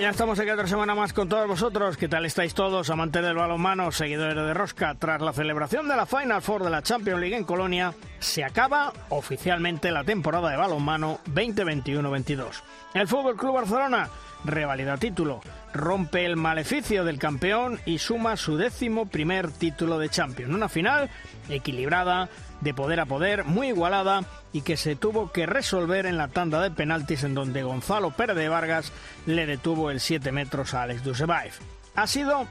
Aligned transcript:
ya 0.00 0.10
estamos 0.10 0.38
aquí 0.38 0.50
otra 0.50 0.66
semana 0.66 0.94
más 0.94 1.12
con 1.12 1.28
todos 1.28 1.46
vosotros. 1.46 1.96
¿Qué 1.96 2.06
tal 2.06 2.26
estáis 2.26 2.52
todos, 2.54 2.90
amantes 2.90 3.22
del 3.22 3.34
balonmano, 3.34 3.90
seguidores 3.90 4.34
de 4.34 4.52
Rosca? 4.52 4.94
Tras 4.94 5.22
la 5.22 5.32
celebración 5.32 5.88
de 5.88 5.96
la 5.96 6.04
Final 6.04 6.42
Four 6.42 6.64
de 6.64 6.70
la 6.70 6.82
Champions 6.82 7.20
League 7.20 7.36
en 7.36 7.44
Colonia, 7.44 7.94
se 8.18 8.44
acaba 8.44 8.92
oficialmente 9.08 9.90
la 9.90 10.04
temporada 10.04 10.50
de 10.50 10.56
balonmano 10.56 11.20
2021-22. 11.32 12.62
El 12.94 13.08
Fútbol 13.08 13.36
Club 13.36 13.54
Barcelona 13.54 14.10
revalida 14.44 14.96
título, 14.96 15.40
rompe 15.72 16.24
el 16.24 16.36
maleficio 16.36 17.04
del 17.04 17.18
campeón 17.18 17.80
y 17.86 17.98
suma 17.98 18.36
su 18.36 18.56
décimo 18.56 19.06
primer 19.06 19.50
título 19.50 19.98
de 19.98 20.08
Champions. 20.08 20.54
Una 20.54 20.68
final 20.68 21.10
equilibrada, 21.48 22.28
de 22.66 22.74
poder 22.74 22.98
a 22.98 23.06
poder, 23.06 23.44
muy 23.44 23.68
igualada 23.68 24.24
y 24.52 24.62
que 24.62 24.76
se 24.76 24.96
tuvo 24.96 25.30
que 25.30 25.46
resolver 25.46 26.04
en 26.04 26.16
la 26.16 26.26
tanda 26.26 26.60
de 26.60 26.72
penaltis 26.72 27.22
en 27.22 27.32
donde 27.32 27.62
Gonzalo 27.62 28.10
Pérez 28.10 28.34
de 28.34 28.48
Vargas 28.48 28.92
le 29.24 29.46
detuvo 29.46 29.92
el 29.92 30.00
7 30.00 30.32
metros 30.32 30.74
a 30.74 30.82
Alex 30.82 31.04
Dusebaev. 31.04 31.52
Ha 31.94 32.08
sido 32.08 32.48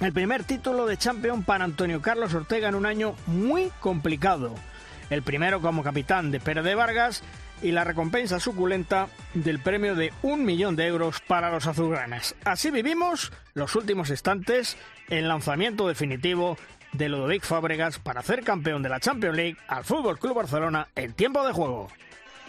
el 0.00 0.14
primer 0.14 0.44
título 0.44 0.86
de 0.86 0.96
Champions 0.96 1.44
para 1.44 1.64
Antonio 1.64 2.00
Carlos 2.00 2.32
Ortega 2.32 2.70
en 2.70 2.74
un 2.74 2.86
año 2.86 3.14
muy 3.26 3.70
complicado. 3.80 4.54
El 5.10 5.22
primero 5.22 5.60
como 5.60 5.82
capitán 5.82 6.30
de 6.30 6.40
Pérez 6.40 6.64
de 6.64 6.74
Vargas 6.74 7.22
y 7.60 7.72
la 7.72 7.84
recompensa 7.84 8.40
suculenta 8.40 9.08
del 9.34 9.60
premio 9.60 9.94
de 9.94 10.10
un 10.22 10.42
millón 10.46 10.74
de 10.74 10.86
euros 10.86 11.20
para 11.20 11.50
los 11.50 11.66
azulgranas. 11.66 12.34
Así 12.46 12.70
vivimos 12.70 13.30
los 13.52 13.76
últimos 13.76 14.08
instantes, 14.08 14.78
el 15.10 15.28
lanzamiento 15.28 15.86
definitivo 15.86 16.56
de 16.92 17.08
Ludovic 17.08 17.44
Fábregas 17.44 17.98
para 17.98 18.20
hacer 18.20 18.42
campeón 18.42 18.82
de 18.82 18.88
la 18.88 19.00
Champions 19.00 19.36
League 19.36 19.56
al 19.68 19.84
Fútbol 19.84 20.18
Club 20.18 20.34
Barcelona 20.34 20.88
en 20.94 21.12
tiempo 21.12 21.46
de 21.46 21.52
juego. 21.52 21.88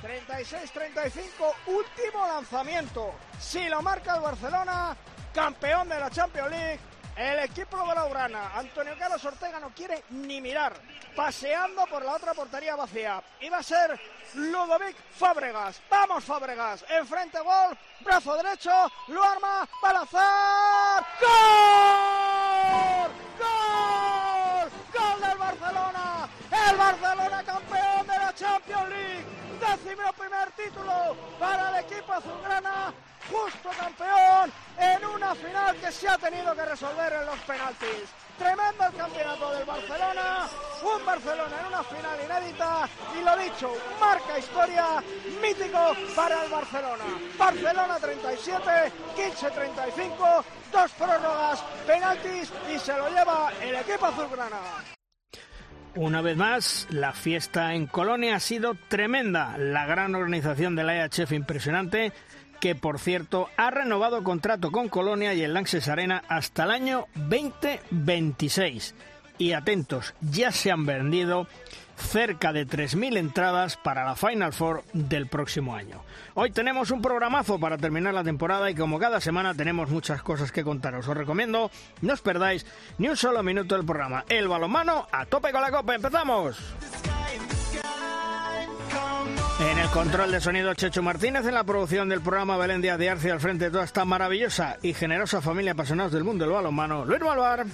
36-35, 0.01 1.21
último 1.67 2.27
lanzamiento. 2.27 3.13
Si 3.39 3.69
lo 3.69 3.81
marca 3.81 4.15
el 4.15 4.21
Barcelona, 4.21 4.95
campeón 5.33 5.89
de 5.89 5.99
la 5.99 6.09
Champions 6.09 6.49
League, 6.49 6.79
el 7.21 7.39
equipo 7.39 7.77
de 7.87 7.93
la 7.93 8.05
Urana, 8.05 8.51
Antonio 8.55 8.95
Carlos 8.97 9.23
Ortega 9.23 9.59
no 9.59 9.69
quiere 9.69 10.03
ni 10.09 10.41
mirar, 10.41 10.73
paseando 11.15 11.85
por 11.85 12.03
la 12.03 12.13
otra 12.13 12.33
portería 12.33 12.75
vacía. 12.75 13.21
Iba 13.41 13.59
a 13.59 13.63
ser 13.63 13.99
Ludovic 14.33 14.95
Fábregas. 15.15 15.79
Vamos 15.89 16.23
Fábregas, 16.23 16.83
enfrente 16.89 17.39
gol, 17.39 17.77
brazo 18.03 18.35
derecho, 18.37 18.71
lo 19.09 19.23
arma, 19.23 19.67
para 19.79 19.99
lanzar. 19.99 21.05
¡Gol! 21.19 23.11
¡Gol! 23.39 24.71
¡Gol 24.93 25.21
del 25.21 25.37
Barcelona! 25.37 26.29
¡El 26.69 26.77
Barcelona 26.77 27.43
campeón 27.43 28.07
de 28.07 28.17
la 28.17 28.33
Champions 28.35 28.89
League! 28.89 29.25
Décimo 29.59 30.13
primer 30.13 30.51
título 30.51 31.15
para 31.39 31.69
el 31.69 31.85
equipo 31.85 32.13
azulgrana 32.13 32.93
justo 33.29 33.69
campeón 33.77 34.51
en 34.77 35.05
una 35.05 35.35
final 35.35 35.75
que 35.77 35.91
se 35.91 36.07
ha 36.07 36.17
tenido 36.17 36.55
que 36.55 36.65
resolver 36.65 37.13
en 37.13 37.25
los 37.25 37.39
penaltis. 37.39 38.09
Tremendo 38.37 38.85
el 38.85 38.93
campeonato 38.93 39.51
del 39.51 39.65
Barcelona, 39.65 40.49
un 40.81 41.05
Barcelona 41.05 41.59
en 41.59 41.65
una 41.67 41.83
final 41.83 42.19
inédita 42.23 42.89
y 43.19 43.23
lo 43.23 43.37
dicho, 43.37 43.73
marca 43.99 44.39
historia 44.39 45.03
mítico 45.41 45.93
para 46.15 46.43
el 46.43 46.51
Barcelona. 46.51 47.05
Barcelona 47.37 47.99
37, 47.99 48.91
15 49.15 49.51
35, 49.51 50.45
dos 50.71 50.91
prórrogas, 50.91 51.61
penaltis 51.85 52.51
y 52.73 52.79
se 52.79 52.97
lo 52.97 53.09
lleva 53.09 53.51
el 53.61 53.75
equipo 53.75 54.07
azulgrana. 54.07 55.00
Una 55.95 56.21
vez 56.21 56.37
más, 56.37 56.87
la 56.89 57.11
fiesta 57.11 57.73
en 57.73 57.85
Colonia 57.85 58.35
ha 58.35 58.39
sido 58.39 58.75
tremenda. 58.87 59.57
La 59.57 59.85
gran 59.85 60.15
organización 60.15 60.73
de 60.75 60.85
la 60.85 61.05
EHF 61.05 61.33
impresionante 61.33 62.13
que 62.61 62.75
por 62.75 62.97
cierto 62.99 63.49
ha 63.57 63.71
renovado 63.71 64.23
contrato 64.23 64.71
con 64.71 64.87
Colonia 64.87 65.33
y 65.33 65.41
el 65.41 65.53
Lanxess 65.53 65.89
Arena 65.89 66.23
hasta 66.29 66.63
el 66.63 66.71
año 66.71 67.07
2026. 67.15 68.95
Y 69.37 69.51
atentos, 69.51 70.13
ya 70.21 70.51
se 70.51 70.71
han 70.71 70.85
vendido 70.85 71.47
cerca 72.01 72.51
de 72.51 72.67
3.000 72.67 73.17
entradas 73.17 73.77
para 73.77 74.03
la 74.03 74.15
Final 74.15 74.53
Four 74.53 74.83
del 74.93 75.27
próximo 75.27 75.75
año. 75.75 76.03
Hoy 76.33 76.51
tenemos 76.51 76.91
un 76.91 77.01
programazo 77.01 77.59
para 77.59 77.77
terminar 77.77 78.13
la 78.13 78.23
temporada 78.23 78.69
y 78.69 78.75
como 78.75 78.99
cada 78.99 79.21
semana 79.21 79.53
tenemos 79.53 79.89
muchas 79.89 80.21
cosas 80.21 80.51
que 80.51 80.63
contaros. 80.63 81.07
Os 81.07 81.17
recomiendo 81.17 81.71
no 82.01 82.13
os 82.13 82.21
perdáis 82.21 82.65
ni 82.97 83.07
un 83.07 83.17
solo 83.17 83.43
minuto 83.43 83.75
del 83.75 83.85
programa. 83.85 84.25
El 84.27 84.47
balonmano 84.47 85.07
a 85.11 85.25
tope 85.25 85.51
con 85.51 85.61
la 85.61 85.71
copa. 85.71 85.95
¡Empezamos! 85.95 86.57
En 89.59 89.77
el 89.77 89.87
control 89.89 90.31
de 90.31 90.41
sonido 90.41 90.73
Checho 90.73 91.03
Martínez, 91.03 91.45
en 91.45 91.53
la 91.53 91.63
producción 91.63 92.09
del 92.09 92.21
programa 92.21 92.57
Belén 92.57 92.81
Díaz 92.81 92.97
de 92.97 93.09
Arce 93.11 93.31
al 93.31 93.39
frente 93.39 93.65
de 93.65 93.71
toda 93.71 93.83
esta 93.83 94.05
maravillosa 94.05 94.77
y 94.81 94.93
generosa 94.93 95.39
familia 95.39 95.73
apasionados 95.73 96.11
del 96.13 96.23
mundo 96.23 96.45
del 96.45 96.53
balonmano, 96.53 97.05
Luis 97.05 97.21
Malvar. 97.21 97.65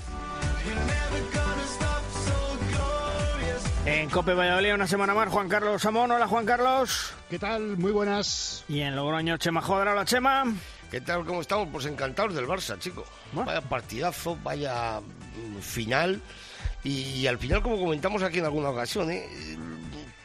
En 3.87 4.09
Cope 4.09 4.33
Valladolid 4.33 4.73
una 4.73 4.85
semana 4.85 5.13
más, 5.13 5.29
Juan 5.29 5.47
Carlos 5.47 5.81
Samón. 5.81 6.11
Hola, 6.11 6.27
Juan 6.27 6.45
Carlos. 6.45 7.13
¿Qué 7.29 7.39
tal? 7.39 7.77
Muy 7.77 7.93
buenas. 7.93 8.65
Y 8.67 8.81
en 8.81 8.97
Logroño, 8.97 9.37
Chema 9.37 9.61
Joder. 9.61 9.87
Hola, 9.87 10.03
Chema. 10.03 10.43
¿Qué 10.91 10.99
tal? 10.99 11.23
¿Cómo 11.23 11.39
estamos? 11.39 11.69
Pues 11.71 11.85
encantados 11.85 12.35
del 12.35 12.47
Barça, 12.47 12.77
chico. 12.79 13.05
Vaya 13.31 13.61
partidazo, 13.61 14.37
vaya 14.43 14.99
mm, 14.99 15.59
final. 15.61 16.21
Y, 16.83 17.27
al 17.27 17.37
final, 17.37 17.61
como 17.61 17.79
comentamos 17.79 18.23
aquí 18.23 18.39
en 18.39 18.45
alguna 18.45 18.71
ocasión, 18.71 19.09
¿eh? 19.09 19.25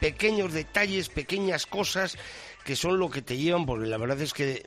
pequeños 0.01 0.51
detalles, 0.51 1.07
pequeñas 1.07 1.65
cosas 1.65 2.17
que 2.65 2.75
son 2.75 2.99
lo 2.99 3.09
que 3.09 3.21
te 3.21 3.37
llevan, 3.37 3.65
porque 3.65 3.87
la 3.87 3.97
verdad 3.97 4.19
es 4.19 4.33
que, 4.33 4.65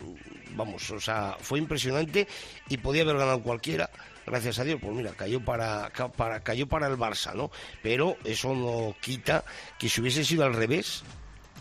vamos, 0.52 0.90
o 0.90 1.00
sea, 1.00 1.36
fue 1.38 1.58
impresionante 1.58 2.26
y 2.70 2.78
podía 2.78 3.02
haber 3.02 3.18
ganado 3.18 3.42
cualquiera. 3.42 3.90
Gracias 4.26 4.59
a 4.59 4.64
Dios, 4.64 4.81
pues 4.82 4.94
mira, 4.94 5.12
cayó 5.12 5.44
para, 5.44 5.91
para, 6.16 6.41
cayó 6.41 6.66
para 6.66 6.88
el 6.88 6.97
Barça, 6.97 7.34
¿no? 7.34 7.50
Pero 7.82 8.16
eso 8.25 8.54
no 8.54 8.94
quita 9.00 9.44
que 9.78 9.88
si 9.88 10.00
hubiese 10.00 10.25
sido 10.25 10.44
al 10.44 10.54
revés, 10.54 11.04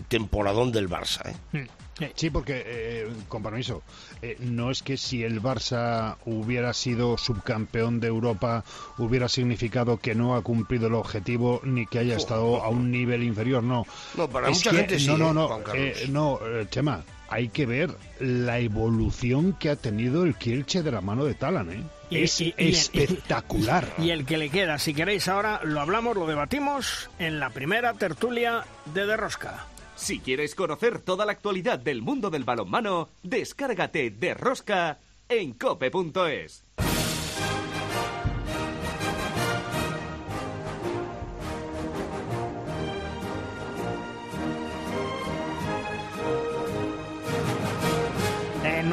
temporadón 0.07 0.71
del 0.71 0.89
Barça, 0.89 1.29
¿eh? 1.29 1.35
Hmm. 1.51 1.67
Sí, 2.15 2.29
porque, 2.29 2.61
eh, 2.65 3.07
con 3.29 3.41
permiso, 3.41 3.81
eh, 4.21 4.35
no 4.41 4.69
es 4.69 4.83
que 4.83 4.97
si 4.97 5.23
el 5.23 5.41
Barça 5.41 6.17
hubiera 6.25 6.73
sido 6.73 7.17
subcampeón 7.17 8.01
de 8.01 8.07
Europa 8.07 8.65
hubiera 8.97 9.29
significado 9.29 9.97
que 9.97 10.13
no 10.13 10.35
ha 10.35 10.41
cumplido 10.41 10.87
el 10.87 10.95
objetivo 10.95 11.61
ni 11.63 11.85
que 11.85 11.99
haya 11.99 12.17
estado 12.17 12.61
a 12.61 12.67
un 12.67 12.91
nivel 12.91 13.23
inferior, 13.23 13.63
no. 13.63 13.85
No, 14.17 14.29
para 14.29 14.49
mucha 14.49 14.71
gente 14.71 14.99
sí. 14.99 15.07
No, 15.07 15.17
no, 15.17 15.33
no, 15.33 15.61
eh, 15.73 16.07
no, 16.09 16.39
Chema, 16.69 17.05
hay 17.29 17.47
que 17.47 17.65
ver 17.65 17.95
la 18.19 18.59
evolución 18.59 19.53
que 19.53 19.69
ha 19.69 19.77
tenido 19.77 20.23
el 20.23 20.35
Kielche 20.35 20.83
de 20.83 20.91
la 20.91 20.99
mano 20.99 21.23
de 21.23 21.33
Talan, 21.33 21.71
¿eh? 21.71 21.83
Es 22.09 22.41
espectacular. 22.57 23.93
y 23.97 24.09
el 24.11 24.25
que 24.25 24.37
le 24.37 24.49
queda, 24.49 24.79
si 24.79 24.93
queréis 24.93 25.27
ahora, 25.27 25.61
lo 25.63 25.81
hablamos, 25.81 26.15
lo 26.15 26.27
debatimos 26.27 27.09
en 27.19 27.39
la 27.39 27.49
primera 27.49 27.93
tertulia 27.93 28.65
de 28.93 29.05
Derrosca. 29.05 29.67
Si 29.95 30.19
quieres 30.19 30.55
conocer 30.55 30.99
toda 30.99 31.25
la 31.25 31.31
actualidad 31.31 31.79
del 31.79 32.01
mundo 32.01 32.29
del 32.29 32.43
balonmano, 32.43 33.09
descárgate 33.23 34.09
de 34.09 34.33
Rosca 34.33 34.99
en 35.29 35.53
cope.es. 35.53 36.64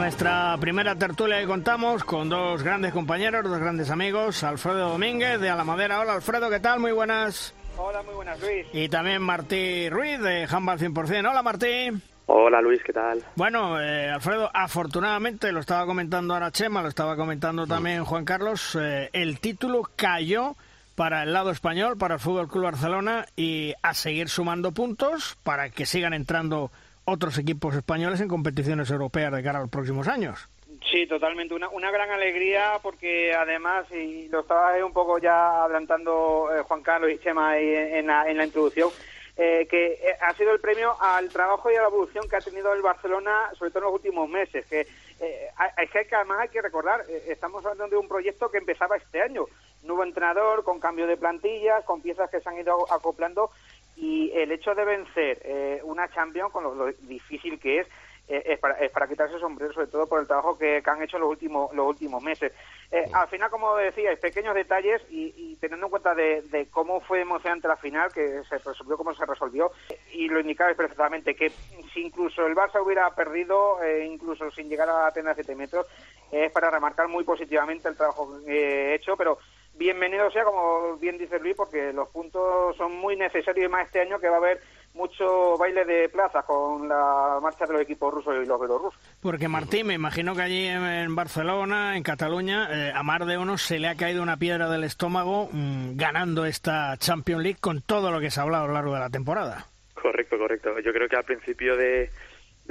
nuestra 0.03 0.57
primera 0.59 0.97
tertulia 0.97 1.47
contamos 1.47 2.03
con 2.03 2.29
dos 2.29 2.65
grandes 2.65 2.93
compañeros, 2.93 3.45
dos 3.45 3.61
grandes 3.61 3.89
amigos, 3.89 4.43
Alfredo 4.43 4.89
Domínguez 4.89 5.41
de 5.41 5.49
Alamadera. 5.49 6.01
Hola 6.01 6.15
Alfredo, 6.15 6.51
¿qué 6.51 6.59
tal? 6.59 6.81
Muy 6.81 6.91
buenas. 6.91 7.55
Hola, 7.79 8.03
muy 8.03 8.13
buenas, 8.15 8.41
Luis. 8.41 8.67
Y 8.73 8.89
también 8.89 9.23
Martí 9.23 9.89
Ruiz 9.91 10.19
de 10.19 10.49
Handball 10.51 10.81
100%. 10.81 11.31
Hola, 11.31 11.43
Martí. 11.45 11.91
Hola, 12.27 12.61
Luis, 12.61 12.83
¿qué 12.85 12.93
tal? 12.93 13.23
Bueno, 13.37 13.81
eh, 13.81 14.11
Alfredo, 14.11 14.51
afortunadamente, 14.53 15.53
lo 15.53 15.61
estaba 15.61 15.87
comentando 15.87 16.35
ahora 16.35 16.51
Chema, 16.51 16.83
lo 16.83 16.89
estaba 16.89 17.15
comentando 17.15 17.69
también 17.69 18.05
Juan 18.05 18.25
Carlos, 18.25 18.77
eh, 18.81 19.09
el 19.13 19.39
título 19.39 19.89
cayó 19.95 20.57
para 20.97 21.23
el 21.23 21.33
lado 21.33 21.53
español, 21.53 21.97
para 21.97 22.15
el 22.15 22.21
Fútbol 22.21 22.49
Club 22.49 22.65
Barcelona 22.65 23.27
y 23.37 23.73
a 23.83 23.95
seguir 23.95 24.29
sumando 24.29 24.73
puntos 24.73 25.39
para 25.45 25.71
que 25.71 25.87
sigan 25.87 26.13
entrando 26.13 26.73
otros 27.05 27.39
equipos 27.39 27.75
españoles 27.75 28.21
en 28.21 28.29
competiciones 28.29 28.91
europeas 28.91 29.33
de 29.33 29.43
cara 29.43 29.59
a 29.59 29.63
los 29.63 29.71
próximos 29.71 30.09
años. 30.09 30.49
Sí, 30.91 31.07
totalmente. 31.07 31.55
Una, 31.55 31.69
una 31.71 31.91
gran 31.91 32.11
alegría 32.11 32.79
porque 32.83 33.33
además, 33.35 33.91
y 33.93 34.29
lo 34.29 34.41
estaba 34.41 34.75
un 34.85 34.93
poco 34.93 35.19
ya 35.19 35.65
adelantando 35.65 36.49
eh, 36.55 36.63
Juan 36.63 36.83
Carlos 36.83 37.11
y 37.11 37.19
Chema 37.19 37.59
en, 37.59 38.07
la, 38.07 38.29
en 38.29 38.37
la 38.37 38.45
introducción, 38.45 38.91
eh, 39.35 39.67
que 39.71 39.93
eh, 39.95 40.17
ha 40.21 40.35
sido 40.35 40.53
el 40.53 40.61
premio 40.61 40.95
al 41.01 41.31
trabajo 41.31 41.71
y 41.71 41.77
a 41.77 41.81
la 41.81 41.89
evolución 41.89 42.29
que 42.29 42.37
ha 42.37 42.41
tenido 42.41 42.73
el 42.75 42.83
Barcelona, 42.83 43.49
sobre 43.59 43.71
todo 43.71 43.85
en 43.85 43.85
los 43.85 43.95
últimos 43.95 44.29
meses. 44.29 44.67
Que, 44.67 44.81
eh, 45.21 45.49
es 45.79 45.91
que 45.91 46.15
además 46.15 46.41
hay 46.41 46.49
que 46.51 46.61
recordar, 46.61 47.01
estamos 47.09 47.65
hablando 47.65 47.97
de 47.97 47.97
un 47.97 48.09
proyecto 48.09 48.51
que 48.51 48.59
empezaba 48.59 48.97
este 48.97 49.23
año. 49.23 49.47
Nuevo 49.85 50.05
entrenador, 50.05 50.65
con 50.65 50.79
cambio 50.79 51.07
de 51.07 51.17
plantillas, 51.17 51.85
con 51.85 52.03
piezas 52.03 52.29
que 52.29 52.41
se 52.41 52.49
han 52.49 52.59
ido 52.59 52.93
acoplando 52.93 53.51
y 53.97 54.31
el 54.33 54.53
hecho 54.53 54.75
de 54.75 54.85
vencer 54.85 55.83
una 55.85 56.09
Champions, 56.09 56.53
con 56.53 56.65
lo 56.65 56.87
difícil 57.03 57.59
que 57.59 57.81
es, 57.81 57.89
eh, 58.29 58.43
es, 58.47 58.59
para, 58.61 58.75
es 58.75 58.91
para 58.93 59.09
quitarse 59.09 59.35
el 59.35 59.41
sombrero, 59.41 59.73
sobre 59.73 59.89
todo 59.89 60.07
por 60.07 60.21
el 60.21 60.29
trabajo 60.29 60.57
que, 60.57 60.81
han 60.87 61.03
hecho 61.03 61.19
los 61.19 61.29
últimos, 61.29 61.75
los 61.75 61.89
últimos 61.89 62.23
meses. 62.23 62.53
Eh, 62.91 63.05
al 63.13 63.29
final, 63.29 63.51
como 63.51 63.75
decíais, 63.77 64.19
pequeños 64.21 64.55
detalles 64.55 65.03
y, 65.11 65.57
teniendo 65.57 65.87
en 65.87 65.91
cuenta 65.91 66.15
de, 66.15 66.69
cómo 66.71 67.01
fue 67.01 67.21
emocionante 67.21 67.67
la 67.67 67.77
final, 67.77 68.13
que 68.13 68.43
se 68.49 68.59
resolvió 68.59 68.97
como 68.97 69.13
se 69.13 69.27
resolvió, 69.27 69.73
y 70.13 70.29
lo 70.29 70.41
indicabais 70.41 70.77
perfectamente, 70.77 71.35
que 71.35 71.51
si 71.51 72.01
incluso 72.01 72.47
el 72.47 72.55
Barça 72.55 72.83
hubiera 72.83 73.11
perdido, 73.15 73.83
eh, 73.83 74.07
incluso 74.07 74.51
sin 74.53 74.69
llegar 74.69 74.89
a 74.89 75.11
tener 75.11 75.35
7 75.35 75.57
metros, 75.57 75.87
es 76.31 76.51
para 76.53 76.71
remarcar 76.71 77.09
muy 77.09 77.25
positivamente 77.25 77.89
el 77.89 77.97
trabajo 77.97 78.39
hecho, 78.47 79.17
pero 79.17 79.39
bienvenido 79.75 80.31
sea, 80.31 80.45
como 80.45 80.97
bien 80.99 81.19
dice 81.19 81.39
Luis, 81.39 81.57
porque 81.57 81.93
los 81.93 82.09
puntos 82.09 82.77
son 82.77 82.97
muy 82.97 83.17
necesarios 83.17 83.67
y 83.67 83.69
más 83.69 83.87
este 83.87 84.01
año 84.01 84.19
que 84.19 84.29
va 84.29 84.37
a 84.37 84.39
haber 84.39 84.61
mucho 84.95 85.57
baile 85.57 85.85
de 85.85 86.09
plaza 86.09 86.43
con 86.43 86.89
la 86.89 87.39
marcha 87.43 87.67
de 87.67 87.73
los 87.73 87.83
equipos 87.83 88.13
rusos 88.13 88.35
y 88.43 88.47
los 88.47 88.61
belorrusos. 88.61 89.01
Porque 89.21 89.49
Martín, 89.49 89.87
me 89.87 89.95
imagino 89.95 90.35
que 90.35 90.43
allí 90.43 90.67
en 90.67 91.15
Barcelona, 91.15 91.97
en 91.97 92.03
Cataluña, 92.03 92.69
eh, 92.71 92.93
a 92.95 93.03
mar 93.03 93.25
de 93.25 93.39
uno 93.39 93.57
se 93.57 93.79
le 93.79 93.89
ha 93.89 93.97
caído 93.97 94.23
una 94.23 94.37
piedra 94.37 94.69
del 94.69 94.85
estómago 94.85 95.49
mm, 95.51 95.97
ganando 95.97 96.45
esta 96.45 96.97
Champions 96.99 97.43
League 97.43 97.59
con 97.61 97.81
todo 97.81 98.11
lo 98.11 98.21
que 98.21 98.31
se 98.31 98.41
ha 98.41 98.43
hablado 98.43 98.65
a 98.65 98.69
lo 98.69 98.75
largo 98.75 98.95
de 98.95 99.01
la 99.01 99.11
temporada. 99.11 99.67
Correcto, 99.95 100.37
correcto. 100.37 100.79
Yo 100.81 100.93
creo 100.93 101.09
que 101.09 101.17
al 101.17 101.25
principio 101.25 101.77
de, 101.77 102.11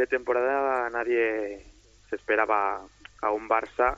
temporada 0.10 0.90
nadie 0.90 1.64
se 2.10 2.16
esperaba 2.16 2.82
a 3.22 3.32
un 3.32 3.48
Barça 3.48 3.98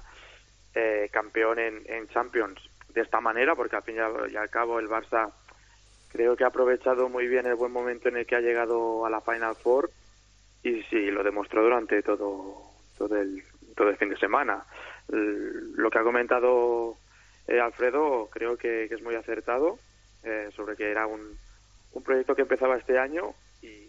eh, 0.76 1.08
campeón 1.12 1.60
en, 1.60 1.82
en 1.88 2.08
Champions 2.10 2.60
de 2.94 3.02
esta 3.02 3.22
manera, 3.22 3.56
porque 3.56 3.76
al 3.76 3.84
fin 3.84 3.96
y 3.96 4.36
al 4.36 4.50
cabo 4.50 4.80
el 4.80 4.90
Barça 4.90 5.32
creo 6.12 6.36
que 6.36 6.44
ha 6.44 6.48
aprovechado 6.48 7.10
muy 7.10 7.28
bien 7.28 7.46
el 7.48 7.56
buen 7.56 7.72
momento 7.72 8.08
en 8.08 8.18
el 8.18 8.26
que 8.26 8.36
ha 8.36 8.42
llegado 8.42 9.06
a 9.06 9.10
la 9.10 9.22
Final 9.22 9.56
Four 9.56 9.90
y 10.62 10.82
sí, 10.84 11.12
lo 11.12 11.24
demostró 11.24 11.64
durante 11.64 12.02
todo, 12.04 12.56
todo, 12.98 13.18
el, 13.18 13.44
todo 13.76 13.90
el 13.90 13.98
fin 13.98 14.10
de 14.10 14.18
semana. 14.18 14.64
Lo 15.10 15.90
que 15.90 16.00
ha 16.00 16.04
comentado 16.04 16.96
eh, 17.48 17.60
Alfredo 17.60 18.30
creo 18.32 18.58
que, 18.58 18.86
es 18.86 19.02
muy 19.02 19.16
acertado 19.16 19.78
eh, 20.24 20.50
sobre 20.56 20.76
que 20.76 20.90
era 20.90 21.08
un, 21.08 21.38
un 21.92 22.04
proyecto 22.04 22.36
que 22.36 22.44
empezaba 22.44 22.78
este 22.78 22.98
año 22.98 23.34
y, 23.62 23.82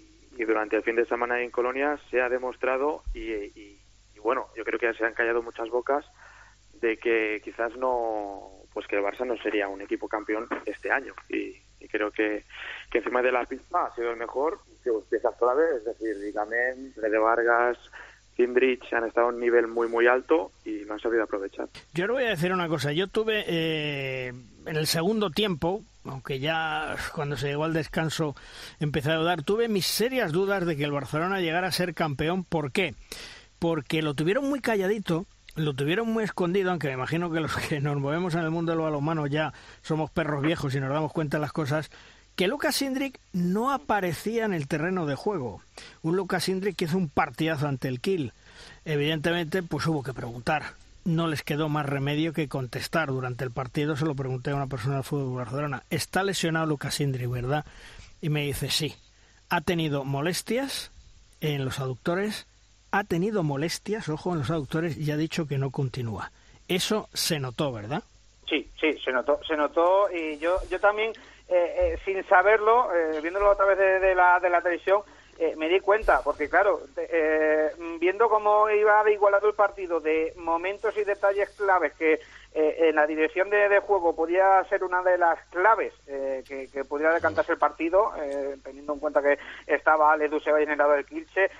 durante 0.44 0.74
el 0.74 0.82
fin 0.82 0.96
de 0.96 1.06
semana 1.06 1.40
en 1.40 1.50
Colonia 1.50 1.96
se 2.10 2.20
ha 2.20 2.28
demostrado 2.28 3.04
y, 3.14 3.30
y, 3.30 3.78
bueno, 4.20 4.48
yo 4.56 4.64
creo 4.64 4.80
que 4.80 4.92
se 4.94 5.04
han 5.04 5.14
callado 5.14 5.42
muchas 5.42 5.68
bocas 5.68 6.04
de 6.80 6.96
que 6.96 7.40
quizás 7.44 7.76
no, 7.76 8.50
pues 8.74 8.86
que 8.88 8.96
el 8.96 9.02
Barça 9.02 9.24
no 9.24 9.36
sería 9.38 9.68
un 9.68 9.80
equipo 9.80 10.08
campeón 10.08 10.46
este 10.66 10.90
año 10.90 11.14
y, 11.28 11.54
creo 11.88 12.10
que, 12.10 12.44
encima 12.92 13.22
de 13.22 13.30
la 13.30 13.44
pista 13.44 13.86
ha 13.86 13.94
sido 13.94 14.10
el 14.10 14.16
mejor 14.16 14.58
que 14.82 14.90
piezas 15.08 15.34
clave, 15.36 15.62
es 15.76 15.84
decir, 15.84 16.16
Ricamen, 16.18 16.92
Rede 16.96 17.18
Vargas, 17.18 17.78
Kindrich 18.36 18.92
han 18.92 19.06
estado 19.06 19.28
a 19.28 19.30
un 19.30 19.38
nivel 19.38 19.68
muy 19.68 19.88
muy 19.88 20.08
alto 20.08 20.50
y 20.64 20.82
no 20.86 20.94
han 20.94 21.00
sabido 21.00 21.22
aprovechar. 21.22 21.68
Yo 21.92 22.06
le 22.06 22.12
voy 22.12 22.24
a 22.24 22.30
decir 22.30 22.52
una 22.52 22.68
cosa, 22.68 22.92
yo 22.92 23.06
tuve 23.06 23.44
eh, 23.46 24.32
en 24.66 24.76
el 24.76 24.86
segundo 24.88 25.30
tiempo, 25.30 25.82
aunque 26.04 26.40
ya 26.40 26.96
cuando 27.14 27.36
se 27.36 27.48
llegó 27.48 27.64
al 27.64 27.72
descanso 27.72 28.34
empecé 28.80 29.12
a 29.12 29.16
dudar, 29.16 29.42
tuve 29.42 29.68
mis 29.68 29.86
serias 29.86 30.32
dudas 30.32 30.66
de 30.66 30.76
que 30.76 30.84
el 30.84 30.92
Barcelona 30.92 31.40
llegara 31.40 31.68
a 31.68 31.72
ser 31.72 31.94
campeón. 31.94 32.42
¿Por 32.44 32.72
qué? 32.72 32.94
Porque 33.60 34.02
lo 34.02 34.14
tuvieron 34.14 34.48
muy 34.48 34.60
calladito 34.60 35.26
lo 35.56 35.74
tuvieron 35.74 36.12
muy 36.12 36.24
escondido, 36.24 36.70
aunque 36.70 36.88
me 36.88 36.94
imagino 36.94 37.30
que 37.30 37.40
los 37.40 37.54
que 37.56 37.80
nos 37.80 37.96
movemos 37.98 38.34
en 38.34 38.40
el 38.40 38.50
mundo 38.50 38.72
de 38.72 38.76
los 38.76 38.84
balonmanos 38.84 39.30
ya 39.30 39.52
somos 39.82 40.10
perros 40.10 40.42
viejos 40.42 40.74
y 40.74 40.80
nos 40.80 40.90
damos 40.90 41.12
cuenta 41.12 41.36
de 41.36 41.42
las 41.42 41.52
cosas, 41.52 41.90
que 42.36 42.48
Lucas 42.48 42.82
Indrik 42.82 43.20
no 43.32 43.72
aparecía 43.72 44.44
en 44.44 44.54
el 44.54 44.66
terreno 44.66 45.06
de 45.06 45.14
juego. 45.14 45.62
Un 46.02 46.16
Lucas 46.16 46.48
Indrik 46.48 46.76
que 46.76 46.86
hizo 46.86 46.98
un 46.98 47.08
partidazo 47.08 47.68
ante 47.68 47.86
el 47.86 48.00
Kill. 48.00 48.32
Evidentemente, 48.84 49.62
pues 49.62 49.86
hubo 49.86 50.02
que 50.02 50.12
preguntar. 50.12 50.74
No 51.04 51.28
les 51.28 51.42
quedó 51.42 51.68
más 51.68 51.86
remedio 51.86 52.32
que 52.32 52.48
contestar. 52.48 53.08
Durante 53.08 53.44
el 53.44 53.52
partido 53.52 53.96
se 53.96 54.04
lo 54.06 54.16
pregunté 54.16 54.50
a 54.50 54.56
una 54.56 54.66
persona 54.66 54.96
del 54.96 55.04
fútbol 55.04 55.36
Barcelona. 55.36 55.84
¿Está 55.90 56.24
lesionado 56.24 56.66
Lucas 56.66 56.98
Indrik, 57.00 57.30
verdad? 57.30 57.64
Y 58.20 58.30
me 58.30 58.42
dice, 58.42 58.68
sí. 58.68 58.96
Ha 59.48 59.60
tenido 59.60 60.04
molestias 60.04 60.90
en 61.40 61.64
los 61.64 61.78
aductores 61.78 62.46
ha 62.94 63.02
tenido 63.02 63.42
molestias, 63.42 64.08
ojo, 64.08 64.32
en 64.32 64.38
los 64.38 64.50
aductores 64.50 64.96
y 64.96 65.10
ha 65.10 65.16
dicho 65.16 65.48
que 65.48 65.58
no 65.58 65.72
continúa. 65.72 66.30
Eso 66.68 67.08
se 67.12 67.40
notó, 67.40 67.72
¿verdad? 67.72 68.04
Sí, 68.48 68.70
sí, 68.80 68.92
se 69.04 69.10
notó, 69.10 69.40
se 69.44 69.56
notó 69.56 70.08
y 70.12 70.38
yo, 70.38 70.58
yo 70.70 70.78
también, 70.78 71.10
eh, 71.48 71.74
eh, 71.76 71.98
sin 72.04 72.22
saberlo, 72.28 72.94
eh, 72.94 73.18
viéndolo 73.20 73.50
a 73.50 73.56
través 73.56 73.78
de, 73.78 74.14
la, 74.14 74.38
de 74.38 74.48
la 74.48 74.62
televisión, 74.62 75.02
me 75.56 75.68
di 75.68 75.80
cuenta, 75.80 76.22
porque 76.22 76.48
claro, 76.48 76.82
viendo 77.98 78.28
cómo 78.28 78.70
iba 78.70 79.10
igualado 79.10 79.48
el 79.48 79.54
partido, 79.54 79.98
de 79.98 80.32
momentos 80.36 80.96
y 80.96 81.02
detalles 81.02 81.50
claves 81.50 81.92
que 81.94 82.20
eh, 82.56 82.88
en 82.88 82.94
la 82.94 83.04
dirección 83.04 83.50
de, 83.50 83.64
juego 83.80 84.14
podía 84.14 84.62
ser 84.68 84.84
una 84.84 85.02
de 85.02 85.18
las 85.18 85.44
claves 85.46 85.92
eh, 86.06 86.44
que, 86.46 86.68
que, 86.68 86.84
pudiera 86.84 87.12
decantarse 87.12 87.50
el 87.50 87.58
partido, 87.58 88.12
eh, 88.16 88.56
teniendo 88.62 88.92
en 88.92 89.00
cuenta 89.00 89.20
que 89.20 89.36
estaba 89.66 90.12
Ale 90.12 90.28
Duseva 90.28 90.60
y 90.60 90.64
generado 90.64 90.94
el 90.94 91.04
Kilche. 91.04 91.50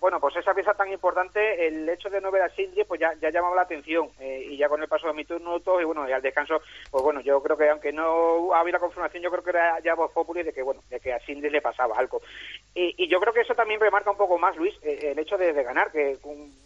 bueno, 0.00 0.18
pues 0.18 0.36
esa 0.36 0.54
pieza 0.54 0.72
tan 0.72 0.90
importante, 0.90 1.66
el 1.66 1.86
hecho 1.88 2.08
de 2.08 2.22
no 2.22 2.30
ver 2.30 2.42
a 2.42 2.48
Sindri, 2.48 2.84
pues 2.84 2.98
ya, 2.98 3.12
ya 3.20 3.28
llamaba 3.28 3.56
la 3.56 3.62
atención. 3.62 4.08
y 4.18 4.56
ya 4.56 4.70
con 4.70 4.80
el 4.80 4.88
paso 4.88 5.06
de 5.08 5.12
minutos 5.12 5.82
y 5.82 5.84
bueno, 5.84 6.08
y 6.08 6.12
al 6.12 6.22
descanso, 6.22 6.62
pues 6.90 7.04
bueno, 7.04 7.20
yo 7.20 7.42
creo 7.42 7.56
que 7.56 7.68
aunque 7.68 7.92
no 7.92 8.54
había 8.54 8.72
la 8.72 8.78
confirmación, 8.78 9.22
yo 9.22 9.30
creo 9.30 9.44
que 9.44 9.50
era 9.50 9.78
ya 9.80 9.94
voz 9.94 10.12
populi 10.12 10.42
de 10.42 10.54
que, 10.54 10.62
bueno, 10.62 10.82
de 10.88 10.98
que 10.98 11.12
a 11.12 11.20
Sindri 11.20 11.50
le 11.50 11.60
pasaba 11.60 11.94
algo. 11.98 12.22
Y, 12.74 13.06
yo 13.08 13.20
creo 13.20 13.34
que 13.34 13.40
eso 13.40 13.54
también 13.54 13.80
remarca 13.80 14.10
un 14.10 14.16
poco 14.16 14.38
más, 14.38 14.56
Luis, 14.56 14.74
el 14.82 15.18
hecho 15.18 15.36
de, 15.36 15.52
ganar, 15.52 15.90
que 15.90 16.16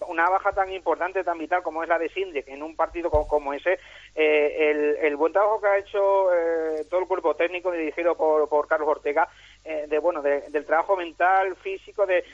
una 0.07 0.29
baja 0.29 0.53
tan 0.53 0.73
importante, 0.73 1.25
tan 1.25 1.39
vital 1.39 1.63
como 1.63 1.83
es 1.83 1.89
la 1.89 1.99
de 1.99 2.09
Sindri, 2.11 2.45
en 2.47 2.63
un 2.63 2.77
partido 2.77 3.11
como 3.11 3.53
ese, 3.53 3.72
eh, 4.15 4.99
el, 5.03 5.17
buen 5.17 5.33
trabajo 5.33 5.61
que 5.61 5.67
ha 5.69 5.79
hecho 5.79 6.35
eh, 6.35 6.85
todo 6.91 7.01
el 7.01 7.07
cuerpo 7.07 7.35
técnico 7.35 7.73
dirigido 7.73 8.15
por, 8.15 8.69
Carlos 8.69 8.89
Ortega, 8.89 9.29
eh, 9.65 9.87
de 9.89 9.99
bueno, 9.99 10.21
del 10.23 10.67
trabajo 10.67 10.97
mental, 10.97 11.57
físico, 11.57 12.07
de 12.07 12.25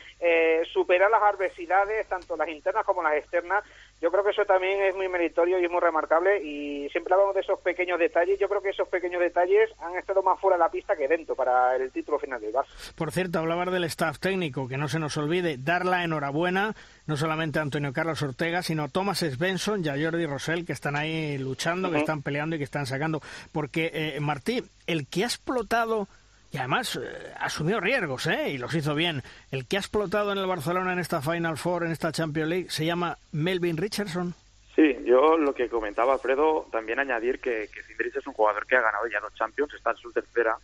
superar 0.73 1.11
las 1.11 1.23
adversidades, 1.23 2.07
tanto 2.09 2.37
las 2.37 2.49
internas 2.49 2.85
como 2.85 3.03
las 3.03 3.15
externas, 3.15 3.65
yo 4.01 4.11
creo 4.11 4.23
que 4.23 4.31
eso 4.31 4.45
también 4.45 4.81
es 4.83 4.95
muy 4.95 5.09
meritorio 5.09 5.59
y 5.59 5.65
es 5.65 5.71
muy 5.71 5.81
remarcable 5.81 6.41
y 6.43 6.89
siempre 6.91 7.15
hablamos 7.15 7.35
de 7.35 7.41
esos 7.41 7.59
pequeños 7.61 7.99
detalles. 7.99 8.39
Yo 8.39 8.49
creo 8.49 8.63
que 8.63 8.71
esos 8.71 8.89
pequeños 8.89 9.21
detalles 9.21 9.71
han 9.81 9.97
estado 9.97 10.23
más 10.23 10.41
fuera 10.41 10.57
de 10.57 10.61
la 10.61 10.71
pista 10.71 10.95
que 10.97 11.09
dentro 11.09 11.35
para 11.35 11.75
el 11.75 11.91
título 11.91 12.19
final 12.19 12.41
del 12.41 12.53
Barça. 12.53 12.95
Por 12.95 13.11
cierto, 13.11 13.41
hablabas 13.41 13.73
del 13.73 13.85
staff 13.85 14.19
técnico, 14.21 14.69
que 14.69 14.77
no 14.77 14.89
se 14.89 15.01
nos 15.01 15.17
olvide 15.17 15.57
dar 15.59 15.85
la 15.85 16.05
enhorabuena 16.05 16.75
no 17.07 17.17
solamente 17.17 17.59
a 17.59 17.63
Antonio 17.63 17.93
Carlos 17.93 18.23
Ortega, 18.23 18.63
sino 18.63 18.85
a 18.85 18.89
Thomas 18.89 19.19
Svensson 19.19 19.85
y 19.85 19.89
a 19.89 19.97
Jordi 19.99 20.27
Rosell, 20.27 20.65
que 20.65 20.73
están 20.73 20.95
ahí 20.95 21.37
luchando, 21.39 21.91
que 21.91 21.99
están 21.99 22.23
peleando 22.23 22.55
y 22.55 22.59
que 22.59 22.65
están 22.65 22.87
sacando. 22.87 23.21
Porque, 23.51 23.91
eh, 23.93 24.21
Martí, 24.21 24.63
el 24.87 25.09
que 25.09 25.25
ha 25.25 25.27
explotado 25.27 26.07
y 26.51 26.59
además 26.59 26.97
eh, 26.97 27.35
asumió 27.39 27.81
riesgos, 27.81 28.27
¿eh? 28.27 28.51
Y 28.51 28.59
los 28.59 28.75
hizo 28.75 28.95
bien. 28.95 29.23
El 29.51 29.67
que 29.67 29.77
ha 29.77 29.81
explotado 29.81 30.33
en 30.33 30.39
el 30.39 30.47
Barcelona 30.47 30.93
en 30.93 30.99
esta 30.99 31.21
Final 31.21 31.59
Four, 31.59 31.85
en 31.85 31.93
esta 31.93 32.13
Champions 32.13 32.49
League, 32.49 32.71
se 32.71 32.87
llama 32.87 33.19
Melvin 33.33 33.77
Richardson. 33.77 34.35
Sí, 34.75 34.97
yo 35.05 35.37
lo 35.37 35.53
que 35.53 35.69
comentaba 35.69 36.15
Alfredo, 36.15 36.69
también 36.71 37.01
añadir 37.01 37.41
que, 37.41 37.69
que 37.73 37.83
Findrich 37.83 38.17
es 38.17 38.27
un 38.27 38.33
jugador 38.33 38.67
que 38.67 38.77
ha 38.77 38.81
ganado 38.81 39.07
ya 39.09 39.21
dos 39.21 39.35
Champions, 39.35 39.75
está 39.75 39.91
en 39.91 39.97
su 39.97 40.13
tercera. 40.13 40.57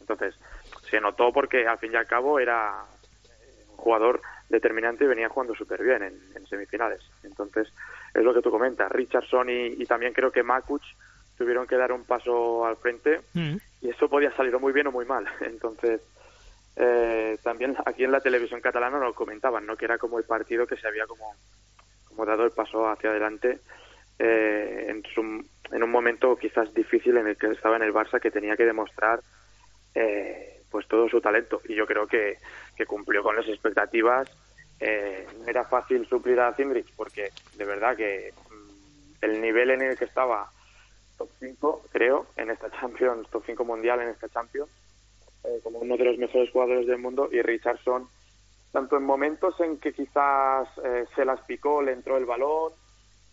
Entonces, 0.00 0.34
se 0.90 1.00
notó 1.00 1.32
porque 1.32 1.66
al 1.66 1.78
fin 1.78 1.92
y 1.92 1.96
al 1.96 2.06
cabo 2.06 2.40
era 2.40 2.84
un 3.70 3.76
jugador 3.76 4.20
determinante 4.48 5.04
y 5.04 5.08
venía 5.08 5.28
jugando 5.28 5.54
súper 5.54 5.82
bien 5.82 6.02
en, 6.02 6.46
semifinales. 6.48 7.00
Entonces, 7.22 7.72
es 8.12 8.24
lo 8.24 8.34
que 8.34 8.42
tú 8.42 8.50
comentas. 8.50 8.90
Richardson 8.90 9.48
y, 9.48 9.84
también 9.86 10.12
creo 10.12 10.32
que 10.32 10.42
Makuch 10.42 10.82
tuvieron 11.38 11.66
que 11.66 11.76
dar 11.76 11.92
un 11.92 12.04
paso 12.04 12.66
al 12.66 12.76
frente 12.76 13.20
mm. 13.32 13.56
Y 13.80 13.88
eso 13.88 14.08
podía 14.08 14.34
salir 14.36 14.58
muy 14.58 14.72
bien 14.72 14.86
o 14.88 14.92
muy 14.92 15.04
mal. 15.04 15.26
Entonces, 15.40 16.00
eh, 16.76 17.38
también 17.42 17.76
aquí 17.86 18.04
en 18.04 18.12
la 18.12 18.20
televisión 18.20 18.60
catalana 18.60 18.98
lo 18.98 19.14
comentaban, 19.14 19.66
¿no? 19.66 19.76
Que 19.76 19.86
era 19.86 19.98
como 19.98 20.18
el 20.18 20.24
partido 20.24 20.66
que 20.66 20.76
se 20.76 20.86
había 20.86 21.06
como, 21.06 21.34
como 22.04 22.24
dado 22.24 22.44
el 22.44 22.52
paso 22.52 22.88
hacia 22.88 23.10
adelante 23.10 23.60
eh, 24.18 24.86
en, 24.88 25.02
en 25.72 25.82
un 25.82 25.90
momento 25.90 26.36
quizás 26.36 26.72
difícil 26.74 27.16
en 27.16 27.26
el 27.26 27.36
que 27.36 27.48
estaba 27.48 27.76
en 27.76 27.82
el 27.82 27.94
Barça, 27.94 28.20
que 28.20 28.30
tenía 28.30 28.56
que 28.56 28.66
demostrar 28.66 29.20
eh, 29.94 30.62
pues 30.70 30.86
todo 30.86 31.08
su 31.08 31.20
talento. 31.20 31.62
Y 31.66 31.74
yo 31.74 31.86
creo 31.86 32.06
que, 32.06 32.36
que 32.76 32.86
cumplió 32.86 33.22
con 33.22 33.36
las 33.36 33.48
expectativas 33.48 34.30
eh, 34.80 35.26
no 35.38 35.46
era 35.46 35.64
fácil 35.64 36.06
suplir 36.06 36.40
a 36.40 36.54
Cindrich 36.54 36.90
porque 36.96 37.30
de 37.56 37.64
verdad 37.66 37.96
que 37.96 38.32
mm, 38.50 39.24
el 39.24 39.40
nivel 39.40 39.70
en 39.72 39.82
el 39.82 39.98
que 39.98 40.06
estaba 40.06 40.50
top 41.20 41.28
5, 41.38 41.82
creo, 41.92 42.26
en 42.36 42.50
esta 42.50 42.70
Champions, 42.70 43.28
top 43.28 43.42
5 43.44 43.62
mundial 43.62 44.00
en 44.00 44.08
esta 44.08 44.30
Champions, 44.30 44.70
eh, 45.44 45.60
como 45.62 45.80
uno 45.80 45.98
de 45.98 46.04
los 46.04 46.16
mejores 46.16 46.50
jugadores 46.50 46.86
del 46.86 46.96
mundo 46.96 47.28
y 47.30 47.42
Richardson, 47.42 48.08
tanto 48.72 48.96
en 48.96 49.04
momentos 49.04 49.60
en 49.60 49.78
que 49.78 49.92
quizás 49.92 50.66
eh, 50.82 51.04
se 51.14 51.26
las 51.26 51.40
picó, 51.42 51.82
le 51.82 51.92
entró 51.92 52.16
el 52.16 52.24
balón, 52.24 52.72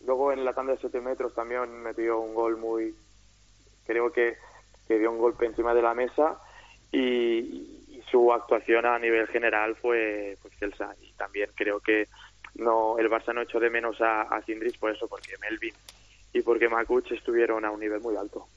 luego 0.06 0.34
en 0.34 0.44
la 0.44 0.54
tanda 0.54 0.74
de 0.74 0.80
7 0.80 1.00
metros 1.00 1.34
también 1.34 1.82
metió 1.82 2.20
un 2.20 2.36
gol 2.36 2.58
muy, 2.58 2.94
creo 3.86 4.12
que, 4.12 4.36
que 4.86 5.00
dio 5.00 5.10
un 5.10 5.20
golpe 5.20 5.46
encima 5.46 5.74
de 5.74 5.82
la 5.82 5.94
mesa 5.94 6.40
y, 6.92 7.74
su 8.12 8.32
actuación 8.32 8.86
a 8.86 8.98
nivel 8.98 9.28
general 9.28 9.76
fue 9.76 10.38
pues 10.42 10.54
excelsa 10.54 10.96
y 11.02 11.12
también 11.18 11.50
creo 11.56 11.82
que 11.82 12.08
no 12.56 12.98
el 12.98 13.10
Barça 13.10 13.34
no 13.34 13.42
echó 13.42 13.60
de 13.60 13.70
menos 13.70 14.00
a, 14.00 14.22
a 14.22 14.42
por 14.80 14.92
eso 14.92 15.10
porque 15.10 15.34
Melvin 15.42 15.74
y 16.38 16.42
porque 16.42 16.70
Makuch 16.70 17.12
estuvieron 17.12 17.66
a 17.66 17.72
un 17.72 17.80
nivel 17.80 18.02
muy 18.02 18.16
alto 18.16 18.48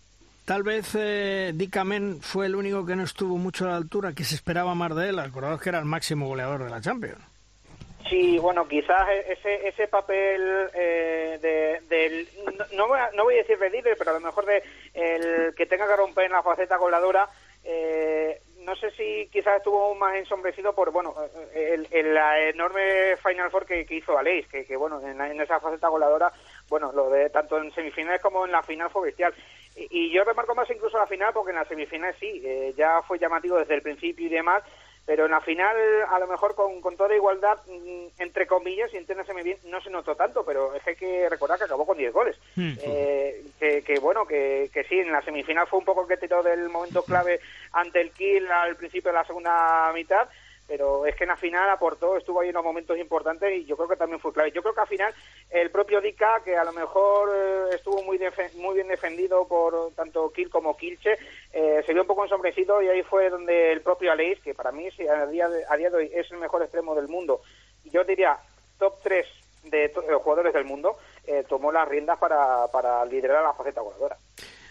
Tal 0.51 0.65
vez 0.65 0.97
eh, 0.99 1.53
fue 2.21 2.47
el 2.47 2.57
único 2.57 2.85
que 2.85 2.97
no 2.97 3.05
estuvo 3.05 3.37
mucho 3.37 3.67
a 3.67 3.69
la 3.69 3.77
altura, 3.77 4.13
que 4.13 4.25
se 4.25 4.35
esperaba 4.35 4.75
más 4.75 4.97
de 4.97 5.11
él. 5.11 5.19
Acordaos 5.21 5.61
que 5.63 5.69
era 5.69 5.79
el 5.79 5.85
máximo 5.85 6.27
goleador 6.27 6.65
de 6.65 6.71
la 6.71 6.81
Champions. 6.81 7.23
Sí, 8.09 8.37
bueno, 8.39 8.67
quizás 8.67 9.09
e-, 9.11 9.33
ese, 9.33 9.69
ese 9.69 9.87
papel 9.87 10.43
eh, 10.75 11.39
de, 11.41 11.81
del, 11.89 12.29
no, 12.73 12.89
voy 12.89 12.99
a, 12.99 13.11
no 13.15 13.23
voy 13.23 13.35
a 13.35 13.45
decir 13.45 13.59
de 13.59 13.95
pero 13.97 14.11
a 14.11 14.15
lo 14.15 14.21
mejor 14.21 14.45
de 14.45 14.63
el 14.95 15.55
que 15.55 15.67
tenga 15.67 15.87
que 15.87 15.95
romper 15.95 16.25
en 16.25 16.33
la 16.33 16.43
faceta 16.43 16.77
goleadora, 16.77 17.29
eh, 17.63 18.43
no 18.59 18.75
sé 18.75 18.91
si 18.91 19.29
quizás 19.31 19.59
estuvo 19.59 19.95
más 19.95 20.17
ensombrecido 20.17 20.75
por 20.75 20.91
bueno 20.91 21.15
el, 21.55 21.87
el 21.93 22.15
la 22.15 22.49
enorme 22.49 23.17
Final 23.23 23.51
Four 23.51 23.67
que, 23.67 23.87
hizo 23.89 24.19
Aleix, 24.19 24.49
que, 24.49 24.65
que 24.65 24.77
bueno 24.77 25.01
en, 25.01 25.21
en, 25.21 25.41
esa 25.41 25.61
faceta 25.61 25.89
goleadora, 25.89 26.33
bueno 26.71 26.91
lo 26.93 27.11
de 27.11 27.29
tanto 27.29 27.59
en 27.59 27.71
semifinales 27.75 28.23
como 28.23 28.47
en 28.47 28.53
la 28.53 28.63
final 28.63 28.89
fue 28.89 29.09
bestial. 29.09 29.35
Y, 29.77 30.11
yo 30.11 30.25
remarco 30.25 30.55
más 30.55 30.71
incluso 30.71 30.97
la 30.97 31.07
final 31.07 31.33
porque 31.35 31.51
en 31.51 31.57
la 31.57 31.65
semifinal 31.65 32.15
sí, 32.19 32.41
eh, 32.45 32.73
ya 32.77 33.03
fue 33.03 33.19
llamativo 33.19 33.59
desde 33.59 33.75
el 33.75 33.83
principio 33.83 34.27
y 34.27 34.31
demás, 34.31 34.63
pero 35.07 35.25
en 35.25 35.31
la 35.31 35.41
final 35.41 35.77
a 36.09 36.19
lo 36.19 36.27
mejor 36.27 36.55
con, 36.55 36.81
con 36.81 36.97
toda 36.97 37.15
igualdad, 37.15 37.59
mm, 37.67 38.21
entre 38.23 38.47
comillas, 38.47 38.93
y 38.93 38.97
entiéndaseme 38.97 39.43
bien, 39.43 39.59
no 39.65 39.81
se 39.81 39.91
notó 39.91 40.15
tanto, 40.15 40.45
pero 40.45 40.75
es 40.75 40.83
que 40.83 40.91
hay 40.91 40.97
que 40.97 41.29
recordar 41.29 41.59
que 41.59 41.65
acabó 41.65 41.87
con 41.87 41.99
10 41.99 42.13
goles. 42.13 42.37
Hmm. 42.57 42.75
Eh, 42.83 43.43
que, 43.59 43.83
que, 43.83 43.99
bueno, 43.99 44.27
que, 44.27 44.71
que 44.73 44.85
sí, 44.85 44.99
en 44.99 45.13
la 45.13 45.23
semifinal 45.23 45.67
fue 45.67 45.79
un 45.79 45.85
poco 45.85 46.03
el 46.03 46.09
que 46.09 46.17
tiró 46.17 46.43
del 46.43 46.69
momento 46.69 47.03
clave 47.07 47.41
ante 47.73 48.01
el 48.01 48.11
Kill 48.11 48.51
al 48.51 48.77
principio 48.77 49.11
de 49.11 49.19
la 49.19 49.25
segunda 49.25 49.91
mitad, 49.95 50.29
pero 50.71 51.05
es 51.05 51.17
que 51.17 51.25
en 51.25 51.31
la 51.31 51.37
final 51.37 51.69
aportó, 51.69 52.17
estuvo 52.17 52.39
ahí 52.39 52.51
en 52.51 52.55
los 52.55 52.63
momentos 52.63 52.97
importantes 52.97 53.53
y 53.59 53.65
yo 53.65 53.77
creo 53.77 53.89
que 53.89 53.97
también 53.97 54.21
fue 54.21 54.33
clave. 54.33 54.53
Yo 54.53 54.63
creo 54.63 54.73
que 54.73 54.81
al 54.81 54.87
final 54.87 55.13
el 55.51 55.69
propio 55.69 56.01
Dika, 56.01 56.43
que 56.45 56.57
a 56.57 56.63
lo 56.63 56.73
mejor 56.73 57.29
eh, 57.35 57.75
estuvo 57.75 58.05
muy 58.05 58.21
muy 58.55 58.77
bien 58.77 58.87
defendido 58.87 59.49
por 59.49 59.93
tanto 59.97 60.31
Kiel 60.31 60.49
como 60.49 60.77
Kilche, 60.77 61.19
eh, 61.53 61.83
se 61.85 61.93
vio 61.93 62.03
un 62.03 62.07
poco 62.07 62.23
ensombrecido 62.23 62.81
y 62.83 62.87
ahí 62.87 63.03
fue 63.03 63.31
donde 63.31 63.73
el 63.73 63.81
propio 63.81 64.13
Aleix, 64.13 64.39
que 64.43 64.55
para 64.55 64.71
mí 64.71 64.87
a 64.87 65.27
día 65.27 65.49
de, 65.49 65.65
a 65.69 65.77
día 65.77 65.91
de 65.91 65.97
hoy 65.97 66.11
es 66.15 66.31
el 66.31 66.39
mejor 66.39 66.63
extremo 66.63 66.95
del 66.95 67.09
mundo, 67.09 67.41
yo 67.87 68.05
diría 68.05 68.39
top 68.79 68.95
3 69.03 69.27
de, 69.65 69.93
jugadores 70.23 70.55
del 70.55 70.67
mundo, 70.67 70.99
eh, 71.27 71.45
tomó 71.49 71.73
las 71.73 71.89
riendas 71.89 72.17
para, 72.19 72.69
para 72.69 73.05
liderar 73.07 73.43
la 73.43 73.55
faceta 73.55 73.81
goleadora. 73.81 74.17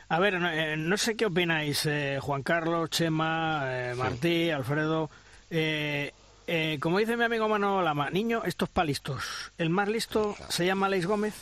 A 0.08 0.20
ver, 0.20 0.40
no, 0.40 0.98
sé 0.98 1.18
qué 1.18 1.26
opináis, 1.26 1.88
Juan 2.22 2.42
Carlos, 2.42 2.90
Chema, 2.90 3.94
Martí, 3.96 4.50
Alfredo. 4.50 5.10
Eh, 5.50 6.12
eh, 6.48 6.78
como 6.80 7.00
dice 7.00 7.18
mi 7.18 7.24
amigo 7.24 7.48
Manuel 7.48 7.86
Lama, 7.86 8.10
niño, 8.10 8.44
estos 8.46 8.70
palistos. 8.70 9.52
¿El 9.58 9.70
más 9.70 9.88
listo 9.88 10.36
se 10.50 10.66
llama 10.66 10.90
Leis 10.90 11.06
Gómez? 11.06 11.36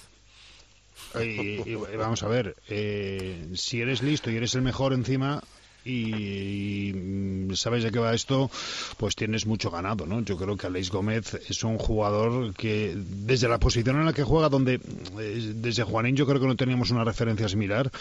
Vamos 1.98 2.24
a 2.24 2.28
ver, 2.28 2.56
eh, 2.68 3.50
si 3.56 3.82
eres 3.82 4.02
listo 4.02 4.30
y 4.30 4.36
eres 4.36 4.56
el 4.56 4.62
mejor 4.62 4.94
encima, 4.94 5.42
y, 5.88 6.94
mm, 6.94 7.54
sabes 7.56 7.84
de 7.84 7.92
qué 7.92 8.00
va 8.00 8.14
esto, 8.14 8.52
pues 8.98 9.16
tienes 9.16 9.46
mucho 9.46 9.72
ganado, 9.72 10.06
¿no? 10.06 10.22
Yo 10.22 10.38
creo 10.38 10.58
que 10.58 10.68
Aleix 10.68 10.90
Gómez 10.90 11.36
es 11.50 11.64
un 11.64 11.78
jugador 11.78 12.54
que 12.54 12.94
desde 12.96 13.48
la 13.48 13.58
posición 13.58 13.98
en 13.98 14.06
la 14.06 14.14
que 14.14 14.24
juega, 14.24 14.50
donde 14.50 14.80
eh, 15.20 15.54
desde 15.56 15.84
Juanín 15.84 16.16
yo 16.16 16.26
creo 16.26 16.42
que 16.42 16.48
no 16.48 16.56
teníamos 16.56 16.92
una 16.92 17.04
referencia 17.04 17.48
similar, 17.48 17.92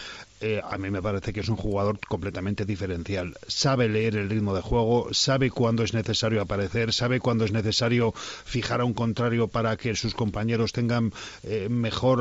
eh, 0.41 0.61
a 0.63 0.77
mí 0.77 0.89
me 0.89 1.01
parece 1.01 1.31
que 1.31 1.39
es 1.39 1.49
un 1.49 1.55
jugador 1.55 1.99
completamente 2.07 2.65
diferencial. 2.65 3.35
Sabe 3.47 3.87
leer 3.87 4.17
el 4.17 4.29
ritmo 4.29 4.53
de 4.53 4.61
juego, 4.61 5.13
sabe 5.13 5.49
cuándo 5.49 5.83
es 5.83 5.93
necesario 5.93 6.41
aparecer, 6.41 6.93
sabe 6.93 7.19
cuándo 7.19 7.45
es 7.45 7.51
necesario 7.51 8.11
fijar 8.11 8.81
a 8.81 8.85
un 8.85 8.93
contrario 8.93 9.47
para 9.47 9.77
que 9.77 9.95
sus 9.95 10.13
compañeros 10.13 10.73
tengan 10.73 11.13
eh, 11.43 11.69
mejor 11.69 12.17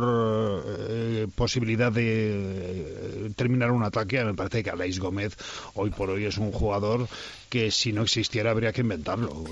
posibilidad 1.35 1.91
de 1.91 3.33
terminar 3.37 3.73
un 3.73 3.83
ataque. 3.83 4.25
Me 4.25 4.35
parece 4.35 4.63
que 4.63 4.71
Aleix 4.71 4.99
Gómez 4.99 5.37
hoy 5.75 5.91
por 5.91 6.11
hoy 6.11 6.25
es 6.25 6.39
un 6.39 6.53
jugador 6.53 7.09
que 7.49 7.71
si 7.71 7.93
no 7.93 8.03
existiera 8.03 8.51
habría 8.51 8.73
que 8.73 8.81
inventarlo. 8.81 9.45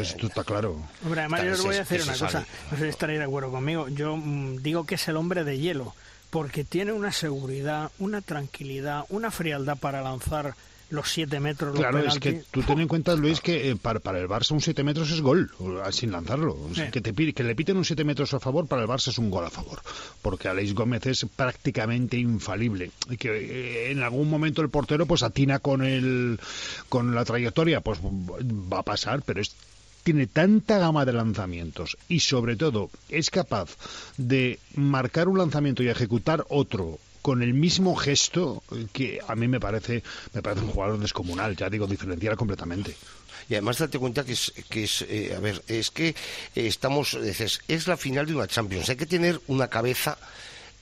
esto 0.00 0.26
está 0.26 0.44
claro. 0.44 0.76
Hombre, 1.04 1.20
además 1.20 1.42
yo 1.44 1.52
os 1.52 1.62
voy 1.62 1.76
a 1.76 1.82
hacer 1.82 2.02
una 2.02 2.16
cosa, 2.16 2.46
no 2.70 2.76
sé 2.76 2.84
si 2.84 2.88
estaréis 2.88 3.18
de 3.18 3.24
acuerdo 3.24 3.50
conmigo. 3.50 3.88
Yo 3.88 4.16
mm, 4.16 4.62
digo 4.62 4.84
que 4.84 4.94
es 4.94 5.08
el 5.08 5.16
hombre 5.16 5.44
de 5.44 5.58
hielo, 5.58 5.94
porque 6.30 6.64
tiene 6.64 6.92
una 6.92 7.12
seguridad, 7.12 7.90
una 7.98 8.20
tranquilidad, 8.20 9.04
una 9.08 9.30
frialdad 9.30 9.76
para 9.76 10.02
lanzar 10.02 10.54
los 10.90 11.10
7 11.10 11.40
metros. 11.40 11.76
claro, 11.76 11.98
es 12.00 12.18
que 12.18 12.42
tú 12.50 12.62
ten 12.62 12.80
en 12.80 12.88
cuenta, 12.88 13.14
Luis, 13.14 13.40
que 13.40 13.70
eh, 13.70 13.76
para, 13.76 13.98
el 14.18 14.28
Barça 14.28 14.52
un 14.52 14.60
7 14.60 14.82
metros 14.82 15.10
es 15.10 15.20
gol, 15.20 15.50
sin 15.90 16.12
lanzarlo. 16.12 16.56
que, 16.92 17.00
te, 17.00 17.14
que 17.32 17.44
le 17.44 17.54
piten 17.54 17.76
un 17.76 17.84
7 17.84 18.04
metros 18.04 18.34
a 18.34 18.40
favor, 18.40 18.66
para 18.66 18.82
el 18.82 18.88
Barça 18.88 19.08
es 19.08 19.18
un 19.18 19.30
gol 19.30 19.44
a 19.44 19.50
favor. 19.50 19.80
Porque 20.22 20.48
Aleix 20.48 20.74
Gómez 20.74 21.06
es 21.06 21.24
prácticamente 21.24 22.16
infalible. 22.16 22.90
Y 23.08 23.16
que 23.16 23.30
eh, 23.30 23.90
en 23.90 24.02
algún 24.02 24.28
momento 24.28 24.62
el 24.62 24.68
portero 24.68 25.06
pues 25.06 25.22
atina 25.22 25.58
con, 25.58 25.82
el, 25.82 26.38
con 26.88 27.14
la 27.14 27.24
trayectoria, 27.24 27.80
pues 27.80 28.00
va 28.00 28.80
a 28.80 28.82
pasar, 28.82 29.22
pero 29.22 29.40
es 29.40 29.54
tiene 30.02 30.26
tanta 30.26 30.78
gama 30.78 31.04
de 31.04 31.12
lanzamientos 31.12 31.98
y 32.08 32.20
sobre 32.20 32.56
todo 32.56 32.90
es 33.10 33.30
capaz 33.30 33.76
de 34.16 34.58
marcar 34.74 35.28
un 35.28 35.38
lanzamiento 35.38 35.82
y 35.82 35.88
ejecutar 35.88 36.46
otro 36.48 36.98
con 37.22 37.42
el 37.42 37.54
mismo 37.54 37.94
gesto 37.96 38.62
que 38.92 39.20
a 39.26 39.34
mí 39.34 39.48
me 39.48 39.60
parece, 39.60 40.02
me 40.32 40.42
parece 40.42 40.64
un 40.64 40.70
jugador 40.70 40.98
descomunal, 40.98 41.56
ya 41.56 41.68
digo, 41.68 41.86
diferencial 41.86 42.36
completamente. 42.36 42.96
Y 43.48 43.54
además 43.54 43.78
date 43.78 43.98
cuenta 43.98 44.24
que 44.24 44.32
es, 44.32 44.52
que 44.68 44.84
es 44.84 45.02
eh, 45.02 45.34
a 45.36 45.40
ver, 45.40 45.62
es 45.66 45.90
que 45.90 46.08
eh, 46.08 46.14
estamos, 46.54 47.18
dices, 47.20 47.60
es 47.66 47.88
la 47.88 47.96
final 47.96 48.26
de 48.26 48.34
una 48.36 48.46
Champions, 48.46 48.88
hay 48.88 48.96
que 48.96 49.06
tener 49.06 49.40
una 49.48 49.68
cabeza 49.68 50.16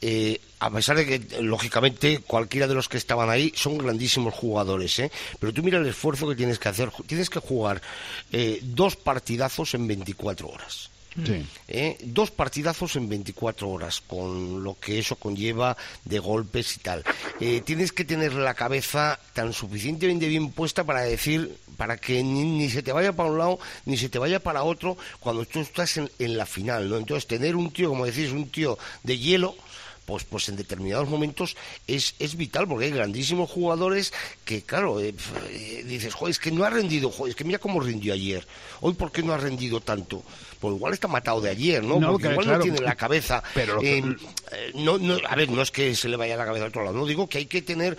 eh, 0.01 0.41
a 0.61 0.71
pesar 0.71 0.97
de 0.97 1.07
que, 1.07 1.43
lógicamente, 1.43 2.21
cualquiera 2.21 2.69
de 2.69 2.75
los 2.75 2.89
que 2.89 2.99
estaban 2.99 3.31
ahí 3.31 3.53
son 3.57 3.79
grandísimos 3.79 4.35
jugadores, 4.35 4.99
¿eh? 4.99 5.11
pero 5.41 5.53
tú 5.53 5.63
mira 5.63 5.79
el 5.79 5.87
esfuerzo 5.87 6.29
que 6.29 6.37
tienes 6.37 6.59
que 6.59 6.69
hacer. 6.69 6.91
Tienes 7.07 7.31
que 7.31 7.41
jugar 7.41 7.81
dos 8.63 8.97
partidazos 8.97 9.75
en 9.75 9.89
24 9.89 10.49
horas. 10.49 10.91
¿Eh? 11.69 11.99
Dos 12.05 12.31
partidazos 12.31 12.97
en 12.97 13.09
24 13.09 13.69
horas, 13.69 14.01
con 14.01 14.63
lo 14.63 14.79
que 14.79 14.99
eso 14.99 15.17
conlleva 15.17 15.77
de 16.05 16.19
golpes 16.19 16.77
y 16.77 16.81
tal. 16.81 17.05
Eh, 17.41 17.63
tienes 17.65 17.93
que 17.93 18.05
tener 18.05 18.35
la 18.35 18.55
cabeza 18.55 19.19
tan 19.33 19.53
suficientemente 19.53 20.29
bien 20.29 20.51
puesta 20.53 20.85
para 20.85 21.03
decir, 21.03 21.57
para 21.77 21.97
que 21.97 22.23
ni, 22.23 22.69
se 22.71 22.83
te 22.83 22.93
vaya 22.93 23.13
para 23.13 23.31
un 23.31 23.39
lado, 23.39 23.59
ni 23.85 23.97
se 23.97 24.09
te 24.09 24.19
vaya 24.19 24.41
para 24.41 24.63
otro 24.63 24.97
cuando 25.21 25.45
tú 25.45 25.61
estás 25.61 25.97
en, 25.97 26.11
en 26.19 26.37
la 26.37 26.47
final, 26.47 26.89
¿no? 26.89 26.97
Entonces, 26.97 27.27
tener 27.27 27.57
un 27.57 27.73
tío, 27.73 27.89
como 27.89 28.07
decís, 28.07 28.31
un 28.31 28.49
tío 28.51 28.79
de 29.03 29.19
hielo, 29.19 29.57
pues, 30.09 30.25
pues 30.25 30.49
en 30.49 30.57
determinados 30.57 31.07
momentos 31.07 31.55
es, 31.87 32.15
es 32.19 32.35
vital, 32.35 32.67
porque 32.67 32.87
hay 32.87 32.93
grandísimos 32.93 33.51
jugadores 33.51 34.15
que, 34.47 34.63
claro, 34.63 35.01
eh, 35.01 35.15
eh, 35.51 35.85
dices, 35.87 36.15
joder, 36.15 36.31
es 36.31 36.39
que 36.39 36.51
no 36.51 36.65
ha 36.65 36.71
rendido, 36.71 37.11
joder, 37.11 37.33
es 37.33 37.37
que 37.37 37.45
mira 37.45 37.59
cómo 37.59 37.79
rindió 37.79 38.15
ayer, 38.15 38.47
hoy 38.81 38.95
por 38.95 39.13
qué 39.13 39.23
no 39.23 39.35
ha 39.35 39.37
rendido 39.37 39.83
tanto. 39.83 40.23
Pues 40.61 40.75
igual 40.75 40.93
está 40.93 41.09
matado 41.09 41.41
de 41.41 41.51
ayer, 41.51 41.83
¿no? 41.85 42.01
Porque 42.01 42.31
igual 42.31 42.47
no 42.47 42.59
tiene 42.59 42.81
la 42.81 42.97
cabeza. 42.97 43.43
Pero 43.55 43.81
eh, 43.83 44.03
no, 44.75 44.99
no, 44.99 45.17
a 45.29 45.37
ver, 45.37 45.51
no 45.51 45.63
es 45.63 45.71
que 45.71 45.95
se 45.95 46.09
le 46.09 46.17
vaya 46.17 46.37
la 46.37 46.45
cabeza 46.45 46.65
al 46.65 46.71
otro 46.71 46.85
lado, 46.85 46.97
no 46.97 47.07
digo 47.07 47.29
que 47.29 47.39
hay 47.39 47.47
que 47.47 47.63
tener, 47.63 47.97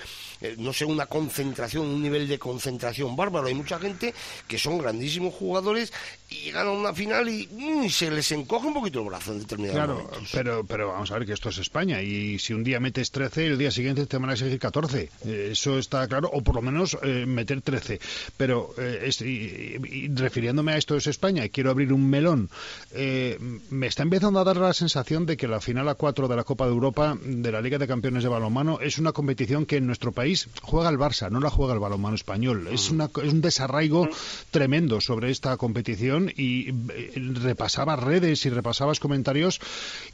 no 0.58 0.74
sé, 0.74 0.86
una 0.86 1.06
concentración, 1.06 1.88
un 1.88 2.02
nivel 2.02 2.28
de 2.28 2.40
concentración 2.40 3.16
bárbaro. 3.16 3.48
Hay 3.48 3.54
mucha 3.54 3.80
gente 3.80 4.14
que 4.48 4.58
son 4.58 4.78
grandísimos 4.78 5.34
jugadores 5.34 5.92
y 6.30 6.36
llegan 6.46 6.68
a 6.68 6.72
una 6.72 6.94
final 6.94 7.28
y, 7.28 7.48
mm, 7.52 7.90
se 7.90 8.12
les 8.12 8.32
encoge 8.32 8.68
un 8.68 8.74
poquito 8.74 9.00
el 9.00 9.06
brazo 9.06 9.32
en 9.32 9.40
determinados 9.40 10.04
claro, 10.04 10.12
Pero, 10.32 10.64
pero 10.64 10.88
vamos 10.90 11.12
a 11.12 11.18
ver 11.18 11.26
que 11.26 11.34
esto 11.34 11.50
es 11.50 11.58
España 11.58 12.02
y 12.02 12.38
si 12.40 12.54
un 12.54 12.64
día 12.64 12.80
metes 12.80 13.12
13, 13.12 13.48
el 13.48 13.58
día 13.58 13.72
siguiente 13.72 14.06
te 14.06 14.18
van 14.18 14.30
a 14.30 14.34
exigir 14.34 14.60
14. 14.60 15.10
Eh, 15.26 15.50
eso 15.52 15.78
está 15.80 16.08
claro, 16.08 16.30
o 16.32 16.42
por 16.42 16.56
lo 16.56 16.62
menos 16.62 16.98
eh, 17.02 17.26
meter 17.26 17.62
13. 17.62 18.00
Pero 18.38 18.74
eh, 18.78 19.80
refiriéndome 20.14 20.74
a 20.74 20.78
esto 20.78 20.96
es 20.96 21.08
España, 21.08 21.48
quiero 21.50 21.72
abrir 21.72 21.92
un 21.94 22.10
melón. 22.10 22.50
Eh, 22.92 23.38
me 23.70 23.88
está 23.88 24.04
empezando 24.04 24.40
a 24.40 24.44
dar 24.44 24.58
la 24.58 24.74
sensación 24.74 25.26
de 25.26 25.38
que 25.38 25.48
la 25.48 25.60
final 25.60 25.90
a 25.90 25.96
cuatro 25.96 26.28
de 26.28 26.36
la 26.36 26.44
Copa 26.44 26.66
de 26.66 26.72
Europa 26.72 27.18
de 27.22 27.52
la 27.52 27.62
Liga 27.62 27.78
de 27.78 27.88
Campeones 27.88 28.24
de 28.24 28.30
Balonmano 28.30 28.80
es 28.82 28.98
una 28.98 29.12
competición 29.12 29.66
que 29.66 29.78
en 29.78 29.88
nuestro 29.88 30.12
país 30.12 30.29
juega 30.62 30.90
el 30.90 30.98
Barça, 30.98 31.30
no 31.30 31.40
la 31.40 31.50
juega 31.50 31.74
el 31.74 31.80
balonmano 31.80 32.16
español. 32.16 32.68
Es, 32.72 32.90
una, 32.90 33.06
es 33.06 33.34
un 33.34 33.42
desarraigo 33.42 34.10
tremendo 34.52 35.02
sobre 35.02 35.32
esta 35.32 35.56
competición 35.58 36.32
y 36.36 36.70
eh, 36.70 37.14
repasabas 37.16 38.00
redes 38.00 38.46
y 38.46 38.50
repasabas 38.50 39.00
comentarios 39.00 39.60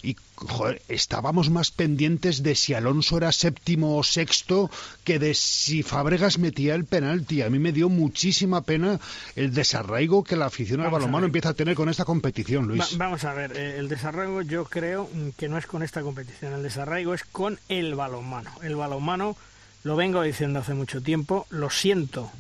y 0.01 0.15
joder, 0.35 0.81
estábamos 0.87 1.49
más 1.49 1.71
pendientes 1.71 2.43
de 2.43 2.55
si 2.55 2.73
Alonso 2.73 3.17
era 3.17 3.31
séptimo 3.31 3.97
o 3.97 4.03
sexto 4.03 4.69
que 5.03 5.19
de 5.19 5.33
si 5.33 5.83
Fabregas 5.83 6.37
metía 6.37 6.75
el 6.75 6.85
penalti. 6.85 7.41
A 7.41 7.49
mí 7.49 7.59
me 7.59 7.71
dio 7.71 7.89
muchísima 7.89 8.61
pena 8.61 8.99
el 9.35 9.53
desarraigo 9.53 10.23
que 10.23 10.35
la 10.35 10.47
afición 10.47 10.81
al 10.81 10.91
balonmano 10.91 11.27
empieza 11.27 11.49
a 11.49 11.53
tener 11.53 11.75
con 11.75 11.89
esta 11.89 12.05
competición, 12.05 12.67
Luis. 12.67 12.97
vamos 12.97 13.23
a 13.23 13.33
ver, 13.33 13.53
eh, 13.55 13.77
el 13.77 13.89
desarraigo 13.89 14.41
yo 14.41 14.65
creo 14.65 15.09
que 15.37 15.49
no 15.49 15.57
es 15.57 15.65
con 15.65 15.83
esta 15.83 16.01
competición, 16.01 16.53
el 16.53 16.63
desarraigo 16.63 17.13
es 17.13 17.23
con 17.23 17.59
el 17.69 17.95
balonmano. 17.95 18.51
El 18.61 18.75
balonmano, 18.75 19.35
lo 19.85 19.95
vengo 19.95 20.23
diciendo 20.23 20.59
hace 20.59 20.73
mucho 20.73 20.99
tiempo, 20.99 21.45
lo 21.51 21.69
siento 21.69 22.31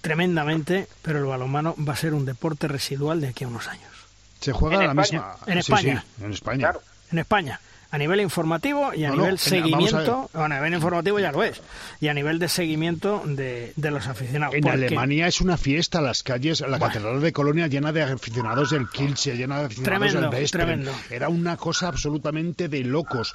tremendamente, 0.00 0.88
pero 1.00 1.20
el 1.20 1.24
balonmano 1.24 1.76
va 1.78 1.92
a 1.92 1.96
ser 1.96 2.12
un 2.12 2.24
deporte 2.24 2.66
residual 2.66 3.20
de 3.20 3.28
aquí 3.28 3.44
a 3.44 3.48
unos 3.48 3.68
años. 3.68 3.88
Se 4.40 4.52
juega 4.52 4.84
la 4.84 4.92
misma. 4.92 5.36
En 5.46 5.58
España. 5.58 6.04
en 6.20 6.32
España. 6.32 6.74
En 7.12 7.18
España 7.20 7.60
a 7.92 7.98
nivel 7.98 8.22
informativo 8.22 8.94
y 8.94 9.04
a 9.04 9.10
nivel 9.10 9.38
seguimiento. 9.38 10.30
A, 10.32 10.38
bueno, 10.38 10.54
a 10.54 10.58
nivel 10.58 10.74
informativo 10.74 11.20
ya 11.20 11.30
lo 11.30 11.44
es. 11.44 11.60
Y 12.00 12.08
a 12.08 12.14
nivel 12.14 12.38
de 12.38 12.48
seguimiento 12.48 13.22
de, 13.26 13.74
los 13.76 14.06
aficionados. 14.06 14.54
En 14.54 14.66
Alemania 14.66 15.26
es 15.26 15.42
una 15.42 15.58
fiesta, 15.58 16.00
las 16.00 16.22
calles, 16.22 16.62
la 16.62 16.78
Catedral 16.78 17.20
de 17.20 17.32
Colonia 17.32 17.66
llena 17.66 17.92
de 17.92 18.02
aficionados 18.02 18.70
del 18.70 18.88
Kielce, 18.88 19.36
llena 19.36 19.58
de 19.58 19.64
aficionados 19.66 20.14
del 20.14 20.28
Vespre. 20.30 20.84
Era 21.10 21.28
una 21.28 21.58
cosa 21.58 21.88
absolutamente 21.88 22.70
de 22.70 22.82
locos. 22.82 23.34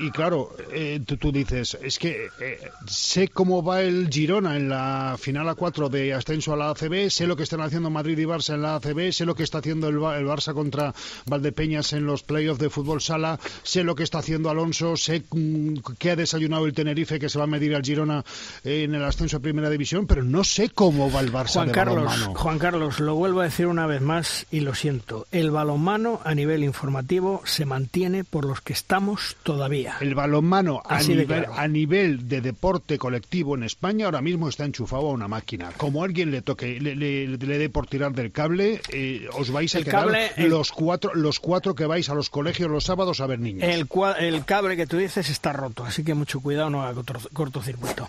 Y, 0.00 0.10
claro, 0.10 0.56
eh, 0.72 1.00
tú, 1.06 1.30
dices, 1.30 1.78
es 1.80 2.00
que 2.00 2.28
eh, 2.40 2.58
sé 2.88 3.28
cómo 3.28 3.62
va 3.62 3.82
el 3.82 4.08
Girona 4.10 4.56
en 4.56 4.68
la 4.68 5.16
final 5.16 5.48
a 5.48 5.54
4 5.54 5.88
de 5.88 6.12
ascenso 6.12 6.54
a 6.54 6.56
la 6.56 6.70
ACB, 6.70 7.08
sé 7.08 7.28
lo 7.28 7.36
que 7.36 7.44
están 7.44 7.60
haciendo 7.60 7.88
Madrid 7.88 8.18
y 8.18 8.24
Barça 8.24 8.54
en 8.54 8.62
la 8.62 8.74
ACB, 8.74 9.12
sé 9.12 9.24
lo 9.24 9.36
que 9.36 9.44
está 9.44 9.58
haciendo 9.58 9.86
el, 9.88 9.94
el 9.94 10.26
Barça 10.26 10.54
contra 10.54 10.92
Valdepeñas 11.26 11.92
en 11.92 12.04
los 12.04 12.24
playoffs 12.24 12.58
de 12.58 12.68
fútbol 12.68 13.00
sala, 13.00 13.38
sé 13.62 13.84
lo 13.84 13.91
que 13.94 14.02
está 14.02 14.18
haciendo 14.18 14.50
Alonso, 14.50 14.96
sé 14.96 15.22
mm, 15.30 15.78
que 15.98 16.10
ha 16.10 16.16
desayunado 16.16 16.66
el 16.66 16.72
Tenerife, 16.72 17.18
que 17.18 17.28
se 17.28 17.38
va 17.38 17.44
a 17.44 17.48
medir 17.48 17.74
al 17.74 17.82
Girona 17.82 18.24
eh, 18.64 18.84
en 18.84 18.94
el 18.94 19.04
ascenso 19.04 19.36
a 19.36 19.40
Primera 19.40 19.70
División, 19.70 20.06
pero 20.06 20.22
no 20.22 20.44
sé 20.44 20.70
cómo 20.70 21.10
va 21.10 21.20
el 21.20 21.32
Barça 21.32 21.54
Juan 21.54 21.68
de 21.68 21.72
Carlos, 21.72 22.04
balonmano. 22.04 22.34
Juan 22.34 22.58
Carlos, 22.58 23.00
lo 23.00 23.14
vuelvo 23.14 23.40
a 23.40 23.44
decir 23.44 23.66
una 23.66 23.86
vez 23.86 24.00
más 24.00 24.46
y 24.50 24.60
lo 24.60 24.74
siento. 24.74 25.26
El 25.30 25.50
balonmano 25.50 26.20
a 26.24 26.34
nivel 26.34 26.64
informativo 26.64 27.42
se 27.44 27.64
mantiene 27.64 28.24
por 28.24 28.44
los 28.44 28.60
que 28.60 28.72
estamos 28.72 29.36
todavía. 29.42 29.96
El 30.00 30.14
balonmano 30.14 30.82
a 30.84 31.02
nivel, 31.02 31.46
a 31.54 31.68
nivel 31.68 32.28
de 32.28 32.40
deporte 32.40 32.98
colectivo 32.98 33.54
en 33.54 33.62
España 33.62 34.06
ahora 34.06 34.22
mismo 34.22 34.48
está 34.48 34.64
enchufado 34.64 35.08
a 35.08 35.12
una 35.12 35.28
máquina. 35.28 35.72
Como 35.76 36.04
alguien 36.04 36.30
le 36.30 36.42
toque, 36.42 36.80
le, 36.80 36.94
le, 36.94 37.58
dé 37.58 37.68
por 37.68 37.86
tirar 37.86 38.12
del 38.12 38.32
cable, 38.32 38.80
eh, 38.90 39.28
os 39.34 39.50
vais 39.50 39.74
a 39.74 39.82
quedar 39.82 40.32
los 40.36 40.72
cuatro 40.72 41.12
los 41.14 41.40
cuatro 41.40 41.74
que 41.74 41.86
vais 41.86 42.08
a 42.08 42.14
los 42.14 42.30
colegios 42.30 42.70
los 42.70 42.84
sábados 42.84 43.20
a 43.20 43.26
ver 43.26 43.40
niños 43.40 43.68
el, 43.68 43.81
cable 44.44 44.76
que 44.76 44.86
tú 44.86 44.96
dices 44.96 45.28
está 45.28 45.52
roto, 45.52 45.84
así 45.84 46.04
que 46.04 46.14
mucho 46.14 46.40
cuidado, 46.40 46.70
no 46.70 46.82
haga 46.82 47.02
cortocircuito. 47.32 48.08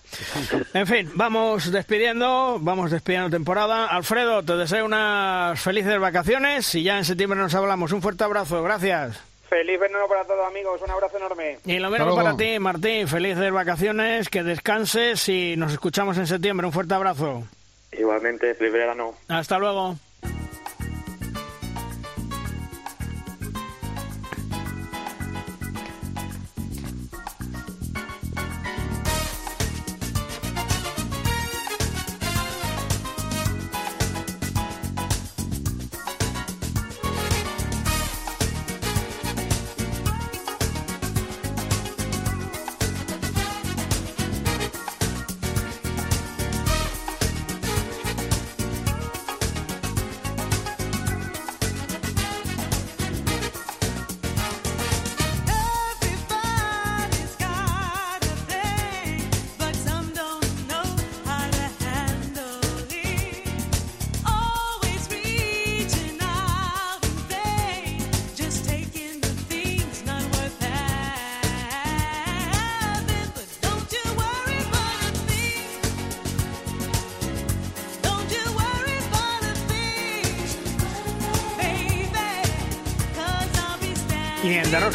En 0.73 0.87
fin, 0.87 1.11
vamos 1.15 1.71
despidiendo, 1.71 2.57
vamos 2.59 2.91
despidiendo 2.91 3.29
temporada. 3.29 3.87
Alfredo, 3.87 4.43
te 4.43 4.55
deseo 4.55 4.85
unas 4.85 5.59
felices 5.59 5.99
vacaciones 5.99 6.73
y 6.75 6.83
ya 6.83 6.97
en 6.97 7.05
septiembre 7.05 7.39
nos 7.39 7.53
hablamos. 7.55 7.91
Un 7.91 8.01
fuerte 8.01 8.23
abrazo, 8.23 8.61
gracias. 8.63 9.19
Feliz 9.49 9.79
verano 9.79 10.07
para 10.07 10.25
todos 10.25 10.47
amigos, 10.47 10.81
un 10.83 10.89
abrazo 10.89 11.17
enorme. 11.17 11.59
Y 11.65 11.77
lo 11.77 11.91
mismo 11.91 12.15
para 12.15 12.35
ti, 12.35 12.57
Martín, 12.57 13.07
felices 13.07 13.51
vacaciones, 13.51 14.27
que 14.29 14.41
descanses 14.41 15.29
y 15.29 15.55
nos 15.57 15.71
escuchamos 15.71 16.17
en 16.17 16.25
septiembre. 16.25 16.65
Un 16.65 16.73
fuerte 16.73 16.95
abrazo. 16.95 17.43
Igualmente, 17.91 18.55
feliz 18.55 18.73
verano. 18.73 19.13
Hasta 19.27 19.59
luego. 19.59 19.95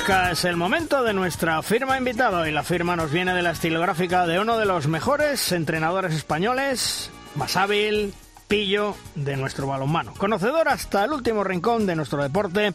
Es 0.08 0.46
el 0.46 0.56
momento 0.56 1.04
de 1.04 1.12
nuestra 1.12 1.60
firma 1.60 1.98
invitado 1.98 2.46
y 2.46 2.50
la 2.50 2.62
firma 2.62 2.96
nos 2.96 3.12
viene 3.12 3.34
de 3.34 3.42
la 3.42 3.50
estilográfica 3.50 4.26
de 4.26 4.40
uno 4.40 4.56
de 4.56 4.64
los 4.64 4.86
mejores 4.86 5.52
entrenadores 5.52 6.14
españoles, 6.14 7.10
más 7.34 7.56
hábil, 7.56 8.14
pillo 8.46 8.96
de 9.16 9.36
nuestro 9.36 9.66
balonmano, 9.66 10.14
conocedor 10.16 10.70
hasta 10.70 11.04
el 11.04 11.12
último 11.12 11.44
rincón 11.44 11.84
de 11.84 11.94
nuestro 11.94 12.22
deporte 12.22 12.72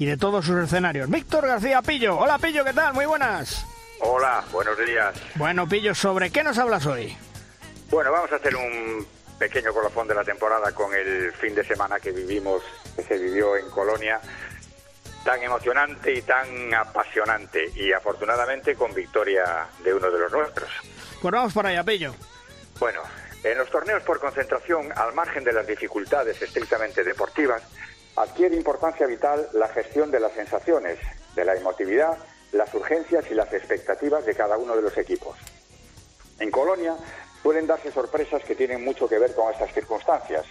y 0.00 0.06
de 0.06 0.16
todos 0.16 0.44
sus 0.44 0.56
escenarios. 0.56 1.08
Víctor 1.08 1.46
García 1.46 1.82
Pillo. 1.82 2.18
Hola 2.18 2.38
Pillo, 2.38 2.64
¿qué 2.64 2.72
tal? 2.72 2.94
Muy 2.94 3.06
buenas. 3.06 3.64
Hola, 4.00 4.42
buenos 4.50 4.76
días. 4.84 5.14
Bueno, 5.36 5.68
Pillo, 5.68 5.94
¿sobre 5.94 6.30
qué 6.30 6.42
nos 6.42 6.58
hablas 6.58 6.84
hoy? 6.86 7.16
Bueno, 7.92 8.10
vamos 8.10 8.32
a 8.32 8.36
hacer 8.36 8.56
un 8.56 9.06
pequeño 9.38 9.72
colofón 9.72 10.08
de 10.08 10.16
la 10.16 10.24
temporada 10.24 10.72
con 10.72 10.92
el 10.92 11.32
fin 11.34 11.54
de 11.54 11.62
semana 11.62 12.00
que 12.00 12.10
vivimos, 12.10 12.60
que 12.96 13.04
se 13.04 13.18
vivió 13.18 13.56
en 13.56 13.70
Colonia 13.70 14.20
tan 15.24 15.42
emocionante 15.42 16.12
y 16.12 16.22
tan 16.22 16.74
apasionante 16.74 17.70
y 17.74 17.92
afortunadamente 17.92 18.74
con 18.74 18.92
victoria 18.94 19.66
de 19.82 19.94
uno 19.94 20.10
de 20.10 20.18
los 20.18 20.32
nuestros. 20.32 20.68
Pues 21.20 21.32
vamos 21.32 21.52
para 21.52 21.70
allá, 21.70 21.84
Pillo. 21.84 22.14
Bueno, 22.78 23.02
en 23.44 23.58
los 23.58 23.70
torneos 23.70 24.02
por 24.02 24.18
concentración, 24.18 24.92
al 24.96 25.14
margen 25.14 25.44
de 25.44 25.52
las 25.52 25.66
dificultades 25.66 26.40
estrictamente 26.42 27.04
deportivas, 27.04 27.62
adquiere 28.16 28.56
importancia 28.56 29.06
vital 29.06 29.48
la 29.52 29.68
gestión 29.68 30.10
de 30.10 30.20
las 30.20 30.32
sensaciones, 30.32 30.98
de 31.34 31.44
la 31.44 31.54
emotividad, 31.54 32.18
las 32.52 32.72
urgencias 32.74 33.24
y 33.30 33.34
las 33.34 33.52
expectativas 33.52 34.26
de 34.26 34.34
cada 34.34 34.58
uno 34.58 34.76
de 34.76 34.82
los 34.82 34.96
equipos. 34.98 35.36
En 36.38 36.50
Colonia 36.50 36.96
pueden 37.42 37.66
darse 37.66 37.92
sorpresas 37.92 38.42
que 38.44 38.54
tienen 38.54 38.84
mucho 38.84 39.08
que 39.08 39.18
ver 39.18 39.34
con 39.34 39.52
estas 39.52 39.72
circunstancias, 39.72 40.44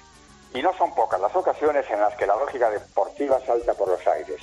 y 0.53 0.61
no 0.61 0.75
son 0.77 0.93
pocas 0.93 1.19
las 1.19 1.35
ocasiones 1.35 1.85
en 1.89 1.99
las 1.99 2.15
que 2.15 2.27
la 2.27 2.35
lógica 2.35 2.69
deportiva 2.69 3.39
salta 3.45 3.73
por 3.73 3.87
los 3.87 4.05
aires. 4.07 4.41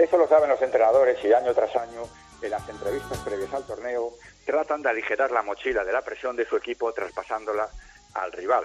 Eso 0.00 0.16
lo 0.16 0.26
saben 0.26 0.48
los 0.48 0.62
entrenadores 0.62 1.22
y 1.22 1.30
año 1.30 1.52
tras 1.52 1.76
año, 1.76 2.08
en 2.40 2.50
las 2.50 2.66
entrevistas 2.70 3.18
previas 3.18 3.52
al 3.52 3.66
torneo, 3.66 4.14
tratan 4.46 4.80
de 4.80 4.88
aligerar 4.88 5.30
la 5.30 5.42
mochila 5.42 5.84
de 5.84 5.92
la 5.92 6.00
presión 6.00 6.34
de 6.36 6.46
su 6.46 6.56
equipo 6.56 6.90
traspasándola 6.94 7.68
al 8.14 8.32
rival. 8.32 8.64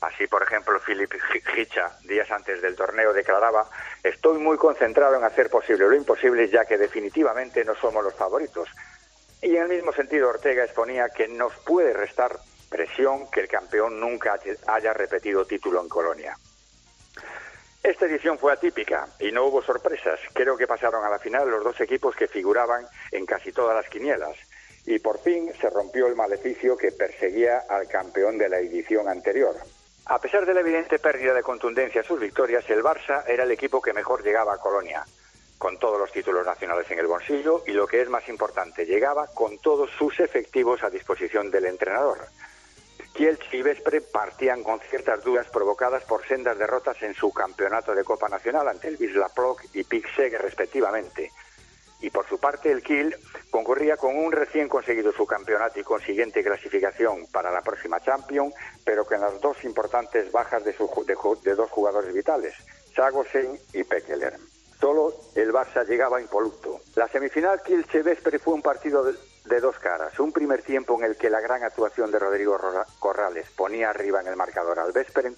Así, 0.00 0.26
por 0.26 0.42
ejemplo, 0.42 0.80
Philip 0.84 1.12
Hicha, 1.56 1.96
días 2.02 2.28
antes 2.32 2.60
del 2.60 2.74
torneo, 2.74 3.12
declaraba, 3.12 3.70
estoy 4.02 4.38
muy 4.38 4.56
concentrado 4.56 5.14
en 5.14 5.22
hacer 5.22 5.48
posible 5.48 5.86
lo 5.86 5.94
imposible, 5.94 6.48
ya 6.48 6.64
que 6.64 6.76
definitivamente 6.76 7.64
no 7.64 7.76
somos 7.76 8.02
los 8.02 8.14
favoritos. 8.14 8.68
Y 9.42 9.54
en 9.54 9.62
el 9.62 9.68
mismo 9.68 9.92
sentido, 9.92 10.28
Ortega 10.28 10.64
exponía 10.64 11.08
que 11.08 11.28
nos 11.28 11.54
puede 11.58 11.92
restar 11.92 12.36
presión 12.68 13.30
que 13.30 13.42
el 13.42 13.48
campeón 13.48 14.00
nunca 14.00 14.40
haya 14.66 14.92
repetido 14.92 15.46
título 15.46 15.80
en 15.80 15.88
Colonia. 15.88 16.36
Esta 17.84 18.06
edición 18.06 18.38
fue 18.38 18.50
atípica 18.50 19.06
y 19.20 19.30
no 19.30 19.44
hubo 19.44 19.62
sorpresas. 19.62 20.18
Creo 20.32 20.56
que 20.56 20.66
pasaron 20.66 21.04
a 21.04 21.10
la 21.10 21.18
final 21.18 21.50
los 21.50 21.62
dos 21.62 21.78
equipos 21.82 22.16
que 22.16 22.26
figuraban 22.26 22.86
en 23.12 23.26
casi 23.26 23.52
todas 23.52 23.76
las 23.76 23.90
quinielas. 23.90 24.34
Y 24.86 24.98
por 25.00 25.18
fin 25.18 25.52
se 25.60 25.68
rompió 25.68 26.06
el 26.06 26.16
maleficio 26.16 26.78
que 26.78 26.92
perseguía 26.92 27.64
al 27.68 27.86
campeón 27.86 28.38
de 28.38 28.48
la 28.48 28.58
edición 28.58 29.06
anterior. 29.06 29.54
A 30.06 30.18
pesar 30.18 30.46
de 30.46 30.54
la 30.54 30.60
evidente 30.60 30.98
pérdida 30.98 31.34
de 31.34 31.42
contundencia 31.42 32.00
en 32.00 32.06
sus 32.06 32.18
victorias, 32.18 32.64
el 32.70 32.82
Barça 32.82 33.22
era 33.26 33.42
el 33.42 33.50
equipo 33.50 33.82
que 33.82 33.92
mejor 33.92 34.24
llegaba 34.24 34.54
a 34.54 34.58
Colonia, 34.58 35.04
con 35.58 35.78
todos 35.78 35.98
los 35.98 36.10
títulos 36.10 36.46
nacionales 36.46 36.90
en 36.90 37.00
el 37.00 37.06
bolsillo 37.06 37.64
y 37.66 37.72
lo 37.72 37.86
que 37.86 38.00
es 38.00 38.08
más 38.08 38.26
importante, 38.30 38.86
llegaba 38.86 39.26
con 39.34 39.58
todos 39.58 39.90
sus 39.98 40.20
efectivos 40.20 40.82
a 40.82 40.88
disposición 40.88 41.50
del 41.50 41.66
entrenador. 41.66 42.28
Kielce 43.14 43.56
y 43.56 43.62
Vespre 43.62 44.00
partían 44.00 44.64
con 44.64 44.80
ciertas 44.80 45.22
dudas 45.22 45.46
provocadas 45.48 46.02
por 46.02 46.26
sendas 46.26 46.58
derrotas 46.58 47.00
en 47.02 47.14
su 47.14 47.32
campeonato 47.32 47.94
de 47.94 48.02
Copa 48.02 48.28
Nacional 48.28 48.66
ante 48.66 48.88
el 48.88 48.96
Wisla 48.98 49.28
Plock 49.28 49.66
y 49.72 49.84
Pixeg 49.84 50.36
respectivamente. 50.36 51.30
Y 52.00 52.10
por 52.10 52.28
su 52.28 52.40
parte 52.40 52.72
el 52.72 52.82
Kiel 52.82 53.16
concurría 53.50 53.96
con 53.96 54.18
un 54.18 54.32
recién 54.32 54.68
conseguido 54.68 55.12
su 55.12 55.26
campeonato 55.26 55.78
y 55.78 55.84
consiguiente 55.84 56.42
clasificación 56.42 57.26
para 57.32 57.52
la 57.52 57.62
próxima 57.62 58.00
Champions, 58.00 58.52
pero 58.84 59.06
con 59.06 59.20
las 59.20 59.40
dos 59.40 59.62
importantes 59.62 60.32
bajas 60.32 60.64
de, 60.64 60.72
su, 60.72 60.90
dos 61.56 61.70
jugadores 61.70 62.12
vitales, 62.12 62.52
Sagosen 62.96 63.56
y 63.72 63.84
Pekeler. 63.84 64.34
Solo 64.80 65.14
el 65.36 65.52
Barça 65.52 65.86
llegaba 65.86 66.20
impoluto. 66.20 66.80
La 66.96 67.06
semifinal 67.06 67.62
Kielce-Vespre 67.62 68.40
fue 68.40 68.54
un 68.54 68.62
partido 68.62 69.04
de, 69.04 69.14
de 69.44 69.60
dos 69.60 69.78
caras. 69.78 70.18
Un 70.18 70.32
primer 70.32 70.62
tiempo 70.62 70.98
en 70.98 71.04
el 71.04 71.16
que 71.16 71.30
la 71.30 71.40
gran 71.40 71.62
actuación 71.62 72.10
de 72.10 72.18
Rodrigo 72.18 72.58
Corrales 72.98 73.46
ponía 73.56 73.90
arriba 73.90 74.20
en 74.20 74.28
el 74.28 74.36
marcador 74.36 74.78
al 74.78 74.92
Vesperen, 74.92 75.36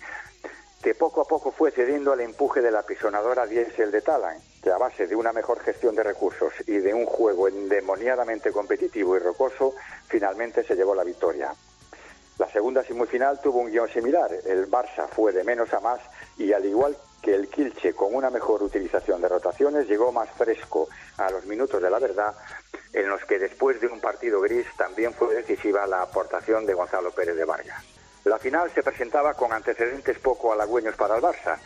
que 0.83 0.95
poco 0.95 1.23
a 1.23 1.25
poco 1.25 1.51
fue 1.51 1.73
cediendo 1.73 2.13
al 2.13 2.21
empuje 2.21 2.61
de 2.61 2.71
la 2.71 2.85
pisonadora 2.85 3.47
Diesel 3.47 3.91
de 3.91 4.03
Talan, 4.03 4.39
que 4.63 4.71
a 4.71 4.79
base 4.79 5.07
de 5.07 5.17
una 5.17 5.33
mejor 5.33 5.59
gestión 5.61 5.97
de 5.97 6.05
recursos 6.05 6.53
y 6.67 6.79
de 6.79 6.95
un 6.95 7.07
juego 7.07 7.49
endemoniadamente 7.49 8.53
competitivo 8.53 9.17
y 9.17 9.19
rocoso, 9.19 9.75
finalmente 10.07 10.63
se 10.63 10.77
llevó 10.77 10.95
la 10.95 11.03
victoria. 11.03 11.53
La 12.39 12.49
segunda 12.51 12.85
semifinal 12.85 13.41
tuvo 13.41 13.61
un 13.61 13.71
guion 13.71 13.89
similar. 13.89 14.31
El 14.45 14.71
Barça 14.71 15.09
fue 15.09 15.33
de 15.33 15.43
menos 15.43 15.73
a 15.73 15.81
más 15.81 16.01
y 16.37 16.53
al 16.53 16.65
igual 16.67 16.97
que 17.27 17.35
el 17.35 17.49
Kilche 17.49 17.93
con 17.93 18.15
una 18.15 18.31
mejor 18.31 18.63
utilización 18.63 19.21
de 19.21 19.29
rotaciones 19.29 19.89
llegó 19.89 20.13
más 20.13 20.31
fresco 20.31 20.89
a 21.17 21.29
los 21.29 21.45
minutos 21.45 21.83
de 21.83 21.91
la 21.91 21.99
verdad, 21.99 22.33
en 22.93 23.09
los 23.09 23.25
que 23.25 23.41
después 23.41 23.81
de 23.81 23.89
un 23.89 24.01
partido 24.01 24.41
gris 24.41 24.65
también 24.77 25.13
fue 25.13 25.35
decisiva 25.35 25.89
la 25.89 26.03
aportación 26.03 26.65
de 26.65 26.75
Gonzalo 26.75 27.11
Pérez 27.11 27.35
de 27.35 27.45
Vargas. 27.45 27.85
La 28.23 28.39
final 28.39 28.71
se 28.73 28.85
presentaba 28.85 29.35
con 29.35 29.53
antecedentes 29.53 30.21
poco 30.21 30.53
halagüeños 30.53 30.95
para 30.95 31.17
el 31.17 31.23
Barça, 31.23 31.59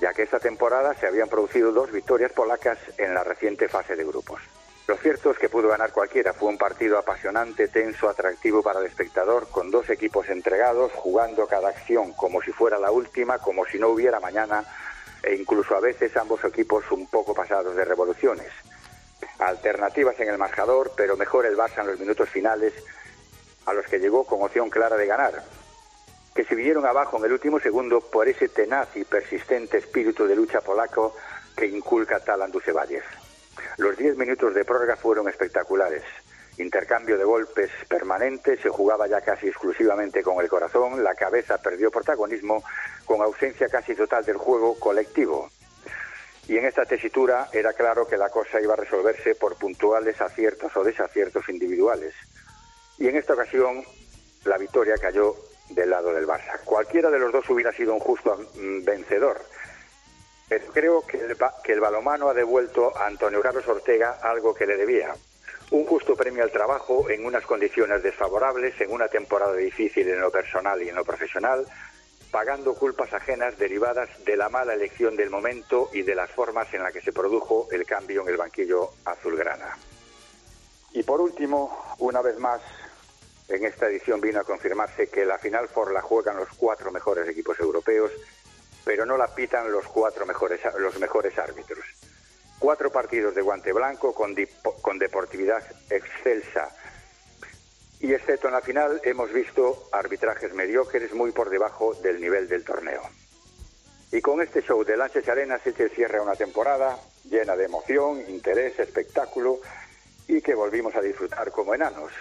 ya 0.00 0.14
que 0.14 0.22
esta 0.22 0.38
temporada 0.38 0.94
se 0.94 1.08
habían 1.08 1.28
producido 1.28 1.72
dos 1.72 1.90
victorias 1.90 2.30
polacas 2.30 2.78
en 2.96 3.12
la 3.12 3.24
reciente 3.24 3.68
fase 3.68 3.96
de 3.96 4.04
grupos. 4.04 4.40
Lo 4.86 4.96
cierto 4.96 5.32
es 5.32 5.38
que 5.38 5.48
pudo 5.48 5.68
ganar 5.68 5.90
cualquiera. 5.90 6.32
Fue 6.32 6.48
un 6.48 6.58
partido 6.58 6.96
apasionante, 6.96 7.66
tenso, 7.66 8.08
atractivo 8.08 8.62
para 8.62 8.78
el 8.78 8.86
espectador, 8.86 9.48
con 9.48 9.70
dos 9.70 9.90
equipos 9.90 10.28
entregados, 10.28 10.92
jugando 10.92 11.46
cada 11.48 11.70
acción 11.70 12.12
como 12.12 12.40
si 12.40 12.52
fuera 12.52 12.78
la 12.78 12.92
última, 12.92 13.38
como 13.38 13.64
si 13.66 13.80
no 13.80 13.88
hubiera 13.88 14.20
mañana, 14.20 14.64
e 15.24 15.34
incluso 15.34 15.74
a 15.74 15.80
veces 15.80 16.16
ambos 16.16 16.44
equipos 16.44 16.84
un 16.92 17.08
poco 17.08 17.34
pasados 17.34 17.74
de 17.74 17.84
revoluciones. 17.84 18.52
Alternativas 19.40 20.18
en 20.20 20.28
el 20.28 20.38
marcador, 20.38 20.92
pero 20.96 21.16
mejor 21.16 21.46
el 21.46 21.56
Barça 21.56 21.80
en 21.80 21.88
los 21.88 21.98
minutos 21.98 22.28
finales, 22.28 22.72
a 23.66 23.72
los 23.72 23.86
que 23.86 23.98
llegó 23.98 24.24
con 24.24 24.40
opción 24.40 24.70
clara 24.70 24.96
de 24.96 25.06
ganar, 25.06 25.42
que 26.32 26.44
se 26.44 26.54
vieron 26.54 26.86
abajo 26.86 27.18
en 27.18 27.24
el 27.24 27.32
último 27.32 27.58
segundo 27.58 28.00
por 28.00 28.28
ese 28.28 28.48
tenaz 28.48 28.96
y 28.96 29.04
persistente 29.04 29.78
espíritu 29.78 30.28
de 30.28 30.36
lucha 30.36 30.60
polaco 30.60 31.16
que 31.56 31.66
inculca 31.66 32.20
Talan 32.20 32.52
Dusevalles. 32.52 33.02
Los 33.78 33.96
diez 33.96 34.16
minutos 34.16 34.54
de 34.54 34.64
prórroga 34.64 34.96
fueron 34.96 35.28
espectaculares. 35.28 36.02
Intercambio 36.58 37.18
de 37.18 37.24
golpes 37.24 37.70
permanente, 37.88 38.56
se 38.56 38.70
jugaba 38.70 39.06
ya 39.06 39.20
casi 39.20 39.48
exclusivamente 39.48 40.22
con 40.22 40.42
el 40.42 40.48
corazón, 40.48 41.04
la 41.04 41.14
cabeza 41.14 41.58
perdió 41.58 41.90
protagonismo 41.90 42.64
con 43.04 43.20
ausencia 43.20 43.68
casi 43.68 43.94
total 43.94 44.24
del 44.24 44.38
juego 44.38 44.78
colectivo. 44.78 45.50
Y 46.48 46.56
en 46.56 46.64
esta 46.64 46.84
tesitura 46.84 47.48
era 47.52 47.72
claro 47.72 48.06
que 48.06 48.16
la 48.16 48.30
cosa 48.30 48.60
iba 48.60 48.74
a 48.74 48.76
resolverse 48.76 49.34
por 49.34 49.56
puntuales 49.56 50.20
aciertos 50.20 50.74
o 50.76 50.84
desaciertos 50.84 51.48
individuales. 51.48 52.14
Y 52.98 53.08
en 53.08 53.16
esta 53.16 53.34
ocasión 53.34 53.82
la 54.44 54.56
victoria 54.56 54.94
cayó 54.96 55.34
del 55.70 55.90
lado 55.90 56.12
del 56.14 56.26
Barça. 56.26 56.60
Cualquiera 56.64 57.10
de 57.10 57.18
los 57.18 57.32
dos 57.32 57.50
hubiera 57.50 57.72
sido 57.72 57.92
un 57.92 58.00
justo 58.00 58.38
mm, 58.54 58.84
vencedor 58.84 59.40
pero 60.48 60.66
creo 60.72 61.06
que 61.06 61.18
el, 61.18 61.36
que 61.64 61.72
el 61.72 61.80
balomano 61.80 62.28
ha 62.28 62.34
devuelto 62.34 62.96
a 62.96 63.06
Antonio 63.06 63.40
Carlos 63.40 63.66
Ortega 63.66 64.18
algo 64.22 64.54
que 64.54 64.66
le 64.66 64.76
debía. 64.76 65.14
Un 65.70 65.84
justo 65.84 66.14
premio 66.14 66.44
al 66.44 66.52
trabajo 66.52 67.10
en 67.10 67.26
unas 67.26 67.44
condiciones 67.44 68.02
desfavorables, 68.02 68.80
en 68.80 68.92
una 68.92 69.08
temporada 69.08 69.54
difícil 69.54 70.08
en 70.08 70.20
lo 70.20 70.30
personal 70.30 70.80
y 70.82 70.88
en 70.88 70.94
lo 70.94 71.04
profesional, 71.04 71.66
pagando 72.30 72.74
culpas 72.74 73.12
ajenas 73.12 73.58
derivadas 73.58 74.08
de 74.24 74.36
la 74.36 74.48
mala 74.48 74.74
elección 74.74 75.16
del 75.16 75.30
momento 75.30 75.90
y 75.92 76.02
de 76.02 76.14
las 76.14 76.30
formas 76.30 76.72
en 76.74 76.82
las 76.82 76.92
que 76.92 77.00
se 77.00 77.12
produjo 77.12 77.68
el 77.72 77.84
cambio 77.84 78.22
en 78.22 78.28
el 78.28 78.36
banquillo 78.36 78.90
azulgrana. 79.04 79.76
Y 80.92 81.02
por 81.02 81.20
último, 81.20 81.96
una 81.98 82.22
vez 82.22 82.38
más, 82.38 82.60
en 83.48 83.64
esta 83.64 83.86
edición 83.86 84.20
vino 84.20 84.40
a 84.40 84.44
confirmarse 84.44 85.08
que 85.08 85.24
la 85.24 85.38
final 85.38 85.68
por 85.68 85.92
la 85.92 86.02
juegan 86.02 86.36
los 86.36 86.48
cuatro 86.56 86.90
mejores 86.92 87.28
equipos 87.28 87.58
europeos 87.58 88.12
pero 88.86 89.04
no 89.04 89.16
la 89.16 89.26
pitan 89.34 89.72
los 89.72 89.84
cuatro 89.88 90.24
mejores, 90.26 90.60
los 90.78 90.96
mejores 91.00 91.36
árbitros. 91.36 91.84
Cuatro 92.60 92.92
partidos 92.92 93.34
de 93.34 93.42
guante 93.42 93.72
blanco 93.72 94.14
con, 94.14 94.36
con 94.80 94.96
deportividad 94.96 95.60
excelsa. 95.90 96.70
Y 97.98 98.14
excepto 98.14 98.46
en 98.46 98.54
la 98.54 98.60
final 98.60 99.00
hemos 99.02 99.32
visto 99.32 99.88
arbitrajes 99.90 100.54
mediocres 100.54 101.12
muy 101.14 101.32
por 101.32 101.50
debajo 101.50 101.94
del 101.94 102.20
nivel 102.20 102.46
del 102.46 102.64
torneo. 102.64 103.02
Y 104.12 104.20
con 104.20 104.40
este 104.40 104.62
show 104.62 104.84
de 104.84 104.96
Lanches 104.96 105.28
Arenas 105.28 105.62
se 105.62 105.88
cierra 105.88 106.22
una 106.22 106.36
temporada 106.36 106.96
llena 107.24 107.56
de 107.56 107.64
emoción, 107.64 108.22
interés, 108.28 108.78
espectáculo 108.78 109.58
y 110.28 110.40
que 110.40 110.54
volvimos 110.54 110.94
a 110.94 111.00
disfrutar 111.00 111.50
como 111.50 111.74
enanos. 111.74 112.12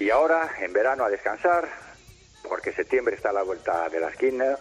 Y 0.00 0.10
ahora, 0.10 0.50
en 0.58 0.72
verano, 0.72 1.04
a 1.04 1.10
descansar, 1.10 1.68
porque 2.48 2.72
septiembre 2.72 3.14
está 3.14 3.30
a 3.30 3.34
la 3.34 3.44
vuelta 3.44 3.88
de 3.88 4.00
la 4.00 4.08
esquina 4.08 4.58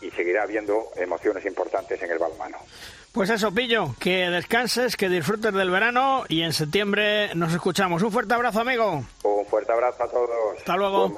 y 0.00 0.10
seguirá 0.10 0.42
habiendo 0.42 0.90
emociones 0.96 1.44
importantes 1.46 2.00
en 2.02 2.10
el 2.10 2.18
balonmano. 2.18 2.58
Pues 3.12 3.30
eso, 3.30 3.52
Pillo, 3.52 3.94
que 3.98 4.28
descanses, 4.28 4.96
que 4.96 5.08
disfrutes 5.08 5.54
del 5.54 5.70
verano 5.70 6.24
y 6.28 6.42
en 6.42 6.52
septiembre 6.52 7.34
nos 7.34 7.52
escuchamos. 7.54 8.02
Un 8.02 8.12
fuerte 8.12 8.34
abrazo, 8.34 8.60
amigo. 8.60 9.04
Un 9.22 9.46
fuerte 9.46 9.72
abrazo 9.72 10.04
a 10.04 10.08
todos. 10.08 10.58
Hasta 10.58 10.76
luego. 10.76 11.16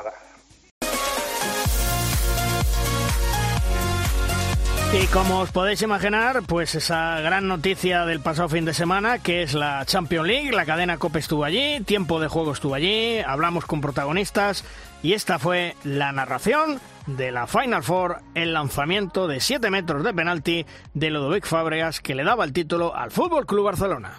Y 4.90 5.06
como 5.08 5.40
os 5.40 5.50
podéis 5.50 5.82
imaginar, 5.82 6.42
pues 6.46 6.74
esa 6.74 7.20
gran 7.20 7.46
noticia 7.46 8.06
del 8.06 8.20
pasado 8.20 8.48
fin 8.48 8.64
de 8.64 8.72
semana, 8.72 9.18
que 9.18 9.42
es 9.42 9.52
la 9.52 9.84
Champions 9.84 10.26
League, 10.26 10.52
la 10.52 10.64
cadena 10.64 10.96
COPE 10.96 11.18
estuvo 11.18 11.44
allí, 11.44 11.80
tiempo 11.82 12.18
de 12.20 12.28
juego 12.28 12.52
estuvo 12.52 12.74
allí, 12.74 13.18
hablamos 13.18 13.66
con 13.66 13.82
protagonistas 13.82 14.64
y 15.02 15.12
esta 15.12 15.38
fue 15.38 15.76
la 15.84 16.12
narración 16.12 16.80
de 17.06 17.30
la 17.32 17.46
Final 17.46 17.82
Four, 17.82 18.20
el 18.34 18.52
lanzamiento 18.52 19.26
de 19.26 19.40
7 19.40 19.70
metros 19.70 20.04
de 20.04 20.12
penalti 20.12 20.66
de 20.94 21.10
Ludovic 21.10 21.46
Fábregas 21.46 22.00
que 22.00 22.14
le 22.14 22.24
daba 22.24 22.44
el 22.44 22.52
título 22.52 22.94
al 22.94 23.10
Fútbol 23.10 23.46
Club 23.46 23.64
Barcelona. 23.64 24.18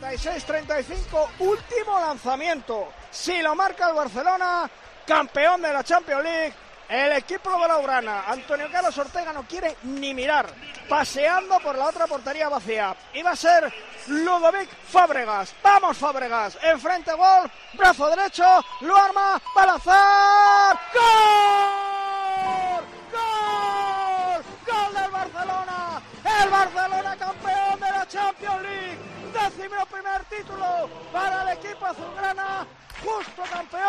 36-35, 0.00 1.28
último 1.40 2.00
lanzamiento. 2.00 2.88
Si 3.10 3.40
lo 3.42 3.54
marca 3.54 3.88
el 3.88 3.94
Barcelona, 3.94 4.70
campeón 5.06 5.62
de 5.62 5.72
la 5.72 5.82
Champions 5.82 6.22
League, 6.22 6.54
el 6.88 7.12
equipo 7.12 7.50
de 7.60 7.68
la 7.68 7.78
Urana, 7.78 8.24
Antonio 8.26 8.68
Carlos 8.70 8.96
Ortega 8.98 9.32
no 9.32 9.42
quiere 9.42 9.76
ni 9.82 10.14
mirar, 10.14 10.46
paseando 10.88 11.58
por 11.60 11.76
la 11.76 11.86
otra 11.86 12.06
portería 12.06 12.48
vacía. 12.48 12.94
Iba 13.14 13.30
a 13.30 13.36
ser 13.36 13.72
Ludovic 14.06 14.68
Fábregas. 14.88 15.54
Vamos 15.62 15.96
Fábregas, 15.96 16.58
enfrente 16.62 17.12
gol, 17.12 17.50
brazo 17.74 18.08
derecho, 18.08 18.44
lo 18.82 18.96
arma, 18.96 19.40
para 19.54 19.72
lanzar. 19.72 20.78
¡Gol! 20.94 22.84
¡Gol! 23.12 24.44
¡Gol 24.66 24.94
del 24.94 25.10
Barcelona! 25.10 26.02
El 26.42 26.50
Barcelona 26.50 27.16
campeón 27.16 27.80
de 27.80 27.90
la 27.90 28.06
Champions 28.06 28.62
League. 28.62 28.98
Décimo 29.32 29.86
primer 29.86 30.24
título 30.24 30.88
para 31.12 31.42
el 31.42 31.58
equipo 31.58 31.84
azulgrana 31.84 32.66
justo 33.04 33.42
campeón 33.52 33.85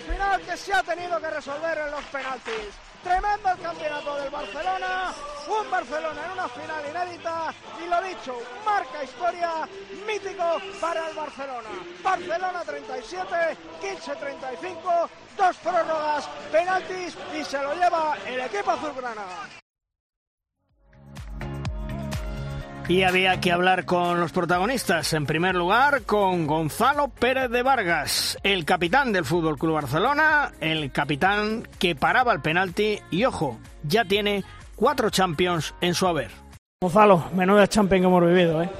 final 0.00 0.40
que 0.42 0.56
se 0.56 0.72
ha 0.72 0.82
tenido 0.82 1.20
que 1.20 1.30
resolver 1.30 1.78
en 1.78 1.90
los 1.90 2.04
penaltis. 2.04 2.74
Tremendo 3.02 3.50
el 3.50 3.58
campeonato 3.60 4.16
del 4.16 4.30
Barcelona, 4.30 5.14
un 5.48 5.70
Barcelona 5.70 6.26
en 6.26 6.32
una 6.32 6.48
final 6.48 6.84
inédita 6.90 7.54
y 7.84 7.88
lo 7.88 8.02
dicho, 8.02 8.38
marca 8.64 9.04
historia 9.04 9.68
mítico 10.06 10.60
para 10.80 11.08
el 11.08 11.14
Barcelona. 11.14 11.70
Barcelona 12.02 12.62
37, 12.64 13.56
15 13.80 14.16
35, 14.16 15.10
dos 15.36 15.56
prórrogas, 15.58 16.28
penaltis 16.50 17.16
y 17.38 17.44
se 17.44 17.62
lo 17.62 17.74
lleva 17.74 18.16
el 18.26 18.40
equipo 18.40 18.72
azulgrana. 18.72 19.67
Y 22.88 23.02
había 23.02 23.38
que 23.38 23.52
hablar 23.52 23.84
con 23.84 24.18
los 24.18 24.32
protagonistas. 24.32 25.12
En 25.12 25.26
primer 25.26 25.54
lugar, 25.54 26.04
con 26.04 26.46
Gonzalo 26.46 27.08
Pérez 27.08 27.50
de 27.50 27.62
Vargas, 27.62 28.38
el 28.42 28.64
capitán 28.64 29.12
del 29.12 29.26
Fútbol 29.26 29.58
Club 29.58 29.74
Barcelona, 29.74 30.52
el 30.58 30.90
capitán 30.90 31.68
que 31.78 31.94
paraba 31.94 32.32
el 32.32 32.40
penalti 32.40 32.98
y 33.10 33.26
ojo, 33.26 33.58
ya 33.82 34.06
tiene 34.06 34.42
cuatro 34.74 35.10
Champions 35.10 35.74
en 35.82 35.92
su 35.92 36.06
haber. 36.06 36.30
Gonzalo, 36.80 37.24
menuda 37.34 37.68
Champions 37.68 38.00
que 38.00 38.06
hemos 38.06 38.24
vivido, 38.24 38.62
¿eh? 38.62 38.70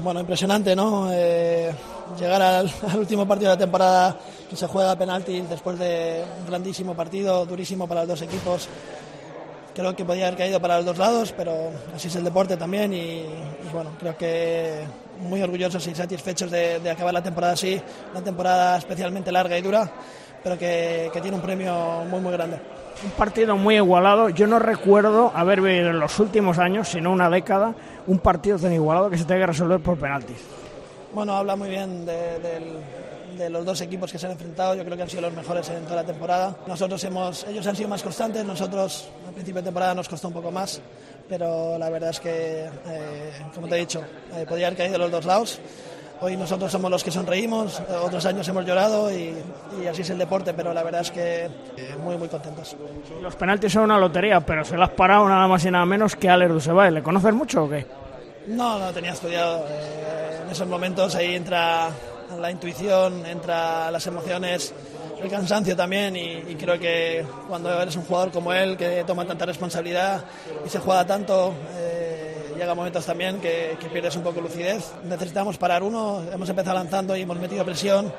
Bueno, 0.00 0.20
impresionante, 0.20 0.76
¿no? 0.76 1.08
Eh, 1.10 1.74
llegar 2.16 2.40
al, 2.40 2.70
último 2.96 3.26
partido 3.26 3.50
de 3.50 3.56
la 3.56 3.60
temporada 3.60 4.16
que 4.48 4.54
se 4.54 4.68
juega 4.68 4.92
a 4.92 4.98
penalti 4.98 5.40
después 5.40 5.76
de 5.80 6.24
un 6.40 6.46
grandísimo 6.46 6.94
partido, 6.94 7.44
durísimo 7.46 7.88
para 7.88 8.02
los 8.02 8.10
dos 8.10 8.22
equipos. 8.22 8.68
Creo 9.74 9.96
que 9.96 10.04
podía 10.04 10.26
haber 10.26 10.38
caído 10.38 10.60
para 10.60 10.76
los 10.76 10.86
dos 10.86 10.98
lados, 10.98 11.34
pero 11.36 11.70
así 11.94 12.08
es 12.08 12.16
el 12.16 12.24
deporte 12.24 12.56
también 12.56 12.92
y, 12.92 13.24
bueno, 13.72 13.90
creo 13.98 14.16
que 14.16 14.84
muy 15.20 15.42
orgullosos 15.42 15.86
y 15.88 15.94
satisfechos 15.94 16.50
de, 16.50 16.88
acabar 16.88 17.12
la 17.12 17.22
temporada 17.22 17.54
así, 17.54 17.80
una 18.12 18.22
temporada 18.22 18.78
especialmente 18.78 19.32
larga 19.32 19.58
y 19.58 19.62
dura, 19.62 19.90
pero 20.42 20.56
que, 20.56 21.10
que 21.12 21.20
tiene 21.20 21.36
un 21.36 21.42
premio 21.42 22.04
muy, 22.08 22.20
muy 22.20 22.32
grande. 22.32 22.58
Un 23.02 23.10
partido 23.10 23.56
muy 23.56 23.76
igualado. 23.76 24.28
Yo 24.28 24.46
no 24.46 24.58
recuerdo 24.58 25.32
haber 25.34 25.60
vivido 25.60 25.90
en 25.90 25.98
los 25.98 26.18
últimos 26.20 26.58
años, 26.58 26.88
sino 26.88 27.10
una 27.10 27.28
década, 27.28 27.74
un 28.06 28.18
partido 28.18 28.58
tan 28.58 28.72
igualado 28.72 29.10
que 29.10 29.18
se 29.18 29.24
tenga 29.24 29.40
que 29.40 29.46
resolver 29.48 29.80
por 29.80 29.98
penaltis. 29.98 30.38
Bueno, 31.12 31.36
habla 31.36 31.54
muy 31.56 31.68
bien 31.68 32.06
de, 32.06 32.60
los 33.50 33.64
dos 33.64 33.80
equipos 33.80 34.10
que 34.10 34.18
se 34.18 34.26
han 34.26 34.32
enfrentado. 34.32 34.74
Yo 34.74 34.84
creo 34.84 34.96
que 34.96 35.02
han 35.02 35.10
sido 35.10 35.22
los 35.22 35.32
mejores 35.32 35.68
en 35.70 35.84
toda 35.84 35.96
la 35.96 36.04
temporada. 36.04 36.56
Nosotros 36.66 37.02
hemos, 37.04 37.44
ellos 37.44 37.66
han 37.66 37.76
sido 37.76 37.88
más 37.88 38.02
constantes. 38.02 38.44
Nosotros 38.44 39.08
al 39.26 39.34
principio 39.34 39.60
de 39.60 39.66
temporada 39.66 39.94
nos 39.94 40.08
costó 40.08 40.28
un 40.28 40.34
poco 40.34 40.50
más, 40.50 40.80
pero 41.28 41.78
la 41.78 41.90
verdad 41.90 42.10
es 42.10 42.20
que, 42.20 42.64
eh, 42.64 43.32
como 43.54 43.68
te 43.68 43.76
he 43.76 43.78
dicho, 43.78 44.02
eh, 44.34 44.44
podía 44.48 44.66
haber 44.66 44.78
caído 44.78 44.98
los 44.98 45.10
dos 45.10 45.24
lados. 45.24 45.60
Hoy 46.20 46.36
nosotros 46.36 46.70
somos 46.70 46.90
los 46.90 47.02
que 47.02 47.10
sonreímos, 47.10 47.82
otros 48.02 48.24
años 48.24 48.46
hemos 48.48 48.64
llorado 48.64 49.10
y, 49.12 49.34
así 49.90 50.02
es 50.02 50.10
el 50.10 50.18
deporte, 50.18 50.54
pero 50.54 50.72
la 50.72 50.82
verdad 50.82 51.00
es 51.00 51.10
que 51.10 51.44
eh, 51.44 51.50
muy, 52.02 52.16
muy 52.16 52.28
contentos. 52.28 52.76
Los 53.20 53.34
penaltis 53.34 53.72
son 53.72 53.84
una 53.84 53.98
lotería, 53.98 54.40
pero 54.40 54.64
se 54.64 54.76
lo 54.76 54.84
has 54.84 54.90
parado 54.90 55.28
nada 55.28 55.46
más 55.48 55.64
y 55.64 55.70
nada 55.70 55.84
menos 55.84 56.14
que 56.16 56.30
Aler 56.30 56.52
Dusebay. 56.52 56.92
¿Le 56.92 57.02
conoces 57.02 57.34
mucho 57.34 57.64
o 57.64 57.68
qué? 57.68 57.86
No, 58.46 58.78
no 58.78 58.92
tenía 58.92 59.12
estudiado. 59.12 59.66
Eh, 59.68 60.40
en 60.44 60.50
esos 60.50 60.68
momentos 60.68 61.14
ahí 61.14 61.34
entra 61.34 61.90
la 62.40 62.50
intuición, 62.50 63.24
entra 63.26 63.90
las 63.90 64.06
emociones, 64.06 64.72
el 65.22 65.30
cansancio 65.30 65.74
también 65.74 66.16
y, 66.16 66.54
creo 66.56 66.78
que 66.78 67.24
cuando 67.48 67.80
eres 67.80 67.96
un 67.96 68.04
jugador 68.04 68.30
como 68.30 68.52
él 68.52 68.76
que 68.76 69.04
toma 69.06 69.24
tanta 69.24 69.46
responsabilidad 69.46 70.24
y 70.64 70.68
se 70.68 70.78
juega 70.78 71.06
tanto, 71.06 71.54
eh, 71.76 72.54
llega 72.56 72.74
momentos 72.74 73.04
también 73.04 73.40
que, 73.40 73.76
pierdes 73.92 74.16
un 74.16 74.22
poco 74.22 74.40
lucidez. 74.40 74.92
Necesitamos 75.04 75.56
parar 75.58 75.82
uno, 75.82 76.22
hemos 76.32 76.48
empezado 76.48 76.76
lanzando 76.76 77.16
y 77.16 77.22
hemos 77.22 77.38
metido 77.38 77.64
presión, 77.64 78.12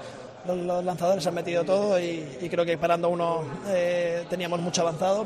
los, 0.45 0.83
lanzadores 0.83 1.25
han 1.25 1.33
metido 1.33 1.63
todo 1.63 1.99
y, 1.99 2.47
creo 2.49 2.65
que 2.65 2.77
parando 2.77 3.09
uno 3.09 3.43
eh, 3.67 4.25
teníamos 4.29 4.59
mucho 4.59 4.81
avanzado 4.81 5.25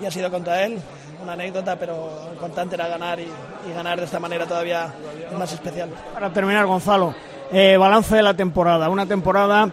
y 0.00 0.06
ha 0.06 0.10
sido 0.10 0.30
contra 0.30 0.64
él. 0.64 0.78
Una 1.22 1.32
anécdota, 1.34 1.76
pero 1.76 2.24
lo 2.26 2.32
importante 2.32 2.74
era 2.76 2.88
ganar 2.88 3.20
y, 3.20 3.28
ganar 3.74 3.98
de 3.98 4.06
esta 4.06 4.18
manera 4.18 4.46
todavía 4.46 4.92
más 5.36 5.52
especial. 5.52 5.90
Para 6.14 6.32
terminar, 6.32 6.66
Gonzalo, 6.66 7.14
eh, 7.52 7.76
balance 7.76 8.16
de 8.16 8.22
la 8.22 8.34
temporada. 8.34 8.88
Una 8.88 9.06
temporada 9.06 9.70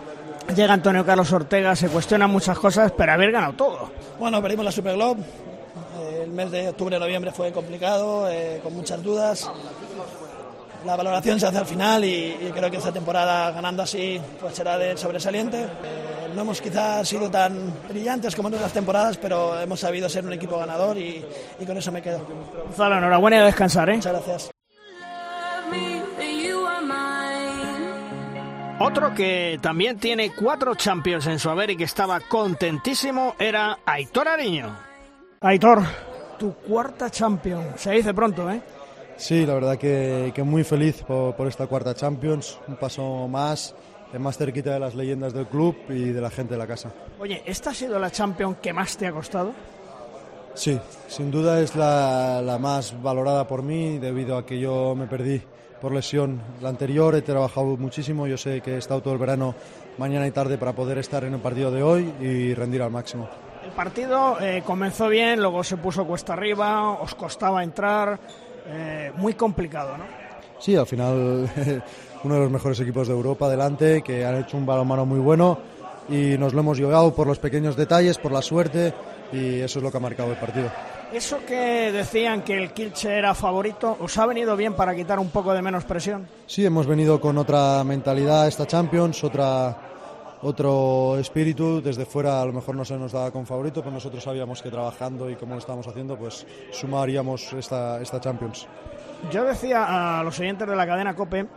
llega 0.55 0.73
Antonio 0.73 1.05
Carlos 1.05 1.31
Ortega, 1.31 1.75
se 1.75 1.89
cuestionan 1.89 2.31
muchas 2.31 2.57
cosas, 2.57 2.91
pero 2.95 3.11
haber 3.11 3.31
ganado 3.31 3.53
todo. 3.53 3.91
Bueno, 4.19 4.41
perdimos 4.41 4.65
la 4.65 4.71
Super 4.71 4.95
Globe, 4.95 5.21
el 6.23 6.31
mes 6.31 6.51
de 6.51 6.69
octubre-noviembre 6.69 7.31
fue 7.31 7.51
complicado, 7.51 8.29
eh, 8.29 8.59
con 8.63 8.73
muchas 8.73 9.01
dudas. 9.01 9.49
La 10.85 10.95
valoración 10.95 11.39
se 11.39 11.47
hace 11.47 11.57
al 11.57 11.65
final 11.65 12.05
y, 12.05 12.51
creo 12.53 12.69
que 12.69 12.77
esta 12.77 12.91
temporada 12.91 13.51
ganando 13.51 13.83
así 13.83 14.21
pues 14.39 14.55
será 14.55 14.77
de 14.77 14.95
sobresaliente. 14.95 15.63
Eh, 15.63 16.29
no 16.35 16.41
hemos 16.41 16.61
quizás 16.61 17.07
sido 17.07 17.29
tan 17.29 17.73
brillantes 17.89 18.35
como 18.35 18.49
en 18.49 18.55
otras 18.55 18.73
temporadas, 18.73 19.17
pero 19.17 19.59
hemos 19.59 19.79
sabido 19.79 20.07
ser 20.07 20.25
un 20.25 20.33
equipo 20.33 20.57
ganador 20.57 20.97
y, 20.97 21.25
con 21.65 21.77
eso 21.77 21.91
me 21.91 22.01
quedo. 22.01 22.25
Gonzalo, 22.65 22.97
enhorabuena 22.97 23.37
y 23.37 23.39
a 23.39 23.45
descansar. 23.45 23.89
¿eh? 23.89 23.95
Muchas 23.95 24.13
gracias. 24.13 24.56
Otro 28.79 29.15
que 29.15 29.57
también 29.59 29.97
tiene 29.97 30.31
cuatro 30.35 30.75
Champions 30.75 31.25
en 31.25 31.39
su 31.39 31.49
haber 31.49 31.71
y 31.71 31.77
que 31.77 31.85
estaba 31.85 32.19
contentísimo 32.19 33.33
era 33.39 33.79
Aitor 33.83 34.27
Ariño. 34.27 34.77
Aitor, 35.41 35.81
tu 36.37 36.53
cuarta 36.53 37.09
Champions. 37.09 37.81
Se 37.81 37.89
dice 37.91 38.13
pronto, 38.13 38.47
¿eh? 38.51 38.61
Sí, 39.17 39.47
la 39.47 39.55
verdad 39.55 39.77
que, 39.79 40.31
muy 40.45 40.63
feliz 40.63 41.01
por, 41.01 41.47
esta 41.47 41.65
cuarta 41.65 41.95
Champions. 41.95 42.59
Un 42.67 42.75
paso 42.75 43.27
más, 43.27 43.73
más 44.19 44.37
cerquita 44.37 44.73
de 44.73 44.79
las 44.79 44.93
leyendas 44.93 45.33
del 45.33 45.47
club 45.47 45.75
y 45.89 46.09
de 46.09 46.21
la 46.21 46.29
gente 46.29 46.53
de 46.53 46.59
la 46.59 46.67
casa. 46.67 46.91
Oye, 47.19 47.41
¿esta 47.47 47.71
ha 47.71 47.73
sido 47.73 47.97
la 47.97 48.11
Champions 48.11 48.57
que 48.61 48.73
más 48.73 48.95
te 48.95 49.07
ha 49.07 49.11
costado? 49.11 49.53
Sí, 50.53 50.79
sin 51.07 51.31
duda 51.31 51.61
es 51.61 51.75
la, 51.75 52.43
la 52.43 52.59
más 52.59 53.01
valorada 53.01 53.47
por 53.47 53.63
mí 53.63 53.97
debido 53.97 54.37
a 54.37 54.45
que 54.45 54.59
yo 54.59 54.93
me 54.95 55.07
perdí 55.07 55.41
por 55.81 55.93
lesión 55.93 56.41
la 56.61 56.69
anterior. 56.69 57.15
He 57.15 57.21
trabajado 57.21 57.77
muchísimo. 57.77 58.27
Yo 58.27 58.37
sé 58.37 58.61
que 58.61 58.75
he 58.75 58.77
estado 58.77 59.01
todo 59.01 59.13
el 59.13 59.19
verano, 59.19 59.55
mañana 59.97 60.27
y 60.27 60.31
tarde, 60.31 60.57
para 60.57 60.73
poder 60.73 60.97
estar 60.97 61.23
en 61.23 61.33
el 61.33 61.39
partido 61.39 61.71
de 61.71 61.83
hoy 61.83 62.13
y 62.19 62.53
rendir 62.53 62.81
al 62.81 62.91
máximo. 62.91 63.27
El 63.63 63.71
partido 63.71 64.39
eh, 64.39 64.63
comenzó 64.65 65.09
bien, 65.09 65.39
luego 65.41 65.63
se 65.63 65.77
puso 65.77 66.05
cuesta 66.05 66.33
arriba, 66.33 66.91
os 66.91 67.13
costaba 67.15 67.63
entrar, 67.63 68.17
eh, 68.67 69.11
muy 69.17 69.33
complicado, 69.33 69.97
¿no? 69.97 70.05
Sí, 70.59 70.75
al 70.75 70.87
final 70.87 71.49
uno 72.23 72.35
de 72.35 72.41
los 72.41 72.51
mejores 72.51 72.79
equipos 72.79 73.07
de 73.07 73.13
Europa 73.13 73.45
adelante, 73.45 74.01
que 74.01 74.25
han 74.25 74.37
hecho 74.37 74.57
un 74.57 74.65
balonmano 74.65 75.05
muy 75.05 75.19
bueno 75.19 75.59
y 76.09 76.37
nos 76.37 76.53
lo 76.53 76.61
hemos 76.61 76.77
llevado 76.77 77.13
por 77.13 77.27
los 77.27 77.39
pequeños 77.39 77.75
detalles, 77.75 78.17
por 78.17 78.31
la 78.31 78.41
suerte 78.41 78.93
y 79.31 79.59
eso 79.59 79.79
es 79.79 79.83
lo 79.83 79.91
que 79.91 79.97
ha 79.97 80.01
marcado 80.01 80.31
el 80.31 80.37
partido. 80.37 80.69
Eso 81.11 81.39
que 81.45 81.91
decían 81.91 82.41
que 82.41 82.57
el 82.57 82.71
Kilche 82.71 83.17
era 83.17 83.33
favorito, 83.33 83.97
¿os 84.01 84.17
ha 84.17 84.25
venido 84.25 84.57
bien 84.57 84.73
para 84.73 84.93
quitar 84.93 85.19
un 85.19 85.29
poco 85.29 85.53
de 85.53 85.61
menos 85.61 85.85
presión? 85.85 86.27
Sí, 86.45 86.65
hemos 86.65 86.85
venido 86.85 87.21
con 87.21 87.37
otra 87.37 87.83
mentalidad 87.85 88.47
esta 88.47 88.67
Champions, 88.67 89.23
otra 89.23 89.77
otro 90.41 91.17
espíritu. 91.17 91.81
Desde 91.81 92.05
fuera 92.05 92.41
a 92.41 92.45
lo 92.45 92.53
mejor 92.53 92.75
no 92.75 92.85
se 92.85 92.97
nos 92.97 93.11
daba 93.11 93.31
con 93.31 93.45
favorito, 93.45 93.81
pero 93.81 93.93
nosotros 93.93 94.23
sabíamos 94.23 94.61
que 94.61 94.69
trabajando 94.69 95.29
y 95.29 95.35
como 95.35 95.53
lo 95.53 95.59
estábamos 95.59 95.87
haciendo, 95.87 96.17
pues 96.17 96.45
sumaríamos 96.71 97.53
esta, 97.53 98.01
esta 98.01 98.19
Champions. 98.19 98.67
Yo 99.31 99.43
decía 99.43 100.19
a 100.19 100.23
los 100.23 100.39
oyentes 100.39 100.67
de 100.67 100.75
la 100.75 100.85
cadena 100.85 101.15
COPE 101.15 101.47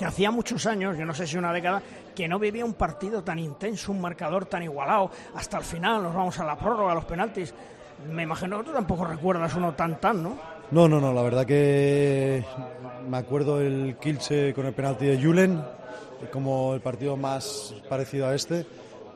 que 0.00 0.06
hacía 0.06 0.30
muchos 0.30 0.64
años, 0.64 0.96
yo 0.96 1.04
no 1.04 1.12
sé 1.12 1.26
si 1.26 1.36
una 1.36 1.52
década, 1.52 1.82
que 2.14 2.26
no 2.26 2.38
vivía 2.38 2.64
un 2.64 2.72
partido 2.72 3.22
tan 3.22 3.38
intenso, 3.38 3.92
un 3.92 4.00
marcador 4.00 4.46
tan 4.46 4.62
igualado. 4.62 5.10
Hasta 5.34 5.58
el 5.58 5.62
final 5.62 6.02
nos 6.02 6.14
vamos 6.14 6.38
a 6.38 6.44
la 6.46 6.56
prórroga, 6.56 6.92
a 6.92 6.94
los 6.94 7.04
penaltis. 7.04 7.52
Me 8.10 8.22
imagino 8.22 8.56
que 8.56 8.64
tú 8.64 8.72
tampoco 8.72 9.04
recuerdas 9.04 9.54
uno 9.56 9.74
tan 9.74 10.00
tan, 10.00 10.22
¿no? 10.22 10.38
No, 10.70 10.88
no, 10.88 11.02
no, 11.02 11.12
la 11.12 11.20
verdad 11.20 11.44
que 11.44 12.42
me 13.10 13.18
acuerdo 13.18 13.60
el 13.60 13.98
Kilche 14.00 14.54
con 14.54 14.64
el 14.64 14.72
penalti 14.72 15.04
de 15.04 15.22
Julen, 15.22 15.62
como 16.32 16.72
el 16.72 16.80
partido 16.80 17.18
más 17.18 17.74
parecido 17.86 18.26
a 18.26 18.34
este, 18.34 18.64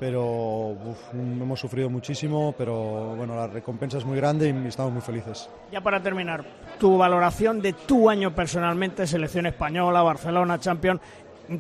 pero 0.05 0.77
hemos 1.15 1.59
sufrido 1.59 1.89
muchísimo, 1.89 2.55
pero 2.59 3.17
bueno, 3.17 3.35
la 3.35 3.47
recompensa 3.47 3.97
es 3.97 4.05
muy 4.05 4.19
grande 4.19 4.51
y 4.51 4.69
estamos 4.69 4.93
muy 4.93 5.01
felices. 5.01 5.49
Ya 5.73 5.81
para 5.81 6.03
terminar, 6.03 6.45
tu 6.79 6.99
valoración 6.99 7.63
de 7.63 7.73
tu 7.73 8.11
año 8.11 8.35
personalmente, 8.35 9.07
selección 9.07 9.47
española, 9.47 10.03
Barcelona, 10.03 10.61
Champions, 10.61 11.01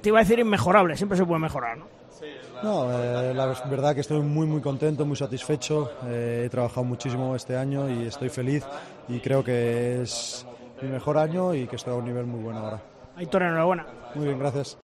te 0.03 0.11
iba 0.11 0.19
a 0.19 0.25
decir 0.25 0.41
inmejorable, 0.41 0.95
siempre 0.95 1.17
se 1.17 1.25
puede 1.25 1.41
mejorar, 1.41 1.79
¿no? 1.79 1.87
No, 2.63 2.93
eh, 2.93 3.33
la 3.33 3.47
verdad 3.47 3.95
que 3.95 4.03
estoy 4.03 4.21
muy 4.21 4.47
muy 4.47 4.61
contento, 4.61 5.07
muy 5.07 5.17
satisfecho. 5.17 5.93
Eh, 6.07 6.43
he 6.45 6.51
trabajado 6.51 6.85
muchísimo 6.85 7.35
este 7.35 7.57
año 7.57 7.89
y 7.89 8.09
estoy 8.09 8.29
feliz 8.29 8.63
y 9.09 9.21
creo 9.21 9.43
que 9.43 10.03
es 10.03 10.47
mi 10.83 10.91
mejor 10.91 11.17
año 11.17 11.55
y 11.55 11.67
que 11.67 11.77
estoy 11.77 11.95
a 11.95 11.97
un 11.97 12.05
nivel 12.05 12.27
muy 12.27 12.43
bueno 12.43 12.59
ahora. 12.59 12.83
Aitor, 13.17 13.43
enhorabuena. 13.43 13.87
Muy 14.15 14.27
bien, 14.27 14.39
gracias. 14.39 14.84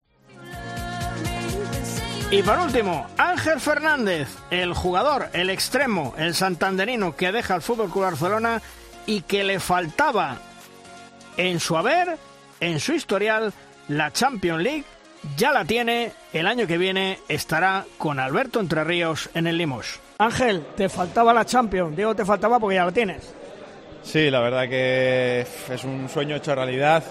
Y 2.35 2.43
por 2.43 2.59
último, 2.59 3.07
Ángel 3.17 3.61
Fernández, 3.61 4.27
el 4.51 4.73
jugador, 4.73 5.29
el 5.31 5.49
extremo, 5.49 6.13
el 6.17 6.35
santanderino 6.35 7.15
que 7.15 7.31
deja 7.31 7.55
el 7.55 7.61
Fútbol 7.61 7.89
Club 7.89 8.03
Barcelona 8.03 8.61
y 9.05 9.21
que 9.21 9.45
le 9.45 9.61
faltaba 9.61 10.39
en 11.37 11.61
su 11.61 11.77
haber, 11.77 12.17
en 12.59 12.81
su 12.81 12.91
historial, 12.91 13.53
la 13.87 14.11
Champions 14.11 14.61
League. 14.61 14.83
Ya 15.37 15.53
la 15.53 15.63
tiene, 15.63 16.11
el 16.33 16.45
año 16.45 16.67
que 16.67 16.77
viene 16.77 17.19
estará 17.29 17.85
con 17.97 18.19
Alberto 18.19 18.59
Entre 18.59 18.83
Ríos 18.83 19.29
en 19.33 19.47
el 19.47 19.57
Limos. 19.57 20.01
Ángel, 20.17 20.65
te 20.75 20.89
faltaba 20.89 21.33
la 21.33 21.45
Champions, 21.45 21.95
digo 21.95 22.15
te 22.15 22.25
faltaba 22.25 22.59
porque 22.59 22.75
ya 22.75 22.83
la 22.83 22.91
tienes. 22.91 23.33
Sí, 24.03 24.29
la 24.29 24.41
verdad 24.41 24.67
que 24.67 25.47
es 25.69 25.83
un 25.85 26.09
sueño 26.09 26.35
hecho 26.35 26.53
realidad 26.53 27.01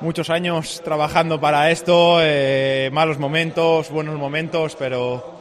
muchos 0.00 0.30
años 0.30 0.80
trabajando 0.84 1.40
para 1.40 1.70
esto, 1.70 2.18
eh, 2.20 2.90
malos 2.92 3.18
momentos, 3.18 3.90
buenos 3.90 4.16
momentos, 4.16 4.76
pero 4.78 5.36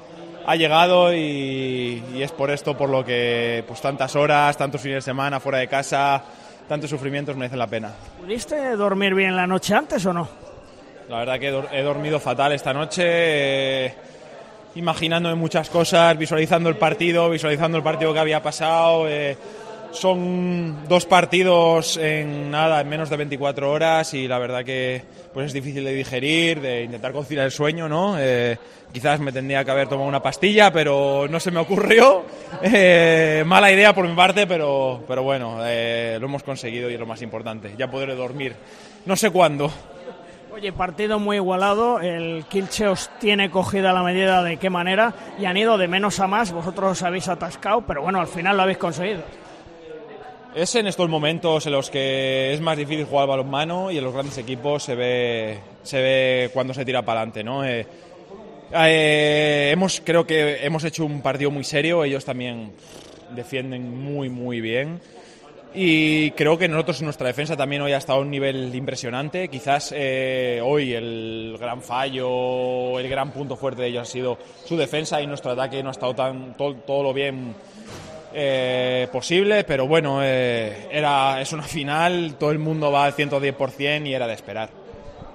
ha 0.45 0.55
llegado 0.55 1.13
y, 1.13 2.03
es 2.17 2.31
por 2.31 2.51
esto 2.51 2.77
por 2.77 2.89
lo 2.89 3.03
que 3.03 3.63
pues 3.67 3.81
tantas 3.81 4.15
horas, 4.15 4.57
tantos 4.57 4.81
fines 4.81 4.97
de 4.97 5.01
semana 5.01 5.39
fuera 5.39 5.59
de 5.59 5.67
casa, 5.67 6.23
tantos 6.67 6.89
sufrimientos 6.89 7.35
merecen 7.35 7.59
la 7.59 7.67
pena. 7.67 7.93
¿Pudiste 8.19 8.75
dormir 8.75 9.13
bien 9.13 9.35
la 9.35 9.47
noche 9.47 9.73
antes 9.75 10.05
o 10.05 10.13
no? 10.13 10.27
La 11.09 11.19
verdad 11.19 11.39
que 11.39 11.47
he 11.71 11.83
dormido 11.83 12.19
fatal 12.19 12.51
esta 12.53 12.73
noche, 12.73 13.03
eh, 13.05 13.93
imaginándome 14.75 15.35
muchas 15.35 15.69
cosas, 15.69 16.17
visualizando 16.17 16.69
el 16.69 16.77
partido, 16.77 17.29
visualizando 17.29 17.77
el 17.77 17.83
partido 17.83 18.11
que 18.13 18.19
había 18.19 18.41
pasado. 18.41 19.07
Eh, 19.07 19.37
son 19.95 20.87
dos 20.87 21.05
partidos 21.05 21.97
en 21.97 22.51
nada, 22.51 22.81
en 22.81 22.89
menos 22.89 23.09
de 23.09 23.17
24 23.17 23.71
horas 23.71 24.13
y 24.13 24.27
la 24.27 24.37
verdad 24.39 24.63
que 24.63 25.01
pues 25.33 25.47
es 25.47 25.53
difícil 25.53 25.83
de 25.83 25.93
digerir, 25.93 26.61
de 26.61 26.83
intentar 26.83 27.11
conciliar 27.11 27.45
el 27.45 27.51
sueño, 27.51 27.89
¿no? 27.89 28.15
Eh, 28.19 28.57
quizás 28.91 29.19
me 29.19 29.31
tendría 29.31 29.63
que 29.63 29.71
haber 29.71 29.87
tomado 29.87 30.07
una 30.07 30.21
pastilla, 30.21 30.71
pero 30.71 31.27
no 31.29 31.39
se 31.39 31.51
me 31.51 31.59
ocurrió. 31.59 32.25
Eh, 32.61 33.43
mala 33.45 33.71
idea 33.71 33.93
por 33.93 34.07
mi 34.07 34.15
parte, 34.15 34.47
pero, 34.47 35.03
pero 35.07 35.23
bueno, 35.23 35.57
eh, 35.61 36.17
lo 36.19 36.27
hemos 36.27 36.41
conseguido 36.41 36.89
y 36.89 36.93
es 36.93 36.99
lo 36.99 37.05
más 37.05 37.21
importante. 37.21 37.73
Ya 37.77 37.91
podré 37.91 38.15
dormir. 38.15 38.55
No 39.05 39.15
sé 39.15 39.29
cuándo. 39.29 39.69
Oye, 40.53 40.71
partido 40.71 41.19
muy 41.19 41.35
igualado. 41.35 41.99
El 41.99 42.45
Kilche 42.45 42.87
os 42.87 43.09
tiene 43.19 43.51
cogida 43.51 43.91
la 43.91 44.03
medida 44.03 44.41
de 44.41 44.55
qué 44.55 44.69
manera 44.69 45.13
y 45.37 45.45
han 45.45 45.57
ido 45.57 45.77
de 45.77 45.89
menos 45.89 46.19
a 46.21 46.27
más. 46.27 46.53
Vosotros 46.53 46.93
os 46.93 47.03
habéis 47.03 47.27
atascado, 47.27 47.81
pero 47.81 48.01
bueno, 48.01 48.21
al 48.21 48.27
final 48.27 48.55
lo 48.55 48.63
habéis 48.63 48.77
conseguido. 48.77 49.21
Es 50.55 50.73
en 50.75 50.87
estos 50.87 51.09
momentos 51.09 51.65
en 51.65 51.73
los 51.73 51.89
que 51.89 52.53
es 52.53 52.61
más 52.61 52.77
difícil 52.77 53.03
jugar 53.03 53.27
balonmano 53.27 53.91
y 53.91 53.97
en 53.97 54.03
los 54.05 54.13
grandes 54.13 54.37
equipos 54.37 54.83
se 54.83 54.95
ve, 54.95 55.59
se 55.83 56.01
ve 56.01 56.49
cuando 56.53 56.73
se 56.73 56.85
tira 56.85 57.01
para 57.01 57.19
adelante, 57.19 57.43
¿no? 57.43 57.65
Eh, 57.65 57.85
eh, 58.73 59.69
hemos, 59.73 59.99
creo 59.99 60.25
que 60.25 60.65
hemos 60.65 60.85
hecho 60.85 61.03
un 61.03 61.21
partido 61.21 61.51
muy 61.51 61.65
serio, 61.65 62.05
ellos 62.05 62.23
también 62.23 62.71
defienden 63.35 64.01
muy, 64.01 64.29
muy 64.29 64.61
bien. 64.61 65.01
Y 65.73 66.31
creo 66.31 66.57
que 66.57 66.69
nosotros, 66.69 67.01
nuestra 67.01 67.27
defensa 67.27 67.57
también 67.57 67.81
hoy 67.81 67.91
ha 67.91 67.97
estado 67.97 68.19
a 68.19 68.21
un 68.21 68.31
nivel 68.31 68.73
impresionante. 68.73 69.49
Quizás 69.49 69.93
eh, 69.93 70.61
hoy 70.63 70.93
el 70.93 71.57
gran 71.59 71.81
fallo, 71.81 72.97
el 72.97 73.09
gran 73.09 73.31
punto 73.31 73.57
fuerte 73.57 73.81
de 73.81 73.89
ellos 73.89 74.07
ha 74.07 74.09
sido 74.09 74.37
su 74.63 74.77
defensa 74.77 75.21
y 75.21 75.27
nuestro 75.27 75.51
ataque 75.51 75.83
no 75.83 75.89
ha 75.89 75.91
estado 75.91 76.15
tan, 76.15 76.55
todo, 76.55 76.75
todo 76.75 77.03
lo 77.03 77.13
bien 77.13 77.53
eh, 78.37 79.07
posible, 79.13 79.63
pero 79.63 79.87
bueno, 79.87 80.19
eh, 80.21 80.89
era, 80.91 81.39
es 81.39 81.53
una 81.53 81.63
final, 81.63 82.35
todo 82.37 82.51
el 82.51 82.59
mundo 82.59 82.91
va 82.91 83.05
al 83.05 83.15
110% 83.15 84.05
y 84.05 84.13
era 84.13 84.27
de 84.27 84.33
esperar. 84.33 84.69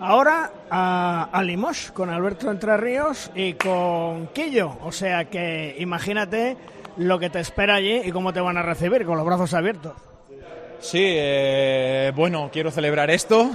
Ahora 0.01 0.51
a, 0.71 1.31
a 1.33 1.43
Limos 1.43 1.93
con 1.93 2.11
Alberto 2.11 2.51
Entre 2.51 2.77
Ríos 2.77 3.31
y 3.35 3.55
con 3.55 4.27
Quillo, 4.29 4.77
o 4.83 4.93
sea 4.93 5.25
que 5.25 5.77
imagínate 5.79 6.59
lo 6.99 7.19
que 7.19 7.31
te 7.31 7.41
espera 7.41 7.77
allí 7.77 8.03
y 8.05 8.13
cómo 8.13 8.35
te 8.35 8.41
van 8.41 8.59
a 8.59 8.63
recibir 8.63 9.07
con 9.07 9.17
los 9.17 9.25
brazos 9.25 9.55
abiertos. 9.55 9.95
Sí, 10.81 11.03
eh, 11.03 12.13
bueno, 12.15 12.51
quiero 12.53 12.71
celebrar 12.71 13.11
esto 13.11 13.51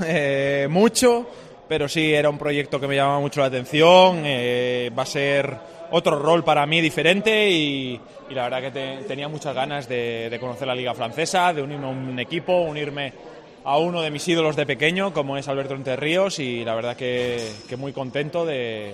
mucho, 0.70 1.30
pero 1.70 1.88
sí, 1.88 2.14
era 2.14 2.32
un 2.32 2.40
proyecto 2.40 2.80
que 2.80 2.88
me 2.88 2.96
llamaba 2.96 3.20
mucho 3.20 3.42
la 3.42 3.48
atención, 3.48 4.24
va 4.24 5.04
a 5.04 5.06
ser 5.06 5.75
otro 5.92 6.20
rol 6.20 6.44
para 6.44 6.66
mí 6.66 6.82
diferente 6.82 7.50
y, 7.50 8.00
la 8.30 8.50
verdad 8.50 8.62
que 8.62 9.04
tenía 9.08 9.28
muchas 9.28 9.56
ganas 9.56 9.88
de, 9.88 10.36
conocer 10.40 10.68
la 10.68 10.76
liga 10.76 10.94
francesa, 10.94 11.54
de 11.54 11.62
unirme 11.62 11.86
a 11.86 11.90
un 11.90 12.20
equipo, 12.20 12.62
unirme 12.62 13.14
a 13.64 13.78
uno 13.78 14.02
de 14.02 14.12
mis 14.12 14.28
ídolos 14.28 14.56
de 14.56 14.66
pequeño, 14.66 15.14
como 15.14 15.38
es 15.38 15.48
Alberto 15.48 15.74
Entre 15.74 15.96
Ríos, 15.96 16.40
y 16.40 16.64
la 16.64 16.76
verdad 16.76 16.96
que, 16.96 17.50
muy 17.78 17.94
contento 17.94 18.46
de, 18.46 18.94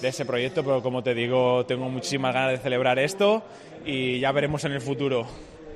de, 0.00 0.08
ese 0.08 0.26
proyecto, 0.26 0.62
pero 0.62 0.82
como 0.82 1.02
te 1.02 1.14
digo, 1.14 1.64
tengo 1.66 1.88
muchísimas 1.88 2.34
ganas 2.34 2.52
de 2.52 2.58
celebrar 2.58 2.98
esto 2.98 3.42
y 3.84 4.20
ya 4.20 4.32
veremos 4.32 4.64
en 4.64 4.72
el 4.72 4.80
futuro. 4.80 5.26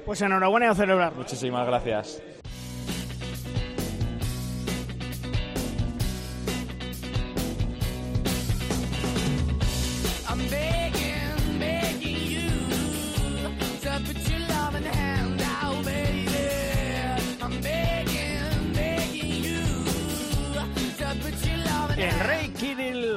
Pues 0.04 0.20
enhorabuena 0.20 0.66
y 0.66 0.68
a 0.68 0.74
celebrar. 0.74 1.14
Muchísimas 1.14 1.66
gracias. 1.66 2.22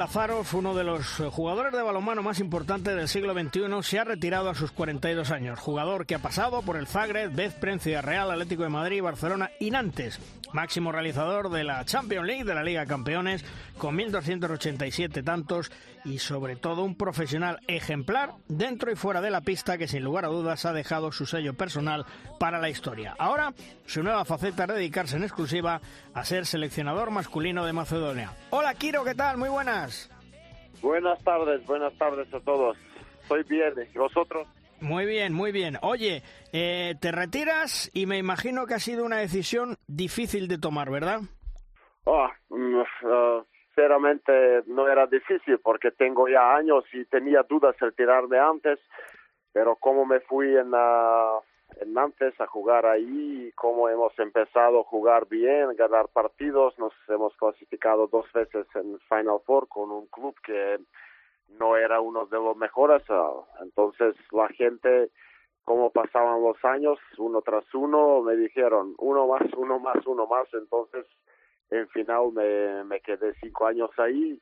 Lazarov, 0.00 0.46
uno 0.54 0.74
de 0.74 0.82
los 0.82 1.20
eh, 1.20 1.28
jugadores 1.30 1.74
de 1.74 1.82
balonmano 1.82 2.22
más 2.22 2.40
importantes 2.40 2.96
del 2.96 3.06
siglo 3.06 3.34
XXI, 3.34 3.82
se 3.82 3.98
ha 3.98 4.04
retirado 4.04 4.48
a 4.48 4.54
sus 4.54 4.72
42 4.72 5.30
años. 5.30 5.58
Jugador 5.58 6.06
que 6.06 6.14
ha 6.14 6.20
pasado 6.20 6.62
por 6.62 6.78
el 6.78 6.86
Zagreb, 6.86 7.34
Bezpren, 7.34 7.78
Real, 7.78 8.30
Atlético 8.30 8.62
de 8.62 8.70
Madrid, 8.70 9.02
Barcelona 9.02 9.50
y 9.60 9.70
Nantes. 9.70 10.18
Máximo 10.54 10.90
realizador 10.90 11.50
de 11.50 11.64
la 11.64 11.84
Champions 11.84 12.26
League, 12.26 12.44
de 12.44 12.54
la 12.54 12.62
Liga 12.62 12.80
de 12.80 12.86
Campeones, 12.86 13.44
con 13.76 13.98
1.287 13.98 15.22
tantos 15.22 15.70
y 16.04 16.18
sobre 16.18 16.56
todo 16.56 16.82
un 16.82 16.96
profesional 16.96 17.60
ejemplar 17.66 18.30
dentro 18.48 18.90
y 18.90 18.96
fuera 18.96 19.20
de 19.20 19.30
la 19.30 19.40
pista 19.40 19.78
que 19.78 19.88
sin 19.88 20.02
lugar 20.02 20.24
a 20.24 20.28
dudas 20.28 20.64
ha 20.64 20.72
dejado 20.72 21.12
su 21.12 21.26
sello 21.26 21.54
personal 21.54 22.06
para 22.38 22.58
la 22.58 22.68
historia. 22.68 23.14
Ahora 23.18 23.52
su 23.86 24.02
nueva 24.02 24.24
faceta 24.24 24.64
es 24.64 24.74
dedicarse 24.74 25.16
en 25.16 25.24
exclusiva 25.24 25.80
a 26.14 26.24
ser 26.24 26.46
seleccionador 26.46 27.10
masculino 27.10 27.64
de 27.64 27.72
Macedonia. 27.72 28.32
Hola 28.50 28.74
Kiro, 28.74 29.04
¿qué 29.04 29.14
tal? 29.14 29.36
Muy 29.36 29.48
buenas. 29.48 30.10
Buenas 30.82 31.22
tardes, 31.22 31.64
buenas 31.66 31.92
tardes 31.98 32.32
a 32.32 32.40
todos. 32.40 32.76
Soy 33.28 33.42
bien, 33.44 33.74
¿y 33.94 33.98
vosotros? 33.98 34.48
Muy 34.80 35.04
bien, 35.04 35.34
muy 35.34 35.52
bien. 35.52 35.76
Oye, 35.82 36.22
eh, 36.52 36.94
te 37.00 37.12
retiras 37.12 37.90
y 37.92 38.06
me 38.06 38.16
imagino 38.16 38.66
que 38.66 38.74
ha 38.74 38.78
sido 38.78 39.04
una 39.04 39.18
decisión 39.18 39.76
difícil 39.86 40.48
de 40.48 40.58
tomar, 40.58 40.90
¿verdad? 40.90 41.20
Oh, 42.04 42.26
uh, 42.48 43.44
sinceramente 43.80 44.62
no 44.66 44.88
era 44.88 45.06
difícil 45.06 45.58
porque 45.58 45.90
tengo 45.90 46.28
ya 46.28 46.54
años 46.54 46.84
y 46.92 47.04
tenía 47.06 47.42
dudas 47.42 47.74
de 47.80 47.90
tirarme 47.92 48.38
antes, 48.38 48.78
pero 49.52 49.76
como 49.76 50.04
me 50.04 50.20
fui 50.20 50.54
en, 50.54 50.70
en 51.80 51.94
Nantes 51.94 52.38
a 52.40 52.46
jugar 52.46 52.84
ahí, 52.84 53.50
como 53.54 53.88
hemos 53.88 54.16
empezado 54.18 54.80
a 54.80 54.84
jugar 54.84 55.26
bien, 55.28 55.74
ganar 55.76 56.08
partidos, 56.08 56.78
nos 56.78 56.92
hemos 57.08 57.34
clasificado 57.36 58.06
dos 58.06 58.30
veces 58.32 58.66
en 58.74 58.98
Final 59.08 59.40
Four 59.46 59.66
con 59.68 59.90
un 59.90 60.06
club 60.08 60.34
que 60.44 60.78
no 61.58 61.76
era 61.76 62.00
uno 62.00 62.26
de 62.26 62.36
los 62.36 62.56
mejores, 62.56 63.02
ah, 63.08 63.32
entonces 63.62 64.14
la 64.30 64.48
gente 64.48 65.10
como 65.64 65.90
pasaban 65.90 66.42
los 66.42 66.62
años 66.64 66.98
uno 67.16 67.40
tras 67.42 67.64
uno 67.74 68.22
me 68.22 68.34
dijeron 68.36 68.94
uno 68.98 69.26
más 69.26 69.42
uno 69.56 69.78
más 69.78 70.04
uno 70.06 70.26
más 70.26 70.48
entonces 70.54 71.06
en 71.70 71.88
final 71.88 72.32
me, 72.32 73.00
quedé 73.00 73.34
cinco 73.40 73.66
años 73.66 73.90
ahí, 73.98 74.40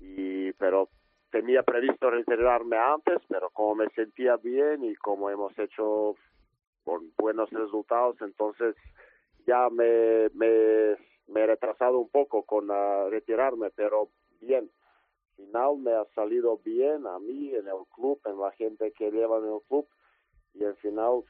y, 0.00 0.52
pero 0.52 0.88
tenía 1.30 1.62
previsto 1.62 2.10
retirarme 2.10 2.76
antes, 2.76 3.18
pero 3.28 3.50
como 3.50 3.76
me 3.76 3.88
sentía 3.90 4.36
bien 4.36 4.84
y 4.84 4.94
como 4.96 5.30
hemos 5.30 5.56
hecho 5.58 6.16
con 6.84 7.12
buenos 7.16 7.50
resultados, 7.50 8.16
entonces 8.20 8.74
ya 9.46 9.68
me, 9.70 10.28
me, 10.34 10.96
me 11.28 11.40
he 11.42 11.46
retrasado 11.46 11.98
un 11.98 12.08
poco 12.08 12.44
con 12.44 12.70
uh, 12.70 13.08
retirarme, 13.10 13.70
pero 13.70 14.08
bien. 14.40 14.70
Final 15.36 15.78
me 15.78 15.92
ha 15.92 16.04
salido 16.14 16.58
bien 16.58 17.06
a 17.06 17.18
mí, 17.18 17.54
en 17.54 17.66
el 17.66 17.86
club, 17.94 18.20
en 18.26 18.38
la 18.38 18.50
gente 18.52 18.92
que 18.92 19.10
lleva 19.10 19.38
en 19.38 19.46
el 19.46 19.60
club, 19.68 19.86
y 20.54 20.64
al 20.64 20.76
final 20.76 21.22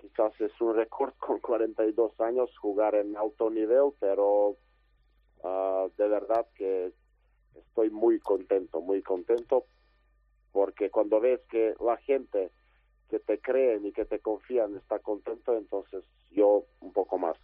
quizás 0.00 0.32
es 0.40 0.58
un 0.60 0.74
récord 0.74 1.12
con 1.18 1.38
42 1.40 2.18
años 2.20 2.56
jugar 2.58 2.94
en 2.94 3.16
alto 3.16 3.50
nivel, 3.50 3.92
pero 4.00 4.56
Ah, 5.44 5.86
de 5.96 6.08
verdad 6.08 6.46
que 6.54 6.92
estoy 7.54 7.90
muy 7.90 8.18
contento, 8.18 8.80
muy 8.80 9.02
contento, 9.02 9.64
porque 10.52 10.90
cuando 10.90 11.20
ves 11.20 11.40
que 11.50 11.74
la 11.84 11.96
gente 11.98 12.50
que 13.08 13.18
te 13.18 13.38
creen 13.38 13.86
y 13.86 13.92
que 13.92 14.04
te 14.04 14.18
confían 14.18 14.76
está 14.76 14.98
contento, 14.98 15.56
entonces 15.56 16.04
yo 16.30 16.64
un 16.80 16.92
poco 16.92 17.18
más. 17.18 17.36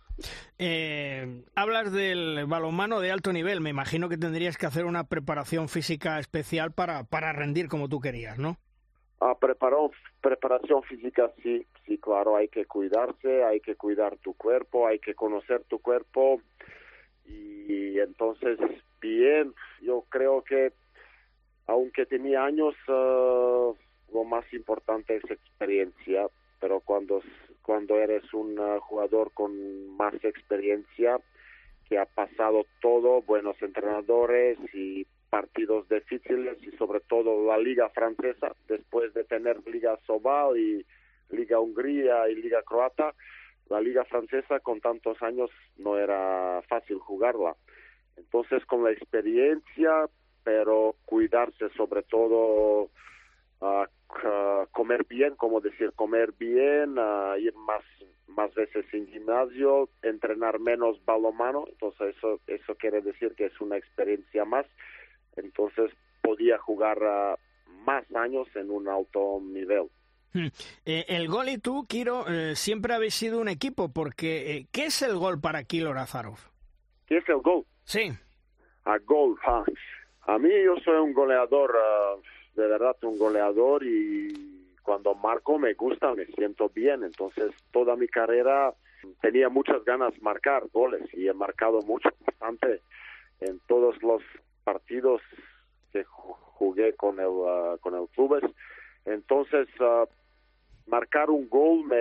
Eh, 0.59 1.43
hablas 1.55 1.91
del 1.93 2.45
balonmano 2.47 3.01
de 3.01 3.11
alto 3.11 3.33
nivel, 3.33 3.61
me 3.61 3.71
imagino 3.71 4.09
que 4.09 4.19
tendrías 4.19 4.57
que 4.57 4.67
hacer 4.67 4.85
una 4.85 5.05
preparación 5.05 5.69
física 5.69 6.19
especial 6.19 6.73
para, 6.73 7.05
para 7.05 7.33
rendir 7.33 7.69
como 7.69 7.89
tú 7.89 8.01
querías, 8.01 8.39
¿no? 8.39 8.59
Ah, 9.21 9.37
preparó, 9.41 9.91
preparación 10.21 10.83
física, 10.83 11.33
sí, 11.43 11.67
sí, 11.87 11.99
claro, 11.99 12.37
hay 12.37 12.49
que 12.49 12.67
cuidarse, 12.67 13.43
hay 13.45 13.61
que 13.61 13.75
cuidar 13.75 14.17
tu 14.19 14.35
cuerpo, 14.35 14.87
hay 14.87 14.99
que 14.99 15.15
conocer 15.15 15.65
tu 15.65 15.79
cuerpo, 15.79 16.41
y 17.27 17.99
entonces 17.99 18.59
bien 19.01 19.55
yo 19.83 20.05
creo 20.09 20.43
que 20.43 20.73
aunque 21.67 22.07
tenía 22.07 22.45
años 22.45 22.75
uh, 22.89 23.75
lo 24.13 24.25
más 24.25 24.45
importante 24.53 25.17
es 25.17 25.31
experiencia 25.31 26.29
pero 26.61 26.81
cuando 26.81 27.23
cuando 27.63 27.99
eres 27.99 28.33
un 28.35 28.59
uh, 28.59 28.81
jugador 28.81 29.33
con 29.33 29.97
más 29.97 30.15
experiencia 30.23 31.19
que 31.89 31.99
ha 31.99 32.07
pasado 32.07 32.67
todo 32.81 33.23
buenos 33.23 33.61
entrenadores 33.63 34.59
y 34.73 35.07
partidos 35.31 35.89
difíciles 35.89 36.57
y 36.63 36.71
sobre 36.77 37.01
todo 37.01 37.47
la 37.47 37.59
liga 37.59 37.89
francesa 37.91 38.55
después 38.69 39.13
de 39.15 39.25
tener 39.25 39.67
liga 39.67 39.99
Sobal 40.07 40.57
y 40.57 40.87
liga 41.31 41.59
Hungría 41.59 42.29
y 42.29 42.37
liga 42.37 42.63
croata 42.63 43.15
la 43.69 43.81
liga 43.81 44.05
francesa 44.05 44.61
con 44.61 44.81
tantos 44.81 45.21
años 45.23 45.51
no 45.77 45.97
era 45.97 46.63
fácil 46.69 46.99
jugarla. 46.99 47.57
Entonces, 48.17 48.65
con 48.67 48.85
la 48.85 48.93
experiencia, 48.93 50.09
pero 50.43 50.95
cuidarse 51.05 51.69
sobre 51.71 52.03
todo, 52.03 52.91
a 53.61 53.89
comer 54.73 55.05
bien, 55.09 55.35
como 55.37 55.61
decir, 55.61 55.93
comer 55.95 56.33
bien, 56.39 56.97
a 56.99 57.37
ir 57.39 57.55
más 57.55 57.83
más 58.27 58.53
veces 58.55 58.85
en 58.93 59.07
gimnasio, 59.09 59.89
entrenar 60.03 60.59
menos 60.59 61.03
balonmano, 61.05 61.67
entonces 61.69 62.17
eso 62.17 62.41
eso 62.47 62.75
quiere 62.75 63.01
decir 63.01 63.35
que 63.35 63.47
es 63.47 63.61
una 63.61 63.77
experiencia 63.77 64.45
más. 64.45 64.67
Entonces 65.37 65.93
podía 66.23 66.59
jugar 66.59 66.99
más 67.85 68.05
años 68.15 68.49
en 68.55 68.71
un 68.71 68.89
alto 68.89 69.41
nivel. 69.41 69.89
Hmm. 70.35 70.49
Eh, 70.85 71.05
el 71.09 71.29
gol 71.29 71.49
y 71.49 71.59
tú, 71.59 71.87
Kiro, 71.87 72.27
eh, 72.29 72.57
siempre 72.57 72.93
habéis 72.93 73.15
sido 73.15 73.41
un 73.41 73.49
equipo, 73.49 73.93
porque 73.93 74.57
eh, 74.57 74.67
¿qué 74.73 74.87
es 74.87 75.01
el 75.03 75.15
gol 75.17 75.41
para 75.41 75.63
Kilo 75.63 75.95
Razarov? 75.95 76.39
¿Qué 77.07 77.19
es 77.19 77.29
el 77.29 77.39
gol? 77.39 77.65
Sí. 77.85 78.11
A 78.85 78.99
gol, 78.99 79.39
a 80.27 80.39
mí 80.39 80.51
yo 80.65 80.77
soy 80.85 80.97
un 80.97 81.15
goleador, 81.15 81.75
ah, 81.77 82.17
de 82.55 82.67
verdad 82.67 82.97
un 83.03 83.17
goleador 83.17 83.85
y 83.85 84.75
cuando 84.83 85.15
marco 85.15 85.59
me 85.59 85.75
gusta, 85.75 86.13
me 86.15 86.27
siento 86.27 86.69
bien, 86.69 87.05
entonces 87.05 87.53
toda 87.73 87.97
mi 87.97 88.09
carrera 88.09 88.75
tenía 89.21 89.49
muchas 89.49 89.85
ganas 89.85 90.13
de 90.15 90.21
marcar 90.21 90.65
goles 90.73 91.03
y 91.15 91.29
he 91.29 91.33
marcado 91.33 91.81
mucho, 91.83 92.11
bastante 92.27 92.83
en 93.41 93.61
todos 93.69 94.03
los 94.03 94.23
partidos 94.65 95.23
que 95.93 96.05
jugué 96.05 96.95
con 96.95 97.21
el, 97.21 97.27
uh, 97.27 97.79
con 97.81 97.95
el 97.95 98.09
clubes. 98.09 98.45
Entonces, 99.05 99.69
uh, 99.81 100.07
marcar 100.87 101.31
un 101.31 101.49
gol 101.49 101.85
me, 101.85 101.97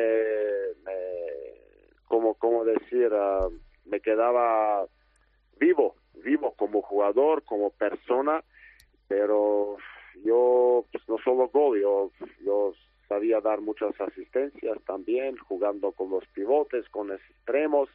como, 2.05 2.35
como 2.35 2.63
decir, 2.65 3.11
uh, 3.13 3.51
me 3.85 3.99
quedaba 3.99 4.85
vivo, 5.59 5.95
vivo 6.23 6.53
como 6.55 6.81
jugador, 6.81 7.43
como 7.43 7.71
persona, 7.71 8.43
pero 9.07 9.77
yo 10.23 10.85
pues, 10.91 11.07
no 11.07 11.17
solo 11.19 11.49
gol, 11.49 11.79
yo, 11.79 12.11
yo 12.43 12.73
sabía 13.07 13.41
dar 13.41 13.61
muchas 13.61 13.99
asistencias 13.99 14.77
también, 14.85 15.37
jugando 15.37 15.91
con 15.91 16.09
los 16.09 16.25
pivotes, 16.27 16.87
con 16.89 17.07
los 17.07 17.21
extremos, 17.29 17.89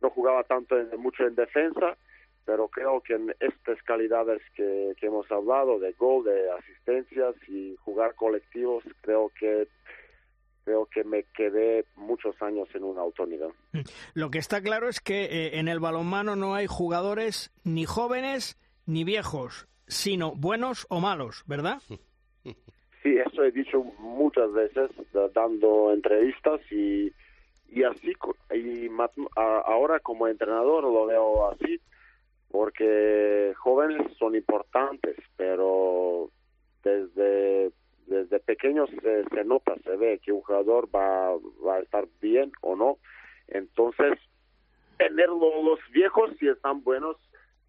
no 0.00 0.10
jugaba 0.10 0.44
tanto 0.44 0.78
en, 0.78 0.88
mucho 1.00 1.26
en 1.26 1.34
defensa, 1.34 1.96
pero 2.44 2.68
creo 2.68 3.00
que 3.00 3.14
en 3.14 3.34
estas 3.38 3.80
calidades 3.84 4.42
que, 4.54 4.94
hemos 5.00 5.30
hablado 5.30 5.78
de 5.78 5.92
gol, 5.92 6.24
de 6.24 6.50
asistencias 6.50 7.36
y 7.48 7.76
jugar 7.84 8.14
colectivos, 8.14 8.84
creo 9.00 9.30
que 9.38 9.68
creo 10.64 10.86
que 10.86 11.04
me 11.04 11.24
quedé 11.34 11.84
muchos 11.96 12.40
años 12.42 12.68
en 12.74 12.84
un 12.84 12.98
alto 12.98 13.26
nivel. 13.26 13.50
Mm. 13.72 13.80
Lo 14.14 14.30
que 14.30 14.38
está 14.38 14.62
claro 14.62 14.88
es 14.88 15.00
que 15.00 15.24
eh, 15.24 15.58
en 15.58 15.68
el 15.68 15.80
balonmano 15.80 16.36
no 16.36 16.54
hay 16.54 16.66
jugadores 16.66 17.52
ni 17.64 17.84
jóvenes 17.84 18.58
ni 18.86 19.04
viejos, 19.04 19.68
sino 19.86 20.34
buenos 20.34 20.86
o 20.90 21.00
malos, 21.00 21.44
¿verdad? 21.46 21.78
Sí, 23.02 23.16
eso 23.16 23.42
he 23.42 23.50
dicho 23.50 23.82
muchas 23.98 24.52
veces 24.52 24.88
dando 25.34 25.92
entrevistas 25.92 26.60
y, 26.70 27.12
y 27.68 27.82
así 27.82 28.12
y 28.54 28.88
ahora 29.34 29.98
como 29.98 30.28
entrenador 30.28 30.84
lo 30.84 31.06
veo 31.06 31.50
así 31.50 31.80
porque 32.48 33.54
jóvenes 33.58 34.06
son 34.18 34.36
importantes, 34.36 35.16
pero 35.36 36.30
desde 36.84 37.72
desde 38.06 38.40
pequeños 38.40 38.90
se, 38.90 39.44
nota, 39.44 39.74
se 39.84 39.96
ve 39.96 40.20
que 40.24 40.32
un 40.32 40.42
jugador 40.42 40.88
va, 40.94 41.36
va 41.66 41.76
a 41.76 41.80
estar 41.80 42.06
bien 42.20 42.52
o 42.60 42.76
no. 42.76 42.98
Entonces, 43.48 44.18
tener 44.98 45.28
los 45.28 45.78
viejos 45.90 46.30
si 46.38 46.48
están 46.48 46.82
buenos, 46.82 47.16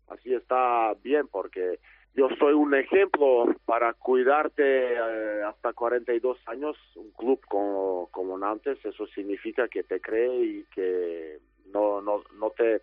así 0.08 0.34
está 0.34 0.94
bien, 1.04 1.28
porque 1.28 1.80
yo 2.16 2.30
soy 2.38 2.54
un 2.54 2.76
ejemplo 2.76 3.56
para 3.66 3.94
cuidarte 3.94 4.94
eh, 4.94 5.44
hasta 5.44 5.74
42 5.74 6.38
años, 6.48 6.78
un 6.96 7.12
club 7.12 7.42
como, 7.48 8.08
como 8.12 8.38
Nantes, 8.38 8.84
eso 8.86 9.08
significa 9.08 9.68
que 9.68 9.84
te 9.84 10.00
cree 10.00 10.44
y 10.44 10.64
que 10.74 11.40
no, 11.74 12.02
no, 12.02 12.24
no 12.38 12.52
te 12.52 12.82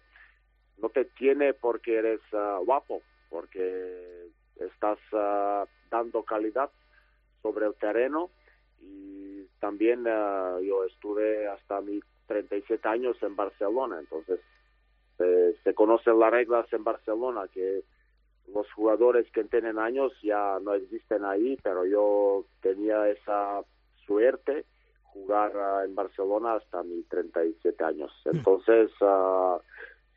no 0.79 0.89
te 0.89 1.05
tiene 1.05 1.53
porque 1.53 1.97
eres 1.97 2.21
ah, 2.33 2.59
guapo, 2.65 3.03
porque 3.29 4.29
estás 4.59 4.99
ah, 5.13 5.65
dando 5.91 6.23
calidad 6.25 6.71
sobre 7.43 7.67
el 7.67 7.75
terreno 7.75 8.31
y 8.81 9.45
también 9.59 10.05
ah, 10.07 10.59
yo 10.63 10.85
estuve 10.85 11.47
hasta 11.49 11.81
mis 11.81 12.03
37 12.27 12.89
años 12.89 13.17
en 13.23 13.37
Barcelona, 13.37 13.99
entonces 13.99 14.41
se 15.65 15.75
conocen 15.75 16.19
las 16.19 16.31
reglas 16.31 16.73
en 16.73 16.83
Barcelona 16.83 17.47
que 17.53 17.83
los 18.55 18.71
jugadores 18.73 19.31
que 19.33 19.45
tienen 19.45 19.79
años 19.79 20.13
ya 20.23 20.59
no 20.63 20.75
existen 20.75 21.25
ahí, 21.25 21.59
pero 21.63 21.85
yo 21.85 22.45
tenía 22.63 23.09
esa 23.09 23.63
suerte 24.07 24.65
jugar 25.05 25.53
en 25.85 25.95
Barcelona 25.95 26.55
hasta 26.55 26.83
mis 26.83 27.07
37 27.09 27.85
años. 27.85 28.13
Hmm. 28.25 28.37
Entonces, 28.37 28.91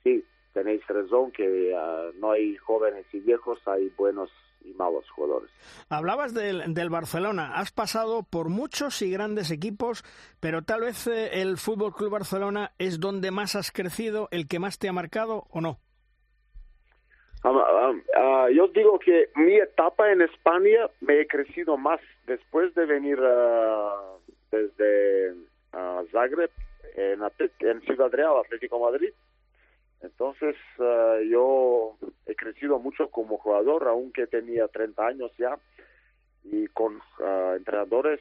sí, 0.04 0.24
tenéis 0.54 0.86
razón 0.88 1.32
que 1.32 1.76
ah, 1.76 2.12
no 2.16 2.32
hay 2.32 2.56
jóvenes 2.58 3.06
y 3.12 3.20
viejos, 3.20 3.60
hay 3.68 3.90
buenos 3.98 4.32
y 4.64 4.74
malos 4.74 5.10
jugadores. 5.12 5.50
Hablabas 5.90 6.34
del, 6.34 6.74
del, 6.74 6.90
Barcelona, 6.90 7.56
has 7.56 7.72
pasado 7.72 8.24
por 8.24 8.50
muchos 8.50 9.02
y 9.02 9.12
grandes 9.12 9.52
equipos, 9.52 10.04
pero 10.40 10.64
tal 10.64 10.82
vez 10.82 11.08
eh, 11.08 11.42
el 11.42 11.58
Fútbol 11.58 11.94
Club 11.94 12.12
Barcelona 12.12 12.72
es 12.78 13.00
donde 13.00 13.32
más 13.32 13.56
has 13.56 13.72
crecido, 13.72 14.28
el 14.32 14.48
que 14.48 14.60
más 14.60 14.80
te 14.80 14.90
ha 14.90 14.94
marcado 14.94 15.46
o 15.50 15.62
no. 15.62 15.80
Ah, 17.44 17.92
ah, 18.16 18.48
yo 18.54 18.68
digo 18.70 18.98
que 19.00 19.30
mi 19.36 19.56
etapa 19.56 20.12
en 20.12 20.22
España 20.22 20.90
me 21.02 21.20
he 21.20 21.28
crecido 21.28 21.76
más 21.76 22.00
después 22.26 22.74
de 22.74 22.86
venir 22.86 23.20
desde 24.50 25.34
Zagreb 26.12 26.52
en, 26.96 27.20
en 27.60 27.82
Ciudad 27.82 28.12
Real, 28.12 28.38
Atlético 28.38 28.80
Madrid 28.80 29.14
entonces 30.04 30.56
eh, 30.80 31.28
yo 31.30 31.98
he 32.26 32.36
crecido 32.36 32.78
mucho 32.78 33.10
como 33.10 33.38
jugador, 33.38 33.88
aunque 33.88 34.28
tenía 34.28 34.68
30 34.68 35.08
años 35.08 35.32
ya, 35.38 35.58
y 36.44 36.68
con 36.68 37.02
eh, 37.20 37.54
entrenadores 37.56 38.20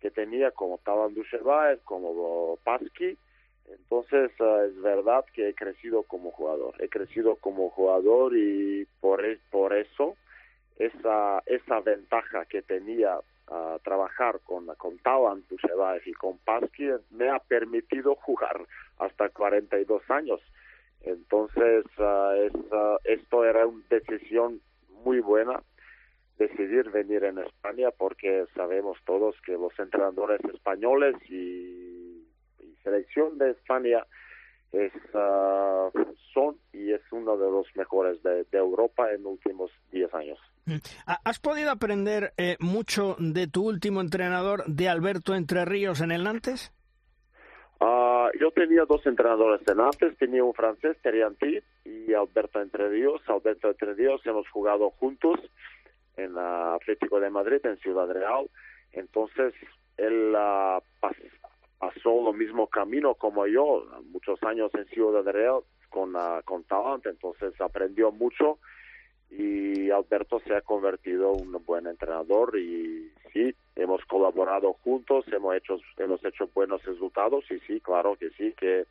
que 0.00 0.10
tenía 0.12 0.52
como 0.52 0.78
Taban 0.78 1.14
Dushebaev, 1.14 1.80
como 1.82 2.56
Pasky. 2.62 3.18
Entonces 3.66 4.30
eh, 4.38 4.66
es 4.68 4.80
verdad 4.80 5.24
que 5.34 5.48
he 5.48 5.54
crecido 5.54 6.04
como 6.04 6.30
jugador. 6.30 6.74
He 6.78 6.88
crecido 6.88 7.34
como 7.36 7.70
jugador 7.70 8.36
y 8.36 8.86
por, 9.00 9.24
e, 9.24 9.40
eso 9.80 10.16
esa, 10.78 11.42
esa 11.46 11.80
ventaja 11.80 12.44
que 12.46 12.62
tenía 12.62 13.18
a 13.48 13.78
trabajar 13.82 14.40
con, 14.44 14.66
con 14.76 14.98
Taban 14.98 15.44
Dushebaev 15.50 16.00
y 16.06 16.12
con 16.12 16.38
Pasky 16.38 16.90
me 17.10 17.28
ha 17.28 17.40
permitido 17.40 18.14
jugar 18.14 18.64
hasta 18.98 19.28
42 19.28 20.02
años 20.10 20.40
entonces, 21.06 21.84
uh, 21.98 22.96
esto 23.04 23.44
era 23.44 23.66
una 23.66 23.84
decisión 23.90 24.60
muy 25.04 25.20
buena, 25.20 25.62
decidir 26.38 26.90
venir 26.90 27.24
en 27.24 27.38
España, 27.38 27.90
porque 27.96 28.46
sabemos 28.54 28.98
todos 29.04 29.36
que 29.44 29.52
los 29.52 29.78
entrenadores 29.78 30.40
españoles 30.52 31.14
y, 31.28 32.26
selección 32.82 33.38
de 33.38 33.52
España 33.52 34.04
es, 34.72 34.92
ah, 35.14 35.88
son 36.34 36.56
y 36.72 36.92
es 36.92 37.00
uno 37.12 37.38
de 37.38 37.50
los 37.50 37.66
mejores 37.76 38.22
de, 38.22 38.44
Europa 38.52 39.10
en 39.10 39.22
los 39.22 39.32
últimos 39.32 39.70
10 39.90 40.12
años. 40.14 40.38
Mm. 40.66 40.76
¿Has 41.06 41.38
podido 41.38 41.70
aprender 41.70 42.34
eh, 42.36 42.56
mucho 42.60 43.16
de 43.18 43.46
tu 43.46 43.66
último 43.66 44.02
entrenador, 44.02 44.64
de 44.66 44.88
Alberto 44.90 45.34
Entre 45.34 45.64
Ríos, 45.64 46.02
en 46.02 46.10
el 46.10 46.24
Nantes? 46.24 46.72
Ah, 47.86 48.30
yo 48.40 48.50
tenía 48.50 48.86
dos 48.86 49.04
entrenadores 49.04 49.60
en 49.68 49.78
antes, 49.78 50.16
tenía 50.16 50.42
un 50.42 50.54
francés, 50.54 50.96
Terianti, 51.02 51.58
y 51.84 52.14
Alberto 52.14 52.62
Entre 52.62 52.88
Ríos. 52.88 53.20
Alberto 53.26 53.68
Entre 53.68 53.92
Ríos 53.92 54.22
hemos 54.24 54.48
jugado 54.48 54.88
juntos 54.88 55.38
en 56.16 56.32
Atlético 56.38 57.20
de 57.20 57.28
Madrid, 57.28 57.60
en 57.64 57.76
Ciudad 57.76 58.10
Real. 58.10 58.48
Entonces, 58.92 59.52
él 59.98 60.34
uh, 60.34 60.80
pasó 61.78 62.22
lo 62.22 62.32
mismo 62.32 62.68
camino 62.68 63.16
como 63.16 63.46
yo, 63.46 63.84
muchos 64.06 64.42
años 64.44 64.70
en 64.74 64.86
Ciudad 64.86 65.22
Real 65.30 65.60
con, 65.90 66.16
uh, 66.16 66.42
con 66.46 66.64
talent, 66.64 67.04
entonces 67.04 67.52
aprendió 67.60 68.10
mucho 68.12 68.60
y 69.30 69.90
Alberto 69.90 70.40
se 70.40 70.54
ha 70.54 70.62
convertido 70.62 71.36
en 71.38 71.54
un 71.54 71.64
buen 71.66 71.86
entrenador 71.86 72.56
y 72.58 73.12
sí, 73.34 73.54
hemos 73.76 74.04
colaborado 74.04 74.72
juntos, 74.84 75.24
hemos 75.32 75.56
hecho, 75.56 75.78
hemos 75.98 76.24
hecho 76.24 76.48
buenos 76.54 76.82
resultados 76.84 77.44
y 77.50 77.58
sí, 77.60 77.80
claro 77.80 78.16
que 78.16 78.30
sí, 78.30 78.54
que 78.58 78.86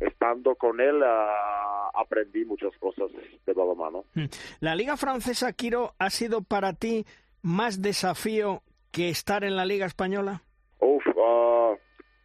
estando 0.00 0.54
con 0.56 0.80
él 0.80 1.02
ah, 1.04 1.90
aprendí 1.94 2.44
muchas 2.44 2.76
cosas 2.78 3.10
de 3.46 3.52
balonmano. 3.52 4.04
Hmm. 4.14 4.26
¿La 4.60 4.74
liga 4.74 4.96
francesa, 4.96 5.52
Kiro, 5.52 5.94
ha 5.98 6.10
sido 6.10 6.42
para 6.42 6.72
ti 6.72 7.04
más 7.42 7.82
desafío 7.82 8.62
que 8.90 9.08
estar 9.08 9.44
en 9.44 9.56
la 9.56 9.66
liga 9.66 9.86
española? 9.86 10.42
Uf, 10.80 11.04
ah, 11.18 11.74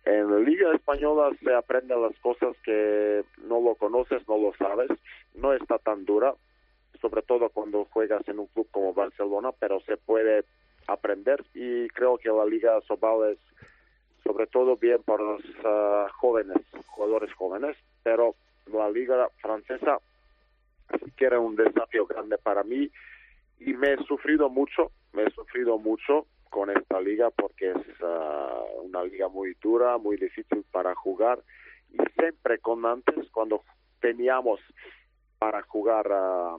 en 0.06 0.32
la 0.32 0.40
Liga 0.40 0.74
Española 0.74 1.30
se 1.44 1.54
aprenden 1.54 2.02
las 2.02 2.18
cosas 2.20 2.56
que 2.64 3.24
no 3.44 3.62
lo 3.62 3.76
conoces, 3.76 4.28
no 4.28 4.38
lo 4.38 4.54
sabes, 4.56 4.90
no 5.36 5.54
está 5.54 5.78
tan 5.78 6.06
dura, 6.06 6.34
sobre 7.00 7.22
todo 7.22 7.50
cuando 7.50 7.86
juegas 7.86 8.28
en 8.28 8.40
un 8.40 8.48
club 8.48 8.68
como 8.72 8.94
Barcelona, 8.94 9.52
pero 9.60 9.80
se 9.82 9.98
puede 9.98 10.46
aprender 10.92 11.44
y 11.54 11.88
creo 11.90 12.18
que 12.18 12.30
la 12.30 12.46
Liga 12.46 12.80
Sobal 12.82 13.32
es 13.32 13.40
sobre 14.24 14.48
todo 14.48 14.78
bien 14.78 15.02
para 15.04 15.24
los 15.24 15.42
ah, 15.66 16.08
jóvenes, 16.18 16.58
jugadores 16.88 17.34
jóvenes, 17.34 17.76
pero 18.04 18.36
la 18.72 18.90
Liga 18.90 19.30
Francesa 19.42 20.00
sí 21.04 21.12
que 21.16 21.26
era 21.26 21.40
un 21.40 21.56
desafío 21.56 22.06
grande 22.06 22.38
para 22.38 22.64
mí 22.64 22.90
y 23.60 23.74
me 23.74 23.94
he 23.94 23.98
sufrido 24.06 24.50
mucho, 24.50 24.92
me 25.14 25.24
he 25.24 25.32
sufrido 25.32 25.78
mucho 25.78 26.26
con 26.50 26.70
esta 26.70 27.00
liga 27.00 27.30
porque 27.30 27.72
es 27.72 28.02
ah, 28.02 28.64
una 28.84 29.04
liga 29.04 29.28
muy 29.30 29.56
dura, 29.62 29.98
muy 29.98 30.18
difícil 30.18 30.66
para 30.72 30.96
jugar 30.96 31.40
y 31.92 31.98
siempre 32.20 32.60
con 32.60 32.86
antes 32.86 33.30
cuando 33.32 33.64
teníamos 34.00 34.60
para 35.38 35.62
jugar 35.64 36.12
a 36.12 36.58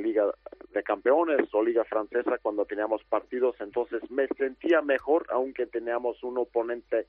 Liga 0.00 0.32
de 0.70 0.82
Campeones 0.82 1.52
o 1.52 1.62
Liga 1.62 1.84
Francesa 1.84 2.38
cuando 2.38 2.64
teníamos 2.64 3.02
partidos, 3.04 3.56
entonces 3.60 4.08
me 4.10 4.26
sentía 4.28 4.80
mejor 4.80 5.26
aunque 5.30 5.66
teníamos 5.66 6.22
un 6.22 6.38
oponente 6.38 7.06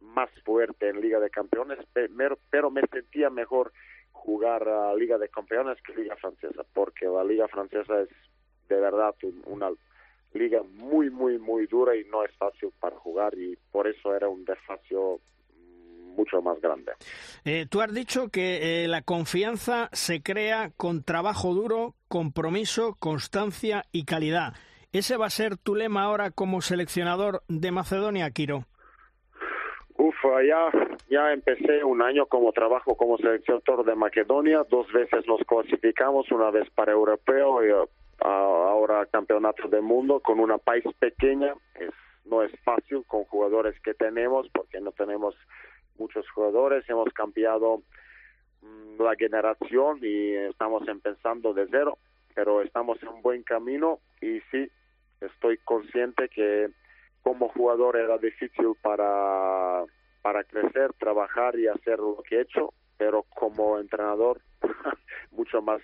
más 0.00 0.30
fuerte 0.44 0.88
en 0.88 1.00
Liga 1.00 1.20
de 1.20 1.30
Campeones, 1.30 1.78
pero 2.50 2.70
me 2.70 2.82
sentía 2.92 3.30
mejor 3.30 3.72
jugar 4.12 4.68
a 4.68 4.94
Liga 4.94 5.18
de 5.18 5.28
Campeones 5.28 5.80
que 5.82 5.94
Liga 5.94 6.16
Francesa, 6.16 6.64
porque 6.74 7.06
la 7.06 7.24
Liga 7.24 7.48
Francesa 7.48 8.02
es 8.02 8.08
de 8.68 8.80
verdad 8.80 9.14
una 9.46 9.70
liga 10.32 10.62
muy, 10.62 11.10
muy, 11.10 11.38
muy 11.38 11.66
dura 11.66 11.94
y 11.96 12.04
no 12.04 12.24
es 12.24 12.34
fácil 12.36 12.70
para 12.80 12.96
jugar 12.96 13.34
y 13.36 13.56
por 13.70 13.86
eso 13.86 14.14
era 14.14 14.28
un 14.28 14.44
desafío 14.44 15.20
mucho 16.12 16.40
más 16.42 16.60
grande. 16.60 16.92
Eh, 17.44 17.66
tú 17.68 17.80
has 17.80 17.92
dicho 17.92 18.28
que 18.28 18.84
eh, 18.84 18.88
la 18.88 19.02
confianza 19.02 19.88
se 19.92 20.22
crea 20.22 20.70
con 20.76 21.02
trabajo 21.02 21.54
duro, 21.54 21.94
compromiso, 22.08 22.96
constancia 22.98 23.84
y 23.92 24.04
calidad. 24.04 24.54
¿Ese 24.92 25.16
va 25.16 25.26
a 25.26 25.30
ser 25.30 25.56
tu 25.56 25.74
lema 25.74 26.02
ahora 26.02 26.30
como 26.30 26.60
seleccionador 26.60 27.42
de 27.48 27.72
Macedonia, 27.72 28.30
Kiro? 28.30 28.66
Uf, 29.96 30.14
ya, 30.46 30.70
ya 31.08 31.32
empecé 31.32 31.84
un 31.84 32.02
año 32.02 32.26
como 32.26 32.52
trabajo 32.52 32.96
como 32.96 33.16
seleccionador 33.16 33.84
de 33.84 33.94
Macedonia. 33.94 34.66
Dos 34.68 34.90
veces 34.92 35.26
nos 35.26 35.40
clasificamos, 35.46 36.30
una 36.30 36.50
vez 36.50 36.68
para 36.70 36.92
europeo 36.92 37.64
y 37.64 37.72
uh, 37.72 37.88
ahora 38.24 39.06
campeonato 39.06 39.68
del 39.68 39.82
mundo 39.82 40.20
con 40.20 40.40
una 40.40 40.58
país 40.58 40.84
pequeña. 40.98 41.54
Es, 41.74 41.90
no 42.24 42.42
es 42.42 42.52
fácil 42.64 43.04
con 43.06 43.24
jugadores 43.24 43.78
que 43.80 43.94
tenemos 43.94 44.48
porque 44.52 44.80
no 44.80 44.92
tenemos 44.92 45.34
muchos 45.98 46.28
jugadores. 46.30 46.88
Hemos 46.88 47.12
cambiado 47.12 47.82
mm, 48.62 49.02
la 49.02 49.14
generación 49.16 49.98
y 50.02 50.34
estamos 50.34 50.86
empezando 50.88 51.52
de 51.52 51.66
cero, 51.70 51.98
pero 52.34 52.62
estamos 52.62 53.02
en 53.02 53.08
un 53.08 53.22
buen 53.22 53.42
camino 53.42 54.00
y 54.20 54.40
sí, 54.50 54.70
estoy 55.20 55.58
consciente 55.58 56.28
que 56.28 56.70
como 57.22 57.48
jugador 57.48 57.96
era 57.96 58.18
difícil 58.18 58.74
para, 58.82 59.84
para 60.22 60.44
crecer, 60.44 60.92
trabajar 60.94 61.58
y 61.58 61.68
hacer 61.68 61.98
lo 61.98 62.22
que 62.28 62.36
he 62.36 62.40
hecho, 62.42 62.72
pero 62.96 63.24
como 63.34 63.78
entrenador 63.78 64.40
mucho 65.30 65.62
más 65.62 65.80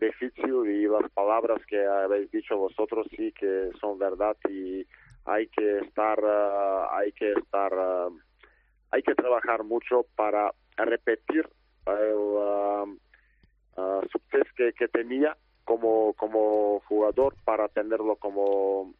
difícil 0.00 0.66
y 0.66 0.86
las 0.86 1.10
palabras 1.10 1.64
que 1.66 1.84
habéis 1.84 2.30
dicho 2.30 2.56
vosotros 2.56 3.06
sí 3.16 3.32
que 3.32 3.70
son 3.80 3.98
verdad 3.98 4.36
y 4.48 4.86
hay 5.24 5.48
que 5.48 5.78
estar 5.80 6.18
uh, 6.22 6.86
hay 6.92 7.12
que 7.12 7.32
estar 7.32 7.72
uh, 7.72 8.16
hay 8.90 9.02
que 9.02 9.14
trabajar 9.14 9.64
mucho 9.64 10.06
para 10.16 10.52
repetir 10.76 11.48
el 11.86 12.14
uh, 12.14 12.98
suceso 14.10 14.50
que, 14.56 14.72
que 14.72 14.88
tenía 14.88 15.36
como 15.64 16.14
como 16.14 16.80
jugador 16.80 17.34
para 17.44 17.68
tenerlo 17.68 18.16
como 18.16 18.94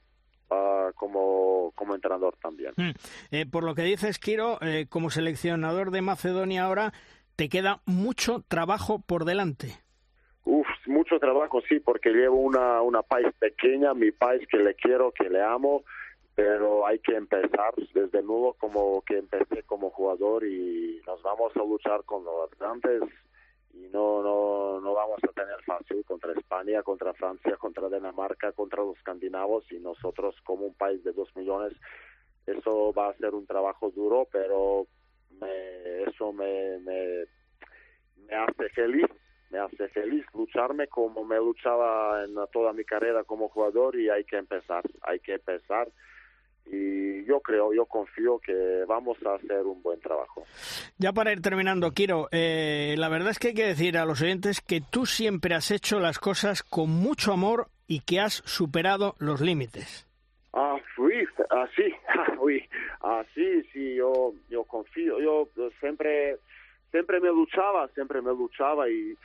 como, 0.95 1.73
como 1.75 1.95
entrenador 1.95 2.37
también. 2.41 2.73
Hmm. 2.77 2.93
Eh, 3.31 3.45
por 3.45 3.65
lo 3.65 3.75
que 3.75 3.83
dices, 3.83 4.19
Kiro, 4.19 4.59
eh, 4.63 4.87
como 4.89 5.11
seleccionador 5.11 5.91
de 5.91 6.03
Macedonia 6.03 6.65
ahora, 6.65 6.93
te 7.37 7.49
queda 7.49 7.83
mucho 7.85 8.43
trabajo 8.49 9.01
por 9.01 9.25
delante. 9.25 9.79
Uf, 10.45 10.67
mucho 10.87 11.19
trabajo, 11.19 11.61
sí, 11.69 11.81
porque 11.81 12.11
llevo 12.11 12.41
una, 12.41 12.81
una 12.81 13.03
país 13.03 13.29
pequeña, 13.39 13.93
mi 13.93 14.11
país 14.11 14.47
que 14.51 14.57
le 14.57 14.75
quiero, 14.75 15.13
que 15.13 15.29
le 15.29 15.43
amo, 15.43 15.85
pero 16.39 16.87
hay 16.87 17.01
que 17.01 17.17
empezar 17.17 17.75
desde 17.93 18.23
nuevo 18.23 18.55
como 18.55 19.03
que 19.03 19.19
empecé 19.19 19.65
como 19.65 19.91
jugador 19.91 20.47
y 20.47 21.03
nos 21.05 21.21
vamos 21.21 21.51
a 21.57 21.65
luchar 21.65 22.05
con 22.05 22.23
los 22.23 22.49
grandes 22.57 23.03
y 23.75 23.89
no, 23.89 24.23
no, 24.23 24.81
no 24.81 24.95
vamos 24.95 25.19
a 25.25 25.33
tener 25.33 25.61
fácil 25.67 26.05
contra 26.05 26.33
España, 26.35 26.85
contra 26.85 27.13
Francia, 27.15 27.57
contra 27.57 27.89
Dinamarca, 27.89 28.53
contra 28.53 28.85
los 28.85 28.97
escandinavos 28.99 29.65
y 29.73 29.81
nosotros 29.81 30.37
como 30.45 30.67
un 30.67 30.75
país 30.75 31.03
de 31.03 31.11
dos 31.11 31.29
millones, 31.35 31.73
eso 32.47 32.93
va 32.93 33.09
a 33.09 33.17
ser 33.17 33.35
un 33.35 33.45
trabajo 33.45 33.91
duro, 33.91 34.29
pero 34.31 34.87
me, 35.41 36.05
eso 36.05 36.33
me, 36.33 36.79
me, 36.79 37.25
me 38.29 38.37
hace 38.37 38.69
feliz, 38.77 39.09
me 39.51 39.59
hace 39.59 39.89
feliz 39.89 40.25
lucharme 40.33 40.87
como 40.87 41.25
me 41.25 41.39
luchaba 41.39 42.23
en 42.23 42.37
toda 42.53 42.73
mi 42.73 42.85
carrera 42.85 43.25
como 43.25 43.49
jugador 43.49 43.99
y 43.99 44.09
hay 44.09 44.23
que 44.23 44.37
empezar, 44.37 44.85
hay 45.03 45.19
que 45.19 45.35
empezar 45.35 45.89
y 46.71 47.25
yo 47.25 47.41
creo, 47.41 47.73
yo 47.73 47.87
confío 47.87 48.39
que 48.39 48.85
vamos 48.87 49.19
a 49.27 49.35
hacer 49.35 49.63
un 49.65 49.83
buen 49.83 50.01
trabajo. 50.01 50.45
Ya 50.99 51.13
para 51.13 51.33
ir 51.33 51.41
terminando, 51.41 51.93
Kiro, 51.93 52.29
eh, 52.33 52.95
la 52.99 53.09
verdad 53.09 53.31
es 53.31 53.39
que 53.39 53.49
hay 53.49 53.55
que 53.55 53.67
decir 53.67 53.97
a 53.99 54.05
los 54.05 54.23
oyentes 54.23 54.61
que 54.61 54.81
tú 54.81 55.07
siempre 55.07 55.55
has 55.55 55.71
hecho 55.71 56.01
las 56.01 56.19
cosas 56.19 56.63
con 56.63 56.91
mucho 56.91 57.33
amor 57.33 57.69
y 57.87 58.01
que 58.01 58.21
has 58.21 58.43
superado 58.45 59.15
los 59.19 59.41
límites. 59.41 60.07
Ah, 60.53 60.77
sí, 60.97 61.25
así, 61.51 61.95
así, 63.01 63.63
sí, 63.73 63.95
yo, 63.95 64.33
yo 64.49 64.65
confío, 64.65 65.21
yo 65.21 65.49
siempre, 65.79 66.39
siempre 66.91 67.21
me 67.21 67.29
luchaba, 67.29 67.89
siempre 67.89 68.21
me 68.23 68.31
luchaba 68.31 68.89
y 68.89 69.17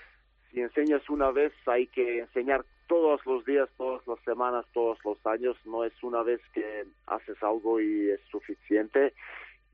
si 0.52 0.62
enseñas 0.62 1.10
una 1.10 1.32
vez 1.32 1.54
hay 1.66 1.88
que 1.88 2.20
enseñar 2.20 2.64
todos 2.88 3.26
los 3.26 3.46
días, 3.46 3.70
todas 3.78 4.06
las 4.08 4.20
semanas, 4.22 4.66
todos 4.74 4.98
los 5.04 5.18
años, 5.26 5.58
no 5.66 5.84
es 5.84 5.94
una 6.04 6.24
vez 6.24 6.42
que 6.54 6.86
haces 7.08 7.42
algo 7.42 7.80
y 7.80 8.10
es 8.10 8.22
suficiente. 8.32 9.14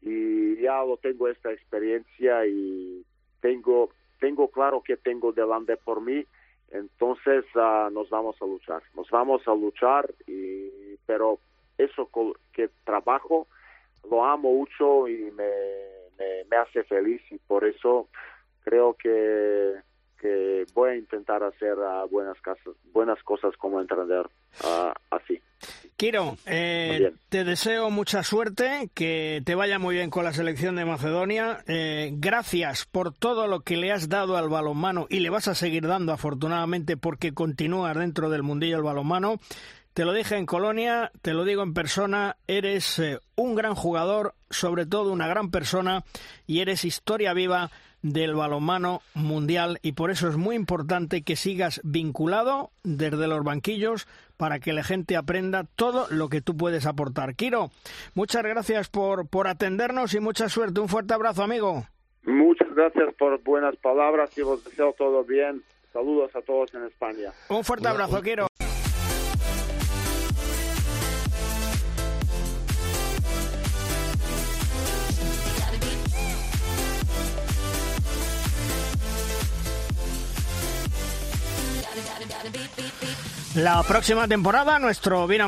Y 0.01 0.62
ya 0.62 0.84
lo 0.84 0.97
tengo 0.97 1.28
esta 1.28 1.51
experiencia 1.51 2.45
y 2.45 3.03
tengo 3.41 3.89
tengo 4.20 4.49
claro 4.49 4.82
que 4.82 4.97
tengo 4.97 5.32
delante 5.32 5.78
por 5.78 6.01
mí, 6.01 6.26
entonces 6.72 7.45
uh, 7.55 7.89
nos 7.91 8.10
vamos 8.10 8.36
a 8.41 8.45
luchar, 8.45 8.84
nos 8.95 9.10
vamos 9.10 9.47
a 9.47 9.55
luchar 9.55 10.14
y 10.28 10.97
pero 11.05 11.39
eso 11.78 12.10
que 12.53 12.70
trabajo 12.84 13.47
lo 14.10 14.24
amo 14.24 14.51
mucho 14.53 15.07
y 15.07 15.32
me, 15.32 15.49
me, 16.18 16.43
me 16.49 16.57
hace 16.57 16.84
feliz 16.84 17.22
y 17.32 17.38
por 17.39 17.66
eso 17.66 18.07
creo 18.64 18.93
que 18.93 19.76
que 20.20 20.65
voy 20.74 20.91
a 20.91 20.95
intentar 20.97 21.43
hacer 21.43 21.78
uh, 21.78 22.07
buenas, 22.09 22.39
casas, 22.41 22.76
buenas 22.93 23.22
cosas 23.24 23.55
como 23.57 23.82
entrenador 23.82 24.30
uh, 24.63 24.91
así. 25.09 25.41
Kiro, 25.97 26.38
eh, 26.45 27.11
te 27.28 27.43
deseo 27.43 27.89
mucha 27.89 28.24
suerte, 28.24 28.89
que 28.93 29.41
te 29.45 29.55
vaya 29.55 29.80
muy 29.80 29.95
bien 29.95 30.09
con 30.09 30.24
la 30.24 30.32
selección 30.32 30.78
de 30.78 30.86
Macedonia. 30.86 31.61
Eh, 31.67 32.11
gracias 32.13 32.86
por 32.86 33.13
todo 33.13 33.47
lo 33.47 33.61
que 33.61 33.76
le 33.76 33.91
has 33.91 34.07
dado 34.07 34.38
al 34.38 34.47
balonmano 34.47 35.07
y 35.09 35.20
le 35.20 35.30
vas 35.30 35.49
a 35.49 35.55
seguir 35.55 35.88
dando, 35.88 36.13
afortunadamente, 36.13 36.95
porque 36.95 37.34
continúas 37.34 37.97
dentro 37.97 38.30
del 38.30 38.43
mundillo 38.43 38.78
del 38.78 38.86
balonmano. 38.86 39.39
Te 39.93 40.05
lo 40.05 40.13
dije 40.13 40.38
en 40.38 40.45
Colonia, 40.45 41.11
te 41.22 41.34
lo 41.34 41.43
digo 41.43 41.63
en 41.63 41.74
persona, 41.74 42.38
eres 42.47 42.99
eh, 42.99 43.20
un 43.36 43.55
gran 43.55 43.76
jugador, 43.76 44.36
sobre 44.49 44.86
todo 44.86 45.11
una 45.11 45.28
gran 45.28 45.51
persona 45.51 46.05
y 46.47 46.61
eres 46.61 46.86
historia 46.86 47.34
viva 47.34 47.72
del 48.01 48.35
balonmano 48.35 49.01
mundial 49.13 49.79
y 49.81 49.93
por 49.93 50.11
eso 50.11 50.27
es 50.27 50.37
muy 50.37 50.55
importante 50.55 51.21
que 51.21 51.35
sigas 51.35 51.81
vinculado 51.83 52.71
desde 52.83 53.27
los 53.27 53.43
banquillos 53.43 54.07
para 54.37 54.59
que 54.59 54.73
la 54.73 54.83
gente 54.83 55.17
aprenda 55.17 55.65
todo 55.75 56.07
lo 56.09 56.29
que 56.29 56.41
tú 56.41 56.55
puedes 56.55 56.85
aportar. 56.85 57.35
Kiro, 57.35 57.71
muchas 58.13 58.43
gracias 58.43 58.89
por, 58.89 59.27
por 59.27 59.47
atendernos 59.47 60.13
y 60.13 60.19
mucha 60.19 60.49
suerte. 60.49 60.79
Un 60.79 60.87
fuerte 60.87 61.13
abrazo, 61.13 61.43
amigo. 61.43 61.85
Muchas 62.23 62.73
gracias 62.73 63.13
por 63.15 63.41
buenas 63.43 63.75
palabras 63.77 64.37
y 64.37 64.41
os 64.41 64.63
deseo 64.63 64.93
todo 64.97 65.23
bien. 65.23 65.63
Saludos 65.91 66.35
a 66.35 66.41
todos 66.41 66.73
en 66.73 66.85
España. 66.85 67.31
Un 67.49 67.63
fuerte 67.63 67.87
abrazo, 67.87 68.21
Kiro. 68.21 68.47
La 83.55 83.82
próxima 83.84 84.28
temporada 84.28 84.78
nuestro 84.80 85.26
bien 85.26 85.41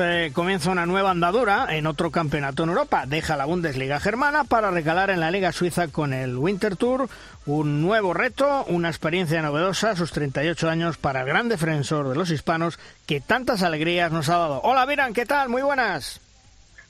eh, 0.00 0.30
comienza 0.34 0.70
una 0.70 0.84
nueva 0.84 1.10
andadura 1.10 1.66
en 1.70 1.86
otro 1.86 2.10
campeonato 2.10 2.62
en 2.62 2.68
Europa. 2.68 3.04
Deja 3.06 3.36
la 3.36 3.46
Bundesliga 3.46 4.00
germana 4.00 4.44
para 4.44 4.70
recalar 4.70 5.10
en 5.10 5.20
la 5.20 5.30
Liga 5.30 5.50
Suiza 5.52 5.88
con 5.88 6.12
el 6.12 6.36
Winter 6.36 6.76
Tour. 6.76 7.08
Un 7.46 7.80
nuevo 7.80 8.12
reto, 8.12 8.64
una 8.68 8.88
experiencia 8.88 9.40
novedosa, 9.40 9.96
sus 9.96 10.12
38 10.12 10.68
años 10.68 10.98
para 10.98 11.22
el 11.22 11.26
gran 11.26 11.48
defensor 11.48 12.08
de 12.08 12.16
los 12.16 12.30
hispanos 12.30 12.78
que 13.06 13.20
tantas 13.20 13.62
alegrías 13.62 14.12
nos 14.12 14.28
ha 14.28 14.36
dado. 14.36 14.60
Hola 14.62 14.84
Viran, 14.84 15.14
¿qué 15.14 15.24
tal? 15.24 15.48
Muy 15.48 15.62
buenas. 15.62 16.20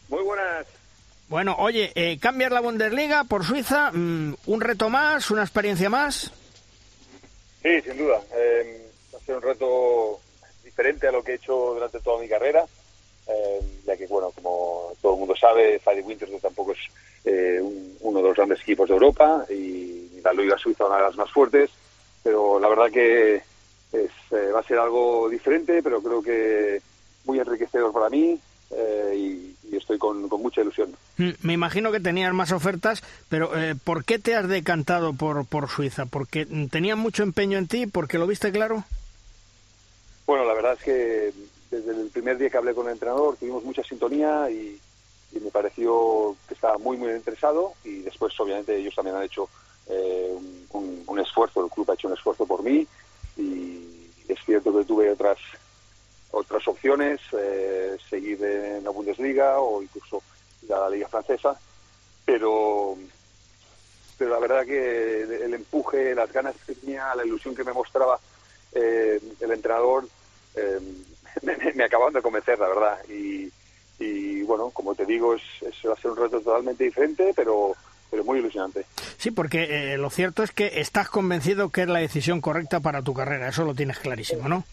Muy 0.09 0.25
buenas. 0.25 0.67
Bueno, 1.29 1.55
oye, 1.59 1.93
eh, 1.95 2.19
cambiar 2.19 2.53
la 2.53 2.61
Bundesliga 2.61 3.25
por 3.25 3.45
Suiza, 3.45 3.93
mm, 3.93 4.35
un 4.47 4.61
reto 4.61 4.91
más, 4.91 5.31
una 5.31 5.43
experiencia 5.43 5.89
más. 5.89 6.33
Sí, 7.63 7.81
sin 7.83 7.99
duda. 7.99 8.21
Eh, 8.35 8.88
un 9.35 9.43
reto 9.43 10.21
diferente 10.65 11.09
a 11.09 11.13
lo 11.13 11.23
que 11.23 11.33
he 11.33 11.37
hecho 11.37 11.75
durante 11.75 12.01
toda 12.01 12.21
mi 12.21 12.29
carrera, 12.29 12.65
eh, 13.27 13.61
ya 13.87 13.97
que, 13.97 14.07
bueno, 14.07 14.31
como 14.35 14.93
todo 15.03 15.15
el 15.15 15.19
mundo 15.19 15.35
sabe, 15.37 15.79
Fadi 15.81 16.01
Winters 16.01 16.41
tampoco 16.41 16.73
es 16.73 16.79
eh, 17.25 17.61
uno 18.01 18.19
de 18.21 18.29
los 18.29 18.37
grandes 18.37 18.61
equipos 18.61 18.89
de 18.89 18.95
Europa 18.95 19.45
y 19.51 20.21
la 20.23 20.33
Liga 20.33 20.57
Suiza 20.57 20.87
una 20.87 20.97
de 20.97 21.03
las 21.03 21.17
más 21.17 21.31
fuertes, 21.31 21.71
pero 22.23 22.59
la 22.59 22.69
verdad 22.69 22.91
que 22.91 23.37
es, 23.93 24.11
eh, 24.31 24.51
va 24.55 24.61
a 24.61 24.65
ser 24.65 24.79
algo 24.79 25.29
diferente, 25.29 25.83
pero 25.83 26.03
creo 26.03 26.23
que 26.23 26.81
muy 27.25 27.39
enriquecedor 27.39 27.93
para 27.93 28.09
mí 28.09 28.39
y, 29.15 29.55
estoy 29.73 29.99
con, 29.99 30.29
mucha 30.29 30.61
ilusión. 30.61 30.95
Mm, 31.19 31.31
me 31.43 31.53
imagino 31.53 31.93
que 31.93 32.01
tenías 32.01 32.33
más 32.35 32.53
ofertas, 32.53 33.03
pero 33.29 33.51
¿por 33.85 34.05
qué 34.05 34.19
te 34.19 34.35
has 34.35 34.49
decantado 34.49 35.13
por, 35.13 35.47
por 35.47 35.69
Suiza? 35.69 36.07
¿Porque 36.07 36.47
tenía 36.71 36.97
mucho 36.97 37.23
empeño 37.23 37.59
en 37.59 37.69
ti? 37.69 37.87
¿Porque 37.87 38.19
lo 38.19 38.27
viste 38.27 38.51
claro? 38.51 38.85
Bueno, 40.29 40.45
la 40.45 40.53
verdad 40.53 40.75
es 40.75 40.83
que 40.83 41.33
desde 41.71 41.91
el 41.91 42.11
primer 42.11 42.37
día 42.37 42.51
que 42.51 42.59
hablé 42.59 42.75
con 42.75 42.85
el 42.85 42.93
entrenador 42.93 43.39
tuvimos 43.39 43.65
mucha 43.65 43.83
sintonía 43.83 44.51
y, 44.51 44.79
me 45.41 45.51
pareció 45.51 46.37
que 46.47 46.53
estaba 46.53 46.77
muy, 46.77 46.99
muy 46.99 47.13
interesado 47.13 47.73
y 47.83 48.01
después, 48.01 48.39
obviamente, 48.39 48.77
ellos 48.77 48.95
también 48.95 49.17
han 49.17 49.23
hecho 49.23 49.49
eh, 49.89 50.37
un, 50.73 51.19
esfuerzo, 51.19 51.65
el 51.65 51.71
club 51.71 51.91
ha 51.91 51.95
hecho 51.95 52.09
un 52.09 52.15
esfuerzo 52.15 52.45
por 52.45 52.63
mí 52.63 52.87
y 53.39 54.11
es 54.29 54.39
cierto 54.45 54.77
que 54.77 54.85
tuve 54.85 55.11
otras 55.11 55.39
otras 56.31 56.69
opciones, 56.69 57.21
eh, 57.33 57.97
seguir 58.11 58.45
en 58.45 58.85
la 58.85 58.91
Bundesliga 58.91 59.59
o 59.61 59.83
incluso 59.83 60.23
ir 60.63 60.75
a 60.75 60.81
la 60.81 60.91
Liga 60.91 61.09
Francesa, 61.09 61.59
pero 62.27 62.99
pero 64.19 64.31
la 64.31 64.39
verdad 64.41 64.67
que 64.67 65.23
el 65.23 65.55
empuje, 65.55 66.15
las 66.15 66.31
ganas 66.31 66.55
que 66.67 66.75
tenía, 66.75 67.15
la 67.15 67.25
ilusión 67.25 67.55
que 67.55 67.65
me 67.65 67.73
mostraba 67.73 68.21
eh, 68.73 69.21
el 69.41 69.51
entrenador 69.51 70.07
eh, 70.59 70.81
me, 71.75 71.85
acaban 71.85 72.13
de 72.13 72.23
convencer, 72.23 72.59
la 72.59 72.69
verdad. 72.69 72.99
Y, 73.09 73.51
bueno, 74.43 74.71
como 74.71 74.95
te 74.95 75.05
digo, 75.05 75.35
es, 75.35 75.43
va 75.87 75.93
a 75.93 75.97
ser 75.97 76.11
un 76.11 76.17
reto 76.17 76.41
totalmente 76.41 76.85
diferente, 76.85 77.33
pero 77.35 77.75
pero 78.11 78.25
muy 78.25 78.39
ilusionante. 78.39 78.87
Sí, 79.19 79.31
porque 79.31 79.93
eh, 79.93 79.99
lo 79.99 80.09
cierto 80.09 80.43
es 80.43 80.51
que 80.51 80.81
estás 80.81 81.11
convencido 81.11 81.69
que 81.69 81.83
es 81.83 81.89
la 81.89 81.99
decisión 81.99 82.41
correcta 82.41 82.81
para 82.81 83.03
tu 83.03 83.13
carrera, 83.13 83.49
eso 83.49 83.65
lo 83.65 83.75
tienes 83.75 83.99
clarísimo, 83.99 84.49
¿no? 84.49 84.65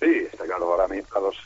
Sí, 0.00 0.26
está 0.32 0.44
claro, 0.44 0.72
ahora 0.72 0.88
mismo 0.88 1.08
a 1.14 1.20
los, 1.20 1.36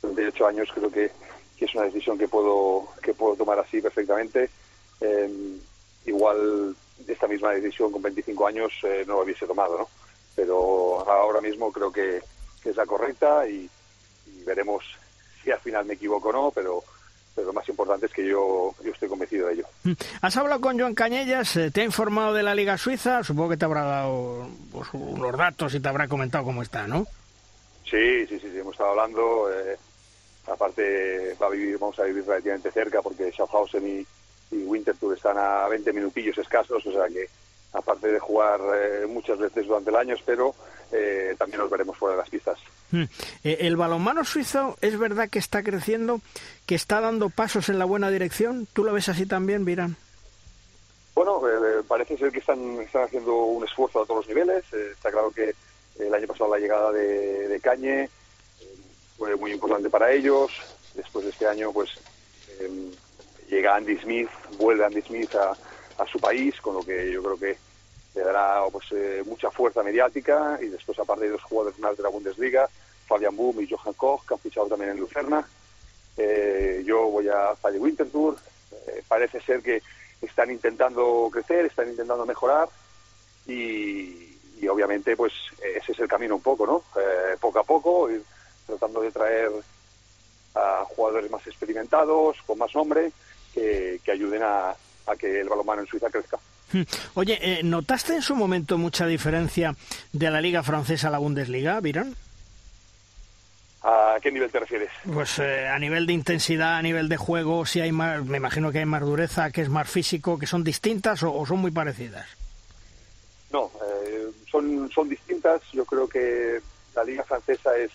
38 0.00 0.46
años 0.46 0.68
creo 0.74 0.90
que, 0.90 1.10
es 1.58 1.74
una 1.74 1.84
decisión 1.84 2.18
que 2.18 2.28
puedo 2.28 2.86
que 3.02 3.14
puedo 3.14 3.36
tomar 3.36 3.58
así 3.58 3.80
perfectamente. 3.80 4.50
Eh, 5.00 5.58
igual 6.04 6.76
esta 7.08 7.26
misma 7.26 7.52
decisión 7.52 7.90
con 7.90 8.02
25 8.02 8.46
años 8.46 8.72
no 9.06 9.14
lo 9.14 9.22
hubiese 9.22 9.46
tomado, 9.46 9.78
¿no? 9.78 9.88
Pero 10.36 11.08
ahora 11.08 11.40
mismo 11.40 11.72
creo 11.72 11.90
que, 11.90 12.20
que 12.64 12.70
es 12.70 12.76
la 12.76 12.86
correcta 12.86 13.46
y, 13.48 13.70
veremos 14.46 14.84
si 15.42 15.50
al 15.50 15.60
final 15.60 15.86
me 15.86 15.94
equivoco 15.94 16.28
o 16.28 16.32
no, 16.32 16.50
pero 16.50 16.82
pero 17.34 17.48
lo 17.48 17.52
más 17.54 17.68
importante 17.68 18.06
es 18.06 18.12
que 18.12 18.26
yo, 18.26 18.74
yo 18.84 18.92
estoy 18.92 19.08
convencido 19.08 19.48
de 19.48 19.54
ello. 19.54 19.66
Mm. 19.82 19.92
¿Has 20.20 20.36
hablado 20.36 20.60
con 20.60 20.78
Joan 20.78 20.94
Cañellas? 20.94 21.56
Eh, 21.56 21.70
¿Te 21.70 21.80
ha 21.80 21.84
informado 21.84 22.32
de 22.32 22.44
la 22.44 22.54
Liga 22.54 22.78
Suiza? 22.78 23.24
Supongo 23.24 23.50
que 23.50 23.56
te 23.56 23.64
habrá 23.64 23.82
dado 23.82 24.48
pues, 24.70 24.88
unos 24.92 25.36
datos 25.36 25.74
y 25.74 25.80
te 25.80 25.88
habrá 25.88 26.06
comentado 26.06 26.44
cómo 26.44 26.62
está, 26.62 26.86
¿no? 26.86 27.06
Sí, 27.90 28.26
sí, 28.28 28.38
sí, 28.38 28.50
sí 28.52 28.58
hemos 28.58 28.74
estado 28.74 28.90
hablando. 28.90 29.50
Eh, 29.50 29.76
aparte, 30.46 31.36
va 31.42 31.46
a 31.46 31.50
vivir, 31.50 31.76
vamos 31.78 31.98
a 31.98 32.04
vivir 32.04 32.24
relativamente 32.24 32.70
cerca 32.70 33.02
porque 33.02 33.32
Schaffhausen 33.32 33.84
y, 33.84 34.54
y 34.54 34.64
Winterthur 34.64 35.16
están 35.16 35.36
a 35.36 35.66
20 35.68 35.92
minutillos 35.92 36.38
escasos, 36.38 36.86
o 36.86 36.92
sea 36.92 37.08
que 37.08 37.28
aparte 37.72 38.08
de 38.08 38.20
jugar 38.20 38.60
eh, 38.76 39.06
muchas 39.06 39.38
veces 39.38 39.66
durante 39.66 39.90
el 39.90 39.96
año, 39.96 40.14
pero 40.24 40.54
eh, 40.96 41.34
también 41.36 41.60
nos 41.60 41.70
veremos 41.70 41.98
fuera 41.98 42.14
de 42.14 42.22
las 42.22 42.30
pistas. 42.30 42.58
Hmm. 42.92 43.04
Eh, 43.42 43.58
¿El 43.60 43.76
balonmano 43.76 44.24
suizo 44.24 44.76
es 44.80 44.96
verdad 44.96 45.28
que 45.28 45.40
está 45.40 45.62
creciendo, 45.64 46.20
que 46.66 46.76
está 46.76 47.00
dando 47.00 47.30
pasos 47.30 47.68
en 47.68 47.80
la 47.80 47.84
buena 47.84 48.10
dirección? 48.10 48.68
¿Tú 48.72 48.84
lo 48.84 48.92
ves 48.92 49.08
así 49.08 49.26
también, 49.26 49.64
Virán? 49.64 49.96
Bueno, 51.14 51.42
parece 51.88 52.16
ser 52.16 52.30
que 52.30 52.38
están, 52.38 52.80
están 52.80 53.04
haciendo 53.04 53.34
un 53.34 53.64
esfuerzo 53.64 54.02
a 54.02 54.06
todos 54.06 54.26
los 54.26 54.28
niveles. 54.28 54.64
está 54.72 55.10
claro 55.10 55.30
que 55.30 55.54
el 55.98 56.14
año 56.14 56.26
pasado 56.26 56.50
la 56.50 56.60
llegada 56.60 56.92
de, 56.92 57.48
de 57.48 57.60
Cañe 57.60 58.08
fue 59.16 59.34
muy 59.36 59.52
importante 59.52 59.90
para 59.90 60.12
ellos. 60.12 60.52
Después 60.94 61.24
de 61.24 61.30
este 61.32 61.46
año, 61.46 61.72
pues 61.72 61.90
llega 63.48 63.76
Andy 63.76 63.96
Smith, 63.98 64.28
vuelve 64.58 64.84
Andy 64.84 65.02
Smith 65.02 65.34
a, 65.34 65.56
a 66.02 66.06
su 66.06 66.18
país, 66.18 66.60
con 66.60 66.74
lo 66.74 66.82
que 66.82 67.10
yo 67.12 67.22
creo 67.22 67.38
que 67.38 67.56
le 68.14 68.22
dará 68.22 68.62
pues, 68.70 68.86
eh, 68.92 69.22
mucha 69.26 69.50
fuerza 69.50 69.82
mediática 69.82 70.58
y 70.60 70.66
después 70.66 70.98
aparte 70.98 71.24
de 71.24 71.30
dos 71.30 71.42
jugadores 71.42 71.78
más 71.78 71.96
de 71.96 72.02
la 72.02 72.08
Bundesliga, 72.08 72.68
Fabian 73.06 73.36
Boom 73.36 73.60
y 73.60 73.68
Johan 73.68 73.94
Koch, 73.94 74.26
que 74.26 74.34
han 74.34 74.40
fichado 74.40 74.68
también 74.68 74.92
en 74.92 75.00
Lucerna. 75.00 75.46
Eh, 76.16 76.82
yo 76.86 77.08
voy 77.08 77.28
a 77.28 77.56
Falle 77.56 77.78
Winterthur. 77.78 78.36
Eh, 78.86 79.02
parece 79.08 79.40
ser 79.40 79.62
que 79.62 79.82
están 80.22 80.50
intentando 80.50 81.28
crecer, 81.32 81.66
están 81.66 81.88
intentando 81.88 82.24
mejorar 82.24 82.68
y, 83.46 84.38
y 84.60 84.68
obviamente 84.68 85.16
pues 85.16 85.32
ese 85.62 85.92
es 85.92 85.98
el 85.98 86.08
camino 86.08 86.36
un 86.36 86.40
poco, 86.40 86.66
¿no? 86.66 86.82
poco 87.40 87.58
a 87.58 87.64
poco, 87.64 88.10
ir 88.10 88.24
tratando 88.66 89.02
de 89.02 89.10
traer 89.10 89.50
a 90.54 90.84
jugadores 90.88 91.30
más 91.30 91.46
experimentados, 91.46 92.38
con 92.46 92.56
más 92.58 92.74
nombre, 92.74 93.12
que, 93.52 94.00
que 94.02 94.12
ayuden 94.12 94.42
a, 94.42 94.70
a 94.70 95.16
que 95.18 95.40
el 95.40 95.48
balonmano 95.48 95.82
en 95.82 95.88
Suiza 95.88 96.08
crezca. 96.08 96.38
Hmm. 96.72 96.82
Oye, 97.14 97.38
eh, 97.40 97.62
¿notaste 97.62 98.14
en 98.14 98.22
su 98.22 98.34
momento 98.34 98.78
mucha 98.78 99.06
diferencia 99.06 99.76
de 100.12 100.30
la 100.30 100.40
Liga 100.40 100.62
Francesa 100.62 101.08
a 101.08 101.10
la 101.10 101.18
Bundesliga, 101.18 101.78
Virán? 101.80 102.16
¿A 103.82 104.16
qué 104.22 104.32
nivel 104.32 104.50
te 104.50 104.60
refieres? 104.60 104.90
Pues 105.12 105.38
eh, 105.38 105.68
a 105.68 105.78
nivel 105.78 106.06
de 106.06 106.14
intensidad, 106.14 106.78
a 106.78 106.82
nivel 106.82 107.08
de 107.08 107.18
juego, 107.18 107.66
si 107.66 107.80
hay 107.80 107.92
más, 107.92 108.24
me 108.24 108.38
imagino 108.38 108.72
que 108.72 108.78
hay 108.78 108.86
más 108.86 109.02
dureza, 109.02 109.50
que 109.50 109.60
es 109.60 109.68
más 109.68 109.88
físico, 109.90 110.38
que 110.38 110.46
son 110.46 110.64
distintas 110.64 111.22
o, 111.22 111.44
son 111.44 111.58
muy 111.58 111.70
parecidas. 111.70 112.26
No, 113.52 113.70
eh, 113.86 114.30
son, 114.50 114.90
son 114.90 115.08
distintas. 115.08 115.60
Yo 115.72 115.84
creo 115.84 116.08
que 116.08 116.60
la 116.96 117.04
liga 117.04 117.24
francesa 117.24 117.76
es, 117.76 117.90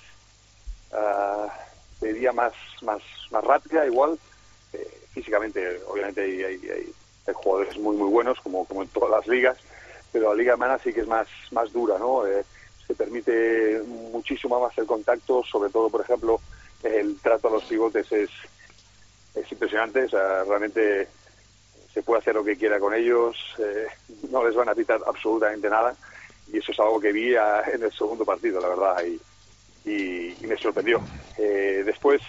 uh, 0.91 2.05
diría, 2.05 2.33
más, 2.33 2.53
más, 2.83 3.01
más 3.31 3.43
rápida, 3.43 3.85
igual. 3.87 4.19
físicamente, 5.11 5.79
obviamente, 5.87 6.21
hay, 6.21 6.43
hay, 6.43 6.93
jugadores 7.33 7.77
muy 7.77 7.95
muy 7.95 8.09
buenos 8.09 8.39
como, 8.41 8.65
como 8.65 8.83
en 8.83 8.89
todas 8.89 9.11
las 9.11 9.27
ligas, 9.27 9.57
pero 10.11 10.29
la 10.29 10.35
liga 10.35 10.53
alemana 10.53 10.79
sí 10.79 10.93
que 10.93 11.01
es 11.01 11.07
más, 11.07 11.27
más 11.51 11.71
dura, 11.71 11.97
¿no? 11.97 12.25
Eh, 12.25 12.43
se 12.87 12.95
permite 12.95 13.81
muchísimo 14.11 14.59
más 14.59 14.77
el 14.77 14.85
contacto, 14.85 15.43
sobre 15.43 15.69
todo, 15.69 15.89
por 15.89 16.01
ejemplo, 16.01 16.39
el 16.83 17.19
trato 17.19 17.47
a 17.47 17.51
los 17.51 17.63
pivotes 17.65 18.11
es, 18.11 18.29
es 19.35 19.51
impresionante, 19.51 20.05
o 20.05 20.09
sea, 20.09 20.43
realmente 20.43 21.07
se 21.93 22.01
puede 22.01 22.21
hacer 22.21 22.35
lo 22.35 22.43
que 22.43 22.57
quiera 22.57 22.79
con 22.79 22.93
ellos, 22.93 23.35
eh, 23.59 23.87
no 24.31 24.45
les 24.45 24.55
van 24.55 24.69
a 24.69 24.75
pitar 24.75 24.99
absolutamente 25.05 25.69
nada, 25.69 25.95
y 26.51 26.57
eso 26.57 26.71
es 26.71 26.79
algo 26.79 26.99
que 26.99 27.11
vi 27.11 27.35
en 27.35 27.83
el 27.83 27.91
segundo 27.91 28.25
partido, 28.25 28.59
la 28.59 28.69
verdad, 28.69 29.03
y, 29.05 29.19
y, 29.89 30.47
me 30.47 30.57
sorprendió. 30.57 31.01
Eh, 31.37 31.83
después, 31.85 32.21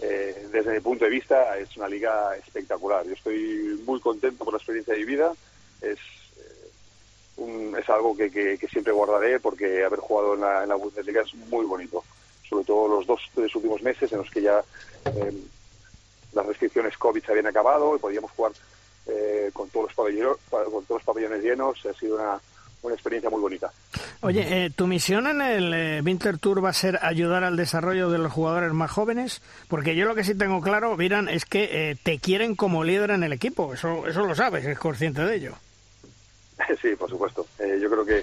eh, 0.00 0.48
desde 0.52 0.72
mi 0.72 0.80
punto 0.80 1.04
de 1.04 1.10
vista 1.10 1.58
es 1.58 1.76
una 1.76 1.88
liga 1.88 2.36
espectacular. 2.36 3.04
Yo 3.04 3.14
estoy 3.14 3.82
muy 3.84 4.00
contento 4.00 4.44
por 4.44 4.54
la 4.54 4.58
experiencia 4.58 4.94
de 4.94 5.00
mi 5.00 5.06
vida. 5.06 5.32
Es, 5.80 5.98
eh, 7.38 7.74
es 7.78 7.90
algo 7.90 8.16
que, 8.16 8.30
que, 8.30 8.68
siempre 8.68 8.92
guardaré 8.92 9.40
porque 9.40 9.84
haber 9.84 9.98
jugado 9.98 10.34
en 10.34 10.40
la, 10.40 10.64
en 10.64 10.80
Bundesliga 10.80 11.22
es 11.22 11.34
muy 11.34 11.66
bonito. 11.66 12.04
Sobre 12.48 12.64
todo 12.64 12.88
los 12.88 13.06
dos 13.06 13.20
tres 13.34 13.54
últimos 13.56 13.82
meses 13.82 14.10
en 14.12 14.18
los 14.18 14.30
que 14.30 14.42
ya 14.42 14.62
eh, 15.04 15.32
las 16.32 16.46
restricciones 16.46 16.96
COVID 16.96 17.24
se 17.24 17.32
habían 17.32 17.48
acabado 17.48 17.96
y 17.96 17.98
podíamos 17.98 18.30
jugar 18.32 18.52
con, 19.54 19.70
todos 19.70 19.90
los 19.96 20.38
con 20.48 20.84
todos 20.84 21.00
los 21.00 21.02
pabellones 21.02 21.42
llenos. 21.42 21.84
Ha 21.86 21.94
sido 21.94 22.16
una, 22.16 22.40
una 22.82 22.94
experiencia 22.94 23.30
muy 23.30 23.40
bonita. 23.40 23.72
Oye, 24.20 24.64
eh, 24.66 24.70
¿tu 24.70 24.86
misión 24.86 25.26
en 25.26 25.40
el 25.40 25.74
eh, 25.74 26.02
Winter 26.04 26.38
Tour 26.38 26.64
va 26.64 26.70
a 26.70 26.74
ser 26.74 26.98
ayudar 27.02 27.44
al 27.44 27.56
desarrollo 27.56 28.10
de 28.10 28.18
los 28.18 28.32
jugadores 28.32 28.72
más 28.72 28.90
jóvenes? 28.90 29.42
Porque 29.68 29.94
yo 29.94 30.06
lo 30.06 30.14
que 30.14 30.24
sí 30.24 30.34
tengo 30.34 30.60
claro, 30.60 30.96
Miran, 30.96 31.28
es 31.28 31.44
que 31.44 31.90
eh, 31.90 31.96
te 32.02 32.18
quieren 32.18 32.56
como 32.56 32.84
líder 32.84 33.10
en 33.10 33.22
el 33.22 33.32
equipo. 33.32 33.74
Eso, 33.74 34.06
eso 34.06 34.24
lo 34.24 34.34
sabes, 34.34 34.64
es 34.64 34.78
consciente 34.78 35.22
de 35.22 35.36
ello. 35.36 35.54
Sí, 36.82 36.96
por 36.96 37.08
supuesto. 37.08 37.46
yo 37.58 37.88
creo 37.88 38.04
que, 38.04 38.18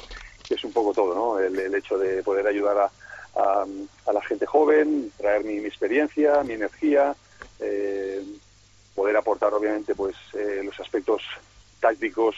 es 0.54 0.64
un 0.64 0.74
poco 0.74 0.94
todo, 0.94 1.16
¿no? 1.16 1.40
El, 1.40 1.74
hecho 1.74 1.98
de 1.98 2.22
poder 2.22 2.46
ayudar 2.46 2.78
a, 2.78 3.66
a, 4.06 4.14
la 4.14 4.22
gente 4.24 4.46
joven, 4.46 5.10
traer 5.18 5.44
mi, 5.46 5.58
experiencia, 5.60 6.44
mi 6.44 6.54
energía, 6.54 7.16
poder 8.94 9.18
aportar 9.18 9.54
obviamente 9.54 9.96
pues 9.96 10.16
los 10.64 10.78
aspectos 10.80 11.24
tácticos 11.80 12.36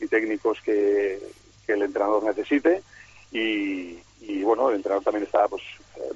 y 0.00 0.06
técnicos 0.06 0.60
que, 0.62 1.20
que 1.66 1.72
el 1.72 1.82
entrenador 1.82 2.24
necesite 2.24 2.82
y, 3.30 4.42
bueno, 4.42 4.68
el 4.68 4.76
entrenador 4.76 5.04
también 5.04 5.24
está 5.24 5.48
pues 5.48 5.62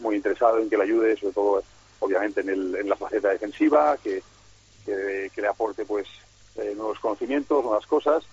muy 0.01 0.17
interesado 0.17 0.59
en 0.59 0.69
que 0.69 0.77
le 0.77 0.85
ayude, 0.85 1.17
sobre 1.17 1.33
todo 1.33 1.63
obviamente 2.01 2.41
en, 2.41 2.51
el, 2.51 2.75
en 2.77 2.89
la 2.89 2.97
faceta 2.97 3.31
defensiva, 3.31 3.97
que, 4.03 4.23
que, 4.85 5.31
le 5.41 5.49
aporte 5.49 5.85
pues 5.85 6.07
eh, 6.57 6.75
nuevos 6.77 6.99
conocimientos, 7.01 7.65
nuevas 7.65 7.87
cosas 7.87 8.25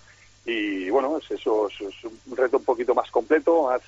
y 0.44 0.90
bueno, 0.90 1.18
es 1.18 1.30
eso 1.30 1.68
es, 1.68 1.80
un 2.04 2.36
reto 2.36 2.58
un 2.58 2.64
poquito 2.64 2.94
más 2.94 3.10
completo, 3.10 3.64
más, 3.64 3.80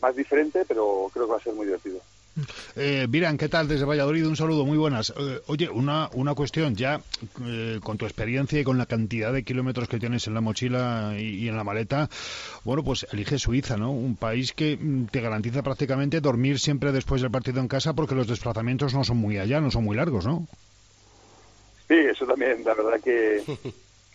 más 0.00 0.14
diferente, 0.14 0.64
pero 0.66 1.10
creo 1.12 1.26
que 1.26 1.32
va 1.32 1.38
a 1.38 1.42
ser 1.42 1.54
muy 1.54 1.66
divertido. 1.66 2.00
Eh, 2.76 3.06
Miran, 3.10 3.36
¿qué 3.36 3.48
tal? 3.48 3.68
Desde 3.68 3.84
Valladolid, 3.84 4.26
un 4.26 4.36
saludo, 4.36 4.64
muy 4.64 4.78
buenas. 4.78 5.12
Eh, 5.16 5.40
oye, 5.48 5.68
una, 5.68 6.08
una 6.14 6.34
cuestión, 6.34 6.74
ya 6.74 7.00
eh, 7.44 7.78
con 7.82 7.98
tu 7.98 8.06
experiencia 8.06 8.58
y 8.60 8.64
con 8.64 8.78
la 8.78 8.86
cantidad 8.86 9.32
de 9.32 9.42
kilómetros 9.42 9.88
que 9.88 9.98
tienes 9.98 10.26
en 10.26 10.34
la 10.34 10.40
mochila 10.40 11.14
y, 11.18 11.48
en 11.48 11.56
la 11.56 11.64
maleta, 11.64 12.08
bueno, 12.64 12.82
pues 12.82 13.06
elige 13.12 13.38
Suiza, 13.38 13.76
¿no? 13.76 13.90
Un 13.90 14.16
país 14.16 14.52
que 14.52 14.76
mm, 14.76 15.06
te 15.06 15.20
garantiza 15.20 15.62
prácticamente 15.62 16.20
dormir 16.20 16.58
siempre 16.58 16.92
después 16.92 17.20
del 17.20 17.30
partido 17.30 17.60
en 17.60 17.68
casa 17.68 17.92
porque 17.92 18.14
los 18.14 18.26
desplazamientos 18.26 18.94
no 18.94 19.04
son 19.04 19.18
muy 19.18 19.38
allá, 19.38 19.60
no 19.60 19.70
son 19.70 19.84
muy 19.84 19.96
largos, 19.96 20.26
¿no? 20.26 20.46
Sí, 21.88 21.96
eso 21.96 22.24
también, 22.26 22.64
la 22.64 22.74
verdad 22.74 23.00
que, 23.02 23.42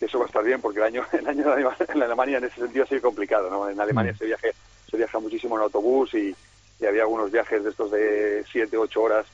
eso 0.01 0.17
va 0.17 0.25
a 0.25 0.27
estar 0.27 0.43
bien 0.43 0.59
porque 0.59 0.79
el 0.79 0.85
año, 0.85 1.05
el 1.11 1.27
año 1.27 1.45
en 1.87 2.01
Alemania 2.01 2.39
en 2.39 2.45
ese 2.45 2.61
sentido 2.61 2.83
ha 2.83 2.87
sido 2.87 3.01
complicado, 3.01 3.49
¿no? 3.51 3.69
En 3.69 3.79
Alemania 3.79 4.13
mm. 4.13 4.17
se, 4.17 4.25
viaje, 4.25 4.51
se 4.89 4.97
viaja 4.97 5.19
muchísimo 5.19 5.55
en 5.55 5.61
autobús 5.61 6.15
y 6.15 6.35
y 6.79 6.85
había 6.85 7.03
algunos 7.03 7.31
viajes 7.31 7.63
de 7.63 7.69
estos 7.69 7.91
de 7.91 8.43
7, 8.51 8.77
8 8.77 9.01
horas 9.01 9.25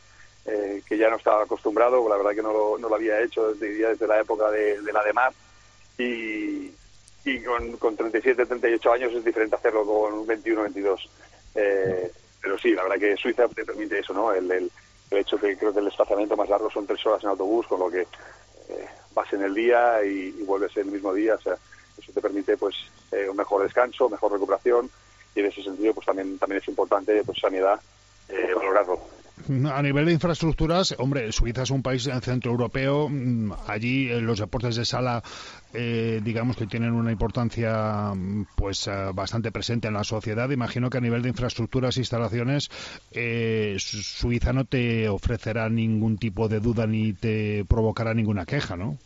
eh, 0.46 0.82
que 0.86 0.98
ya 0.98 1.10
no 1.10 1.16
estaba 1.18 1.44
acostumbrado, 1.44 2.08
la 2.10 2.18
verdad 2.18 2.32
que 2.32 2.42
no 2.42 2.52
lo, 2.52 2.78
no 2.78 2.90
lo 2.90 2.96
había 2.96 3.22
hecho 3.22 3.54
desde, 3.54 3.88
desde 3.88 4.08
la 4.08 4.20
época 4.20 4.52
de, 4.52 4.82
la 4.92 5.04
de 5.04 5.14
Mar 5.14 5.34
y, 5.98 6.72
y 7.24 7.44
con, 7.46 7.78
con 7.78 7.96
37, 7.96 8.46
38 8.46 8.92
años 8.92 9.14
es 9.14 9.24
diferente 9.24 9.56
hacerlo 9.56 9.86
con 9.86 10.26
21, 10.28 10.64
22. 10.64 11.10
Eh, 11.56 12.12
pero 12.42 12.58
sí, 12.58 12.72
la 12.72 12.84
verdad 12.84 12.98
que 12.98 13.16
Suiza 13.16 13.48
te 13.48 13.64
permite 13.64 14.00
eso, 14.00 14.14
¿no? 14.14 14.34
El, 14.34 14.52
el, 14.52 14.72
hecho 15.12 15.38
que 15.38 15.56
creo 15.56 15.72
que 15.72 15.78
el 15.80 15.86
desplazamiento 15.86 16.36
más 16.36 16.50
largo 16.50 16.72
son 16.72 16.88
tres 16.88 17.06
horas 17.06 17.24
en 17.24 17.30
autobús, 17.30 17.68
con 17.68 17.80
lo 17.80 17.90
que 17.90 18.02
eh, 18.02 18.88
vas 19.14 19.32
en 19.32 19.44
el 19.44 19.54
día 19.54 20.04
y, 20.04 20.32
vuelves 20.44 20.76
en 20.76 20.88
el 20.88 20.94
mismo 20.94 21.14
día, 21.14 21.36
o 21.36 21.42
sea, 21.42 21.56
eso 21.98 22.12
te 22.12 22.20
permite 22.20 22.58
pues 22.58 22.76
un 23.30 23.38
mejor 23.38 23.62
descanso, 23.62 24.10
mejor 24.10 24.32
recuperación 24.32 24.90
y 25.36 25.40
en 25.40 25.46
ese 25.48 25.64
sentido 25.64 25.94
pues 25.94 26.06
también 26.06 26.38
también 26.38 26.62
es 26.62 26.68
importante 26.68 27.24
pues 27.26 27.40
sanidad 27.40 27.80
eh, 28.30 28.54
valorarlo 28.56 29.00
a 29.72 29.82
nivel 29.82 30.06
de 30.06 30.14
infraestructuras, 30.14 30.96
hombre, 31.00 31.32
Suiza 31.32 31.64
es 31.64 31.72
un 31.72 31.82
país 31.82 32.08
centroeuropeo. 32.22 33.10
Mm, 33.10 33.52
allí 33.68 34.10
eh, 34.10 34.22
los 34.22 34.40
deportes 34.40 34.76
de 34.76 34.86
sala, 34.86 35.22
eh, 35.74 36.22
digamos 36.24 36.56
que 36.56 36.68
tienen 36.68 36.94
una 36.94 37.12
importancia 37.12 38.14
pues 38.56 38.90
bastante 39.14 39.52
presente 39.52 39.88
en 39.88 39.96
la 39.96 40.04
sociedad. 40.04 40.50
Imagino 40.52 40.90
que 40.90 41.00
a 41.00 41.02
nivel 41.02 41.24
de 41.24 41.30
infraestructuras 41.30 41.98
e 41.98 42.02
instalaciones, 42.02 42.70
Suiza 43.80 44.54
no 44.54 44.66
te 44.66 45.10
ofrecerá 45.10 45.68
ningún 45.68 46.18
tipo 46.18 46.48
de 46.48 46.60
duda 46.60 46.88
ni 46.88 47.14
te 47.14 47.66
provocará 47.66 48.14
ninguna 48.14 48.46
queja, 48.46 48.78
¿no? 48.78 48.98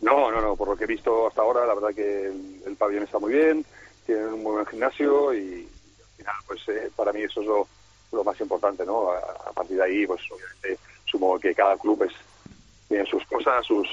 No, 0.00 0.30
no, 0.30 0.40
no. 0.40 0.54
Por 0.54 0.68
lo 0.68 0.76
que 0.76 0.84
he 0.84 0.88
visto 0.88 1.26
hasta 1.26 1.42
ahora, 1.42 1.66
la 1.66 1.74
verdad 1.74 1.94
que 1.94 2.26
el 2.66 2.76
pabellón 2.76 3.04
está 3.04 3.18
muy 3.18 3.32
bien 3.32 3.64
tienen 4.12 4.34
un 4.34 4.44
buen 4.44 4.66
gimnasio 4.66 5.32
y 5.32 5.66
al 6.00 6.16
final, 6.16 6.34
pues 6.46 6.60
eh, 6.68 6.90
para 6.94 7.12
mí 7.12 7.22
eso 7.22 7.40
es 7.40 7.46
lo, 7.46 8.24
más 8.24 8.38
importante, 8.40 8.84
¿no? 8.84 9.10
A, 9.10 9.52
partir 9.52 9.78
de 9.78 9.84
ahí, 9.84 10.06
pues 10.06 10.20
obviamente 10.30 10.78
sumo 11.06 11.38
que 11.40 11.54
cada 11.54 11.78
club 11.78 12.02
es, 12.02 12.12
tiene 12.88 13.06
sus 13.06 13.24
cosas, 13.24 13.64
sus 13.64 13.88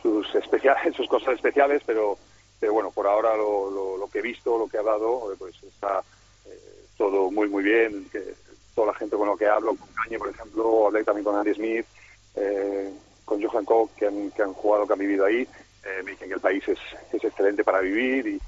sus 0.00 0.34
especiales, 0.34 0.94
sus 0.96 1.08
cosas 1.08 1.34
especiales, 1.34 1.82
pero, 1.84 2.16
pero 2.60 2.72
bueno, 2.72 2.90
por 2.92 3.06
ahora 3.06 3.36
lo, 3.36 3.96
lo, 3.98 4.08
que 4.08 4.20
he 4.20 4.22
visto, 4.22 4.58
lo 4.58 4.68
que 4.68 4.76
he 4.76 4.80
hablado, 4.80 5.34
pues 5.38 5.60
está 5.62 6.02
eh, 6.46 6.84
todo 6.96 7.30
muy, 7.30 7.48
muy 7.48 7.64
bien. 7.64 8.08
Que 8.10 8.34
toda 8.74 8.88
la 8.88 8.94
gente 8.94 9.16
con 9.16 9.28
lo 9.28 9.36
que 9.36 9.46
hablo, 9.46 9.74
con 9.76 9.88
Cañe, 9.88 10.18
por 10.18 10.28
ejemplo, 10.28 10.86
hablé 10.86 11.04
también 11.04 11.24
con 11.24 11.36
Andy 11.36 11.54
Smith, 11.54 11.86
eh, 12.36 12.92
con 13.24 13.42
Johan 13.42 13.64
Koch, 13.64 13.90
que 13.96 14.06
han, 14.06 14.30
que 14.30 14.42
han 14.42 14.54
jugado, 14.54 14.86
que 14.86 14.92
han 14.92 14.98
vivido 14.98 15.24
ahí, 15.24 15.46
me 16.04 16.12
dicen 16.12 16.28
que 16.28 16.34
el 16.34 16.40
país 16.40 16.66
es, 16.68 16.78
es 17.12 17.24
excelente 17.24 17.64
para 17.64 17.80
vivir 17.80 18.26
y, 18.26 18.40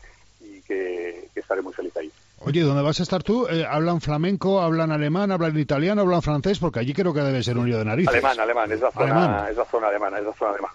que, 0.66 1.28
estaré 1.34 1.62
muy 1.62 1.72
feliz 1.72 1.96
ahí. 1.96 2.10
Oye, 2.40 2.60
¿dónde 2.60 2.82
vas 2.82 3.00
a 3.00 3.02
estar 3.02 3.22
tú? 3.22 3.46
Eh, 3.46 3.64
¿Hablan 3.68 4.00
flamenco, 4.00 4.60
hablan 4.60 4.92
alemán, 4.92 5.30
hablan 5.32 5.58
italiano, 5.58 6.02
hablan 6.02 6.22
francés? 6.22 6.58
Porque 6.58 6.80
allí 6.80 6.92
creo 6.92 7.14
que 7.14 7.20
debe 7.20 7.42
ser 7.42 7.56
un 7.56 7.66
lío 7.66 7.78
de 7.78 7.84
narices. 7.84 8.12
Alemán, 8.12 8.40
alemán, 8.40 8.72
es 8.72 8.80
la 8.80 8.90
zona, 8.90 9.48
Es 9.50 9.56
la 9.56 9.64
zona 9.64 9.88
alemana, 9.88 10.18
es 10.18 10.24
la 10.24 10.32
zona 10.32 10.50
alemana. 10.50 10.74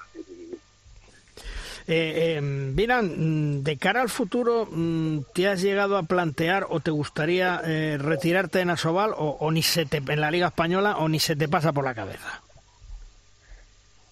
Eh, 1.92 2.36
em, 2.38 2.76
mm, 2.76 3.64
de 3.64 3.78
cara 3.78 4.02
al 4.02 4.10
futuro, 4.10 4.68
mm, 4.70 5.22
¿te 5.34 5.48
has 5.48 5.60
llegado 5.60 5.98
a 5.98 6.04
plantear 6.04 6.68
o 6.70 6.80
te 6.82 6.92
gustaría 6.92 7.62
eh, 7.66 7.98
retirarte 8.00 8.60
en 8.60 8.70
Asobal 8.70 9.12
o, 9.18 9.52
ni 9.52 9.64
se 9.64 9.88
te, 9.88 9.98
en 9.98 10.22
la 10.22 10.30
Liga 10.30 10.48
Española 10.48 10.98
o 10.98 11.10
ni 11.10 11.20
se 11.20 11.36
te 11.36 11.48
pasa 11.48 11.74
por 11.74 11.84
la 11.84 11.96
cabeza? 11.96 12.44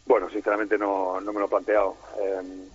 Bueno, 0.07 0.27
sinceramente 0.31 0.75
no, 0.75 1.21
no 1.21 1.31
me 1.31 1.39
lo 1.39 1.45
he 1.45 1.49
planteado. 1.49 1.97
Eh, 2.19 2.67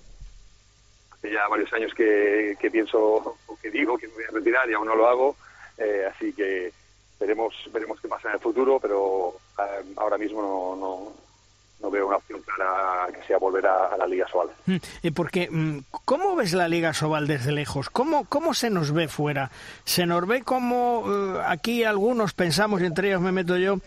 ya 1.31 1.49
varios 1.49 1.73
años 1.73 1.93
que, 1.95 2.57
pienso 2.71 3.37
o 3.47 3.59
que 3.61 3.71
digo 3.71 3.97
que 3.97 4.09
me 4.09 4.15
voy 4.15 4.25
a 4.25 4.33
retirar 4.33 4.69
y 4.71 4.75
aún 4.75 4.87
no 4.87 4.97
lo 4.97 5.07
hago, 5.07 5.37
eh, 5.79 6.09
así 6.13 6.33
que 6.33 6.73
veremos 7.21 7.55
veremos 7.73 8.01
qué 8.01 8.09
pasa 8.09 8.29
en 8.29 8.35
el 8.35 8.41
futuro, 8.41 8.81
pero 8.81 9.35
eh, 9.59 9.85
ahora 9.97 10.19
mismo 10.19 10.43
no, 10.43 10.77
no 10.77 11.22
veo 11.91 12.07
una 12.07 12.17
opción 12.17 12.41
clara 12.43 13.09
que 13.13 13.27
sea 13.27 13.39
volver 13.39 13.67
a, 13.67 13.97
la 13.97 14.07
Liga 14.07 14.27
Sobal. 14.29 14.49
Mm, 14.67 15.09
porque, 15.15 15.49
mm, 15.51 15.79
¿cómo 16.05 16.37
ves 16.37 16.53
la 16.53 16.69
Liga 16.69 16.95
Sobal 16.95 17.27
desde 17.27 17.53
lejos? 17.53 17.91
¿Cómo, 17.91 18.25
cómo 18.27 18.55
se 18.55 18.71
nos 18.71 18.93
ve 18.93 19.09
fuera? 19.09 19.51
¿Se 19.85 20.07
nos 20.07 20.27
ve 20.27 20.43
como 20.43 21.05
eh, 21.07 21.43
aquí 21.47 21.85
algunos 21.85 22.33
pensamos, 22.33 22.81
y 22.81 22.87
entre 22.87 23.09
ellos 23.09 23.21
me 23.21 23.33
meto 23.33 23.57
yo, 23.57 23.79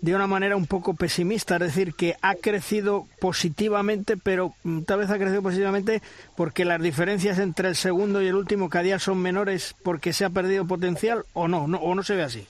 de 0.00 0.14
una 0.14 0.26
manera 0.26 0.56
un 0.56 0.66
poco 0.66 0.94
pesimista? 0.94 1.56
Es 1.56 1.60
decir, 1.60 1.94
que 1.94 2.16
ha 2.22 2.34
crecido 2.34 3.06
positivamente, 3.20 4.16
pero 4.16 4.54
mm, 4.64 4.82
tal 4.82 5.00
vez 5.00 5.10
ha 5.10 5.18
crecido 5.18 5.42
positivamente 5.42 6.02
porque 6.36 6.64
las 6.64 6.80
diferencias 6.80 7.38
entre 7.38 7.68
el 7.68 7.76
segundo 7.76 8.22
y 8.22 8.28
el 8.28 8.34
último 8.34 8.68
cada 8.68 8.84
día 8.84 8.98
son 8.98 9.18
menores 9.18 9.74
porque 9.82 10.12
se 10.12 10.24
ha 10.24 10.30
perdido 10.30 10.66
potencial 10.66 11.24
o 11.32 11.48
no, 11.48 11.68
no 11.68 11.78
o 11.78 11.94
no 11.94 12.02
se 12.02 12.16
ve 12.16 12.22
así. 12.22 12.46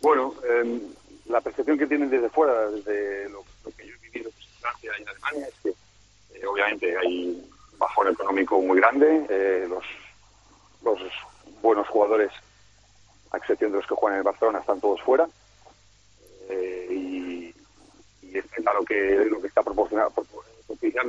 Bueno, 0.00 0.34
eh 0.46 0.80
la 1.26 1.40
percepción 1.40 1.78
que 1.78 1.86
tienen 1.86 2.10
desde 2.10 2.28
fuera, 2.28 2.68
desde 2.70 3.28
lo, 3.30 3.44
que 3.76 3.86
yo 3.86 3.94
he 3.94 3.98
vivido 4.10 4.30
en 4.30 4.60
Francia 4.60 4.92
y 4.98 5.02
en 5.02 5.08
Alemania, 5.08 5.48
es 5.48 5.54
que 5.62 6.38
eh, 6.38 6.46
obviamente 6.46 6.96
hay 6.96 7.28
un 7.28 7.78
bajón 7.78 8.08
económico 8.08 8.60
muy 8.60 8.78
grande, 8.78 9.26
eh, 9.28 9.66
los, 9.68 9.84
buenos 11.62 11.88
jugadores, 11.88 12.30
a 13.30 13.38
excepción 13.38 13.72
de 13.72 13.78
los 13.78 13.86
que 13.86 13.94
juegan 13.94 14.16
en 14.16 14.18
el 14.18 14.24
Barcelona, 14.24 14.58
están 14.58 14.80
todos 14.80 15.00
fuera. 15.00 15.26
Eh, 16.50 16.88
y, 16.90 17.54
y 18.20 18.38
es 18.38 18.44
claro 18.46 18.84
que 18.84 19.24
lo 19.30 19.40
que 19.40 19.46
está 19.46 19.62
proporcionando, 19.62 20.12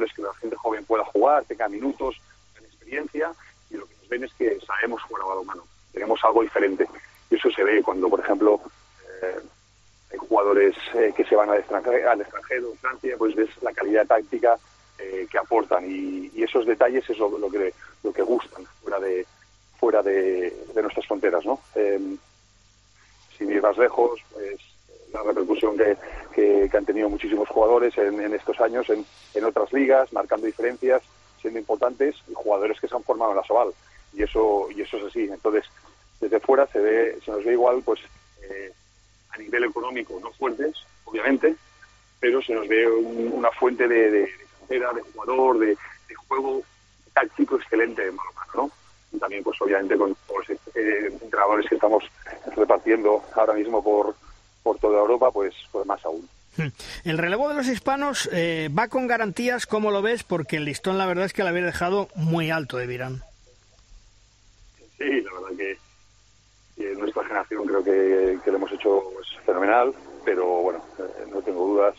es 0.06 0.14
que 0.14 0.22
la 0.22 0.34
gente 0.36 0.56
joven 0.56 0.86
pueda 0.86 1.04
jugar, 1.06 1.44
tenga 1.44 1.68
minutos, 1.68 2.16
tenga 2.54 2.68
experiencia, 2.68 3.34
y 3.70 3.76
lo 3.76 3.86
que 3.86 3.96
nos 3.96 4.08
ven 4.08 4.24
es 4.24 4.34
que 4.36 4.58
sabemos 4.62 5.02
jugar 5.04 5.24
a 5.24 5.28
balonmano, 5.28 5.64
tenemos 5.92 6.24
algo 6.24 6.42
diferente. 6.42 6.88
Y 7.30 7.36
eso 7.36 7.50
se 7.52 7.64
ve 7.64 7.84
cuando, 7.84 8.10
por 8.10 8.22
ejemplo, 8.22 8.62
jugadores 10.18 10.76
eh, 10.94 11.14
que 11.16 11.26
se 11.26 11.36
van 11.36 11.50
al 11.50 11.60
extranjero, 11.60 12.10
al 12.10 12.22
extranjero, 12.22 12.72
en 12.72 12.78
Francia, 12.78 13.16
pues 13.18 13.36
ves 13.36 13.50
la 13.62 13.74
calidad 13.74 14.06
táctica 14.06 14.58
eh, 14.98 15.28
que 15.30 15.38
aportan 15.38 15.86
y, 15.90 16.32
esos 16.42 16.66
detalles 16.66 17.10
es 17.10 17.18
lo, 17.18 17.30
que 17.50 17.74
lo 18.04 18.14
que 18.14 18.22
gustan 18.22 18.64
fuera 18.82 19.00
de 19.00 19.26
fuera 19.80 20.02
de, 20.04 20.54
nuestras 20.76 21.06
fronteras, 21.08 21.44
¿no? 21.46 21.60
Eh, 21.76 22.00
sin 23.38 23.52
ir 23.52 23.62
más 23.62 23.78
lejos, 23.78 24.22
pues 24.32 24.58
la 25.12 25.24
repercusión 25.24 25.78
que, 25.78 25.98
que, 26.34 26.78
han 26.78 26.86
tenido 26.86 27.10
muchísimos 27.10 27.50
jugadores 27.50 27.98
en, 27.98 28.34
estos 28.34 28.60
años 28.62 28.90
en, 28.90 29.06
en, 29.34 29.44
otras 29.44 29.74
ligas, 29.74 30.14
marcando 30.14 30.46
diferencias, 30.46 31.02
siendo 31.42 31.60
importantes, 31.60 32.16
y 32.28 32.34
jugadores 32.34 32.80
que 32.80 32.88
se 32.88 32.96
han 32.96 33.04
formado 33.04 33.32
en 33.32 33.38
la 33.38 33.44
Soval. 33.44 33.74
Y 34.14 34.24
eso, 34.24 34.68
y 34.74 34.82
eso 34.82 34.98
es 34.98 35.04
así. 35.06 35.24
Entonces, 35.24 35.66
desde 36.22 36.40
fuera 36.40 36.68
se 36.68 36.80
ve, 36.80 37.20
se 37.24 37.32
nos 37.32 37.44
ve 37.44 37.54
igual, 37.54 37.82
pues 37.84 38.00
a 39.36 39.38
nivel 39.38 39.66
económico 39.66 40.20
no 40.22 40.32
fuertes, 40.32 40.76
obviamente, 41.04 41.56
pero 42.20 42.42
se 42.42 42.54
nos 42.54 42.68
ve 42.68 42.88
una 42.88 43.52
fuente 43.52 43.88
de, 43.88 44.12
de, 44.12 44.20
de, 44.70 44.80
de 44.80 45.02
jugador, 45.14 45.60
de, 45.60 45.78
juego 46.28 46.64
táctico 47.14 47.58
excelente 47.58 48.04
de 48.04 48.12
mano 48.12 48.30
a 48.32 48.40
mano, 48.40 48.52
¿no? 48.56 48.72
Y 49.12 49.20
también, 49.20 49.44
pues 49.44 49.62
obviamente, 49.62 49.96
con 49.96 50.10
los 50.10 50.50
eh, 50.50 51.08
entrenadores 51.22 51.68
que 51.70 51.76
estamos 51.76 52.04
repartiendo 52.56 53.24
ahora 53.36 53.54
mismo 53.54 53.84
por, 53.84 54.16
por 54.64 54.80
toda 54.80 55.00
Europa, 55.00 55.32
pues, 55.32 55.54
pues 55.72 55.86
más 55.86 56.04
aún. 56.04 56.28
Hmm. 56.58 56.70
El 57.04 57.18
relevo 57.18 57.48
de 57.48 57.56
los 57.56 57.68
hispanos 57.68 58.28
eh, 58.32 58.70
va 58.78 58.88
con 58.88 59.08
garantías, 59.08 59.68
¿cómo 59.68 59.92
lo 59.92 60.02
ves? 60.02 60.24
Porque 60.24 60.58
el 60.58 60.66
listón 60.66 60.98
la 60.98 61.06
verdad 61.06 61.26
es 61.26 61.34
que 61.34 61.44
lo 61.44 61.50
había 61.50 61.64
dejado 61.64 62.10
muy 62.16 62.50
alto 62.50 62.78
de 62.78 62.88
Virán. 62.88 63.24
Sí, 64.98 65.22
la 65.22 65.34
verdad 65.34 65.58
que, 65.58 65.78
nuestra 66.78 67.24
generación 67.24 67.66
creo 67.66 67.84
que, 67.84 68.40
que, 68.44 68.52
lo 68.52 68.58
hemos 68.58 68.72
hecho 68.72 69.04
pues, 69.14 69.28
fenomenal, 69.46 69.94
pero 70.24 70.46
bueno, 70.46 70.84
eh, 71.00 71.26
no 71.32 71.42
tengo 71.42 71.66
dudas 71.66 71.96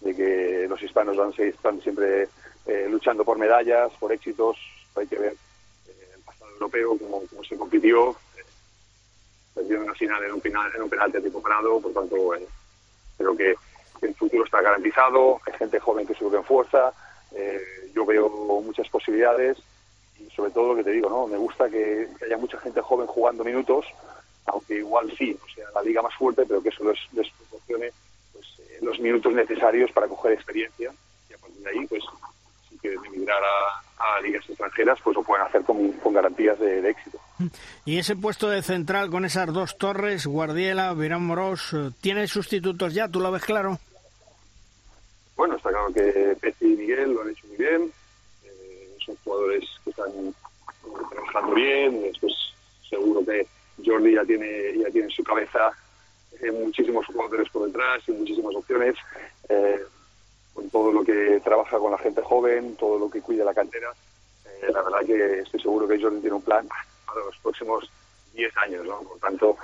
de 0.00 0.14
que 0.14 0.66
los 0.68 0.82
hispanos 0.82 1.16
van, 1.16 1.32
están 1.36 1.80
siempre 1.80 2.28
eh, 2.66 2.86
luchando 2.90 3.24
por 3.24 3.38
medallas, 3.38 3.92
por 4.00 4.12
éxitos. 4.12 4.56
Hay 4.96 5.06
que 5.06 5.18
ver 5.18 5.32
eh, 5.86 6.10
el 6.16 6.22
pasado 6.22 6.50
europeo, 6.52 6.98
cómo, 6.98 7.22
cómo 7.28 7.44
se 7.44 7.56
compitió. 7.56 8.16
perdió 9.54 9.76
en 9.76 9.82
una 9.84 9.94
final 9.94 10.24
en 10.24 10.32
un, 10.32 10.40
final, 10.40 10.72
en 10.74 10.82
un 10.82 10.90
penalti 10.90 11.20
tipo 11.20 11.40
parado, 11.40 11.80
por 11.80 11.92
tanto, 11.92 12.16
creo 13.16 13.36
que 13.36 13.54
el 14.02 14.14
futuro 14.14 14.44
está 14.44 14.60
garantizado. 14.60 15.40
Hay 15.46 15.52
gente 15.58 15.78
joven 15.78 16.06
que 16.06 16.14
sube 16.14 16.38
en 16.38 16.44
fuerza. 16.44 16.92
yo 17.94 18.04
veo 18.04 18.28
muchas 18.62 18.88
posibilidades 18.88 19.58
y 20.18 20.30
sobre 20.30 20.50
todo 20.50 20.68
lo 20.68 20.76
que 20.76 20.84
te 20.84 20.92
digo, 20.92 21.08
¿no? 21.08 21.26
Me 21.26 21.36
gusta 21.36 21.68
que, 21.68 22.08
haya 22.24 22.36
mucha 22.38 22.58
gente 22.58 22.80
joven 22.80 23.06
jugando 23.06 23.44
minutos, 23.44 23.86
aunque 24.46 24.76
igual 24.76 25.12
sí, 25.16 25.36
o 25.42 25.54
sea, 25.54 25.66
la 25.74 25.82
liga 25.82 26.02
más 26.02 26.14
fuerte, 26.14 26.44
pero 26.46 26.62
que 26.62 26.68
eso 26.68 26.84
les, 26.84 26.98
les 27.12 27.30
proporcione 27.32 27.90
pues, 28.32 28.46
eh, 28.60 28.78
los 28.82 28.98
minutos 29.00 29.32
necesarios 29.32 29.90
para 29.92 30.08
coger 30.08 30.32
experiencia 30.32 30.92
y 31.28 31.34
a 31.34 31.38
partir 31.38 31.62
de 31.62 31.70
ahí, 31.70 31.86
pues, 31.86 32.02
si 32.68 32.78
quieren 32.78 33.04
emigrar 33.04 33.42
a, 33.42 34.16
a 34.16 34.20
ligas 34.20 34.48
extranjeras, 34.48 34.98
pues 35.02 35.16
lo 35.16 35.22
pueden 35.22 35.46
hacer 35.46 35.62
con, 35.62 35.92
con 35.92 36.12
garantías 36.12 36.58
de, 36.58 36.88
éxito. 36.88 37.18
Y 37.84 37.98
ese 37.98 38.16
puesto 38.16 38.48
de 38.48 38.62
central 38.62 39.10
con 39.10 39.24
esas 39.24 39.52
dos 39.52 39.76
torres, 39.78 40.26
Guardiela, 40.26 40.94
Verán 40.94 41.24
Moros, 41.24 41.72
eh, 41.72 41.90
¿tiene 42.00 42.26
sustitutos 42.26 42.94
ya? 42.94 43.08
¿Tú 43.08 43.20
lo 43.20 43.30
ves 43.30 43.44
claro? 43.44 43.78
Bueno, 45.36 45.56
está 45.56 45.68
claro 45.68 45.92
que 45.92 46.36
Peti 46.40 46.72
y 46.72 46.76
Miguel 46.76 47.12
lo 47.12 47.22
han 47.22 47.30
hecho 47.30 47.46
muy 47.48 47.56
bien 47.56 47.92
son 49.06 49.16
jugadores 49.24 49.64
que 49.84 49.90
están 49.90 50.34
trabajando 51.10 51.54
bien, 51.54 52.02
después 52.02 52.32
seguro 52.88 53.24
que 53.24 53.46
Jordi 53.86 54.14
ya 54.14 54.24
tiene, 54.24 54.76
ya 54.78 54.90
tiene 54.90 55.06
en 55.06 55.10
su 55.10 55.22
cabeza 55.22 55.70
eh, 56.42 56.50
muchísimos 56.50 57.06
jugadores 57.06 57.48
por 57.50 57.66
detrás 57.66 58.02
y 58.08 58.12
muchísimas 58.12 58.54
opciones, 58.54 58.96
eh, 59.48 59.80
con 60.52 60.68
todo 60.70 60.92
lo 60.92 61.04
que 61.04 61.40
trabaja 61.42 61.78
con 61.78 61.92
la 61.92 61.98
gente 61.98 62.20
joven, 62.22 62.76
todo 62.76 62.98
lo 62.98 63.10
que 63.10 63.22
cuida 63.22 63.44
la 63.44 63.54
cantera. 63.54 63.90
Eh, 64.44 64.72
la 64.72 64.82
verdad 64.82 65.06
que 65.06 65.40
estoy 65.40 65.60
seguro 65.60 65.88
que 65.88 66.00
Jordi 66.00 66.20
tiene 66.20 66.36
un 66.36 66.42
plan 66.42 66.68
para 67.06 67.24
los 67.24 67.36
próximos 67.38 67.90
10 68.34 68.56
años. 68.58 68.86
Por 68.86 69.18
tanto, 69.18 69.56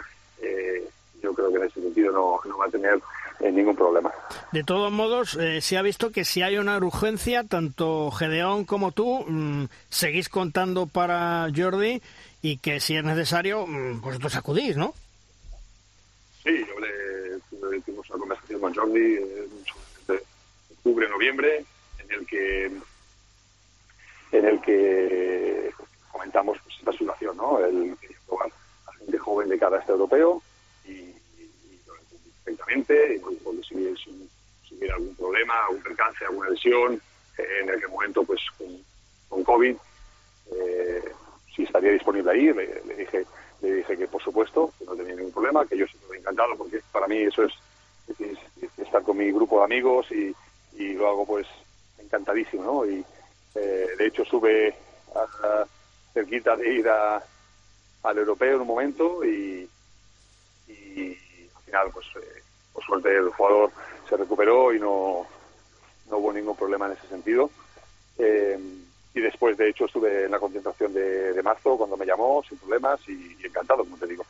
yo 1.23 1.33
creo 1.35 1.51
que 1.51 1.57
en 1.57 1.65
ese 1.65 1.81
sentido 1.81 2.13
no, 2.13 2.59
va 2.59 2.67
a 2.67 2.71
tener 2.71 3.01
ningún 3.41 3.77
problema. 3.77 4.11
De 4.53 4.65
todos 4.65 4.93
modos, 4.93 5.37
eh, 5.37 5.61
se 5.61 5.77
ha 5.77 5.83
visto 5.83 6.11
que 6.11 6.25
si 6.25 6.43
hay 6.43 6.59
una 6.59 6.77
urgencia, 6.79 7.45
tanto 7.45 8.11
Gedeón 8.11 8.65
como 8.65 8.93
tú 8.93 9.25
mm, 9.27 9.65
seguís 9.89 10.29
contando 10.29 10.87
para 10.87 11.49
Jordi 11.55 12.03
y 12.43 12.59
que 12.59 12.81
si 12.81 12.97
es 12.97 13.05
necesario, 13.05 13.67
mm, 13.67 14.01
vosotros 14.01 14.35
acudís, 14.37 14.77
¿no? 14.77 14.95
Sí, 16.43 16.67
yo 16.67 16.81
le, 16.81 17.81
tuvimos 17.81 18.11
una 18.11 18.19
conversación 18.19 18.61
con 18.61 18.75
Jordi 18.75 19.17
en 19.17 19.63
octubre, 20.71 21.09
noviembre, 21.09 21.65
en 22.01 22.11
el 22.11 22.27
que 22.27 22.65
en 24.33 24.45
el 24.47 24.61
que 24.63 25.71
comentamos 26.11 26.59
pues, 26.65 26.77
esta 26.79 26.93
situación, 26.93 27.37
¿no? 27.37 27.65
El 27.65 27.97
a 28.87 28.93
gente 28.95 29.19
joven 29.19 29.49
de 29.49 29.59
cada 29.59 29.79
este 29.79 29.93
europeo 29.93 30.43
y 30.85 31.15
perfectamente, 32.45 33.17
incluso 33.17 33.63
si, 33.63 33.75
si, 33.97 34.29
si, 34.69 34.75
hubiera 34.75 34.97
algún 34.97 35.15
problema, 35.15 35.55
algún 35.67 35.83
percance, 35.83 36.25
alguna 36.25 36.51
lesión, 36.51 37.01
eh, 37.39 37.61
en 37.63 37.71
aquel 37.71 37.89
momento 37.89 38.25
pues 38.25 38.41
con, 39.29 39.45
COVID, 39.45 39.77
eh, 40.55 41.13
si 41.55 41.65
estaría 41.65 41.93
disponible 41.93 42.31
ahí, 42.31 42.53
le, 42.53 42.95
dije 42.97 43.25
le 43.61 43.75
dije 43.75 43.97
que 43.97 44.09
por 44.09 44.23
supuesto, 44.23 44.73
que 44.79 44.85
no 44.85 44.97
tenía 44.97 45.15
ningún 45.15 45.33
problema, 45.33 45.67
que 45.67 45.77
yo 45.77 45.87
siempre 45.87 46.19
encantado, 46.19 46.57
porque 46.57 46.81
para 46.91 47.07
mí 47.07 47.19
eso 47.19 47.45
es, 47.45 47.53
estar 48.79 49.03
con 49.03 49.17
mi 49.17 49.31
grupo 49.31 49.59
de 49.59 49.65
amigos 49.65 50.07
y, 50.11 50.35
lo 50.95 51.09
hago 51.09 51.25
pues 51.25 51.47
encantadísimo, 51.99 52.65
¿no? 52.65 52.87
Y 52.87 53.05
eh, 53.55 53.87
de 53.97 54.07
hecho 54.07 54.25
sube 54.25 54.75
a, 55.15 55.65
cerquita 56.13 56.57
de 56.57 56.75
ir 56.75 56.89
a, 56.89 57.23
al 58.03 58.19
europeo 58.19 58.57
en 58.57 58.61
un 58.63 58.67
momento 58.67 59.25
y, 59.25 59.69
y 60.69 61.17
final, 61.73 61.89
pues 61.93 62.07
eh, 62.17 62.43
por 62.73 62.85
suerte 62.85 63.17
el 63.17 63.31
jugador 63.31 63.71
se 64.09 64.17
recuperó 64.17 64.75
y 64.75 64.79
no, 64.79 65.27
no 66.11 66.19
hubo 66.19 66.33
ningún 66.33 66.55
problema 66.55 66.87
en 66.87 66.93
ese 66.93 67.09
sentido. 67.09 67.51
Eh, 68.19 68.59
y 69.15 69.21
después, 69.21 69.57
de 69.57 69.71
hecho, 69.71 69.87
estuve 69.87 70.25
en 70.25 70.31
la 70.31 70.39
concentración 70.39 70.93
de, 70.95 71.43
marzo 71.43 71.77
cuando 71.77 71.97
me 71.97 72.07
llamó, 72.07 72.43
sin 72.49 72.59
problemas 72.59 73.01
y 73.09 73.37
encantado, 73.45 73.85
como 73.85 73.97
te 73.97 74.07
digo. 74.07 74.25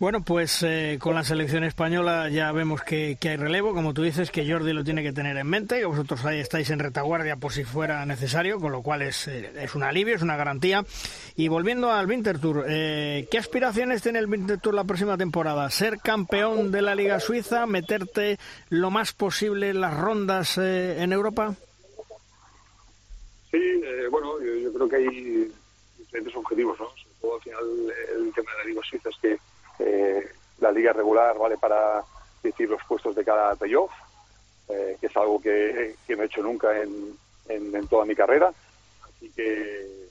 Bueno, 0.00 0.22
pues 0.22 0.62
eh, 0.62 0.96
con 0.98 1.14
la 1.14 1.24
selección 1.24 1.62
española 1.62 2.30
ya 2.30 2.50
vemos 2.52 2.80
que, 2.80 3.18
hay 3.20 3.36
relevo, 3.36 3.74
como 3.74 3.92
tú 3.92 4.02
dices, 4.02 4.30
que 4.30 4.50
Jordi 4.50 4.72
lo 4.72 4.82
tiene 4.82 5.02
que 5.02 5.12
tener 5.12 5.36
en 5.36 5.46
mente, 5.46 5.78
que 5.78 5.84
vosotros 5.84 6.24
ahí 6.24 6.40
estáis 6.40 6.70
en 6.70 6.78
retaguardia 6.78 7.36
por 7.36 7.52
si 7.52 7.64
fuera 7.64 8.06
necesario, 8.06 8.58
con 8.60 8.72
lo 8.72 8.80
cual 8.80 9.02
es, 9.02 9.28
eh, 9.28 9.52
es 9.60 9.74
un 9.74 9.82
alivio, 9.82 10.14
es 10.14 10.22
una 10.22 10.38
garantía. 10.38 10.86
Y 11.36 11.48
volviendo 11.48 11.92
al 11.92 12.06
Winter 12.06 12.38
Tour, 12.38 12.64
eh, 12.66 13.28
¿qué 13.30 13.36
aspiraciones 13.36 14.00
tiene 14.00 14.20
el 14.20 14.26
Winter 14.26 14.58
Tour 14.58 14.72
la 14.72 14.84
próxima 14.84 15.18
temporada? 15.18 15.68
¿Ser 15.68 15.98
campeón 15.98 16.72
de 16.72 16.80
la 16.80 16.94
Liga 16.94 17.20
Suiza? 17.20 17.66
¿Meterte 17.66 18.38
lo 18.70 18.90
más 18.90 19.12
posible 19.12 19.68
en 19.68 19.82
las 19.82 19.94
rondas 19.94 20.56
en 20.56 21.12
Europa? 21.12 21.56
Sí, 23.50 23.82
bueno, 24.10 24.40
yo, 24.40 24.72
creo 24.72 24.88
que 24.88 24.96
hay 24.96 25.52
diferentes 25.98 26.36
objetivos, 26.36 26.78
¿no? 26.78 26.86
Sobre 26.90 27.14
todo 27.20 27.34
al 27.34 27.42
final 27.42 27.94
el 28.16 28.32
tema 28.32 28.50
de 28.52 28.58
la 28.58 28.64
Liga 28.64 28.80
Suiza 28.84 29.08
es 29.08 29.16
que 29.20 29.38
eh, 29.80 30.32
la 30.58 30.70
liga 30.70 30.92
regular 30.92 31.36
vale 31.38 31.56
para 31.56 32.04
decir 32.42 32.68
los 32.68 32.82
puestos 32.84 33.14
de 33.14 33.24
cada 33.24 33.56
playoff, 33.56 33.90
eh, 34.68 34.96
que 35.00 35.06
es 35.06 35.16
algo 35.16 35.40
que, 35.40 35.96
no 36.08 36.22
he 36.22 36.26
hecho 36.26 36.42
nunca 36.42 36.80
en, 36.80 37.16
en, 37.48 37.88
toda 37.88 38.04
mi 38.04 38.14
carrera. 38.14 38.52
Así 39.02 39.30
que 39.30 40.08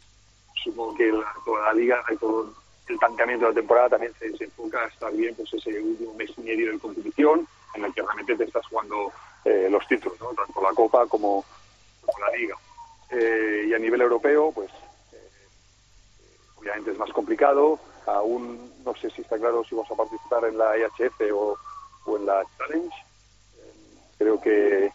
supongo 0.63 0.95
que 0.95 1.13
toda 1.45 1.67
la 1.67 1.73
liga, 1.73 2.03
todo 2.19 2.53
el 2.87 2.97
planteamiento 2.97 3.45
de 3.45 3.51
la 3.51 3.55
temporada 3.55 3.89
también 3.89 4.13
se, 4.19 4.43
enfoca 4.43 4.83
a 4.83 4.87
estar 4.87 5.13
bien 5.13 5.35
pues 5.35 5.53
ese 5.53 5.79
último 5.79 6.13
mes 6.15 6.31
y 6.37 6.41
medio 6.41 6.71
de 6.71 6.79
competición 6.79 7.47
en 7.75 7.85
el 7.85 7.93
que 7.93 8.01
realmente 8.01 8.35
te 8.35 8.43
estás 8.45 8.65
jugando 8.67 9.11
eh, 9.45 9.67
los 9.69 9.87
títulos, 9.87 10.17
tanto 10.17 10.61
la 10.61 10.73
Copa 10.73 11.05
como, 11.07 11.45
la 12.19 12.37
Liga. 12.37 12.55
Y 13.11 13.73
a 13.73 13.79
nivel 13.79 14.01
europeo, 14.01 14.51
pues 14.51 14.69
obviamente 16.57 16.91
es 16.91 16.97
más 16.97 17.11
complicado, 17.11 17.79
Aún 18.09 18.71
no 18.83 18.95
sé 18.95 19.09
si 19.11 19.21
está 19.21 19.37
claro 19.37 19.63
si 19.63 19.75
vamos 19.75 19.91
a 19.91 19.95
participar 19.95 20.45
en 20.45 20.57
la 20.57 20.77
IHF 20.77 21.21
o, 21.33 21.57
en 22.17 22.25
la 22.25 22.43
Challenge. 22.57 22.95
creo 24.17 24.41
que, 24.41 24.91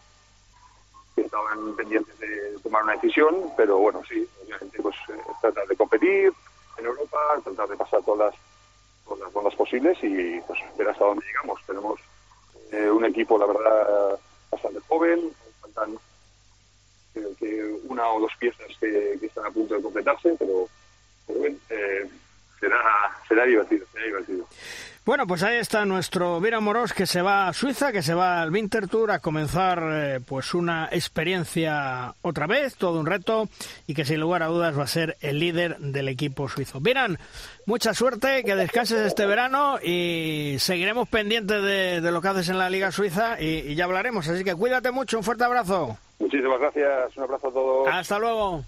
estaban 1.15 1.75
pendientes 1.77 2.17
de 2.19 2.59
tomar 2.61 2.83
una 2.83 2.93
decisión, 2.93 3.51
pero 3.55 3.77
bueno, 3.77 4.01
sí, 4.07 4.27
obviamente 4.43 4.81
pues 4.81 4.95
eh, 5.09 5.17
tratar 5.41 5.65
de 5.65 5.75
competir 5.77 6.33
en 6.77 6.85
Europa, 6.85 7.17
tratar 7.43 7.69
de 7.69 7.77
pasar 7.77 8.03
todas 8.03 8.31
las, 8.31 9.21
todas 9.31 9.43
las 9.43 9.55
posibles 9.55 9.97
y 10.03 10.41
pues 10.41 10.59
ver 10.77 10.89
hasta 10.89 11.05
dónde 11.05 11.25
llegamos. 11.25 11.61
Tenemos 11.65 11.99
eh, 12.71 12.89
un 12.89 13.05
equipo, 13.05 13.37
la 13.37 13.45
verdad, 13.45 14.19
bastante 14.51 14.81
joven, 14.89 15.31
faltan 15.61 15.97
una 17.87 18.07
o 18.09 18.19
dos 18.19 18.31
piezas 18.39 18.67
que, 18.79 19.13
están 19.21 19.45
a 19.45 19.51
punto 19.51 19.75
de 19.75 19.81
completarse, 19.81 20.35
pero, 20.37 20.67
bueno, 21.27 21.57
eh, 21.69 22.07
será, 22.59 22.81
será 23.27 23.45
divertido, 23.45 23.85
será 23.91 24.05
divertido. 24.05 24.47
Bueno, 25.05 25.27
pues 25.27 25.43
ahí 25.43 25.57
está 25.57 25.85
nuestro 25.85 26.41
Vira 26.41 26.59
Moros 26.59 26.91
que 26.91 27.05
se 27.05 27.21
va 27.21 27.47
a 27.47 27.53
Suiza, 27.53 27.91
que 27.91 28.01
se 28.01 28.15
va 28.15 28.41
al 28.41 28.51
Winter 28.51 28.87
Tour 28.87 29.11
a 29.11 29.19
comenzar 29.19 29.83
eh, 29.91 30.19
pues 30.25 30.55
una 30.55 30.89
experiencia 30.91 32.15
otra 32.23 32.47
vez, 32.47 32.75
todo 32.75 32.99
un 32.99 33.05
reto 33.05 33.47
y 33.85 33.93
que 33.93 34.03
sin 34.03 34.19
lugar 34.19 34.41
a 34.41 34.47
dudas 34.47 34.75
va 34.75 34.85
a 34.85 34.87
ser 34.87 35.15
el 35.21 35.39
líder 35.39 35.77
del 35.77 36.09
equipo 36.09 36.49
suizo. 36.49 36.79
Viran, 36.79 37.19
mucha 37.67 37.93
suerte, 37.93 38.43
que 38.43 38.55
descanses 38.55 39.05
este 39.05 39.27
verano 39.27 39.77
y 39.79 40.55
seguiremos 40.57 41.07
pendientes 41.07 41.61
de, 41.61 42.01
lo 42.01 42.19
que 42.19 42.27
haces 42.29 42.49
en 42.49 42.57
la 42.57 42.71
Liga 42.71 42.91
Suiza 42.91 43.39
y 43.39 43.75
ya 43.75 43.83
hablaremos. 43.83 44.27
Así 44.27 44.43
que 44.43 44.55
cuídate 44.55 44.89
mucho, 44.89 45.19
un 45.19 45.23
fuerte 45.23 45.43
abrazo. 45.43 45.99
Muchísimas 46.19 46.59
gracias, 46.59 47.17
un 47.17 47.23
abrazo 47.23 47.47
a 47.47 47.51
todos. 47.51 47.87
Hasta 47.87 48.19
luego. 48.19 48.63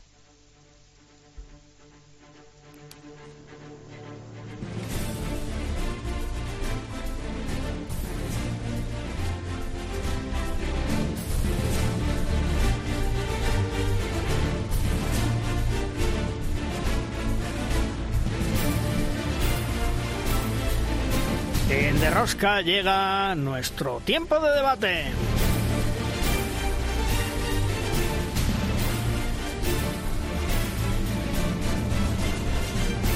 En 21.70 22.00
Derrosca 22.00 22.62
llega 22.62 23.36
nuestro 23.36 24.00
tiempo 24.00 24.40
de 24.40 24.52
debate. 24.56 25.06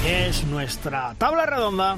Es 0.04 0.44
nuestra 0.44 1.14
tabla 1.16 1.46
redonda. 1.46 1.96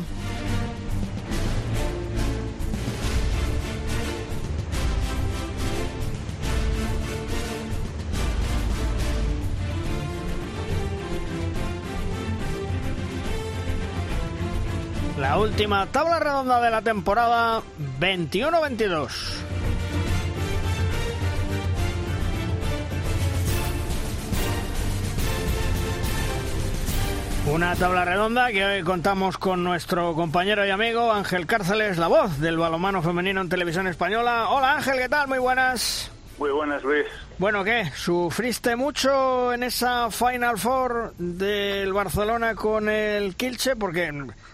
La 15.19 15.39
última 15.39 15.87
tabla 15.87 16.19
redonda 16.19 16.61
de 16.61 16.71
la 16.71 16.83
temporada 16.83 17.63
21-22. 18.01 19.44
Una 27.47 27.77
tabla 27.77 28.07
redonda 28.07 28.51
que 28.53 28.65
hoy 28.65 28.83
contamos 28.83 29.37
con 29.37 29.63
nuestro 29.63 30.15
compañero 30.15 30.67
y 30.67 30.71
amigo 30.71 31.13
Ángel 31.13 31.47
Cárceles, 31.47 31.99
la 31.99 32.09
voz 32.09 32.41
del 32.41 32.57
balomano 32.57 33.03
femenino 33.03 33.43
en 33.43 33.51
televisión 33.51 33.87
española. 33.87 34.49
Hola 34.49 34.77
Ángel, 34.77 34.99
¿qué 34.99 35.09
tal? 35.11 35.29
Muy 35.29 35.39
buenas. 35.39 36.11
Muy 36.39 36.51
buenas, 36.51 36.83
Luis. 36.83 37.05
Bueno, 37.39 37.63
¿qué? 37.63 37.91
¿Sufriste 37.95 38.77
mucho 38.77 39.53
en 39.53 39.63
esa 39.63 40.11
Final 40.11 40.59
Four 40.59 41.13
del 41.19 41.93
Barcelona 41.93 42.55
con 42.55 42.89
el 42.89 43.37
Kilche? 43.37 43.77
Porque, 43.77 44.11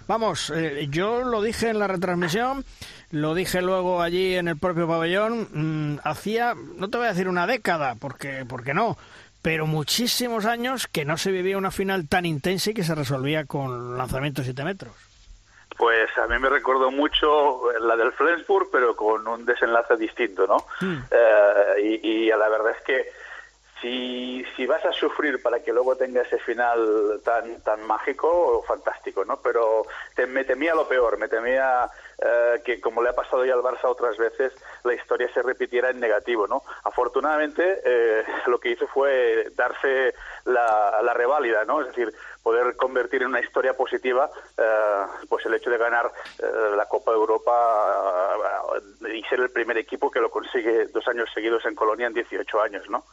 vamos, 0.08 0.52
eh, 0.54 0.88
yo 0.90 1.22
lo 1.22 1.42
dije 1.42 1.70
en 1.70 1.78
la 1.78 1.86
retransmisión, 1.86 2.64
lo 3.12 3.34
dije 3.34 3.62
luego 3.62 4.02
allí 4.02 4.34
en 4.34 4.48
el 4.48 4.58
propio 4.58 4.88
pabellón, 4.88 5.48
mm, 5.52 6.00
hacía, 6.02 6.54
no 6.76 6.90
te 6.90 6.98
voy 6.98 7.06
a 7.06 7.10
decir 7.10 7.28
una 7.28 7.46
década, 7.46 7.94
porque, 7.94 8.44
porque 8.46 8.74
no, 8.74 8.98
pero 9.42 9.66
muchísimos 9.66 10.44
años 10.44 10.86
que 10.86 11.04
no 11.04 11.16
se 11.16 11.30
vivía 11.30 11.58
una 11.58 11.70
final 11.70 12.08
tan 12.08 12.26
intensa 12.26 12.70
y 12.70 12.74
que 12.74 12.84
se 12.84 12.94
resolvía 12.94 13.44
con 13.44 13.96
lanzamientos 13.96 14.44
de 14.44 14.52
7 14.52 14.64
metros. 14.64 14.92
Pues 15.76 16.10
a 16.18 16.26
mí 16.26 16.38
me 16.38 16.50
recordó 16.50 16.90
mucho 16.90 17.72
la 17.80 17.96
del 17.96 18.12
Flensburg, 18.12 18.68
pero 18.70 18.94
con 18.94 19.26
un 19.26 19.46
desenlace 19.46 19.96
distinto, 19.96 20.46
¿no? 20.46 20.66
Eh, 20.82 22.00
y, 22.02 22.08
y, 22.08 22.26
la 22.28 22.48
verdad 22.48 22.74
es 22.76 22.82
que 22.82 23.06
si, 23.80 24.44
si 24.56 24.66
vas 24.66 24.84
a 24.84 24.92
sufrir 24.92 25.40
para 25.42 25.62
que 25.62 25.72
luego 25.72 25.96
tenga 25.96 26.22
ese 26.22 26.38
final 26.38 27.20
tan 27.24 27.62
tan 27.62 27.86
mágico, 27.86 28.62
fantástico, 28.66 29.24
¿no? 29.24 29.40
Pero 29.40 29.86
te, 30.14 30.26
me 30.26 30.44
temía 30.44 30.74
lo 30.74 30.86
peor, 30.86 31.18
me 31.18 31.28
temía 31.28 31.88
eh, 32.22 32.60
que 32.64 32.80
como 32.80 33.02
le 33.02 33.10
ha 33.10 33.14
pasado 33.14 33.44
ya 33.44 33.54
al 33.54 33.62
Barça 33.62 33.84
otras 33.84 34.16
veces, 34.16 34.52
la 34.84 34.94
historia 34.94 35.32
se 35.32 35.42
repitiera 35.42 35.90
en 35.90 36.00
negativo, 36.00 36.46
¿no? 36.46 36.62
Afortunadamente, 36.84 37.80
eh, 37.84 38.24
lo 38.46 38.58
que 38.58 38.70
hizo 38.70 38.86
fue 38.88 39.48
darse 39.54 40.14
la, 40.44 41.00
la 41.02 41.14
reválida, 41.14 41.64
¿no? 41.64 41.80
Es 41.80 41.88
decir, 41.88 42.12
poder 42.42 42.76
convertir 42.76 43.22
en 43.22 43.28
una 43.28 43.40
historia 43.40 43.74
positiva 43.74 44.30
eh, 44.56 45.02
pues 45.28 45.44
el 45.46 45.54
hecho 45.54 45.70
de 45.70 45.78
ganar 45.78 46.10
eh, 46.38 46.76
la 46.76 46.86
Copa 46.86 47.10
de 47.12 47.16
Europa 47.16 47.52
eh, 49.06 49.18
y 49.18 49.22
ser 49.24 49.40
el 49.40 49.50
primer 49.50 49.78
equipo 49.78 50.10
que 50.10 50.20
lo 50.20 50.30
consigue 50.30 50.86
dos 50.86 51.06
años 51.08 51.28
seguidos 51.34 51.64
en 51.66 51.74
Colonia 51.74 52.06
en 52.06 52.14
18 52.14 52.62
años, 52.62 52.88
¿no? 52.88 53.04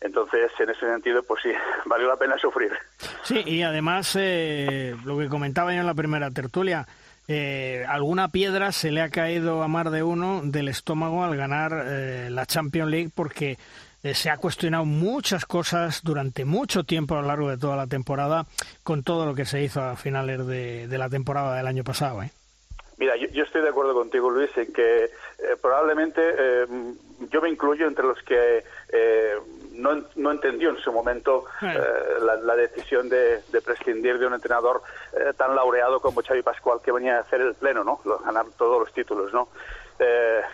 Entonces, 0.00 0.50
en 0.58 0.70
ese 0.70 0.80
sentido, 0.80 1.22
pues 1.22 1.42
sí, 1.42 1.52
valió 1.86 2.08
la 2.08 2.16
pena 2.16 2.36
sufrir. 2.38 2.72
Sí, 3.22 3.42
y 3.46 3.62
además, 3.62 4.16
eh, 4.18 4.96
lo 5.04 5.18
que 5.18 5.28
comentaba 5.28 5.72
yo 5.72 5.80
en 5.80 5.86
la 5.86 5.94
primera 5.94 6.30
tertulia, 6.30 6.86
eh, 7.28 7.84
alguna 7.88 8.28
piedra 8.28 8.72
se 8.72 8.90
le 8.90 9.00
ha 9.00 9.08
caído 9.08 9.62
a 9.62 9.68
más 9.68 9.90
de 9.90 10.02
uno 10.02 10.42
del 10.44 10.68
estómago 10.68 11.24
al 11.24 11.36
ganar 11.36 11.72
eh, 11.86 12.28
la 12.30 12.46
Champions 12.46 12.90
League 12.90 13.10
porque 13.14 13.58
eh, 14.02 14.14
se 14.14 14.30
ha 14.30 14.36
cuestionado 14.36 14.84
muchas 14.84 15.46
cosas 15.46 16.02
durante 16.02 16.44
mucho 16.44 16.82
tiempo 16.82 17.14
a 17.14 17.22
lo 17.22 17.28
largo 17.28 17.48
de 17.48 17.56
toda 17.56 17.76
la 17.76 17.86
temporada 17.86 18.46
con 18.82 19.04
todo 19.04 19.26
lo 19.26 19.34
que 19.36 19.44
se 19.44 19.62
hizo 19.62 19.80
a 19.80 19.94
finales 19.94 20.44
de, 20.44 20.88
la 20.90 21.08
temporada 21.08 21.56
del 21.56 21.68
año 21.68 21.84
pasado. 21.84 22.22
¿eh? 22.22 22.32
Mira, 22.98 23.16
yo, 23.16 23.28
yo, 23.28 23.44
estoy 23.44 23.62
de 23.62 23.68
acuerdo 23.68 23.94
contigo, 23.94 24.28
Luis, 24.28 24.50
en 24.56 24.72
que 24.72 25.04
eh, 25.04 25.10
probablemente 25.60 26.20
yo 27.30 27.40
me 27.40 27.48
incluyo 27.48 27.86
entre 27.86 28.04
los 28.04 28.20
que 28.22 28.64
no, 29.82 30.02
no, 30.16 30.30
entendió 30.30 30.70
en 30.70 30.78
su 30.78 30.92
momento 30.92 31.44
la, 31.60 32.36
la, 32.36 32.56
decisión 32.56 33.08
de, 33.08 33.42
de, 33.50 33.60
prescindir 33.60 34.18
de 34.18 34.26
un 34.26 34.34
entrenador 34.34 34.82
tan 35.36 35.54
laureado 35.54 36.00
como 36.00 36.22
Xavi 36.22 36.42
Pascual, 36.42 36.80
que 36.82 36.92
venía 36.92 37.18
a 37.18 37.20
hacer 37.20 37.40
el 37.40 37.54
pleno, 37.54 37.84
¿no? 37.84 38.00
Ganar 38.24 38.46
todos 38.56 38.80
los 38.80 38.92
títulos, 38.92 39.32
¿no? 39.32 39.48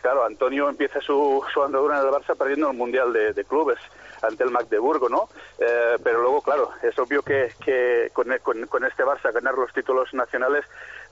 claro, 0.02 0.24
Antonio 0.24 0.68
empieza 0.68 1.00
su, 1.00 1.42
su 1.52 1.62
andadura 1.62 1.98
en 1.98 2.06
el 2.06 2.12
Barça 2.12 2.36
perdiendo 2.36 2.70
el 2.70 2.76
Mundial 2.76 3.12
de, 3.14 3.32
de 3.32 3.44
clubes 3.46 3.78
ante 4.22 4.44
el 4.44 4.50
Magdeburgo, 4.50 5.08
¿no? 5.08 5.28
Eh, 5.58 5.96
pero 6.02 6.20
luego, 6.20 6.42
claro, 6.42 6.70
es 6.82 6.98
obvio 6.98 7.22
que, 7.22 7.52
que 7.64 8.10
con, 8.12 8.26
con, 8.42 8.66
con, 8.66 8.84
este 8.84 9.04
Barça 9.04 9.32
ganar 9.32 9.54
los 9.54 9.72
títulos 9.72 10.12
nacionales 10.12 10.64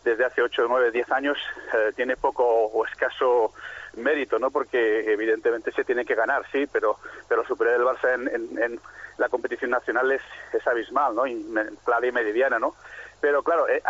desde 0.05 0.25
hace 0.25 0.43
8, 0.43 0.67
9, 0.69 0.91
10 0.91 1.13
años 1.13 1.39
eh, 1.75 1.93
tiene 1.95 2.17
poco 2.17 2.45
o 2.45 2.87
escaso 2.87 3.53
mérito, 3.97 4.39
¿no? 4.39 4.51
Porque 4.51 5.11
evidentemente 5.13 5.73
se 5.73 5.85
tiene 5.85 6.05
que 6.05 6.15
ganar, 6.15 6.45
sí, 6.53 6.67
pero, 6.71 6.99
pero 7.29 7.45
superar 7.47 7.75
el 7.75 7.83
Barça 7.83 8.15
en, 8.15 8.59
en, 8.63 8.81
la 9.19 9.29
competición 9.29 9.71
nacional 9.71 10.13
es, 10.13 10.23
es 10.53 10.67
abismal, 10.67 11.15
¿no? 11.15 11.27
Y 11.27 11.43
clara 11.85 12.07
y 12.07 12.13
meridiana, 12.13 12.59
¿no? 12.59 12.75
Pero 13.21 13.43
claro, 13.43 13.67
eh, 13.69 13.83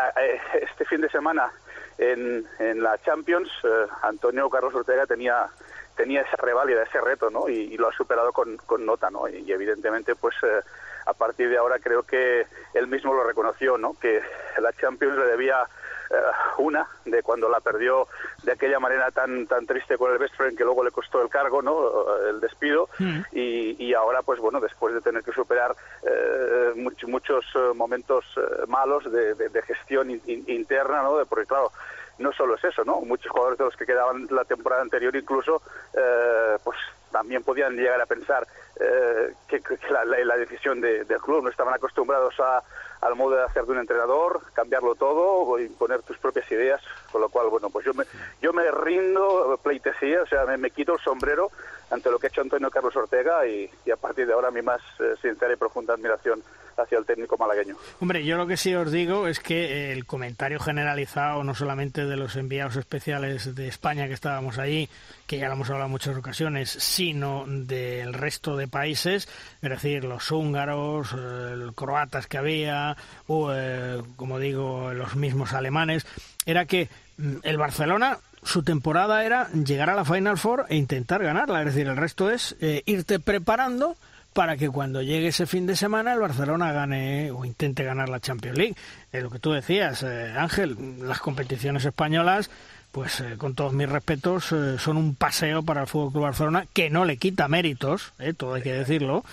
este 0.61 0.85
fin 0.85 1.01
de 1.01 1.09
semana 1.09 1.51
en, 1.99 2.47
en 2.59 2.83
la 2.83 2.97
Champions, 2.99 3.51
eh, 3.65 3.87
Antonio 4.03 4.49
Carlos 4.49 4.75
Ortega 4.75 5.07
tenía 5.07 5.49
tenía 5.97 6.21
esa 6.21 6.37
reválida, 6.37 6.83
ese 6.83 7.01
reto, 7.01 7.31
¿no? 7.31 7.49
Y, 7.49 7.55
y 7.55 7.77
lo 7.79 7.89
ha 7.89 7.93
superado 7.93 8.33
con, 8.33 8.57
con, 8.59 8.85
nota, 8.85 9.11
¿no? 9.11 9.29
Y, 9.29 9.39
y 9.39 9.53
evidentemente, 9.53 10.15
pues 10.15 10.35
eh, 10.43 10.61
a 11.07 11.15
partir 11.15 11.49
de 11.49 11.57
ahora 11.57 11.79
creo 11.79 12.03
que 12.03 12.47
él 12.75 12.87
mismo 12.87 13.15
lo 13.15 13.25
reconoció, 13.25 13.79
¿no? 13.79 13.95
Que 13.99 14.21
la 14.61 14.73
Champions 14.75 15.17
le 15.17 15.25
debía 15.25 15.67
eh, 16.11 16.15
una 16.59 16.87
de 17.05 17.23
cuando 17.23 17.49
la 17.49 17.61
perdió 17.61 18.09
de 18.43 18.53
aquella 18.53 18.79
manera 18.79 19.11
tan 19.11 19.47
tan 19.47 19.67
triste 19.67 19.97
con 19.99 20.13
el 20.13 20.19
best 20.19 20.35
friend 20.37 20.57
que 20.57 20.65
luego 20.65 20.85
le 20.85 20.91
costó 20.91 21.23
el 21.23 21.29
cargo, 21.29 21.63
¿no? 21.63 22.17
El 22.29 22.41
despido 22.41 22.89
mm. 22.99 23.21
y, 23.33 23.85
y, 23.85 23.95
ahora, 23.95 24.23
pues 24.23 24.41
bueno, 24.41 24.61
después 24.61 24.95
de 24.95 25.01
tener 25.01 25.23
que 25.23 25.33
superar 25.33 25.75
eh, 26.03 26.73
much, 26.77 27.05
muchos 27.05 27.45
momentos 27.75 28.25
malos 28.69 29.11
de, 29.11 29.35
de, 29.35 29.49
de 29.49 29.63
gestión 29.63 30.11
in, 30.11 30.21
in, 30.27 30.45
interna, 30.49 31.03
¿no? 31.03 31.19
De, 31.19 31.27
porque 31.27 31.47
claro 31.47 31.71
no 32.19 32.33
solo 32.33 32.55
es 32.55 32.65
eso, 32.65 32.85
¿no? 32.85 33.01
Muchos 33.01 33.31
jugadores 33.31 33.59
de 33.59 33.65
los 33.65 33.77
que 33.77 33.87
quedaban 33.87 34.27
la 34.31 34.45
temporada 34.45 34.83
anterior 34.83 35.15
incluso, 35.15 35.63
eh, 35.93 36.57
pues 36.65 36.79
también 37.13 37.43
podían 37.43 37.77
llegar 37.77 38.01
a 38.01 38.07
pensar 38.07 38.47
eh, 38.81 39.35
que, 39.49 39.61
que 39.61 39.79
la, 39.91 40.05
la, 40.05 40.25
la, 40.25 40.37
decisión 40.37 40.81
de, 40.81 41.05
del 41.05 41.21
club 41.21 41.45
no 41.45 41.51
estaban 41.51 41.75
acostumbrados 41.75 42.35
a, 42.41 42.63
al 43.01 43.15
modo 43.15 43.37
de 43.37 43.45
hacer 43.45 43.65
de 43.65 43.73
un 43.73 43.79
entrenador, 43.79 44.41
cambiarlo 44.53 44.95
todo 44.95 45.23
o 45.23 45.59
imponer 45.59 46.03
tus 46.03 46.19
propias 46.19 46.51
ideas, 46.51 46.81
con 47.13 47.21
lo 47.21 47.29
cual, 47.29 47.49
bueno, 47.49 47.71
pues 47.71 47.85
yo 47.85 47.95
me, 47.95 48.05
yo 48.41 48.53
me 48.53 48.71
rindo 48.71 49.59
pleitesía, 49.63 50.23
o 50.23 50.27
sea, 50.27 50.45
me, 50.45 50.57
me 50.57 50.71
quito 50.71 50.95
el 50.95 51.01
sombrero 51.01 51.51
ante 51.91 52.11
lo 52.11 52.19
que 52.19 52.27
ha 52.27 52.31
hecho 52.31 52.41
Antonio 52.41 52.71
Carlos 52.71 52.97
Ortega 52.97 53.47
y, 53.47 53.71
y 53.85 53.91
a 53.91 53.97
partir 53.97 54.27
de 54.27 54.33
ahora 54.33 54.51
mi 54.51 54.63
más 54.63 54.81
eh, 54.99 55.15
sincera 55.21 55.53
y 55.53 55.57
profunda 55.57 55.95
admiración 55.95 56.43
hacia 56.77 56.99
el 56.99 57.05
técnico 57.05 57.37
malagueño. 57.37 57.77
Hombre, 58.01 58.25
yo 58.25 58.37
lo 58.37 58.47
que 58.47 58.57
sí 58.57 58.75
os 58.75 58.91
digo 58.91 59.29
es 59.29 59.41
que 59.41 59.93
el 59.93 60.07
comentario 60.07 60.61
generalizado, 60.61 61.43
no 61.45 61.55
solamente 61.55 62.07
de 62.07 62.17
los 62.17 62.37
enviados 62.37 62.77
especiales 62.77 63.55
de 63.55 63.69
España 63.69 64.07
que 64.07 64.15
estábamos 64.15 64.59
allí, 64.59 64.89
que 65.27 65.39
ya 65.39 65.49
lo 65.49 65.55
hemos 65.55 65.71
hablado 65.71 65.87
en 65.87 65.93
muchas 65.93 66.17
ocasiones, 66.17 66.71
sino 66.71 67.45
del 67.47 68.13
resto 68.13 68.57
de 68.57 68.69
países, 68.69 69.29
es 69.63 69.71
decir, 69.71 70.05
los 70.05 70.31
húngaros, 70.31 71.15
eh, 71.17 71.71
croatas 71.75 72.27
que 72.27 72.39
había, 72.39 72.97
o, 73.27 73.51
eh, 73.53 74.03
como 74.17 74.39
digo, 74.39 74.93
los 74.93 75.17
mismos 75.17 75.53
alemanes, 75.53 76.07
era 76.45 76.67
que 76.67 76.89
mm, 77.19 77.37
el 77.43 77.59
Barcelona 77.59 78.19
su 78.43 78.63
temporada 78.63 79.25
era 79.25 79.49
llegar 79.51 79.91
a 79.91 79.97
la 79.97 80.05
Final 80.05 80.39
Four 80.39 80.67
e 80.69 80.77
intentar 80.77 81.23
ganarla. 81.23 81.61
Es 81.61 81.67
decir, 81.67 81.89
el 81.89 81.97
resto 81.97 82.31
es 82.31 82.57
eh, 82.61 82.83
irte 82.87 83.19
preparando 83.19 83.97
para 84.37 84.59
que 84.59 84.69
cuando 84.69 85.01
llegue 85.01 85.29
ese 85.29 85.47
fin 85.47 85.67
de 85.67 85.75
semana 85.75 86.13
el 86.13 86.21
Barcelona 86.21 86.71
gane 86.71 87.31
o 87.31 87.47
intente 87.47 87.85
ganar 87.85 88.11
la 88.11 88.21
Champions 88.21 88.59
League. 88.59 88.77
Eh, 89.11 89.23
lo 89.23 89.31
que 89.31 89.39
tú 89.39 89.53
decías, 89.53 90.03
eh, 90.03 90.35
Ángel, 90.37 90.77
las 91.01 91.21
competiciones 91.21 91.87
españolas, 91.87 92.51
pues 92.93 93.21
eh, 93.21 93.37
con 93.39 93.55
todos 93.55 93.73
mis 93.73 93.89
respetos, 93.89 94.53
eh, 94.53 94.77
son 94.79 94.99
un 94.99 95.15
paseo 95.15 95.63
para 95.63 95.81
el 95.81 95.87
Fútbol 95.87 96.13
Club 96.13 96.23
Barcelona 96.25 96.67
que 96.71 96.91
no 96.91 97.07
le 97.07 97.17
quita 97.17 97.49
méritos, 97.49 98.13
eh, 98.19 98.35
todo 98.35 98.53
hay 98.53 98.63
que 98.63 98.75
decirlo, 98.75 99.25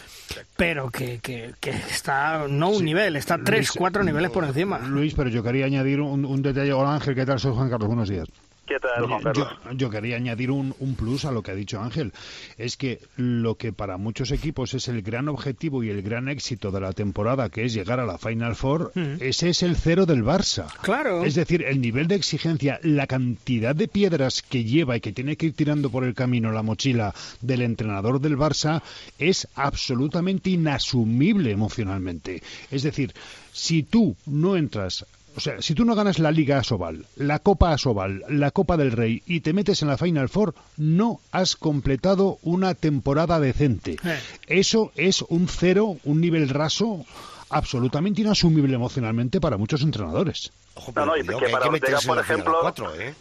pero 0.56 0.90
que, 0.90 1.20
que, 1.20 1.54
que 1.60 1.72
está 1.72 2.46
no 2.48 2.70
un 2.70 2.78
sí. 2.78 2.84
nivel, 2.86 3.18
está 3.18 3.38
tres, 3.44 3.74
cuatro 3.74 4.06
niveles 4.06 4.32
por 4.32 4.46
encima. 4.46 4.80
Luis, 4.80 5.16
pero 5.16 5.30
yo 5.30 5.44
quería 5.44 5.66
añadir 5.66 6.00
un, 6.00 6.24
un 6.24 6.42
detalle. 6.42 6.72
Hola 6.72 6.94
Ángel, 6.94 7.14
¿qué 7.14 7.26
tal? 7.26 7.42
Soy 7.42 7.54
Juan 7.54 7.70
Carlos, 7.70 7.88
buenos 7.88 8.08
días. 8.08 8.30
¿Qué 8.66 8.80
tal, 8.80 9.06
Juan 9.08 9.22
Carlos? 9.22 9.48
Yo, 9.76 9.90
quería 9.90 10.16
añadir 10.16 10.50
un, 10.50 10.74
un, 10.80 10.96
plus 10.96 11.26
a 11.26 11.32
lo 11.32 11.44
que 11.44 11.52
ha 11.52 11.56
dicho 11.56 11.82
Ángel. 11.82 12.14
Es 12.58 12.78
que 12.78 13.00
lo 13.18 13.56
que 13.56 13.74
para 13.74 13.98
muchos 13.98 14.32
equipos 14.32 14.74
es 14.74 14.88
el 14.88 15.02
gran 15.02 15.28
objetivo 15.28 15.84
y 15.84 15.90
el 15.90 16.02
gran 16.02 16.30
éxito 16.30 16.72
de 16.72 16.80
la 16.80 16.94
temporada, 16.94 17.50
que 17.50 17.66
es 17.66 17.74
llegar 17.74 18.00
a 18.00 18.06
la 18.06 18.18
Final 18.18 18.56
Four, 18.56 18.94
mm. 18.96 19.16
ese 19.20 19.50
es 19.50 19.64
el 19.64 19.76
cero 19.76 20.06
del 20.06 20.24
Barça. 20.24 20.68
Claro. 20.82 21.26
Es 21.26 21.36
decir, 21.36 21.64
el 21.64 21.82
nivel 21.82 22.08
de 22.08 22.16
exigencia, 22.16 22.80
la 22.84 23.06
cantidad 23.06 23.76
de 23.76 23.90
piedras 23.90 24.42
que 24.42 24.64
lleva 24.64 24.96
y 24.96 25.02
que 25.02 25.12
tiene 25.12 25.36
que 25.36 25.48
ir 25.48 25.56
tirando 25.56 25.90
por 25.90 26.06
el 26.06 26.14
camino 26.14 26.52
la 26.54 26.64
mochila 26.64 27.14
del 27.42 27.64
entrenador 27.64 28.22
del 28.22 28.38
Barça 28.38 28.82
es 29.20 29.46
absolutamente 29.56 30.52
inasumible 30.52 31.52
emocionalmente. 31.52 32.42
Es 32.72 32.84
decir, 32.84 33.14
si 33.52 33.84
tú 33.84 34.16
no 34.26 34.56
entras 34.56 35.06
o 35.36 35.40
sea, 35.40 35.62
si 35.62 35.74
tú 35.74 35.86
no 35.86 35.96
ganas 35.96 36.20
la 36.20 36.32
Liga 36.32 36.60
Asobal, 36.60 37.06
la 37.16 37.40
Copa 37.40 37.72
Asobal, 37.72 38.24
la 38.30 38.52
Copa 38.52 38.78
del 38.78 38.92
Rey 38.92 39.24
y 39.26 39.42
te 39.42 39.54
metes 39.54 39.82
en 39.82 39.88
la 39.88 39.98
Final 39.98 40.30
Four, 40.30 40.54
no 40.78 41.20
has 41.32 41.56
completado 41.56 42.38
una 42.44 42.76
temporada 42.76 43.40
decente. 43.40 43.98
Eh. 44.04 44.20
Eso 44.48 44.92
es 44.96 45.22
un 45.24 45.48
cero, 45.48 45.98
un 46.04 46.22
nivel 46.22 46.50
raso 46.50 47.06
absolutamente 47.50 48.22
inasumible 48.22 48.76
emocionalmente 48.76 49.40
para 49.40 49.58
muchos 49.58 49.82
entrenadores. 49.82 50.52
no, 50.96 51.06
no, 51.06 51.18
y 51.18 51.26
que, 51.26 51.50
para 51.50 51.68
Ortega, 51.68 52.00
por 52.06 52.20
ejemplo... 52.20 52.74
¿eh? 53.00 53.14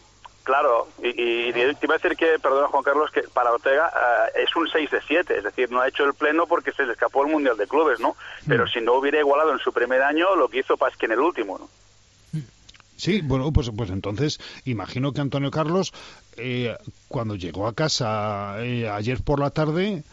Claro, 0.44 0.88
y, 1.00 1.52
te 1.52 1.76
iba 1.82 1.94
a 1.94 1.98
decir 1.98 2.16
que, 2.16 2.38
perdona 2.40 2.66
Juan 2.66 2.82
Carlos, 2.82 3.12
que 3.12 3.22
para 3.32 3.52
Ortega 3.52 3.92
eh, 4.34 4.42
es 4.42 4.56
un 4.56 4.68
6 4.68 4.90
de 4.90 5.00
7, 5.00 5.38
es 5.38 5.44
decir, 5.44 5.70
no 5.70 5.80
ha 5.80 5.86
hecho 5.86 6.04
el 6.04 6.14
pleno 6.14 6.48
porque 6.48 6.72
se 6.72 6.84
le 6.84 6.94
escapó 6.94 7.24
el 7.24 7.30
Mundial 7.30 7.56
de 7.56 7.68
Clubes, 7.68 8.00
¿no? 8.00 8.16
Pero 8.48 8.64
mm. 8.64 8.68
si 8.68 8.80
no 8.80 8.94
hubiera 8.94 9.20
igualado 9.20 9.52
en 9.52 9.60
su 9.60 9.72
primer 9.72 10.02
año 10.02 10.34
lo 10.34 10.48
que 10.48 10.58
hizo 10.58 10.76
Pasque 10.76 11.06
en 11.06 11.12
el 11.12 11.20
último, 11.20 11.58
¿no? 11.58 11.68
Sí, 13.02 13.20
bueno, 13.20 13.52
pues, 13.52 13.68
pues 13.76 13.90
entonces 13.90 14.38
imagino 14.64 15.12
que 15.12 15.20
Antonio 15.20 15.50
Carlos, 15.50 15.92
eh, 16.36 16.76
cuando 17.08 17.34
llegó 17.34 17.66
a 17.66 17.74
casa 17.74 18.64
eh, 18.64 18.88
ayer 18.88 19.20
por 19.24 19.40
la 19.40 19.50
tarde, 19.50 20.04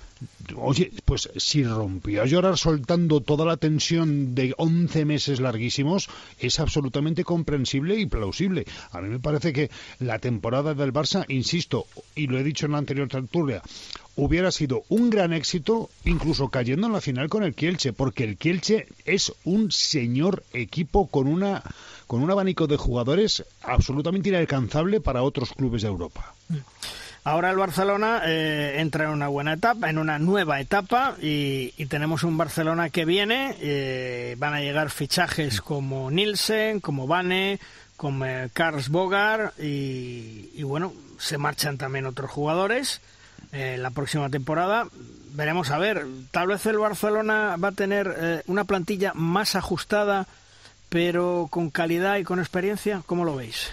Oye, 0.56 0.92
pues 1.06 1.30
si 1.38 1.64
rompió 1.64 2.22
a 2.22 2.26
llorar 2.26 2.58
soltando 2.58 3.22
toda 3.22 3.46
la 3.46 3.58
tensión 3.58 4.36
de 4.36 4.54
11 4.58 5.06
meses 5.06 5.40
larguísimos, 5.40 6.10
es 6.40 6.60
absolutamente 6.60 7.24
comprensible 7.24 7.98
y 7.98 8.06
plausible. 8.06 8.66
A 8.92 9.00
mí 9.00 9.10
me 9.10 9.20
parece 9.20 9.54
que 9.54 9.70
la 10.00 10.20
temporada 10.20 10.74
del 10.74 10.92
Barça, 10.92 11.26
insisto, 11.30 11.86
y 12.16 12.28
lo 12.28 12.38
he 12.38 12.44
dicho 12.44 12.66
en 12.66 12.74
la 12.74 12.80
anterior 12.80 13.08
tertulia, 13.08 13.62
hubiera 14.16 14.52
sido 14.52 14.84
un 14.90 15.10
gran 15.10 15.32
éxito, 15.32 15.90
incluso 16.04 16.50
cayendo 16.50 16.88
en 16.88 16.94
la 16.94 17.02
final 17.02 17.30
con 17.30 17.44
el 17.44 17.56
Kielce, 17.56 17.94
porque 17.94 18.26
el 18.26 18.38
Kielce 18.38 18.88
es 19.06 19.32
un 19.46 19.72
señor 19.72 20.44
equipo 20.54 21.08
con 21.08 21.28
una 21.28 21.64
con 22.08 22.24
un 22.24 22.32
abanico 22.32 22.66
de 22.66 22.76
jugadores 22.76 23.46
absolutamente 23.62 24.30
inalcanzable 24.30 25.00
para 25.00 25.22
otros 25.22 25.54
clubes 25.54 25.84
de 25.84 25.90
Europa. 25.90 26.34
Ahora 27.24 27.52
el 27.52 27.58
Barcelona 27.58 28.22
eh, 28.26 28.76
entra 28.78 29.06
en 29.06 29.12
una 29.12 29.28
buena 29.28 29.54
etapa, 29.54 29.90
en 29.90 29.98
una 29.98 30.20
nueva 30.20 30.60
etapa, 30.60 31.16
y, 31.22 31.72
tenemos 31.88 32.24
un 32.24 32.38
Barcelona 32.38 32.90
que 32.90 33.06
viene. 33.06 33.56
Eh, 33.60 34.36
van 34.38 34.54
a 34.54 34.62
llegar 34.62 34.90
fichajes 34.90 35.62
como 35.62 36.10
Nielsen, 36.12 36.80
como 36.80 37.08
Vane, 37.08 37.60
como 37.98 38.26
eh, 38.26 38.50
Bogar, 38.90 39.54
y, 39.60 40.64
bueno, 40.64 40.94
se 41.18 41.38
marchan 41.38 41.78
también 41.78 42.06
otros 42.06 42.32
jugadores 42.32 43.02
la 43.52 43.90
próxima 43.90 44.30
temporada. 44.30 44.88
Veremos 45.34 45.72
a 45.72 45.80
ver, 45.80 46.06
tal 46.30 46.48
vez 46.48 46.66
el 46.68 46.78
Barcelona 46.78 47.56
va 47.58 47.70
a 47.70 47.74
tener 47.74 48.44
una 48.46 48.64
plantilla 48.66 49.14
más 49.16 49.56
ajustada 49.56 50.28
pero 50.90 51.48
con 51.50 51.70
calidad 51.70 52.18
y 52.18 52.24
con 52.24 52.40
experiencia, 52.40 53.04
¿cómo 53.06 53.24
lo 53.24 53.36
veis? 53.36 53.72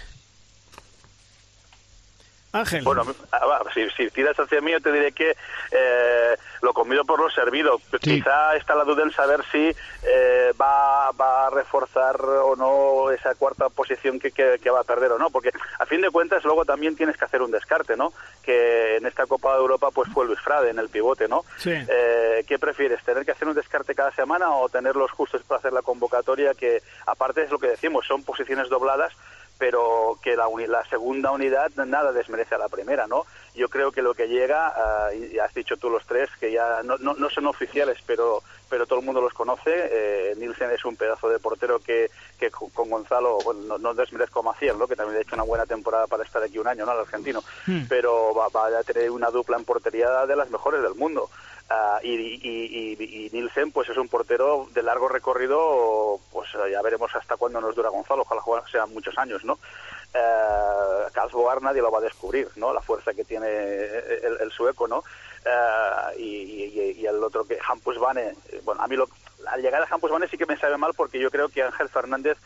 Ángel. 2.57 2.83
Bueno, 2.83 3.05
ah, 3.31 3.63
si, 3.73 4.09
tiras 4.09 4.39
hacia 4.39 4.61
mí, 4.61 4.71
yo 4.71 4.81
te 4.81 4.91
diré 4.91 5.11
que 5.11 5.35
eh, 5.71 6.37
lo 6.61 6.73
comido 6.73 7.03
por 7.05 7.19
lo 7.19 7.29
servido. 7.29 7.79
Quizá 7.99 8.55
está 8.55 8.75
la 8.75 8.83
duda 8.83 9.03
en 9.03 9.11
saber 9.11 9.41
si 9.51 9.75
eh, 10.03 10.53
va, 10.59 11.11
va, 11.11 11.47
a 11.47 11.49
reforzar 11.49 12.19
o 12.21 12.55
no 12.55 13.11
esa 13.11 13.35
cuarta 13.35 13.69
posición 13.69 14.19
que, 14.19 14.31
que, 14.31 14.69
va 14.69 14.81
a 14.81 14.83
perder 14.83 15.11
o 15.13 15.19
no, 15.19 15.29
porque 15.29 15.51
a 15.79 15.85
fin 15.85 16.01
de 16.01 16.09
cuentas 16.09 16.43
luego 16.43 16.65
también 16.65 16.95
tienes 16.95 17.17
que 17.17 17.25
hacer 17.25 17.41
un 17.41 17.51
descarte, 17.51 17.95
¿no? 17.95 18.13
Que 18.43 18.97
en 18.97 19.05
esta 19.05 19.25
Copa 19.25 19.53
de 19.53 19.59
Europa 19.59 19.89
pues 19.93 20.09
fue 20.11 20.25
Luis 20.25 20.39
Frade 20.39 20.69
en 20.69 20.79
el 20.79 20.89
pivote, 20.89 21.27
¿no? 21.27 21.45
Sí. 21.57 21.71
Eh, 21.71 22.43
¿Qué 22.47 22.59
prefieres, 22.59 23.03
tener 23.03 23.25
que 23.25 23.31
hacer 23.31 23.47
un 23.47 23.55
descarte 23.55 23.95
cada 23.95 24.11
semana 24.11 24.51
o 24.51 24.69
tener 24.69 24.95
los 24.95 25.11
justos 25.11 25.43
para 25.43 25.59
hacer 25.59 25.73
la 25.73 25.81
convocatoria? 25.81 26.53
Que 26.53 26.81
aparte 27.05 27.43
es 27.43 27.51
lo 27.51 27.59
que 27.59 27.67
decimos, 27.67 28.05
son 28.05 28.23
posiciones 28.23 28.69
dobladas 28.69 29.13
pero 29.57 30.17
que 30.21 30.35
la, 30.35 30.47
la, 30.67 30.85
segunda 30.89 31.31
unidad 31.31 31.71
nada 31.75 32.11
desmerece 32.11 32.55
a 32.55 32.59
la 32.59 32.69
primera, 32.69 33.07
¿no? 33.07 33.25
Yo 33.55 33.69
creo 33.69 33.91
que 33.91 34.01
lo 34.01 34.13
que 34.13 34.27
llega, 34.27 34.73
uh, 35.11 35.15
y 35.15 35.39
has 35.39 35.53
dicho 35.53 35.77
tú 35.77 35.89
los 35.89 36.05
tres, 36.05 36.29
que 36.39 36.51
ya 36.51 36.83
no, 36.83 36.97
no, 36.97 37.15
no, 37.15 37.29
son 37.29 37.47
oficiales, 37.47 37.97
pero, 38.05 38.43
pero 38.69 38.85
todo 38.85 38.99
el 38.99 39.05
mundo 39.05 39.19
los 39.19 39.33
conoce. 39.33 39.71
Eh, 39.73 40.35
Nielsen 40.37 40.71
es 40.71 40.85
un 40.85 40.95
pedazo 40.95 41.27
de 41.27 41.39
portero 41.39 41.79
que, 41.79 42.11
que 42.39 42.51
con 42.51 42.89
Gonzalo, 42.89 43.39
bueno, 43.43 43.77
no, 43.79 43.93
desmerezco 43.93 44.41
a 44.41 44.43
Maciel, 44.43 44.77
¿no? 44.77 44.87
que 44.87 44.95
también 44.95 45.17
ha 45.17 45.21
hecho 45.21 45.35
una 45.35 45.43
buena 45.43 45.65
temporada 45.65 46.05
para 46.05 46.23
estar 46.23 46.43
aquí 46.43 46.59
un 46.59 46.67
año, 46.67 46.85
¿no? 46.85 46.93
El 46.93 46.99
argentino, 46.99 47.43
hmm. 47.65 47.85
pero 47.89 48.33
va, 48.35 48.49
va, 48.49 48.67
a 48.77 48.83
tener 48.83 49.09
una 49.09 49.31
dupla 49.31 49.57
en 49.57 49.65
portería 49.65 50.25
de 50.25 50.35
las 50.35 50.51
mejores 50.51 50.81
del 50.83 50.95
mundo. 50.95 51.29
Uh, 51.69 51.99
y, 52.01 52.13
y, 52.13 53.25
y, 53.25 53.29
Nielsen 53.31 53.73
pues 53.73 53.89
es 53.89 53.97
un 53.97 54.07
portero 54.07 54.69
de 54.73 54.81
largo 54.81 55.09
recorrido 55.09 56.17
pues 56.31 56.47
ya 56.71 56.81
veremos 56.81 57.13
hasta 57.13 57.35
cuándo 57.35 57.59
nos 57.59 57.75
dura 57.75 57.89
Gonzalo 57.89 58.21
ojalá 58.21 58.63
sean 58.71 58.93
muchos 58.93 59.17
años 59.17 59.43
no 59.43 59.55
uh, 59.55 61.61
nadie 61.61 61.81
lo 61.81 61.91
va 61.91 61.97
a 61.97 62.03
descubrir 62.03 62.47
no 62.55 62.73
la 62.73 62.79
fuerza 62.79 63.13
que 63.13 63.25
tiene 63.25 63.49
el, 63.49 64.49
sueco 64.49 64.87
no 64.87 64.99
uh, 64.99 66.17
y, 66.17 67.05
el 67.05 67.21
otro 67.21 67.43
que 67.43 67.59
Hampus 67.67 67.99
Vane 67.99 68.33
bueno 68.63 68.81
a 68.81 68.87
mí 68.87 68.95
lo, 68.95 69.09
al 69.47 69.61
llegar 69.61 69.83
a 69.83 69.93
Hampus 69.93 70.11
Vane 70.11 70.29
sí 70.29 70.37
que 70.37 70.45
me 70.45 70.57
sabe 70.57 70.77
mal 70.77 70.93
porque 70.95 71.19
yo 71.19 71.29
creo 71.29 71.49
que 71.49 71.63
Ángel 71.63 71.89
Fernández 71.89 72.37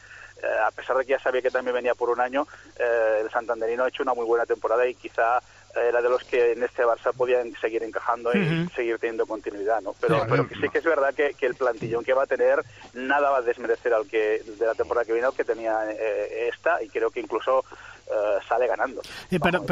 a 0.65 0.71
pesar 0.71 0.97
de 0.97 1.05
que 1.05 1.11
ya 1.11 1.19
sabía 1.19 1.43
que 1.43 1.51
también 1.51 1.75
venía 1.75 1.93
por 1.93 2.09
un 2.09 2.19
año 2.19 2.47
el 2.75 3.29
santanderino 3.29 3.83
ha 3.83 3.89
hecho 3.89 4.01
una 4.01 4.15
muy 4.15 4.25
buena 4.25 4.47
temporada 4.47 4.87
y 4.87 4.95
quizá 4.95 5.43
era 5.75 6.01
de 6.01 6.09
los 6.09 6.23
que 6.23 6.53
en 6.53 6.63
este 6.63 6.83
Barça 6.83 7.13
podían 7.13 7.53
seguir 7.61 7.83
encajando 7.83 8.31
y 8.33 8.67
seguir 8.75 8.97
teniendo 8.99 9.25
continuidad, 9.25 9.81
¿no? 9.81 9.95
Pero, 9.99 10.25
pero 10.29 10.47
sí 10.49 10.69
que 10.69 10.79
es 10.79 10.83
verdad 10.83 11.13
que, 11.13 11.35
el 11.41 11.55
plantillón 11.55 12.03
que 12.03 12.13
va 12.13 12.23
a 12.23 12.27
tener 12.27 12.63
nada 12.93 13.29
va 13.29 13.37
a 13.37 13.41
desmerecer 13.41 13.93
al 13.93 14.07
que 14.07 14.41
de 14.45 14.65
la 14.65 14.75
temporada 14.75 15.05
que 15.05 15.13
viene 15.13 15.27
al 15.27 15.33
que 15.33 15.43
tenía 15.43 15.79
eh, 15.89 16.49
esta 16.53 16.81
y 16.83 16.89
creo 16.89 17.09
que 17.09 17.19
incluso 17.19 17.63
eh, 18.07 18.39
sale 18.47 18.67
ganando. 18.67 19.01
pero, 19.41 19.63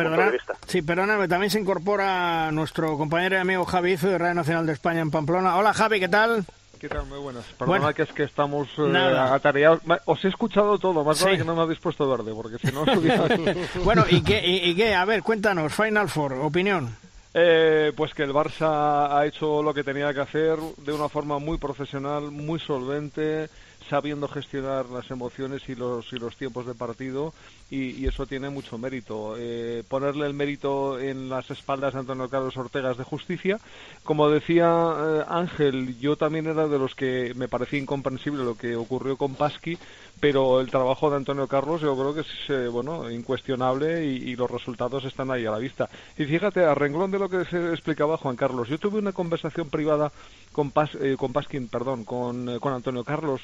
sí, 0.66 0.82
perdóname, 0.82 1.28
también 1.28 1.50
se 1.50 1.60
incorpora 1.60 2.52
nuestro 2.52 2.98
compañero 2.98 3.36
y 3.36 3.40
amigo 3.40 3.66
Javi 3.66 3.96
de 3.96 4.18
Radio 4.18 4.36
Nacional 4.36 4.66
de 4.66 4.74
España 4.74 5.02
en 5.02 5.12
Pamplona. 5.12 5.58
Hola 5.58 5.74
Javi, 5.74 6.00
¿qué 6.00 6.10
tal? 6.10 6.46
¿Qué 6.80 6.88
tal? 6.88 7.06
Muy 7.08 7.20
buenas. 7.20 7.44
Perdona 7.58 7.94
que 7.94 8.04
es 8.04 8.14
que 8.14 8.24
estamos 8.24 8.70
eh, 8.78 8.98
atareados. 8.98 9.82
Os 10.06 10.24
he 10.24 10.30
escuchado 10.30 10.80
todo, 10.80 11.04
más 11.04 11.22
vale 11.22 11.38
que 11.38 11.44
no 11.44 11.54
me 11.54 11.64
habéis 11.64 11.80
puesto 11.80 12.10
verde, 12.10 12.32
porque 12.34 12.58
si 12.58 12.74
no... 12.74 12.86
bueno, 13.84 14.06
¿y 14.10 14.22
qué, 14.22 14.42
y, 14.46 14.74
qué? 14.76 14.96
A 14.96 15.04
ver, 15.04 15.22
cuéntanos, 15.22 15.74
Final 15.74 16.08
Four, 16.08 16.34
opinión. 16.36 16.96
Eh, 17.34 17.92
pues 17.96 18.14
que 18.14 18.24
el 18.24 18.32
Barça 18.32 19.12
ha 19.12 19.26
hecho 19.26 19.62
lo 19.62 19.74
que 19.74 19.84
tenía 19.84 20.14
que 20.14 20.22
hacer 20.22 20.58
de 20.78 20.94
una 20.94 21.10
forma 21.10 21.38
muy 21.38 21.58
profesional, 21.58 22.32
muy 22.32 22.62
solvente, 22.62 23.50
sabiendo 23.90 24.28
gestionar 24.28 24.86
las 24.88 25.10
emociones 25.12 25.68
y 25.68 25.76
los, 25.76 26.12
y 26.14 26.18
los 26.18 26.36
tiempos 26.36 26.66
de 26.66 26.76
partido 26.76 27.34
y, 27.70 28.08
eso 28.08 28.26
tiene 28.26 28.50
mucho 28.50 28.78
mérito. 28.78 29.36
Eh, 29.38 29.84
ponerle 29.88 30.26
el 30.26 30.34
mérito 30.34 31.00
en 31.00 31.30
las 31.30 31.50
espaldas 31.52 31.94
de 31.94 32.00
Antonio 32.00 32.30
Carlos 32.30 32.58
Ortega 32.58 32.92
es 32.92 32.98
de 32.98 33.04
justicia. 33.04 33.60
Como 34.04 34.30
decía 34.30 34.66
eh, 34.68 35.24
Ángel, 35.28 36.00
yo 36.00 36.16
también 36.16 36.48
era 36.48 36.68
de 36.68 36.80
los 36.80 36.96
que 36.96 37.34
me 37.36 37.48
parecía 37.48 37.80
incomprensible 37.80 38.44
lo 38.44 38.56
que 38.56 38.76
ocurrió 38.76 39.18
con 39.18 39.36
Pasqui, 39.36 39.78
pero 40.20 40.60
el 40.60 40.70
trabajo 40.70 41.10
de 41.10 41.18
Antonio 41.18 41.48
Carlos 41.48 41.82
yo 41.82 41.96
creo 41.96 42.14
que 42.14 42.22
es 42.22 42.50
eh, 42.50 42.68
bueno 42.68 43.10
incuestionable 43.10 44.06
y, 44.06 44.36
los 44.40 44.50
resultados 44.50 45.04
están 45.04 45.32
ahí 45.32 45.46
a 45.46 45.52
la 45.52 45.58
vista. 45.58 45.90
Y 46.18 46.24
fíjate, 46.24 46.64
a 46.64 46.74
renglón 46.74 47.12
de 47.12 47.20
lo 47.20 47.28
que 47.28 47.44
se 47.46 47.72
explicaba 47.72 48.16
Juan 48.16 48.38
Carlos, 48.38 48.70
yo 48.70 48.78
tuve 48.78 49.00
una 49.00 49.12
conversación 49.12 49.70
privada 49.70 50.14
con, 50.60 50.72
Pas, 50.72 50.90
con 51.18 51.32
Pasquin, 51.32 51.70
perdón, 51.70 52.04
con, 52.04 52.60
con 52.60 52.74
Antonio 52.74 53.06
Carlos 53.06 53.40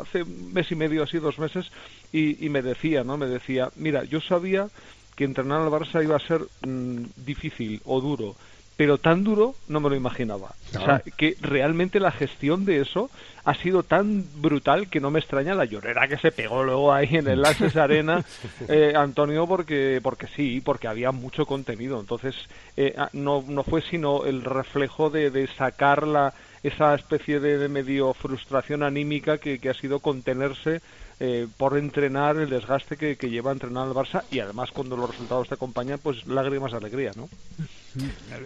hace 0.00 0.22
un 0.22 0.52
mes 0.52 0.70
y 0.70 0.76
medio, 0.76 1.02
así 1.02 1.18
dos 1.18 1.40
meses, 1.40 1.66
y, 2.12 2.46
y 2.46 2.48
me 2.48 2.62
decía, 2.62 3.02
¿no? 3.02 3.16
Me 3.16 3.26
decía 3.26 3.70
mira, 3.74 4.04
yo 4.04 4.20
sabía 4.20 4.68
que 5.16 5.24
entrenar 5.24 5.62
al 5.62 5.68
Barça 5.68 6.04
iba 6.04 6.14
a 6.14 6.20
ser 6.20 6.46
mm, 6.64 7.06
difícil 7.26 7.80
o 7.84 8.00
duro, 8.00 8.36
pero 8.76 8.98
tan 8.98 9.22
duro 9.22 9.54
no 9.68 9.80
me 9.80 9.88
lo 9.88 9.94
imaginaba. 9.94 10.54
O 10.76 10.84
sea, 10.84 11.02
que 11.16 11.36
realmente 11.40 12.00
la 12.00 12.10
gestión 12.10 12.64
de 12.64 12.80
eso 12.80 13.08
ha 13.44 13.54
sido 13.54 13.82
tan 13.82 14.24
brutal 14.36 14.88
que 14.88 15.00
no 15.00 15.10
me 15.10 15.20
extraña 15.20 15.54
la 15.54 15.64
llorera 15.64 16.08
que 16.08 16.16
se 16.16 16.32
pegó 16.32 16.64
luego 16.64 16.92
ahí 16.92 17.08
en 17.12 17.28
el 17.28 17.42
Lases 17.42 17.76
Arena, 17.76 18.24
eh, 18.68 18.94
Antonio, 18.96 19.46
porque, 19.46 20.00
porque 20.02 20.26
sí, 20.26 20.60
porque 20.64 20.88
había 20.88 21.12
mucho 21.12 21.46
contenido. 21.46 22.00
Entonces, 22.00 22.34
eh, 22.76 22.94
ah, 22.98 23.10
no, 23.12 23.44
no 23.46 23.62
fue 23.62 23.82
sino 23.82 24.24
el 24.24 24.42
reflejo 24.42 25.10
de, 25.10 25.30
de 25.30 25.46
sacar 25.46 26.06
la, 26.06 26.34
esa 26.64 26.94
especie 26.94 27.38
de, 27.38 27.68
medio 27.68 28.14
frustración 28.14 28.82
anímica 28.82 29.38
que, 29.38 29.58
que 29.58 29.68
ha 29.68 29.74
sido 29.74 30.00
contenerse 30.00 30.80
eh, 31.20 31.46
por 31.58 31.78
entrenar 31.78 32.38
el 32.38 32.50
desgaste 32.50 32.96
que, 32.96 33.16
que 33.16 33.30
lleva 33.30 33.50
a 33.50 33.52
entrenar 33.52 33.86
el 33.86 33.94
Barça 33.94 34.24
y 34.32 34.40
además 34.40 34.72
cuando 34.72 34.96
los 34.96 35.10
resultados 35.10 35.48
te 35.48 35.54
acompañan, 35.54 36.00
pues 36.02 36.26
lágrimas 36.26 36.72
de 36.72 36.78
alegría, 36.78 37.12
¿no? 37.14 37.28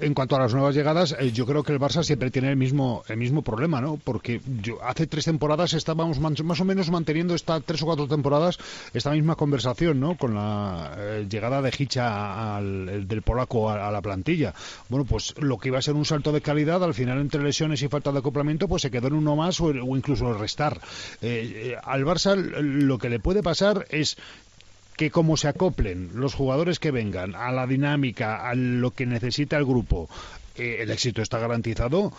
En 0.00 0.14
cuanto 0.14 0.36
a 0.36 0.40
las 0.40 0.52
nuevas 0.52 0.74
llegadas, 0.74 1.16
eh, 1.18 1.32
yo 1.32 1.46
creo 1.46 1.62
que 1.62 1.72
el 1.72 1.80
Barça 1.80 2.02
siempre 2.02 2.30
tiene 2.30 2.50
el 2.50 2.56
mismo 2.56 3.02
el 3.08 3.16
mismo 3.16 3.42
problema, 3.42 3.80
¿no? 3.80 3.98
Porque 4.02 4.40
yo 4.62 4.82
hace 4.84 5.06
tres 5.06 5.24
temporadas 5.24 5.72
estábamos 5.74 6.18
más 6.20 6.60
o 6.60 6.64
menos 6.64 6.90
manteniendo 6.90 7.34
esta 7.34 7.60
tres 7.60 7.82
o 7.82 7.86
cuatro 7.86 8.06
temporadas 8.06 8.58
esta 8.92 9.10
misma 9.10 9.36
conversación, 9.36 10.00
¿no? 10.00 10.16
Con 10.16 10.34
la 10.34 10.94
eh, 10.98 11.26
llegada 11.28 11.62
de 11.62 11.72
Hicha 11.76 12.60
del 12.60 13.22
polaco 13.22 13.70
a, 13.70 13.90
la 13.90 14.02
plantilla. 14.02 14.54
Bueno, 14.88 15.04
pues 15.04 15.34
lo 15.38 15.58
que 15.58 15.68
iba 15.68 15.78
a 15.78 15.82
ser 15.82 15.94
un 15.94 16.04
salto 16.04 16.32
de 16.32 16.40
calidad, 16.40 16.82
al 16.82 16.94
final 16.94 17.20
entre 17.20 17.42
lesiones 17.42 17.82
y 17.82 17.88
falta 17.88 18.12
de 18.12 18.18
acoplamiento, 18.18 18.68
pues 18.68 18.82
se 18.82 18.90
quedó 18.90 19.08
en 19.08 19.14
uno 19.14 19.36
más 19.36 19.60
o, 19.60 19.70
incluso 19.70 20.32
restar. 20.34 20.80
Eh, 21.22 21.76
al 21.82 22.04
Barça 22.04 22.36
lo 22.36 22.98
que 22.98 23.08
le 23.08 23.20
puede 23.20 23.42
pasar 23.42 23.86
es 23.90 24.16
que 24.98 25.12
como 25.12 25.36
se 25.36 25.46
acoplen 25.46 26.10
los 26.14 26.34
jugadores 26.34 26.80
que 26.80 26.90
vengan 26.90 27.36
a 27.36 27.52
la 27.52 27.68
dinámica, 27.68 28.48
a 28.48 28.54
lo 28.56 28.90
que 28.90 29.06
necesita 29.06 29.56
el 29.56 29.64
grupo, 29.64 30.10
eh, 30.56 30.78
el 30.80 30.90
éxito 30.90 31.22
está 31.22 31.38
garantizado, 31.38 32.12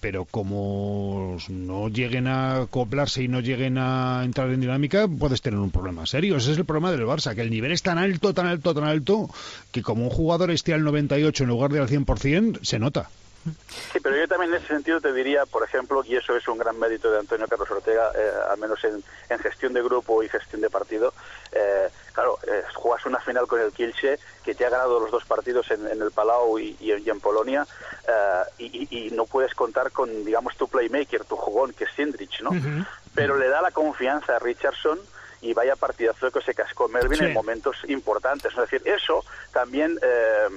pero 0.00 0.24
como 0.24 1.36
no 1.50 1.88
lleguen 1.90 2.26
a 2.26 2.62
acoplarse 2.62 3.22
y 3.22 3.28
no 3.28 3.40
lleguen 3.40 3.76
a 3.76 4.22
entrar 4.24 4.48
en 4.48 4.62
dinámica, 4.62 5.06
puedes 5.06 5.42
tener 5.42 5.60
un 5.60 5.70
problema 5.70 6.06
serio. 6.06 6.38
Ese 6.38 6.52
es 6.52 6.58
el 6.58 6.64
problema 6.64 6.90
del 6.90 7.04
Barça, 7.04 7.34
que 7.34 7.42
el 7.42 7.50
nivel 7.50 7.70
es 7.70 7.82
tan 7.82 7.98
alto, 7.98 8.32
tan 8.32 8.46
alto, 8.46 8.74
tan 8.74 8.84
alto, 8.84 9.28
que 9.70 9.82
como 9.82 10.04
un 10.04 10.10
jugador 10.10 10.50
esté 10.50 10.72
al 10.72 10.84
98 10.84 11.44
en 11.44 11.50
lugar 11.50 11.70
de 11.70 11.80
al 11.80 11.88
100%, 11.88 12.64
se 12.64 12.78
nota. 12.78 13.10
Sí, 13.92 13.98
pero 14.02 14.16
yo 14.16 14.26
también 14.26 14.54
en 14.54 14.58
ese 14.58 14.68
sentido 14.68 15.00
te 15.00 15.12
diría, 15.12 15.44
por 15.44 15.64
ejemplo, 15.64 16.02
y 16.06 16.16
eso 16.16 16.34
es 16.34 16.46
un 16.48 16.58
gran 16.58 16.78
mérito 16.78 17.10
de 17.10 17.18
Antonio 17.18 17.46
Carlos 17.46 17.70
Ortega, 17.70 18.10
eh, 18.14 18.30
al 18.50 18.58
menos 18.58 18.78
en, 18.84 19.02
gestión 19.38 19.72
de 19.72 19.82
grupo 19.82 20.22
y 20.22 20.28
gestión 20.28 20.62
de 20.62 20.70
partido. 20.70 21.12
Eh, 21.50 21.88
claro, 22.12 22.38
eh, 22.46 22.62
juegas 22.74 23.06
una 23.06 23.20
final 23.20 23.46
con 23.46 23.60
el 23.60 23.72
Kielce, 23.72 24.18
que 24.44 24.54
te 24.54 24.66
ha 24.66 24.70
ganado 24.70 25.00
los 25.00 25.10
dos 25.10 25.24
partidos 25.24 25.70
en, 25.70 25.86
el 25.86 26.10
Palau 26.10 26.58
y, 26.58 26.76
en 26.80 27.20
Polonia, 27.20 27.66
y, 28.58 29.10
no 29.12 29.26
puedes 29.26 29.54
contar 29.54 29.90
con, 29.92 30.24
digamos, 30.24 30.56
tu 30.56 30.68
playmaker, 30.68 31.24
tu 31.24 31.36
jugón, 31.36 31.72
que 31.72 31.84
es 31.84 31.90
Sindrich, 31.94 32.40
¿no? 32.40 32.50
Pero 33.14 33.36
le 33.36 33.48
da 33.48 33.60
la 33.60 33.70
confianza 33.70 34.36
a 34.36 34.38
Richardson 34.38 34.98
y 35.42 35.52
vaya 35.54 35.74
partidazo 35.74 36.30
que 36.30 36.40
se 36.40 36.54
cascó 36.54 36.88
Melvin 36.88 37.24
en 37.24 37.32
momentos 37.32 37.76
importantes. 37.88 38.52
Es 38.52 38.58
decir, 38.58 38.82
eso 38.84 39.24
también 39.52 39.98
eh, 40.00 40.48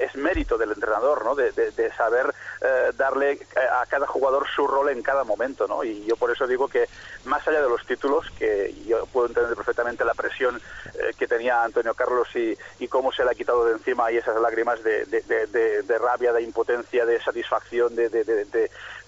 es, 0.00 0.14
mérito 0.16 0.58
del 0.58 0.72
entrenador, 0.72 1.24
¿no? 1.24 1.34
De, 1.34 1.52
saber 1.96 2.34
eh, 2.60 2.90
darle 2.96 3.38
a 3.80 3.86
cada 3.86 4.06
jugador 4.06 4.46
su 4.48 4.66
rol 4.66 4.88
en 4.88 5.02
cada 5.02 5.22
momento, 5.22 5.68
¿no? 5.68 5.84
Y 5.84 6.04
yo 6.04 6.16
por 6.16 6.30
eso 6.30 6.46
digo 6.46 6.66
que 6.66 6.88
más 7.24 7.46
allá 7.46 7.62
de 7.62 7.68
los 7.68 7.86
títulos, 7.86 8.28
que 8.38 8.74
yo 8.86 9.06
puedo 9.06 9.28
entender 9.28 9.54
perfectamente 9.54 10.04
la 10.04 10.14
presión 10.14 10.60
eh, 10.94 11.12
que 11.16 11.28
tenía 11.28 11.62
Antonio 11.62 11.94
Carlos 11.94 12.28
y, 12.34 12.56
y, 12.78 12.88
cómo 12.88 13.12
se 13.12 13.24
le 13.24 13.30
ha 13.30 13.34
quitado 13.34 13.64
de 13.66 13.72
encima 13.72 14.10
y 14.10 14.16
esas 14.16 14.40
lágrimas 14.40 14.82
de, 14.82 15.04
de 15.06 15.98
rabia, 15.98 16.32
de 16.32 16.42
impotencia, 16.42 17.06
de 17.06 17.20
satisfacción, 17.20 17.94
de, 17.94 18.08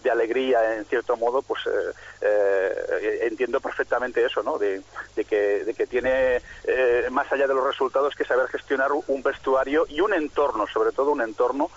de 0.02 0.10
alegría 0.10 0.76
en 0.76 0.84
cierto 0.84 1.16
modo, 1.16 1.42
pues 1.42 1.62
eh, 1.66 1.92
eh, 2.20 3.18
entiendo 3.22 3.60
perfectamente 3.60 4.24
eso, 4.24 4.42
¿no? 4.42 4.58
De, 4.58 4.82
que, 5.28 5.64
de 5.64 5.74
que 5.74 5.86
tiene, 5.86 6.40
eh, 6.64 7.08
más 7.10 7.30
allá 7.32 7.46
de 7.46 7.54
los 7.54 7.64
resultados, 7.64 8.14
que 8.14 8.24
saber 8.24 8.48
gestionar 8.48 8.90
un 8.92 9.22
vestuario 9.22 9.86
y 9.88 10.00
un 10.00 10.14
entorno, 10.14 10.66
sobre 10.66 10.92
todo 10.92 11.10
un 11.10 11.22
entorno 11.22 11.70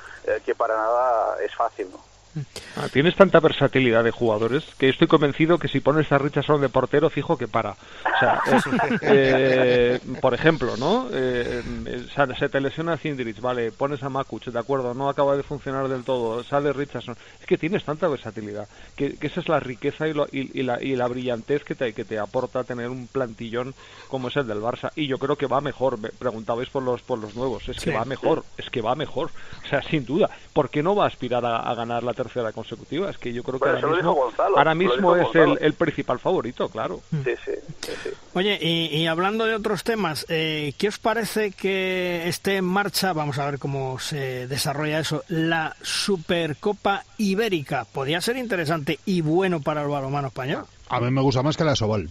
que 0.46 0.54
para 0.54 0.76
nada 0.76 1.38
es 1.42 1.56
fácil, 1.56 1.90
¿no? 1.92 2.19
Ah, 2.76 2.88
tienes 2.92 3.16
tanta 3.16 3.40
versatilidad 3.40 4.04
de 4.04 4.12
jugadores 4.12 4.64
que 4.78 4.90
estoy 4.90 5.08
convencido 5.08 5.60
que 5.60 5.68
si 5.68 5.80
pones 5.80 6.12
a 6.12 6.18
Richardson 6.18 6.62
de 6.62 6.70
portero, 6.70 7.10
fijo 7.10 7.38
que 7.38 7.48
para. 7.48 7.72
O 7.72 8.20
sea, 8.20 8.42
eh, 9.02 10.00
por 10.22 10.34
ejemplo, 10.34 10.78
¿no? 10.78 11.08
Eh, 11.12 11.62
se 12.38 12.50
te 12.50 12.62
lesiona 12.62 12.98
Cindrich, 12.98 13.42
vale, 13.42 13.72
pones 13.72 14.02
a 14.04 14.10
Makuch, 14.10 14.48
de 14.48 14.60
acuerdo, 14.60 14.94
no 14.94 15.10
acaba 15.10 15.36
de 15.36 15.44
funcionar 15.44 15.90
del 15.90 16.04
todo, 16.04 16.44
sale 16.44 16.72
Richardson. 16.72 17.18
Es 17.40 17.46
que 17.46 17.58
tienes 17.58 17.84
tanta 17.84 18.08
versatilidad, 18.08 18.68
que, 18.96 19.18
esa 19.22 19.42
es 19.42 19.50
la 19.50 19.60
riqueza 19.60 20.08
y, 20.08 20.14
y, 20.32 20.64
la, 20.64 20.82
y 20.82 20.96
la 20.96 21.08
brillantez 21.08 21.64
que 21.64 21.76
te, 21.76 21.94
que 21.94 22.06
te 22.06 22.18
aporta 22.18 22.64
tener 22.64 22.90
un 22.90 23.08
plantillón 23.08 23.74
como 24.08 24.30
es 24.30 24.38
el 24.38 24.48
del 24.48 24.62
Barça. 24.62 24.92
Y 24.96 25.08
yo 25.08 25.18
creo 25.18 25.36
que 25.36 25.48
va 25.48 25.60
mejor, 25.60 26.00
me 26.00 26.10
preguntabais 26.10 26.70
por 26.70 26.84
los, 26.84 27.02
por 27.02 27.20
los 27.20 27.36
nuevos, 27.36 27.68
es 27.68 27.80
que 27.80 27.92
va 27.92 28.06
mejor, 28.06 28.46
es 28.58 28.70
que 28.70 28.82
va 28.82 28.96
mejor. 28.96 29.32
O 29.66 29.68
sea, 29.68 29.82
sin 29.82 30.06
duda, 30.06 30.30
¿por 30.54 30.70
qué 30.70 30.82
no 30.82 30.96
va 30.96 31.06
a 31.06 31.08
aspirar 31.08 31.46
a, 31.46 31.58
a 31.58 31.76
ganar 31.76 32.04
la 32.04 32.14
tercera 32.14 32.29
consecutiva. 32.54 33.10
Es 33.10 33.18
que 33.18 33.34
yo 33.34 33.44
creo 33.44 33.60
que 33.60 33.70
ahora 33.70 34.76
mismo, 34.76 35.16
es 35.16 35.28
el, 35.36 35.74
principal 35.74 36.20
favorito, 36.20 36.70
claro. 36.70 37.02
Sí, 37.24 37.34
sí, 37.46 37.52
Oye, 38.34 38.58
y, 38.62 39.06
hablando 39.08 39.46
de 39.46 39.56
otros 39.56 39.84
temas, 39.84 40.26
eh, 40.30 40.74
¿qué 40.78 40.88
os 40.88 41.00
parece 41.00 41.52
que 41.52 42.28
esté 42.28 42.58
en 42.58 42.66
marcha, 42.66 43.14
vamos 43.14 43.38
a 43.40 43.46
ver 43.50 43.60
cómo 43.60 44.00
se 44.00 44.48
desarrolla 44.48 45.00
eso, 45.00 45.24
la 45.28 45.76
Supercopa 45.82 47.04
Ibérica? 47.18 47.86
Podría 47.86 48.22
ser 48.22 48.38
interesante 48.38 49.00
y 49.06 49.22
bueno 49.22 49.62
para 49.62 49.82
el 49.82 49.88
balonmano 49.88 50.28
español. 50.28 50.66
A 50.90 51.00
mí 51.00 51.12
me 51.12 51.22
gusta 51.22 51.44
más 51.44 51.56
que 51.56 51.64
la 51.64 51.76
Sobal. 51.76 52.10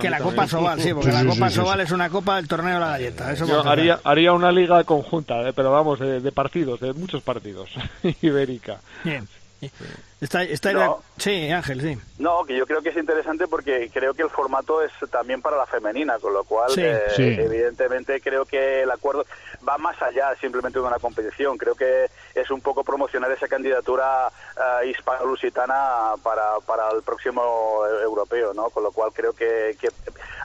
Que 0.00 0.10
la 0.10 0.18
Copa 0.18 0.46
Sobal, 0.46 0.80
sí, 0.80 0.92
porque 0.92 1.10
la 1.10 1.24
Copa 1.24 1.50
Sobal 1.50 1.80
es 1.80 1.90
una 1.90 2.08
copa 2.08 2.36
del 2.36 2.46
torneo 2.46 2.74
de 2.74 2.80
la 2.80 2.88
galleta. 2.90 3.32
Eso 3.32 3.46
Yo 3.46 3.66
haría, 3.66 3.98
haría 4.04 4.32
una 4.32 4.52
liga 4.52 4.84
conjunta, 4.84 5.48
eh, 5.48 5.52
pero 5.54 5.72
vamos, 5.72 5.98
de, 5.98 6.32
partidos, 6.32 6.80
de 6.80 6.92
muchos 6.92 7.22
partidos, 7.22 7.70
ibérica. 8.22 8.80
Bien. 9.02 9.26
Yeah. 9.60 10.07
Está, 10.20 10.42
está 10.42 10.98
Sí, 11.18 11.50
Ángel, 11.50 11.80
sí. 11.80 11.98
No, 12.18 12.44
que 12.44 12.56
yo 12.56 12.66
creo 12.66 12.80
que 12.82 12.88
es 12.88 12.96
interesante 12.96 13.46
porque 13.46 13.90
creo 13.92 14.14
que 14.14 14.22
el 14.22 14.30
formato 14.30 14.82
es 14.82 14.92
también 15.10 15.42
para 15.42 15.56
la 15.56 15.66
femenina, 15.66 16.18
con 16.18 16.32
lo 16.32 16.44
cual, 16.44 16.72
eh, 16.76 17.00
evidentemente, 17.16 18.20
creo 18.20 18.44
que 18.44 18.82
el 18.82 18.90
acuerdo 18.90 19.24
va 19.68 19.78
más 19.78 20.00
allá 20.02 20.34
simplemente 20.40 20.78
de 20.78 20.84
una 20.84 20.98
competición. 20.98 21.56
Creo 21.56 21.74
que 21.74 22.06
es 22.34 22.50
un 22.50 22.60
poco 22.60 22.82
promocionar 22.84 23.30
esa 23.32 23.48
candidatura 23.48 24.28
uh, 24.28 24.84
hispano-lusitana 24.84 26.14
para, 26.22 26.58
para 26.66 26.90
el 26.90 27.02
próximo 27.02 27.84
europeo, 28.02 28.54
¿no? 28.54 28.70
Con 28.70 28.84
lo 28.84 28.92
cual 28.92 29.10
creo 29.12 29.32
que, 29.32 29.76
que 29.80 29.88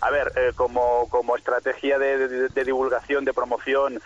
a 0.01 0.09
ver, 0.11 0.31
eh, 0.35 0.51
como, 0.55 1.07
como 1.09 1.35
estrategia 1.35 1.97
de, 1.97 2.49
divulgación, 2.63 3.25
de 3.25 3.33
promoción 3.33 4.01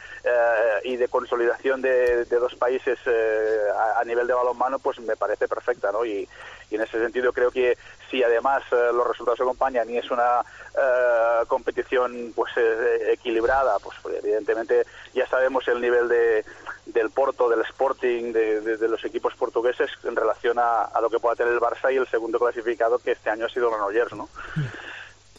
y 0.83 0.97
de 0.97 1.07
consolidación 1.07 1.81
de, 1.81 2.25
dos 2.25 2.55
países 2.55 2.99
a, 3.07 3.99
a, 3.99 4.03
nivel 4.03 4.27
de 4.27 4.33
balonmano, 4.33 4.79
pues 4.79 4.99
me 4.99 5.15
parece 5.15 5.47
perfecta, 5.57 5.91
¿no? 5.91 6.05
Y, 6.05 6.27
y 6.69 6.75
en 6.75 6.81
ese 6.81 6.99
sentido 6.99 7.31
creo 7.33 7.51
que 7.51 7.77
si 8.09 8.23
además 8.23 8.63
eh, 8.71 8.91
los 8.93 9.07
resultados 9.07 9.39
acompañan 9.41 9.89
y 9.89 9.97
es 9.97 10.09
una 10.11 10.41
eh, 10.75 11.45
competición 11.47 12.33
pues 12.35 12.51
eh, 12.57 13.13
equilibrada, 13.13 13.79
pues, 13.79 13.97
pues, 14.01 14.15
evidentemente 14.23 14.85
ya 15.13 15.27
sabemos 15.27 15.67
el 15.67 15.81
nivel 15.81 16.07
de, 16.07 16.45
del 16.85 17.09
Porto, 17.09 17.49
del 17.49 17.61
Sporting, 17.61 18.33
de, 18.33 18.87
los 18.87 19.03
equipos 19.05 19.33
portugueses 19.35 19.89
en 20.03 20.15
relación 20.15 20.57
a, 20.59 20.89
lo 21.01 21.09
que 21.09 21.19
pueda 21.19 21.35
tener 21.35 21.53
el 21.53 21.59
Barça 21.59 21.93
y 21.93 21.97
el 21.97 22.07
segundo 22.07 22.39
clasificado 22.39 22.99
que 22.99 23.11
este 23.11 23.29
año 23.29 23.45
ha 23.45 23.49
sido 23.49 23.69
Granollers, 23.69 24.13
¿no? 24.13 24.29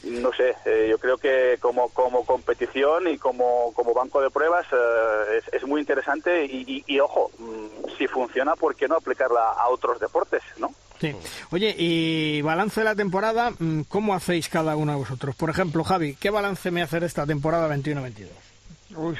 No 0.04 0.32
sé, 0.32 0.54
yo 0.88 0.98
creo 0.98 1.16
que 1.16 1.58
como, 1.60 1.88
como 1.90 2.24
competición 2.24 3.08
y 3.08 3.18
como, 3.18 3.72
como 3.74 3.94
banco 3.94 4.20
de 4.20 4.30
pruebas 4.30 4.66
es, 5.36 5.44
es, 5.52 5.66
muy 5.66 5.80
interesante 5.80 6.44
y, 6.44 6.84
y, 6.86 7.00
ojo, 7.00 7.30
mm, 7.38 7.96
si 7.96 8.06
funciona, 8.06 8.54
¿por 8.56 8.74
qué 8.74 8.88
no 8.88 8.96
aplicarla 8.96 9.52
a 9.52 9.68
otros 9.68 9.98
deportes, 10.00 10.42
no? 10.58 10.72
Sí. 11.00 11.14
Oye, 11.50 11.74
y 11.78 12.42
balance 12.42 12.80
de 12.80 12.84
la 12.84 12.94
temporada, 12.94 13.52
mm, 13.56 13.82
¿cómo 13.82 14.14
hacéis 14.14 14.48
cada 14.48 14.76
uno 14.76 14.92
de 14.92 14.98
vosotros? 14.98 15.36
Por 15.36 15.50
ejemplo, 15.50 15.84
Javi, 15.84 16.16
¿qué 16.16 16.30
balance 16.30 16.70
me 16.70 16.82
hace 16.82 17.00
de 17.00 17.06
esta 17.06 17.26
temporada 17.26 17.68
21-22? 17.74 18.26
Uy, 18.96 19.16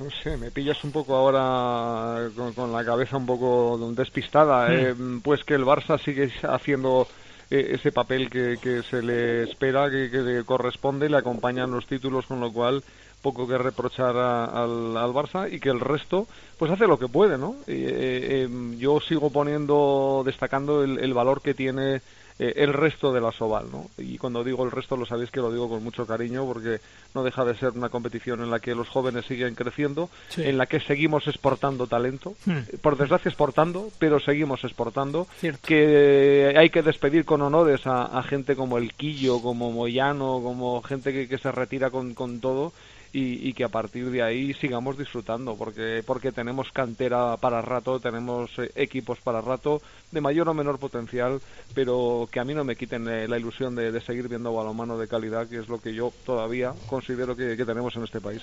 no 0.00 0.10
sé, 0.22 0.36
me 0.36 0.50
pillas 0.50 0.82
un 0.82 0.90
poco 0.90 1.14
ahora 1.14 2.28
con, 2.56 2.72
la 2.72 2.84
cabeza 2.84 3.16
un 3.16 3.26
poco 3.26 3.78
despistada. 3.92 4.68
Hmm. 4.68 4.72
Eh, 4.72 5.20
pues 5.22 5.44
que 5.44 5.54
el 5.54 5.64
Barça 5.64 6.02
sigue 6.02 6.32
haciendo 6.42 7.06
eh, 7.06 7.21
ese 7.52 7.92
papel 7.92 8.30
que, 8.30 8.58
que, 8.60 8.82
se 8.82 9.02
le 9.02 9.44
espera, 9.44 9.90
que, 9.90 10.10
que 10.10 10.18
le 10.18 10.44
corresponde, 10.44 11.08
le 11.08 11.18
acompañan 11.18 11.70
los 11.70 11.86
títulos, 11.86 12.26
con 12.26 12.40
lo 12.40 12.52
cual 12.52 12.82
poco 13.20 13.46
que 13.46 13.56
reprochar 13.56 14.16
al, 14.16 14.96
al, 14.96 15.12
Barça 15.12 15.50
y 15.50 15.60
que 15.60 15.68
el 15.68 15.80
resto 15.80 16.26
pues 16.58 16.72
hace 16.72 16.86
lo 16.86 16.98
que 16.98 17.08
puede, 17.08 17.38
¿no? 17.38 17.54
Eh, 17.66 18.42
em, 18.44 18.76
yo 18.78 19.00
sigo 19.00 19.30
poniendo, 19.30 20.22
destacando 20.24 20.82
el, 20.82 20.98
el 20.98 21.14
valor 21.14 21.40
que 21.40 21.54
tiene 21.54 22.02
eh, 22.38 22.54
el 22.56 22.72
resto 22.72 23.12
de 23.12 23.20
la 23.20 23.32
Soval, 23.32 23.70
¿no? 23.70 23.90
Y 23.98 24.18
cuando 24.18 24.44
digo 24.44 24.64
el 24.64 24.70
resto 24.70 24.96
lo 24.96 25.06
sabéis 25.06 25.30
que 25.30 25.40
lo 25.40 25.52
digo 25.52 25.68
con 25.68 25.82
mucho 25.82 26.06
cariño 26.06 26.44
porque 26.44 26.80
no 27.14 27.22
deja 27.22 27.44
de 27.44 27.56
ser 27.56 27.70
una 27.70 27.88
competición 27.88 28.42
en 28.42 28.50
la 28.50 28.60
que 28.60 28.74
los 28.74 28.88
jóvenes 28.88 29.26
siguen 29.26 29.54
creciendo, 29.54 30.08
en 30.36 30.58
la 30.58 30.66
que 30.66 30.80
seguimos 30.80 31.26
exportando 31.26 31.86
talento, 31.86 32.34
hmm. 32.46 32.76
por 32.80 32.96
desgracia 32.96 33.28
exportando, 33.28 33.90
pero 33.98 34.20
seguimos 34.20 34.64
exportando, 34.64 35.26
que 35.64 36.54
hay 36.56 36.70
que 36.70 36.82
despedir 36.82 37.24
con 37.24 37.42
honores 37.42 37.86
a, 37.86 38.22
gente 38.22 38.54
como 38.54 38.78
el 38.78 38.94
Quillo, 38.94 39.42
como 39.42 39.72
Moyano, 39.72 40.40
como 40.42 40.80
gente 40.82 41.12
que, 41.12 41.28
que 41.28 41.38
se 41.38 41.50
retira 41.50 41.90
con, 41.90 42.14
con 42.14 42.40
todo 42.40 42.72
y, 43.12 43.52
que 43.52 43.64
a 43.64 43.68
partir 43.68 44.10
de 44.10 44.22
ahí 44.22 44.54
sigamos 44.54 44.96
disfrutando, 44.96 45.56
porque, 45.56 46.02
porque 46.06 46.32
tenemos 46.32 46.72
cantera 46.72 47.36
para 47.36 47.60
rato, 47.60 48.00
tenemos 48.00 48.50
eh, 48.58 48.70
equipos 48.74 49.20
para 49.20 49.40
rato 49.40 49.82
de 50.10 50.20
mayor 50.20 50.48
o 50.48 50.54
menor 50.54 50.78
potencial, 50.78 51.40
pero 51.74 52.28
que 52.30 52.40
a 52.40 52.44
mí 52.44 52.54
no 52.54 52.64
me 52.64 52.76
quiten 52.76 53.06
eh, 53.08 53.28
la 53.28 53.38
ilusión 53.38 53.74
de, 53.74 54.00
seguir 54.00 54.28
viendo 54.28 54.54
balonmano 54.54 54.96
de 54.96 55.08
calidad, 55.08 55.46
que 55.46 55.58
es 55.58 55.68
lo 55.68 55.80
que 55.80 55.92
yo 55.92 56.12
todavía 56.24 56.72
considero 56.88 57.36
que, 57.36 57.56
que 57.56 57.64
tenemos 57.64 57.94
en 57.96 58.04
este 58.04 58.20
país. 58.20 58.42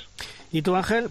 ¿Y 0.52 0.62
tú, 0.62 0.76
Ángel? 0.76 1.10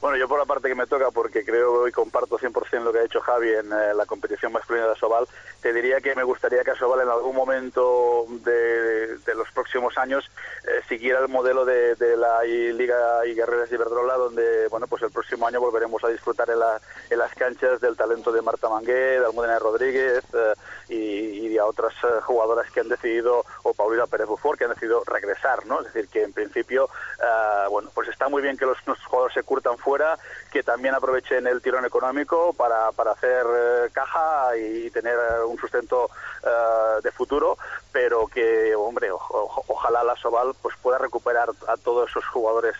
Bueno, 0.00 0.16
yo 0.16 0.28
por 0.28 0.38
la 0.38 0.46
parte 0.46 0.68
que 0.68 0.74
me 0.74 0.86
toca, 0.86 1.10
porque 1.10 1.44
creo 1.44 1.86
y 1.86 1.92
comparto 1.92 2.38
100% 2.38 2.82
lo 2.82 2.92
que 2.92 3.00
ha 3.00 3.04
hecho 3.04 3.20
Javi 3.20 3.50
en 3.50 3.66
eh, 3.66 3.94
la 3.94 4.06
competición 4.06 4.50
masculina 4.50 4.86
de 4.86 4.92
Asobal, 4.92 5.26
te 5.60 5.72
diría 5.72 6.00
que 6.00 6.14
me 6.14 6.22
gustaría 6.22 6.62
que 6.64 6.70
Asobal 6.70 7.00
en 7.00 7.08
algún 7.08 7.36
momento 7.36 8.26
de, 8.44 9.18
los 9.34 9.50
próximos 9.52 9.96
años 9.98 10.30
eh, 10.64 10.80
siguiera 10.88 11.20
el 11.20 11.28
modelo 11.28 11.64
de, 11.64 11.96
la 12.16 12.42
Liga 12.42 13.26
y 13.26 13.34
Guerreras 13.34 13.70
de 13.70 13.76
Iberdrola, 13.76 14.14
donde 14.14 14.68
bueno, 14.68 14.86
pues 14.86 15.02
el 15.02 15.10
próximo 15.10 15.46
año 15.46 15.60
volveremos 15.60 16.02
a 16.04 16.08
disfrutar 16.08 16.48
en, 16.50 16.58
las 16.58 17.34
canchas 17.34 17.80
del 17.80 17.96
talento 17.96 18.32
de 18.32 18.42
Marta 18.42 18.68
Mangué, 18.68 19.20
de 19.20 19.24
Almudena 19.24 19.58
Rodríguez 19.58 20.24
eh, 20.32 20.54
y, 20.88 21.48
y, 21.48 21.58
a 21.58 21.66
otras 21.66 21.94
jugadoras 22.24 22.70
que 22.70 22.80
han 22.80 22.88
decidido, 22.88 23.44
o 23.62 23.74
Paulina 23.74 24.06
Pérez 24.06 24.26
Bufor, 24.26 24.56
que 24.56 24.64
han 24.64 24.70
decidido 24.70 25.02
regresar, 25.04 25.66
¿no? 25.66 25.80
Es 25.80 25.92
decir, 25.92 26.08
que 26.08 26.22
en 26.22 26.32
principio, 26.32 26.88
bueno, 27.70 27.90
pues 27.94 28.08
está 28.08 28.28
muy 28.28 28.42
bien 28.42 28.56
que 28.56 28.66
los, 28.66 28.78
los 28.86 28.98
jugadores 29.04 29.34
se 29.34 29.42
curtan 29.42 29.78
fuera 29.78 30.18
que 30.50 30.62
también 30.62 30.94
aprovechen 30.94 31.46
el 31.46 31.62
tirón 31.62 31.84
económico 31.84 32.52
para, 32.52 32.90
para 32.92 33.12
hacer 33.12 33.44
eh, 33.46 33.88
caja 33.92 34.56
y 34.56 34.90
tener 34.90 35.16
eh, 35.50 35.52
un 35.52 35.58
sustento 35.58 36.10
eh, 36.42 37.00
de 37.02 37.10
futuro, 37.12 37.58
pero 37.92 38.26
que, 38.26 38.74
hombre, 38.74 39.10
ojalá 39.10 40.04
la 40.04 40.16
Soval 40.16 40.54
pues 40.62 40.76
pueda 40.82 40.98
recuperar 40.98 41.50
a 41.68 41.76
todos 41.76 42.08
esos 42.10 42.26
jugadores 42.26 42.76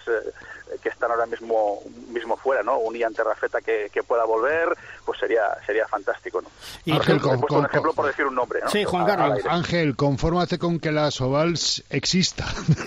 que 0.83 0.89
están 0.89 1.11
ahora 1.11 1.27
mismo 1.27 1.81
mismo 2.09 2.37
fuera, 2.37 2.63
¿no? 2.63 2.79
Un 2.79 2.95
Ian 2.97 3.15
Terrafeta 3.15 3.61
que, 3.61 3.91
que 3.93 4.03
pueda 4.03 4.25
volver, 4.25 4.69
pues 5.05 5.19
sería 5.19 5.43
sería 5.67 5.87
fantástico, 5.87 6.41
¿no? 6.41 6.49
Y 6.85 6.93
Ángel, 6.93 7.21
con, 7.21 7.41
un 7.51 7.65
ejemplo 7.67 7.93
por 7.93 8.07
decir 8.07 8.27
un 8.27 8.35
nombre, 8.35 8.61
¿no? 8.63 8.71
Sí, 8.71 8.85
Juan 8.85 9.07
Carlos. 9.07 9.41
Ángel, 9.49 9.97
confórmate 9.97 10.59
con 10.59 10.79
que 10.79 10.93
la 10.93 11.11
Sovals 11.11 11.83
exista. 11.91 12.47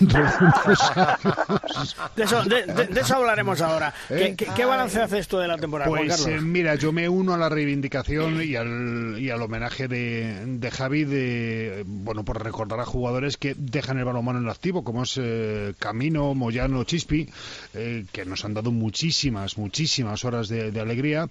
de, 2.16 2.22
eso, 2.22 2.42
de, 2.44 2.88
eso 3.00 3.16
hablaremos 3.16 3.60
ahora. 3.60 3.92
¿Qué, 4.08 4.34
¿Qué, 4.36 4.64
balance 4.64 5.00
hace 5.00 5.18
esto 5.18 5.38
de 5.38 5.48
la 5.48 5.58
temporada, 5.58 5.90
pues, 5.90 6.00
Juan 6.00 6.08
Carlos? 6.08 6.26
Eh, 6.28 6.40
mira, 6.40 6.74
yo 6.76 6.92
me 6.92 7.08
uno 7.08 7.34
a 7.34 7.38
la 7.38 7.48
reivindicación 7.48 8.42
y 8.42 8.56
al, 8.56 9.16
y 9.18 9.30
al 9.30 9.42
homenaje 9.42 9.88
de, 9.88 10.44
de 10.46 10.70
Javi 10.70 11.04
de, 11.04 11.84
bueno, 11.86 12.24
por 12.24 12.42
recordar 12.42 12.80
a 12.80 12.86
jugadores 12.86 13.36
que 13.36 13.54
dejan 13.56 13.98
el 13.98 14.04
balonmano 14.04 14.38
en 14.38 14.48
activo, 14.48 14.84
como 14.84 15.02
es 15.02 15.18
eh, 15.20 15.74
Camino, 15.78 16.34
Moyano, 16.34 16.84
Chispi, 16.84 17.28
eh, 17.74 18.04
que 18.12 18.24
nos 18.24 18.44
han 18.44 18.54
dado 18.54 18.70
muchísimas, 18.70 19.58
muchísimas 19.58 20.24
horas 20.24 20.48
de, 20.48 20.70
de 20.70 20.80
alegría. 20.80 21.28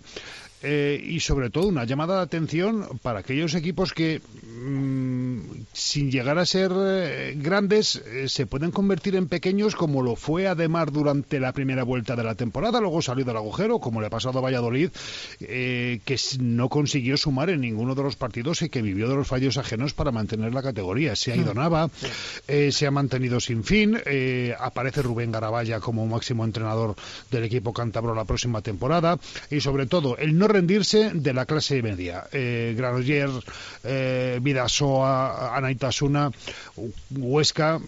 Eh, 0.66 1.04
y 1.06 1.20
sobre 1.20 1.50
todo 1.50 1.68
una 1.68 1.84
llamada 1.84 2.16
de 2.16 2.22
atención 2.22 2.88
para 3.02 3.20
aquellos 3.20 3.54
equipos 3.54 3.92
que 3.92 4.22
mm, 4.22 5.40
sin 5.74 6.10
llegar 6.10 6.40
a 6.40 6.46
ser 6.46 6.72
eh, 6.74 7.34
grandes 7.36 7.98
eh, 7.98 8.30
se 8.30 8.46
pueden 8.46 8.72
convertir 8.72 9.18
en 9.18 9.28
pequeños 9.28 9.76
como 9.76 10.02
lo 10.02 10.16
fue 10.16 10.48
además 10.48 10.88
durante 10.94 11.42
la 11.42 11.52
primera 11.52 11.84
vuelta 11.84 12.16
de 12.16 12.24
la 12.24 12.36
temporada 12.36 12.80
luego 12.80 13.02
salió 13.02 13.26
del 13.26 13.36
agujero 13.36 13.80
como 13.80 14.00
le 14.00 14.08
ha 14.08 14.10
pasado 14.10 14.40
a 14.40 14.42
Valladolid 14.42 14.90
que 15.40 16.20
no 16.40 16.70
consiguió 16.70 17.18
sumar 17.18 17.50
en 17.50 17.60
ninguno 17.60 17.94
de 17.94 18.04
los 18.04 18.16
partidos 18.16 18.62
y 18.62 18.70
que 18.70 18.82
vivió 18.82 19.10
de 19.10 19.16
los 19.16 19.28
fallos 19.28 19.58
ajenos 19.58 19.94
para 19.94 20.12
mantener 20.12 20.54
la 20.54 20.62
categoría 20.62 21.18
se 21.18 21.34
ha 21.34 21.36
ido 21.36 21.54
hmm. 21.54 21.58
Nava 21.58 21.90
se 22.48 22.88
ha 22.88 22.92
mantenido 22.92 23.42
sin 23.42 23.66
fin 23.66 24.00
aparece 24.58 25.02
Rubén 25.02 25.34
Garabaya 25.34 25.82
como 25.82 26.08
máximo 26.08 26.46
entrenador 26.46 26.96
del 27.32 27.44
equipo 27.44 27.74
cántabro 27.74 28.16
la 28.16 28.24
próxima 28.24 28.62
temporada 28.62 29.20
y 29.52 29.60
sobre 29.60 29.88
todo 29.88 30.16
el 30.18 30.38
no 30.38 30.53
rendirse 30.54 31.12
de 31.14 31.34
la 31.34 31.46
clase 31.46 31.82
media. 31.82 32.28
Eh, 32.32 32.74
Granollers, 32.78 33.44
eh, 33.84 34.40
Vidasoa, 34.42 35.56
Anaitasuna, 35.56 36.32
Huesca, 37.10 37.80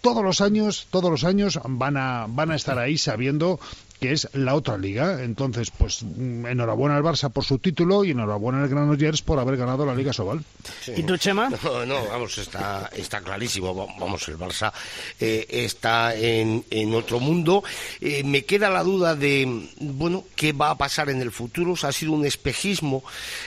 todos 0.00 0.24
los 0.24 0.40
años, 0.40 0.86
todos 0.90 1.10
los 1.10 1.24
años 1.24 1.60
van 1.64 1.96
a, 1.96 2.26
van 2.28 2.50
a 2.50 2.56
estar 2.56 2.78
ahí 2.78 2.98
sabiendo 2.98 3.60
que 4.00 4.12
es 4.12 4.28
la 4.32 4.54
otra 4.54 4.78
liga. 4.78 5.22
Entonces, 5.22 5.70
pues 5.70 6.02
mm, 6.02 6.46
enhorabuena 6.46 6.96
al 6.96 7.02
Barça 7.02 7.30
por 7.30 7.44
su 7.44 7.58
título 7.58 8.04
y 8.04 8.12
enhorabuena 8.12 8.62
al 8.62 8.68
Granollers 8.68 9.22
por 9.22 9.38
haber 9.38 9.56
ganado 9.56 9.84
la 9.84 9.94
Liga 9.94 10.12
Sobal. 10.12 10.42
¿Y 10.96 11.02
tú, 11.02 11.16
Chema? 11.16 11.50
No, 11.70 11.86
no, 11.86 12.04
vamos, 12.06 12.36
está, 12.38 12.90
está 12.94 13.20
clarísimo. 13.20 13.74
Vamos, 13.98 14.26
el 14.28 14.38
Barça 14.38 14.72
eh, 15.20 15.46
está 15.48 16.14
en, 16.14 16.64
en, 16.70 16.94
otro 16.94 17.20
mundo. 17.20 17.62
Eh, 18.00 18.24
me 18.24 18.44
queda 18.44 18.70
la 18.70 18.82
duda 18.82 19.14
de, 19.14 19.68
bueno, 19.78 20.24
qué 20.34 20.52
va 20.52 20.70
a 20.70 20.78
pasar 20.78 21.10
en 21.10 21.20
el 21.20 21.30
futuro. 21.30 21.74
ha 21.82 21.92
sido 21.92 22.12
un 22.12 22.24
espejismo 22.24 23.04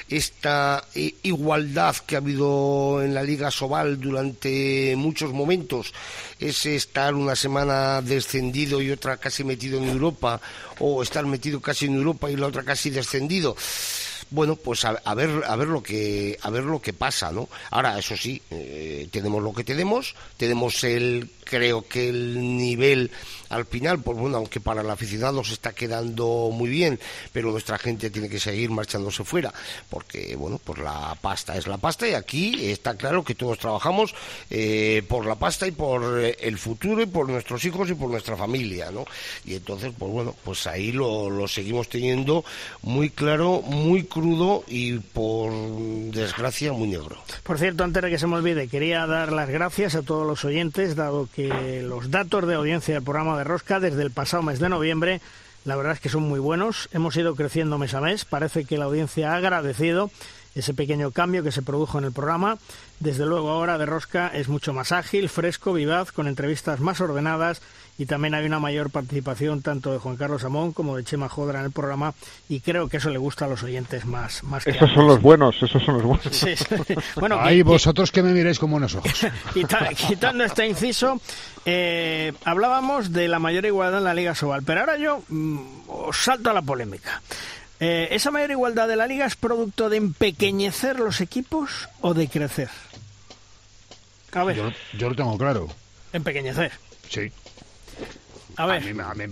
esta 0.09 0.85
eh, 0.95 1.15
igualdad 1.23 1.95
que 2.05 2.15
ha 2.15 2.19
habido 2.19 3.01
en 3.03 3.13
la 3.13 3.23
Liga 3.23 3.51
Sobal 3.51 3.99
durante 3.99 4.95
muchos 4.95 5.33
momentos. 5.33 5.93
Es 6.43 6.65
estar 6.65 7.15
una 7.15 7.35
semana 7.35 8.01
descendido 8.01 8.81
y 8.81 8.91
otra 8.91 9.15
casi 9.15 9.45
metido 9.45 9.77
en 9.77 9.87
Europa 9.87 10.41
o 10.79 11.01
estar 11.01 11.25
metido 11.25 11.61
casi 11.61 11.85
en 11.85 11.95
Europa 11.95 12.29
y 12.29 12.35
la 12.35 12.47
otra 12.47 12.63
casi 12.63 12.89
descendido 12.89 13.55
bueno, 14.33 14.55
pues 14.55 14.83
a, 14.83 15.13
ver 15.13 15.43
a 15.45 15.55
ver 15.55 15.67
lo 15.67 15.83
que 15.83 16.39
a 16.41 16.49
ver 16.49 16.63
lo 16.63 16.81
que 16.81 16.91
pasa, 16.91 17.31
¿no? 17.31 17.49
Ahora 17.69 17.99
eso 17.99 18.17
sí, 18.17 18.41
eh, 18.49 19.07
tenemos 19.11 19.43
lo 19.43 19.53
que 19.53 19.63
tenemos, 19.63 20.15
tenemos 20.37 20.83
el 20.83 21.29
creo 21.43 21.87
que 21.87 22.09
el 22.09 22.57
nivel 22.57 23.11
al 23.53 23.65
final, 23.65 23.99
pues 23.99 24.17
bueno, 24.17 24.37
aunque 24.37 24.59
para 24.59 24.81
el 24.81 24.89
aficionado 24.89 25.43
se 25.43 25.53
está 25.53 25.73
quedando 25.73 26.49
muy 26.51 26.69
bien, 26.69 26.99
pero 27.31 27.51
nuestra 27.51 27.77
gente 27.77 28.09
tiene 28.09 28.27
que 28.27 28.39
seguir 28.39 28.71
marchándose 28.71 29.23
fuera, 29.23 29.53
porque 29.89 30.35
bueno, 30.35 30.59
pues 30.63 30.79
la 30.79 31.15
pasta 31.21 31.55
es 31.55 31.67
la 31.67 31.77
pasta 31.77 32.07
y 32.07 32.13
aquí 32.13 32.71
está 32.71 32.95
claro 32.95 33.23
que 33.23 33.35
todos 33.35 33.59
trabajamos 33.59 34.15
eh, 34.49 35.03
por 35.07 35.25
la 35.25 35.35
pasta 35.35 35.67
y 35.67 35.71
por 35.71 36.19
eh, 36.19 36.35
el 36.41 36.57
futuro 36.57 37.01
y 37.01 37.05
por 37.05 37.29
nuestros 37.29 37.63
hijos 37.65 37.89
y 37.89 37.93
por 37.93 38.09
nuestra 38.09 38.35
familia, 38.35 38.91
¿no? 38.91 39.05
Y 39.45 39.55
entonces, 39.55 39.91
pues 39.97 40.11
bueno, 40.11 40.35
pues 40.43 40.65
ahí 40.65 40.91
lo, 40.91 41.29
lo 41.29 41.47
seguimos 41.47 41.89
teniendo 41.89 42.43
muy 42.81 43.11
claro, 43.11 43.61
muy 43.61 44.03
crudo 44.05 44.63
y 44.67 44.97
por 44.97 45.53
desgracia 46.11 46.73
muy 46.73 46.87
negro. 46.87 47.17
Por 47.43 47.59
cierto, 47.59 47.83
antes 47.83 48.01
de 48.01 48.09
que 48.09 48.17
se 48.17 48.25
me 48.25 48.35
olvide, 48.35 48.67
quería 48.67 49.05
dar 49.05 49.31
las 49.31 49.49
gracias 49.49 49.95
a 49.95 50.01
todos 50.01 50.25
los 50.25 50.43
oyentes, 50.43 50.95
dado 50.95 51.29
que 51.35 51.83
los 51.83 52.11
datos 52.11 52.47
de 52.47 52.55
audiencia 52.55 52.93
del 52.93 53.03
programa 53.03 53.37
de 53.37 53.43
Rosca 53.43 53.79
desde 53.79 54.03
el 54.03 54.11
pasado 54.11 54.43
mes 54.43 54.59
de 54.59 54.69
noviembre, 54.69 55.21
la 55.65 55.75
verdad 55.75 55.93
es 55.93 55.99
que 55.99 56.09
son 56.09 56.23
muy 56.23 56.39
buenos. 56.39 56.89
Hemos 56.91 57.15
ido 57.15 57.35
creciendo 57.35 57.77
mes 57.77 57.93
a 57.93 58.01
mes. 58.01 58.25
Parece 58.25 58.65
que 58.65 58.77
la 58.77 58.85
audiencia 58.85 59.33
ha 59.33 59.37
agradecido 59.37 60.11
ese 60.55 60.73
pequeño 60.73 61.11
cambio 61.11 61.43
que 61.43 61.51
se 61.51 61.61
produjo 61.61 61.97
en 61.97 62.05
el 62.05 62.11
programa. 62.11 62.57
Desde 62.99 63.25
luego 63.25 63.49
ahora 63.49 63.77
de 63.77 63.85
Rosca 63.85 64.27
es 64.27 64.47
mucho 64.47 64.73
más 64.73 64.91
ágil, 64.91 65.29
fresco, 65.29 65.73
vivaz, 65.73 66.11
con 66.11 66.27
entrevistas 66.27 66.79
más 66.79 67.01
ordenadas 67.01 67.61
y 67.97 68.05
también 68.05 68.33
hay 68.33 68.45
una 68.45 68.59
mayor 68.59 68.89
participación 68.89 69.61
tanto 69.61 69.91
de 69.91 69.99
Juan 69.99 70.15
Carlos 70.15 70.43
Amón 70.43 70.73
como 70.73 70.97
de 70.97 71.03
Chema 71.03 71.29
Jodra 71.29 71.59
en 71.59 71.65
el 71.65 71.71
programa 71.71 72.13
y 72.49 72.59
creo 72.61 72.89
que 72.89 72.97
eso 72.97 73.09
le 73.09 73.19
gusta 73.19 73.45
a 73.45 73.47
los 73.47 73.63
oyentes 73.63 74.05
más. 74.05 74.43
más 74.43 74.65
esos 74.65 74.91
son 74.91 75.07
los 75.07 75.21
buenos, 75.21 75.55
esos 75.61 75.83
son 75.83 75.95
los 75.95 76.03
buenos. 76.03 76.27
Sí, 76.31 76.55
Bueno, 77.15 77.39
Ahí 77.39 77.61
vosotros 77.61 78.11
que 78.11 78.23
me 78.23 78.33
miréis 78.33 78.59
con 78.59 78.71
buenos 78.71 78.95
ojos. 78.95 79.11
quitando 80.07 80.43
este 80.43 80.67
inciso, 80.67 81.21
eh, 81.65 82.33
hablábamos 82.45 83.11
de 83.11 83.27
la 83.27 83.39
mayor 83.39 83.65
igualdad 83.65 83.99
en 83.99 84.05
la 84.05 84.13
Liga 84.13 84.35
Sobal, 84.35 84.63
pero 84.63 84.81
ahora 84.81 84.97
yo 84.97 85.23
mm, 85.29 85.59
os 85.87 86.17
salto 86.17 86.49
a 86.49 86.53
la 86.53 86.61
polémica. 86.61 87.21
Eh, 87.79 88.07
¿Esa 88.11 88.31
mayor 88.31 88.51
igualdad 88.51 88.87
de 88.87 88.95
la 88.95 89.07
liga 89.07 89.25
es 89.25 89.35
producto 89.35 89.89
de 89.89 89.97
empequeñecer 89.97 90.99
los 90.99 91.19
equipos 91.19 91.89
o 91.99 92.13
de 92.13 92.29
crecer? 92.29 92.69
A 94.31 94.43
ver. 94.45 94.73
Yo, 94.97 95.09
lo 95.09 95.15
tengo 95.15 95.37
claro. 95.37 95.67
Empequeñecer. 96.13 96.71
Sí. 97.09 97.31
A 98.57 98.65
ver. 98.65 99.01
A 99.01 99.13
mí, 99.13 99.25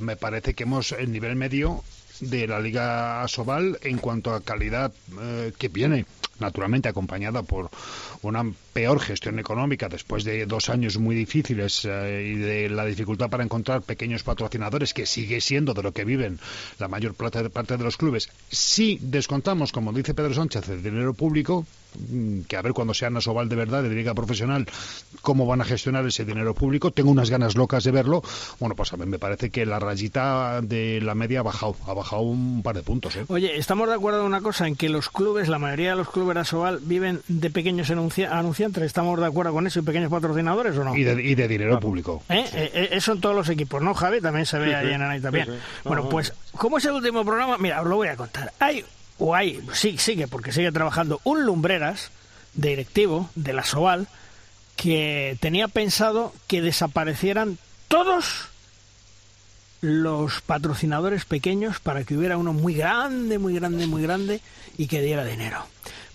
me, 0.00 0.16
parece 0.16 0.54
que 0.54 0.64
hemos 0.64 0.92
el 0.92 1.10
nivel 1.12 1.36
medio 1.36 1.82
de 2.20 2.46
la 2.46 2.60
Liga 2.60 3.26
Sobal 3.28 3.78
en 3.82 3.98
cuanto 3.98 4.34
a 4.34 4.42
calidad 4.42 4.92
eh, 5.20 5.52
que 5.56 5.68
viene, 5.68 6.04
naturalmente 6.40 6.88
acompañada 6.88 7.42
por 7.42 7.70
una 8.22 8.44
peor 8.72 9.00
gestión 9.00 9.38
económica 9.38 9.88
después 9.88 10.24
de 10.24 10.46
dos 10.46 10.68
años 10.68 10.98
muy 10.98 11.16
difíciles 11.16 11.84
eh, 11.84 12.32
y 12.34 12.38
de 12.38 12.70
la 12.70 12.84
dificultad 12.84 13.30
para 13.30 13.44
encontrar 13.44 13.82
pequeños 13.82 14.22
patrocinadores, 14.22 14.94
que 14.94 15.06
sigue 15.06 15.40
siendo 15.40 15.74
de 15.74 15.82
lo 15.82 15.92
que 15.92 16.04
viven 16.04 16.38
la 16.78 16.88
mayor 16.88 17.14
parte 17.14 17.76
de 17.76 17.84
los 17.84 17.96
clubes. 17.96 18.28
Si 18.50 18.98
descontamos, 19.00 19.72
como 19.72 19.92
dice 19.92 20.14
Pedro 20.14 20.34
Sánchez, 20.34 20.68
el 20.68 20.82
dinero 20.82 21.14
público, 21.14 21.66
mm, 22.10 22.42
que 22.42 22.56
a 22.56 22.62
ver 22.62 22.72
cuando 22.72 22.94
sean 22.94 23.16
Asobal 23.16 23.48
de 23.48 23.56
verdad, 23.56 23.82
de 23.82 23.90
liga 23.90 24.14
profesional, 24.14 24.66
cómo 25.22 25.46
van 25.46 25.60
a 25.60 25.64
gestionar 25.64 26.06
ese 26.06 26.24
dinero 26.24 26.54
público. 26.54 26.90
Tengo 26.90 27.10
unas 27.10 27.30
ganas 27.30 27.56
locas 27.56 27.84
de 27.84 27.90
verlo. 27.90 28.22
Bueno, 28.60 28.74
pues 28.74 28.92
a 28.92 28.96
mí 28.96 29.06
me 29.06 29.18
parece 29.18 29.50
que 29.50 29.66
la 29.66 29.78
rayita 29.78 30.60
de 30.62 31.00
la 31.00 31.14
media 31.14 31.40
ha 31.40 31.42
bajado, 31.42 31.76
ha 31.86 31.94
bajado 31.94 32.22
un 32.22 32.62
par 32.62 32.76
de 32.76 32.82
puntos. 32.82 33.16
¿eh? 33.16 33.24
Oye, 33.28 33.58
estamos 33.58 33.88
de 33.88 33.94
acuerdo 33.94 34.20
en 34.20 34.26
una 34.26 34.40
cosa, 34.40 34.66
en 34.66 34.76
que 34.76 34.88
los 34.88 35.08
clubes, 35.08 35.48
la 35.48 35.58
mayoría 35.58 35.90
de 35.90 35.96
los 35.96 36.10
clubes 36.10 36.27
Asobal 36.36 36.80
viven 36.82 37.22
de 37.28 37.48
pequeños 37.48 37.90
anunciantes. 37.90 38.82
¿Estamos 38.82 39.18
de 39.18 39.26
acuerdo 39.26 39.52
con 39.52 39.66
eso 39.66 39.78
y 39.78 39.82
pequeños 39.82 40.10
patrocinadores 40.10 40.76
o 40.76 40.84
no? 40.84 40.94
Y 40.94 41.04
de, 41.04 41.48
dinero 41.48 41.80
público. 41.80 42.22
¿Eh? 42.28 42.44
Eh, 42.52 42.70
eh, 42.74 42.88
eso 42.92 43.12
en 43.12 43.20
todos 43.20 43.34
los 43.34 43.48
equipos, 43.48 43.80
¿no, 43.80 43.94
Javi? 43.94 44.20
También 44.20 44.44
se 44.44 44.58
ve 44.58 44.74
ahí 44.74 44.92
en 44.92 45.00
Anay 45.00 45.20
también. 45.20 45.48
bueno, 45.84 46.08
pues, 46.08 46.34
¿cómo 46.52 46.78
es 46.78 46.84
el 46.84 46.92
último 46.92 47.24
programa? 47.24 47.56
Mira, 47.56 47.80
os 47.80 47.88
lo 47.88 47.96
voy 47.96 48.08
a 48.08 48.16
contar. 48.16 48.52
Hay, 48.58 48.84
o 49.18 49.34
hay, 49.34 49.62
sí, 49.72 49.96
sigue, 49.96 50.28
porque 50.28 50.52
sigue 50.52 50.70
trabajando, 50.72 51.20
un 51.24 51.46
Lumbreras 51.46 52.10
directivo 52.54 53.30
de 53.34 53.52
la 53.52 53.64
Soval 53.64 54.08
que 54.76 55.36
tenía 55.40 55.68
pensado 55.68 56.32
que 56.46 56.60
desaparecieran 56.62 57.58
todos 57.88 58.48
los 59.80 60.40
patrocinadores 60.40 61.24
pequeños 61.24 61.80
para 61.80 62.04
que 62.04 62.16
hubiera 62.16 62.36
uno 62.36 62.52
muy 62.52 62.74
grande, 62.74 63.38
muy 63.38 63.54
grande, 63.54 63.86
muy 63.86 64.02
grande 64.02 64.40
y 64.76 64.86
que 64.86 65.00
diera 65.00 65.24
dinero. 65.24 65.64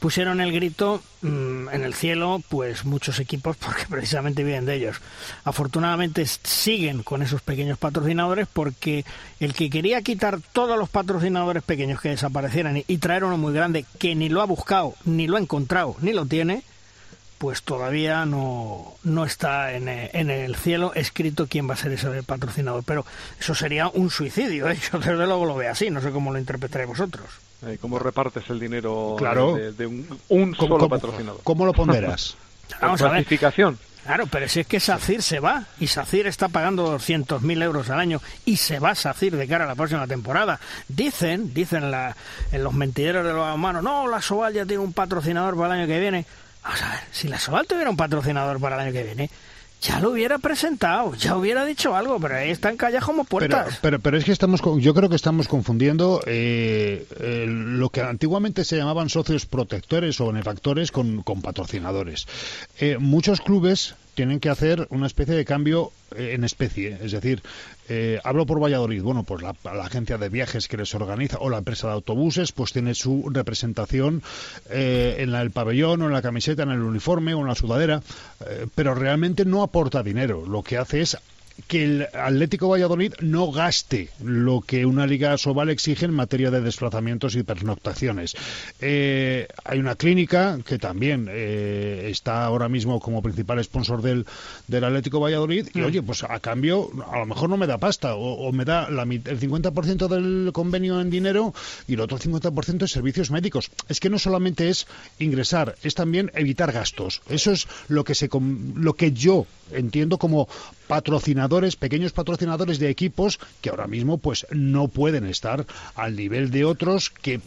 Pusieron 0.04 0.42
el 0.42 0.52
grito 0.52 1.02
mm, 1.22 1.70
en 1.70 1.84
el 1.86 1.94
cielo, 1.94 2.42
pues 2.50 2.84
muchos 2.84 3.22
equipos, 3.22 3.56
porque 3.66 3.86
precisamente 3.90 4.44
vienen 4.44 4.66
de 4.66 4.76
ellos. 4.76 4.98
Afortunadamente 5.46 6.26
siguen 6.26 7.04
con 7.04 7.22
esos 7.22 7.42
pequeños 7.42 7.78
patrocinadores 7.78 8.50
porque 8.52 9.06
el 9.40 9.54
que 9.54 9.70
quería 9.70 10.02
quitar 10.02 10.42
todos 10.52 10.78
los 10.78 10.90
patrocinadores 10.90 11.64
pequeños 11.64 12.02
que 12.02 12.10
desaparecieran 12.10 12.84
y 12.86 12.98
traer 12.98 13.24
uno 13.24 13.38
muy 13.38 13.54
grande 13.54 13.86
que 13.98 14.14
ni 14.14 14.28
lo 14.28 14.42
ha 14.42 14.46
buscado, 14.46 14.94
ni 15.06 15.26
lo 15.26 15.38
ha 15.38 15.40
encontrado, 15.40 15.96
ni 16.02 16.12
lo 16.12 16.26
tiene, 16.26 16.64
pues 17.38 17.64
todavía 17.64 18.26
no, 18.26 18.96
no 19.06 19.24
está 19.24 19.72
en, 19.72 19.88
en, 19.88 20.30
el 20.30 20.58
cielo 20.58 20.92
escrito 20.96 21.48
quién 21.48 21.70
va 21.70 21.76
a 21.76 21.78
ser 21.78 21.94
ese 21.94 22.24
patrocinador. 22.24 22.84
Pero 22.84 23.06
eso 23.40 23.56
sería 23.56 23.88
un 23.88 24.10
suicidio, 24.10 24.68
¿eh? 24.68 24.78
yo 24.92 25.00
desde 25.00 25.16
luego 25.16 25.46
lo 25.46 25.56
veo 25.56 25.72
así, 25.72 25.90
no 25.90 26.02
sé 26.02 26.12
cómo 26.12 26.34
lo 26.34 26.40
interpretaréis 26.40 26.90
vosotros. 26.90 27.30
¿Cómo 27.80 27.99
repartes 27.99 28.49
el 28.49 28.60
dinero 28.60 29.15
claro. 29.18 29.56
de, 29.56 29.85
un, 29.85 30.56
solo 30.56 30.90
patrocinador? 30.90 31.41
¿Cómo 31.44 31.65
lo 31.65 31.73
ponderas? 31.73 32.35
Vamos 32.81 33.02
a 33.02 33.10
ver. 33.10 33.26
Claro, 34.03 34.27
pero 34.27 34.49
si 34.49 34.60
es 34.60 34.68
que 34.68 34.81
SACIR 34.81 35.22
se 35.22 35.40
va 35.40 35.64
y 35.80 35.88
SACIR 35.88 36.27
está 36.27 36.49
pagando 36.49 36.94
200.000 36.98 37.64
euros 37.64 37.90
al 37.90 37.99
año 37.99 38.22
y 38.44 38.57
se 38.57 38.80
va 38.80 38.95
SACIR 38.95 39.38
de 39.38 39.48
cara 39.48 39.64
a 39.64 39.68
la 39.68 39.76
próxima 39.76 40.06
temporada. 40.07 40.60
Dicen, 40.90 41.53
dicen 41.53 41.90
la, 41.90 42.15
en 42.52 42.64
los 42.64 42.73
mentideros 42.73 43.26
de 43.26 43.31
los 43.31 43.56
humanos, 43.56 43.81
no, 43.81 44.07
la 44.07 44.22
Soval 44.22 44.53
ya 44.53 44.65
tiene 44.65 44.84
un 44.84 44.91
patrocinador 44.91 45.56
para 45.56 45.73
el 45.73 45.81
año 45.81 45.88
que 45.88 45.99
viene. 46.02 46.26
Vamos 46.64 46.81
a 46.81 46.90
ver, 46.90 46.99
si 47.11 47.30
la 47.30 47.40
Soval 47.40 47.65
tuviera 47.65 47.90
un 47.90 47.95
patrocinador 47.95 48.60
para 48.60 48.76
el 48.76 48.81
año 48.81 48.91
que 48.91 49.03
viene, 49.03 49.30
ya 49.84 49.99
lo 49.99 50.11
hubiera 50.11 50.39
presentado, 50.39 51.14
ya 51.15 51.35
hubiera 51.35 51.65
dicho 51.65 51.95
algo, 51.95 52.19
pero 52.19 52.35
ahí 52.35 52.49
están 52.49 52.77
callados 52.77 53.05
como 53.05 53.26
puertas. 53.26 53.80
Pero, 53.81 53.99
pero, 53.99 54.18
es 54.18 54.23
que 54.23 54.31
estamos, 54.31 54.61
yo 54.80 54.93
creo 54.93 55.10
que 55.10 55.15
estamos 55.15 55.47
confundiendo 55.47 56.22
eh, 56.26 57.05
eh, 57.19 57.45
lo 57.47 57.89
que 57.89 58.01
antiguamente 58.01 58.64
se 58.64 58.77
llamaban 58.77 59.10
socios 59.10 59.45
protectores 59.45 60.19
o 60.22 60.27
benefactores 60.27 60.91
con, 60.91 61.22
con 61.22 61.41
patrocinadores. 61.41 62.27
Eh, 62.80 62.97
muchos 62.97 63.41
clubes 63.41 63.95
tienen 64.15 64.40
que 64.40 64.49
hacer 64.49 64.88
una 64.90 65.07
especie 65.07 65.35
de 65.35 65.45
cambio 65.45 65.91
en 66.15 66.44
especie. 66.44 66.98
Es 67.02 67.11
decir, 67.11 67.41
eh, 67.90 68.19
hablo 68.23 68.45
por 68.45 68.61
Valladolid. 68.61 69.02
Bueno, 69.02 69.23
pues 69.23 69.41
la, 69.41 69.56
agencia 69.84 70.18
de 70.18 70.30
viajes 70.30 70.68
que 70.68 70.77
les 70.77 70.94
organiza 70.95 71.38
o 71.40 71.49
la 71.49 71.57
empresa 71.57 71.88
de 71.88 71.94
autobuses, 71.94 72.52
pues 72.52 72.72
tiene 72.72 72.94
su 72.94 73.30
representación 73.30 74.22
eh, 74.69 75.18
en 75.19 75.34
el 75.34 75.52
pabellón 75.52 76.02
o 76.02 76.07
en 76.07 76.14
la 76.14 76.22
camiseta, 76.22 76.64
en 76.64 76.72
el 76.72 76.81
uniforme 76.81 77.34
o 77.34 77.41
en 77.41 77.48
la 77.48 77.56
sudadera, 77.56 78.02
eh, 78.45 78.68
pero 78.76 78.95
realmente 78.95 79.45
no 79.45 79.64
aporta 79.64 80.03
dinero. 80.03 80.45
Lo 80.48 80.64
que 80.64 80.77
hace 80.77 81.02
es 81.02 81.18
que 81.68 81.84
el 81.84 82.08
Atlético 82.14 82.70
Valladolid 82.70 83.14
no 83.22 83.52
gaste 83.52 84.10
lo 84.24 84.62
que 84.62 84.86
una 84.86 85.06
liga 85.06 85.38
Sobal 85.38 85.70
exige 85.70 86.06
en 86.06 86.14
materia 86.14 86.52
de 86.52 86.62
desplazamientos 86.62 87.36
y 87.36 87.44
pernoctaciones. 87.44 88.36
Eh, 88.82 89.48
hay 89.64 89.80
una 89.80 89.96
clínica 89.96 90.60
que 90.66 90.80
también 90.80 91.28
eh, 91.30 92.08
está 92.10 92.46
ahora 92.46 92.70
mismo 92.70 93.00
como 93.00 93.22
principal 93.22 93.64
sponsor 93.64 94.02
del, 94.02 94.26
del 94.68 94.84
Atlético 94.84 95.20
Valladolid 95.20 95.68
y, 95.74 95.80
mm. 95.80 95.86
oye, 95.86 96.02
pues 96.02 96.24
a 96.24 96.40
cambio, 96.40 96.90
a 97.12 97.20
lo 97.20 97.26
mejor 97.26 97.50
no 97.50 97.58
me 97.58 97.68
da 97.68 97.78
pasta 97.78 98.16
o, 98.16 98.52
me 98.52 98.66
da 98.66 98.90
la, 98.90 99.04
el 99.04 99.40
50% 99.40 100.08
del 100.08 100.52
convenio 100.54 101.00
en 101.02 101.10
dinero 101.10 101.54
y 101.88 101.94
el 101.94 102.02
otro 102.02 102.18
50% 102.18 102.82
en 102.82 102.88
servicios 102.88 103.32
médicos. 103.32 103.70
Es 103.90 104.00
que 104.00 104.10
no 104.10 104.20
solamente 104.20 104.70
es 104.70 104.88
ingresar, 105.20 105.76
es 105.84 105.96
también 105.96 106.32
evitar 106.36 106.72
gastos. 106.72 107.22
Eso 107.30 107.52
es 107.52 107.68
lo 107.88 108.04
que, 108.04 108.16
se, 108.16 108.30
lo 108.76 108.94
que 108.94 109.12
yo 109.12 109.46
entiendo 109.72 110.18
como 110.18 110.48
pequeños 111.76 112.11
patrocinadores 112.11 112.80
de 112.80 112.90
equipos 112.90 113.40
que 113.61 113.70
ahora 113.70 113.88
mismo 113.88 114.18
pues 114.18 114.45
no 114.52 114.88
pueden 114.88 115.26
estar 115.26 115.65
al 115.95 116.15
nivel 116.15 116.52
de 116.52 116.65
otros 116.65 117.10
que 117.10 117.41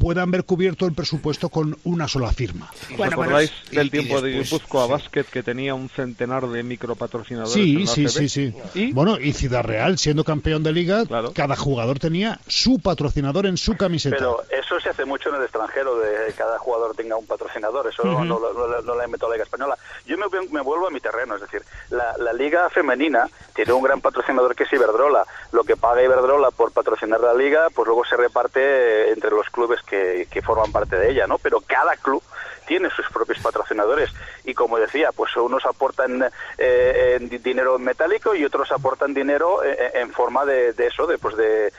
puedan 0.00 0.30
ver 0.30 0.44
cubierto 0.44 0.86
el 0.86 0.94
presupuesto 0.94 1.50
con 1.50 1.76
una 1.84 2.08
sola 2.08 2.32
firma. 2.32 2.70
Bueno, 2.96 3.04
¿Os 3.04 3.12
acordáis 3.12 3.52
del 3.70 3.90
tiempo 3.90 4.20
de 4.22 4.32
Guipúzcoa 4.32 4.86
Basket 4.86 5.24
que 5.24 5.42
tenía 5.42 5.74
un 5.74 5.90
centenar 5.90 6.48
de 6.48 6.62
micropatrocinadores? 6.62 7.52
Sí, 7.52 7.86
sí, 7.86 8.08
sí, 8.08 8.28
sí. 8.28 8.54
¿Y? 8.74 8.92
Bueno, 8.92 9.18
y 9.20 9.34
Ciudad 9.34 9.62
Real, 9.62 9.98
siendo 9.98 10.24
campeón 10.24 10.62
de 10.62 10.72
liga, 10.72 11.04
cada 11.34 11.54
jugador 11.54 11.98
tenía 11.98 12.40
su 12.46 12.80
patrocinador 12.80 13.46
en 13.46 13.58
su 13.58 13.76
camiseta. 13.76 14.16
Pero 14.16 14.42
eso 14.50 14.80
se 14.80 14.88
hace 14.88 15.04
mucho 15.04 15.28
en 15.28 15.36
el 15.36 15.42
extranjero, 15.42 15.98
de 15.98 16.32
cada 16.32 16.58
jugador 16.58 16.96
tenga 16.96 17.16
un 17.16 17.26
patrocinador. 17.26 17.86
Eso 17.86 18.02
no, 18.02 18.24
lo 18.24 19.00
ha 19.00 19.04
inventado 19.04 19.30
la 19.30 19.36
Liga 19.36 19.44
Española. 19.44 19.76
Yo 20.06 20.16
me, 20.16 20.24
me, 20.50 20.62
vuelvo 20.62 20.88
a 20.88 20.90
mi 20.90 21.00
terreno, 21.00 21.34
es 21.34 21.42
decir, 21.42 21.62
la, 21.90 22.16
la 22.18 22.32
Liga 22.32 22.70
Femenina 22.70 23.28
tiene 23.54 23.74
un 23.74 23.82
gran 23.82 24.00
patrocinador 24.00 24.56
que 24.56 24.64
es 24.64 24.72
Iberdrola. 24.72 25.26
Lo 25.52 25.62
que 25.64 25.76
paga 25.76 26.02
Iberdrola 26.02 26.50
por 26.50 26.72
patrocinar 26.72 27.20
la 27.20 27.34
Liga, 27.34 27.68
pues 27.74 27.86
luego 27.86 28.06
se 28.06 28.16
reparte 28.16 29.12
entre 29.12 29.30
los 29.30 29.48
clubes 29.50 29.82
que, 29.90 30.42
forman 30.42 30.72
parte 30.72 30.96
de 30.96 31.10
ella, 31.10 31.26
¿no? 31.26 31.38
Pero 31.38 31.60
cada 31.60 31.96
club 31.96 32.22
tiene 32.66 32.88
sus 32.90 33.06
propios 33.10 33.40
patrocinadores 33.40 34.10
y 34.44 34.54
como 34.54 34.78
decía, 34.78 35.10
pues 35.12 35.36
unos 35.36 35.66
aportan 35.66 36.30
eh, 36.56 37.18
dinero 37.42 37.76
en 37.76 37.82
metálico 37.82 38.34
y 38.34 38.44
otros 38.44 38.70
aportan 38.70 39.12
dinero 39.12 39.64
eh, 39.64 39.76
eh, 39.78 39.90
en, 39.94 40.12
forma 40.12 40.44
de, 40.44 40.72
eso, 40.78 41.06
de, 41.06 41.18
pues 41.18 41.36
de, 41.36 41.72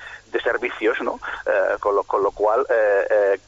servicios, 0.43 0.99
¿no? 1.01 1.19
con, 1.79 1.95
lo, 1.95 2.03
con 2.03 2.23
lo 2.23 2.31
cual, 2.31 2.65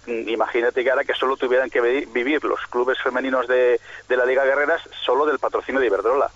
imagínate 0.06 0.84
que 0.84 0.92
ahora 0.92 1.04
que 1.04 1.16
solo 1.16 1.36
tuvieran 1.36 1.70
que 1.70 1.82
vivir 1.82 2.44
los 2.44 2.60
clubes 2.68 3.02
femeninos 3.02 3.48
de, 3.48 3.82
de 4.08 4.18
la 4.18 4.26
Liga 4.26 4.46
Guerreras 4.46 4.82
solo 5.04 5.26
del 5.26 5.40
patrocinio 5.40 5.82
de 5.82 5.88
Iberdrola. 5.88 6.30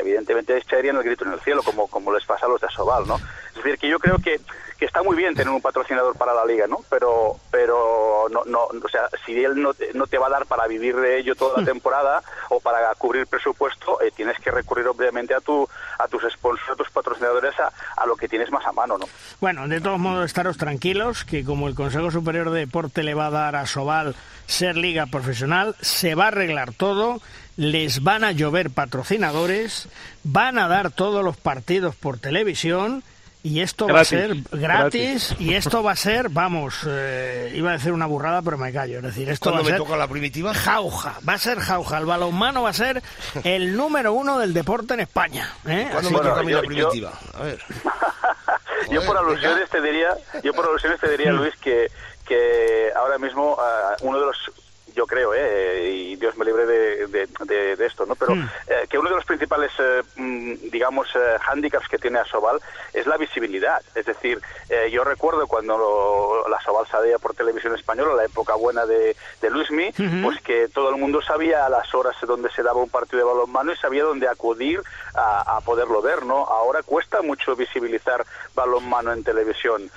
evidentemente 0.00 0.56
echarían 0.56 0.96
el 0.96 1.02
grito 1.02 1.24
en 1.24 1.32
el 1.32 1.40
cielo, 1.40 1.62
como, 1.64 1.88
como 1.88 2.12
les 2.12 2.24
pasa 2.24 2.46
a 2.46 2.48
los 2.48 2.60
de 2.60 2.68
Asobal, 2.68 3.06
¿no? 3.08 3.16
Es 3.48 3.56
decir, 3.56 3.78
que 3.78 3.88
yo 3.88 3.98
creo 3.98 4.18
que 4.18 4.40
que 4.78 4.84
está 4.84 5.02
muy 5.02 5.16
bien 5.16 5.34
tener 5.34 5.52
un 5.52 5.62
patrocinador 5.62 6.16
para 6.16 6.34
la 6.34 6.44
liga, 6.44 6.66
¿no? 6.66 6.80
Pero, 6.90 7.36
pero 7.50 8.26
no, 8.30 8.44
no, 8.44 8.64
o 8.64 8.88
sea, 8.88 9.08
si 9.24 9.32
él 9.42 9.60
no 9.60 9.74
te, 9.74 9.92
no 9.94 10.06
te 10.06 10.18
va 10.18 10.26
a 10.26 10.30
dar 10.30 10.46
para 10.46 10.66
vivir 10.66 10.96
de 10.96 11.18
ello 11.18 11.34
toda 11.34 11.56
la 11.56 11.62
hmm. 11.62 11.66
temporada 11.66 12.22
o 12.50 12.60
para 12.60 12.94
cubrir 12.94 13.26
presupuesto, 13.26 14.00
eh, 14.02 14.12
tienes 14.14 14.38
que 14.38 14.50
recurrir 14.50 14.86
obviamente 14.86 15.34
a 15.34 15.40
tu, 15.40 15.68
a 15.98 16.08
tus 16.08 16.22
sponsors, 16.32 16.70
a 16.70 16.76
tus 16.76 16.90
patrocinadores, 16.90 17.58
a, 17.58 17.72
a, 17.96 18.06
lo 18.06 18.16
que 18.16 18.28
tienes 18.28 18.50
más 18.50 18.66
a 18.66 18.72
mano, 18.72 18.98
¿no? 18.98 19.06
Bueno, 19.40 19.66
de 19.68 19.80
todos 19.80 19.98
modos, 19.98 20.24
estaros 20.26 20.56
tranquilos 20.56 21.24
que 21.24 21.44
como 21.44 21.68
el 21.68 21.74
Consejo 21.74 22.10
Superior 22.10 22.50
de 22.50 22.60
Deporte 22.60 23.02
le 23.02 23.14
va 23.14 23.26
a 23.26 23.30
dar 23.30 23.56
a 23.56 23.66
Sobal 23.66 24.14
ser 24.46 24.76
liga 24.76 25.06
profesional, 25.06 25.74
se 25.80 26.14
va 26.14 26.24
a 26.24 26.28
arreglar 26.28 26.72
todo 26.72 27.20
les 27.56 28.02
van 28.02 28.22
a 28.22 28.32
llover 28.32 28.70
patrocinadores, 28.70 29.88
van 30.24 30.58
a 30.58 30.68
dar 30.68 30.90
todos 30.90 31.24
los 31.24 31.36
partidos 31.36 31.96
por 31.96 32.18
televisión 32.18 33.02
y 33.46 33.60
esto 33.60 33.86
va 33.86 34.00
a 34.00 34.04
ser 34.04 34.34
gratis, 34.50 35.36
y 35.38 35.54
esto 35.54 35.80
va 35.80 35.92
a 35.92 35.96
ser, 36.06 36.30
vamos, 36.30 36.80
eh, 36.84 37.52
iba 37.54 37.70
a 37.70 37.74
decir 37.74 37.92
una 37.92 38.06
burrada, 38.06 38.42
pero 38.42 38.58
me 38.58 38.72
callo. 38.72 38.96
Es 38.96 39.04
decir, 39.04 39.30
esto 39.30 39.52
va 39.52 39.58
a 39.58 39.62
me 39.62 39.68
ser 39.68 39.78
toca 39.78 39.96
la 39.96 40.08
primitiva? 40.08 40.52
Jauja, 40.52 41.20
va 41.26 41.34
a 41.34 41.38
ser 41.38 41.60
jauja. 41.60 41.98
El 41.98 42.06
balonmano 42.06 42.62
va 42.62 42.70
a 42.70 42.72
ser 42.72 43.02
el 43.44 43.76
número 43.76 44.12
uno 44.14 44.38
del 44.38 44.52
deporte 44.52 44.94
en 44.94 45.00
España. 45.00 45.48
¿eh? 45.64 45.88
¿Cuándo 45.92 46.10
me 46.10 46.18
toca 46.18 46.40
a 46.40 46.42
mí 46.42 46.52
la 46.52 46.62
primitiva? 46.62 47.12
A 47.34 47.42
ver. 47.44 47.60
yo 48.90 49.04
por 49.04 49.16
alusiones 49.16 49.70
te 49.70 49.80
diría, 49.80 50.08
yo 50.42 50.52
por 50.52 50.66
alusiones 50.66 50.98
te 50.98 51.08
diría. 51.08 51.30
Luis, 51.30 51.54
que, 51.60 51.88
que 52.26 52.90
ahora 52.96 53.16
mismo 53.18 53.56
ah, 53.60 53.94
uno 54.00 54.18
de 54.18 54.26
los 54.26 54.50
yo 54.96 55.06
creo, 55.06 55.34
¿eh? 55.34 55.90
y 55.92 56.16
Dios 56.16 56.36
me 56.38 56.44
libre 56.46 56.64
de, 56.64 57.06
de, 57.06 57.86
esto, 57.86 58.06
¿no? 58.06 58.14
Pero 58.14 58.34
hmm. 58.34 58.48
eh, 58.66 58.86
que 58.88 58.98
uno 58.98 59.10
de 59.10 59.16
los 59.16 59.24
principales, 59.26 59.70
eh, 59.78 60.02
mm, 60.16 60.70
digamos, 60.72 61.08
eh, 61.14 61.36
handicaps 61.46 61.88
que 61.88 61.98
tiene 61.98 62.18
Asobal 62.18 62.58
es 62.94 63.06
la 63.06 63.18
visibilidad. 63.18 63.82
Es 63.94 64.06
decir, 64.06 64.40
yo 64.90 65.04
recuerdo 65.04 65.46
cuando 65.46 66.44
la 66.48 66.56
Asobal 66.56 66.86
salía 66.86 67.18
por 67.18 67.34
televisión 67.34 67.74
española, 67.74 68.14
la 68.14 68.24
época 68.24 68.54
buena 68.54 68.86
de, 68.86 69.14
de 69.42 69.50
Luismi, 69.50 69.92
pues 70.22 70.40
que 70.40 70.68
todo 70.68 70.90
el 70.90 70.96
mundo 70.96 71.20
sabía 71.20 71.66
a 71.66 71.68
las 71.68 71.94
horas 71.94 72.16
donde 72.26 72.50
se 72.50 72.62
daba 72.62 72.82
un 72.82 72.88
partido 72.88 73.18
de 73.18 73.24
balonmano 73.24 73.72
y 73.72 73.76
sabía 73.76 74.04
dónde 74.04 74.28
acudir 74.28 74.80
a, 75.16 75.60
poderlo 75.64 76.02
ver, 76.02 76.24
¿no? 76.24 76.44
Ahora 76.44 76.82
cuesta 76.82 77.22
mucho 77.22 77.56
visibilizar 77.56 78.24
balonmano 78.54 79.12
en 79.12 79.24
televisión, 79.24 79.90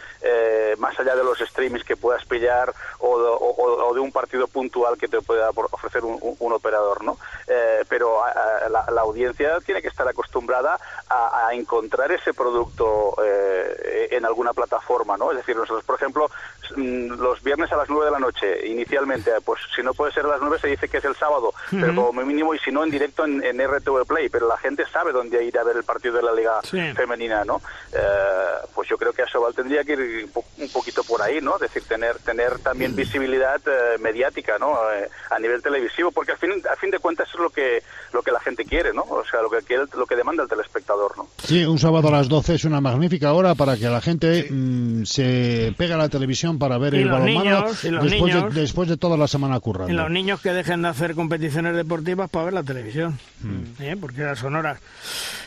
más 0.77 0.99
allá 0.99 1.15
de 1.15 1.23
los 1.23 1.39
streamings 1.39 1.83
que 1.83 1.95
puedas 1.95 2.25
pillar 2.25 2.73
o, 2.99 3.93
de 3.93 3.99
un 3.99 4.11
partido 4.11 4.47
puntual 4.47 4.97
que 4.97 5.07
te 5.07 5.21
pueda 5.21 5.49
ofrecer 5.49 6.03
un, 6.03 6.51
operador, 6.51 7.03
¿no? 7.03 7.17
Eh, 7.47 7.83
pero 7.87 8.21
la, 8.69 9.01
audiencia 9.01 9.59
tiene 9.61 9.81
que 9.81 9.87
estar 9.87 10.07
acostumbrada 10.07 10.79
a, 11.09 11.49
encontrar 11.53 12.11
ese 12.11 12.33
producto 12.33 13.15
eh, 13.23 14.09
en 14.11 14.25
alguna 14.25 14.53
plataforma, 14.53 15.17
¿no? 15.17 15.31
Es 15.31 15.37
decir, 15.37 15.55
nosotros, 15.55 15.83
por 15.83 15.95
ejemplo, 15.95 16.29
los 16.75 17.41
viernes 17.43 17.71
a 17.71 17.77
las 17.77 17.89
9 17.89 18.05
de 18.05 18.11
la 18.11 18.19
noche, 18.19 18.67
inicialmente, 18.67 19.31
pues 19.43 19.59
si 19.75 19.81
no 19.81 19.93
puede 19.93 20.11
ser 20.11 20.25
a 20.25 20.29
las 20.29 20.41
9 20.41 20.57
se 20.59 20.67
dice 20.67 20.87
que 20.87 20.97
es 20.97 21.05
el 21.05 21.15
sábado, 21.15 21.53
pero 21.71 21.95
como 21.95 22.23
mínimo, 22.23 22.53
y 22.53 22.59
si 22.59 22.71
no, 22.71 22.83
en 22.83 22.91
directo 22.91 23.25
en, 23.25 23.59
RTV 23.59 24.05
Play, 24.07 24.29
pero 24.29 24.47
la 24.47 24.57
gente 24.57 24.85
sabe 24.91 25.11
dónde 25.11 25.43
ir 25.43 25.57
a 25.57 25.63
ver 25.63 25.77
el 25.77 25.83
partido 25.83 26.15
de 26.15 26.23
la 26.23 26.33
Liga 26.33 26.61
Femenina, 26.61 27.43
¿no? 27.43 27.61
pues 28.73 28.89
yo 28.89 28.97
creo 28.97 29.13
que 29.13 29.23
Asobal 29.23 29.53
tendría 29.53 29.83
que 29.83 29.93
ir 29.93 30.29
un 30.57 30.69
poquito 30.69 31.03
por 31.03 31.21
ahí, 31.21 31.41
¿no? 31.41 31.55
Es 31.55 31.61
decir, 31.61 31.83
tener, 31.83 32.17
tener 32.19 32.59
también 32.59 32.95
visibilidad 32.95 33.61
mediática, 33.99 34.57
¿no? 34.57 34.75
a 35.29 35.39
nivel 35.39 35.61
televisivo, 35.61 36.11
porque 36.11 36.31
al 36.31 36.37
fin, 36.37 36.51
a 36.71 36.75
fin 36.75 36.91
de 36.91 36.99
cuentas 36.99 37.27
es 37.33 37.39
lo 37.39 37.49
que, 37.49 37.83
lo 38.13 38.21
que 38.21 38.31
la 38.31 38.39
gente 38.39 38.65
quiere, 38.65 38.93
¿no? 38.93 39.03
O 39.03 39.23
sea, 39.29 39.41
lo 39.41 39.49
que 39.49 39.61
quiere, 39.61 39.83
lo 39.95 40.05
que 40.05 40.15
demanda 40.15 40.43
el 40.43 40.49
telespectador, 40.49 41.17
¿no? 41.17 41.27
Sí, 41.43 41.65
un 41.65 41.79
sábado 41.79 42.09
a 42.09 42.11
las 42.11 42.29
12 42.29 42.55
es 42.55 42.65
una 42.65 42.81
magnífica 42.81 43.33
hora 43.33 43.55
para 43.55 43.77
que 43.77 43.85
la 43.85 44.01
gente 44.01 44.47
mm, 44.49 45.03
se 45.05 45.73
pegue 45.77 45.93
a 45.93 45.97
la 45.97 46.09
televisión 46.09 46.58
para 46.59 46.77
ver 46.77 46.95
el 46.95 47.09
balonmano 47.09 47.67
después, 47.71 48.33
de, 48.33 48.49
después 48.61 48.89
de 48.89 48.97
toda 48.97 49.17
la 49.17 49.27
semana 49.27 49.59
currando. 49.59 49.91
Y 49.91 49.95
los 49.95 50.11
niños 50.11 50.41
que 50.41 50.51
dejen 50.51 50.81
de 50.81 50.89
hacer 50.89 51.15
competiciones 51.15 51.75
deportivas 51.75 52.29
para 52.29 52.45
ver 52.45 52.53
la 52.53 52.63
televisión, 52.63 53.17
mm. 53.41 53.81
¿eh? 53.81 53.97
porque 53.99 54.21
las 54.21 54.43
horas. 54.43 54.79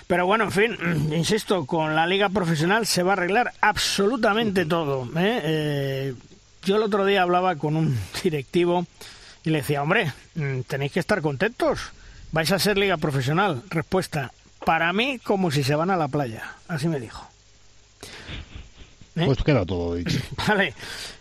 Pero 0.06 0.26
bueno, 0.26 0.44
en 0.44 0.52
fin, 0.52 0.76
insisto, 1.12 1.66
con 1.66 1.94
la 1.94 2.06
liga 2.06 2.28
profesional 2.30 2.86
se 2.86 3.02
va 3.02 3.12
a 3.12 3.12
arreglar 3.14 3.52
absolutamente 3.60 4.64
todo. 4.64 5.04
¿eh? 5.16 5.40
Eh, 5.44 6.14
yo 6.64 6.76
el 6.76 6.82
otro 6.82 7.04
día 7.04 7.22
hablaba 7.22 7.56
con 7.56 7.76
un 7.76 7.98
directivo 8.22 8.86
y 9.44 9.50
le 9.50 9.58
decía, 9.58 9.82
hombre, 9.82 10.12
mm, 10.34 10.60
tenéis 10.62 10.92
que 10.92 11.00
estar 11.00 11.20
contentos. 11.20 11.92
Vais 12.32 12.50
a 12.50 12.58
ser 12.58 12.78
liga 12.78 12.96
profesional. 12.96 13.62
Respuesta, 13.68 14.32
para 14.64 14.92
mí 14.92 15.18
como 15.22 15.50
si 15.50 15.62
se 15.62 15.74
van 15.74 15.90
a 15.90 15.96
la 15.96 16.08
playa. 16.08 16.42
Así 16.66 16.88
me 16.88 16.98
dijo. 16.98 17.28
¿Eh? 19.16 19.24
Pues 19.26 19.42
queda 19.42 19.64
todo 19.66 19.94
dicho. 19.94 20.18
Vale. 20.48 20.74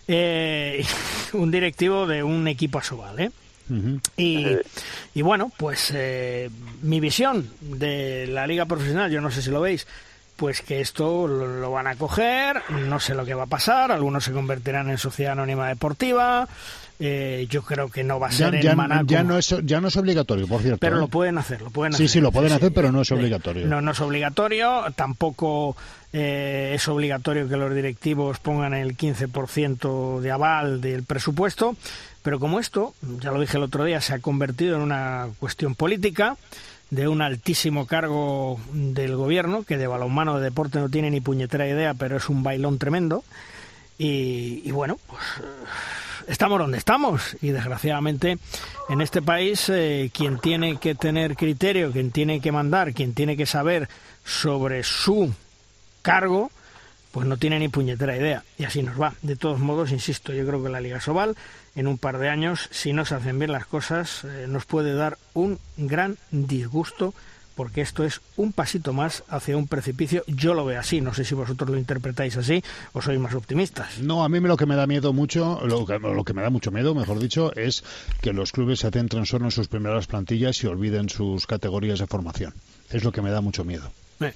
Eh, 0.07 0.85
un 1.33 1.51
directivo 1.51 2.07
de 2.07 2.23
un 2.23 2.47
equipo 2.47 2.79
asobal, 2.79 3.19
¿eh? 3.19 3.31
y, 4.17 4.47
y, 5.13 5.21
bueno, 5.21 5.49
pues 5.57 5.93
eh, 5.95 6.49
mi 6.81 6.99
visión 6.99 7.49
de 7.61 8.27
la 8.27 8.45
liga 8.45 8.65
profesional, 8.65 9.09
yo 9.09 9.21
no 9.21 9.31
sé 9.31 9.41
si 9.41 9.49
lo 9.49 9.61
veis, 9.61 9.87
pues 10.35 10.61
que 10.61 10.81
esto 10.81 11.27
lo, 11.27 11.71
van 11.71 11.87
a 11.87 11.95
coger, 11.95 12.63
no 12.69 12.99
sé 12.99 13.13
lo 13.13 13.25
que 13.25 13.33
va 13.33 13.43
a 13.43 13.47
pasar, 13.47 13.91
algunos 13.91 14.23
se 14.23 14.31
convertirán 14.31 14.89
en 14.89 14.97
sociedad 14.97 15.33
anónima 15.33 15.67
deportiva, 15.67 16.47
eh, 17.03 17.47
yo 17.49 17.63
creo 17.63 17.89
que 17.89 18.03
no 18.03 18.19
va 18.19 18.27
a 18.27 18.31
ser 18.31 18.61
ya, 18.61 18.71
en 18.73 19.07
Ya 19.07 19.23
no, 19.23 19.37
es, 19.37 19.55
ya 19.63 19.81
no 19.81 19.87
es 19.87 19.97
obligatorio, 19.97 20.47
por 20.47 20.61
cierto. 20.61 20.79
Pero 20.79 20.97
lo 20.97 21.05
¿eh? 21.05 21.09
pueden 21.09 21.37
hacer, 21.37 21.61
lo 21.61 21.71
pueden 21.71 21.93
sí, 21.93 22.03
hacer. 22.03 22.09
Sí, 22.09 22.21
lo 22.21 22.31
pueden 22.31 22.51
hacer, 22.51 22.71
pero 22.71 22.91
no 22.91 23.01
es 23.01 23.11
obligatorio. 23.11 23.65
No, 23.65 23.81
no 23.81 23.91
es 23.91 23.99
obligatorio, 23.99 24.85
tampoco 24.95 25.75
eh, 26.13 26.73
es 26.75 26.87
obligatorio 26.87 27.49
que 27.49 27.57
los 27.57 27.73
directivos 27.73 28.39
pongan 28.39 28.73
el 28.73 28.95
15% 28.95 30.19
de 30.19 30.31
aval 30.31 30.79
del 30.79 31.03
presupuesto, 31.03 31.75
pero 32.21 32.39
como 32.39 32.59
esto, 32.59 32.93
ya 33.19 33.31
lo 33.31 33.41
dije 33.41 33.57
el 33.57 33.63
otro 33.63 33.83
día, 33.83 33.99
se 33.99 34.13
ha 34.13 34.19
convertido 34.19 34.75
en 34.75 34.83
una 34.83 35.27
cuestión 35.39 35.73
política, 35.73 36.37
de 36.91 37.07
un 37.07 37.21
altísimo 37.21 37.87
cargo 37.87 38.59
del 38.73 39.15
gobierno, 39.15 39.63
que 39.63 39.77
de 39.77 39.87
balonmano 39.87 40.37
de 40.37 40.43
deporte 40.43 40.77
no 40.77 40.89
tiene 40.89 41.09
ni 41.09 41.21
puñetera 41.21 41.67
idea, 41.67 41.93
pero 41.93 42.17
es 42.17 42.29
un 42.29 42.43
bailón 42.43 42.77
tremendo. 42.77 43.23
Y, 43.97 44.69
bueno, 44.71 44.97
pues 45.07 45.21
estamos 46.27 46.59
donde 46.59 46.77
estamos. 46.77 47.37
Y 47.41 47.49
desgraciadamente 47.49 48.37
en 48.89 49.01
este 49.01 49.21
país 49.21 49.69
eh, 49.69 50.11
quien 50.13 50.39
tiene 50.39 50.77
que 50.77 50.95
tener 50.95 51.35
criterio, 51.35 51.91
quien 51.91 52.11
tiene 52.11 52.41
que 52.41 52.51
mandar, 52.51 52.93
quien 52.93 53.13
tiene 53.13 53.37
que 53.37 53.45
saber 53.45 53.89
sobre 54.23 54.83
su 54.83 55.33
cargo, 56.01 56.51
pues 57.11 57.27
no 57.27 57.37
tiene 57.37 57.59
ni 57.59 57.67
puñetera 57.67 58.15
idea. 58.15 58.43
Y 58.57 58.63
así 58.63 58.83
nos 58.83 58.99
va. 58.99 59.13
De 59.21 59.35
todos 59.35 59.59
modos, 59.59 59.91
insisto, 59.91 60.33
yo 60.33 60.45
creo 60.45 60.63
que 60.63 60.69
la 60.69 60.81
Liga 60.81 61.01
Sobal 61.01 61.35
en 61.75 61.87
un 61.87 61.97
par 61.97 62.17
de 62.17 62.29
años, 62.29 62.67
si 62.71 62.93
no 62.93 63.05
se 63.05 63.15
hacen 63.15 63.39
bien 63.39 63.51
las 63.51 63.65
cosas, 63.65 64.23
eh, 64.23 64.45
nos 64.47 64.65
puede 64.65 64.93
dar 64.93 65.17
un 65.33 65.59
gran 65.77 66.17
disgusto 66.31 67.13
porque 67.61 67.81
esto 67.81 68.03
es 68.03 68.21
un 68.37 68.53
pasito 68.53 68.91
más 68.91 69.23
hacia 69.29 69.55
un 69.55 69.67
precipicio. 69.67 70.23
Yo 70.25 70.55
lo 70.55 70.65
veo 70.65 70.79
así, 70.79 70.99
no 70.99 71.13
sé 71.13 71.23
si 71.23 71.35
vosotros 71.35 71.69
lo 71.69 71.77
interpretáis 71.77 72.35
así 72.35 72.63
o 72.91 73.03
sois 73.03 73.19
más 73.19 73.35
optimistas. 73.35 73.99
No, 73.99 74.23
a 74.23 74.29
mí 74.29 74.39
lo 74.39 74.57
que 74.57 74.65
me 74.65 74.75
da 74.75 74.87
miedo 74.87 75.13
mucho, 75.13 75.61
lo 75.63 75.85
que, 75.85 75.99
lo 75.99 76.23
que 76.23 76.33
me 76.33 76.41
da 76.41 76.49
mucho 76.49 76.71
miedo, 76.71 76.95
mejor 76.95 77.19
dicho, 77.19 77.53
es 77.55 77.83
que 78.19 78.33
los 78.33 78.51
clubes 78.51 78.79
se 78.79 78.89
centren 78.89 79.27
solo 79.27 79.45
en 79.45 79.51
sus 79.51 79.67
primeras 79.67 80.07
plantillas 80.07 80.63
y 80.63 80.65
olviden 80.65 81.07
sus 81.07 81.45
categorías 81.45 81.99
de 81.99 82.07
formación. 82.07 82.51
Es 82.89 83.03
lo 83.03 83.11
que 83.11 83.21
me 83.21 83.29
da 83.29 83.41
mucho 83.41 83.63
miedo. 83.63 83.91
Eh, 84.21 84.33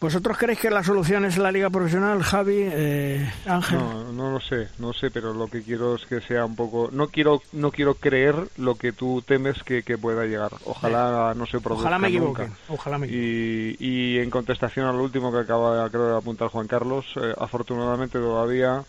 ¿Vosotros 0.00 0.38
creéis 0.38 0.60
que 0.60 0.70
la 0.70 0.82
solución 0.82 1.26
es 1.26 1.36
la 1.36 1.52
liga 1.52 1.68
profesional, 1.68 2.22
Javi, 2.22 2.56
eh, 2.58 3.30
Ángel? 3.44 3.78
No, 3.78 4.12
no 4.12 4.30
lo 4.30 4.40
sé, 4.40 4.68
no 4.78 4.94
sé, 4.94 5.10
pero 5.10 5.34
lo 5.34 5.46
que 5.46 5.62
quiero 5.62 5.94
es 5.94 6.06
que 6.06 6.22
sea 6.22 6.46
un 6.46 6.56
poco... 6.56 6.88
No 6.90 7.08
quiero 7.08 7.42
no 7.52 7.70
quiero 7.70 7.94
creer 7.94 8.34
lo 8.56 8.76
que 8.76 8.92
tú 8.92 9.22
temes 9.26 9.62
que, 9.62 9.82
pueda 9.98 10.24
llegar. 10.24 10.52
Ojalá 10.64 11.34
no 11.36 11.44
se 11.44 11.60
produzca 11.60 11.82
Ojalá 11.82 11.98
me 11.98 12.08
equivoque. 12.08 12.48
Ojalá 12.68 12.96
me 12.96 13.08
equivoque. 13.08 13.76
Y, 13.78 14.14
y 14.14 14.18
en 14.20 14.30
contestación 14.30 14.86
al 14.86 14.96
último 14.96 15.30
que 15.30 15.40
acaba 15.40 15.86
de 15.86 16.16
apuntar 16.16 16.48
Juan 16.48 16.66
Carlos, 16.66 17.04
eh, 17.16 17.34
afortunadamente 17.38 18.18
todavía 18.18 18.82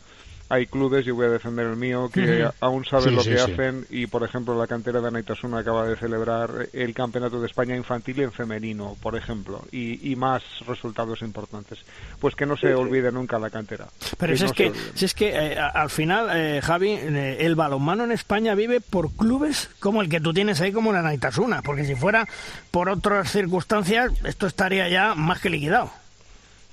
hay 0.52 0.66
clubes, 0.66 1.06
yo 1.06 1.16
voy 1.16 1.28
a 1.28 1.30
defender 1.30 1.66
el 1.66 1.78
mío, 1.78 2.10
que 2.14 2.46
aún 2.60 2.84
saben 2.84 3.16
lo 3.16 3.24
que 3.24 3.40
hacen 3.40 3.86
y, 3.90 4.08
por 4.08 4.22
ejemplo, 4.24 4.60
la 4.60 4.68
cantera 4.68 5.00
de 5.00 5.08
Anaitasuna 5.08 5.60
acaba 5.60 5.88
de 5.88 5.96
celebrar 5.96 6.68
el 6.74 6.94
Campeonato 6.94 7.40
de 7.40 7.48
España 7.48 7.74
infantil 7.74 8.20
y 8.20 8.24
en 8.24 8.34
femenino, 8.34 8.98
por 9.02 9.16
ejemplo, 9.16 9.64
y, 9.72 10.14
más 10.18 10.44
resultados 10.68 11.22
importantes. 11.22 11.80
Pues 12.20 12.36
que 12.36 12.46
no 12.46 12.58
se 12.58 12.76
olvide 12.76 13.14
nunca 13.14 13.40
la 13.40 13.50
cantera. 13.50 13.88
Pero 14.18 14.36
si, 14.36 14.44
es 14.44 14.52
que, 14.52 14.74
si 14.94 15.06
es 15.06 15.14
que 15.14 15.58
al 15.58 15.90
final, 15.90 16.28
eh, 16.34 16.60
Javi, 16.62 16.90
eh, 16.92 17.38
el 17.40 17.56
balonmano 17.56 18.04
en 18.04 18.12
España 18.12 18.54
vive 18.54 18.82
por 18.82 19.10
clubes 19.14 19.70
como 19.80 20.02
el 20.02 20.10
que 20.10 20.20
tú 20.20 20.34
tienes 20.34 20.60
ahí 20.60 20.74
como 20.74 20.92
la 20.92 21.00
Anaitasuna, 21.00 21.62
porque 21.62 21.86
si 21.86 21.96
fuera 21.96 22.28
por 22.72 22.90
otras 22.90 23.32
circunstancias, 23.32 24.12
esto 24.26 24.48
estaría 24.48 24.90
ya 24.90 25.16
más 25.16 25.40
que 25.40 25.50
liquidado. 25.50 25.92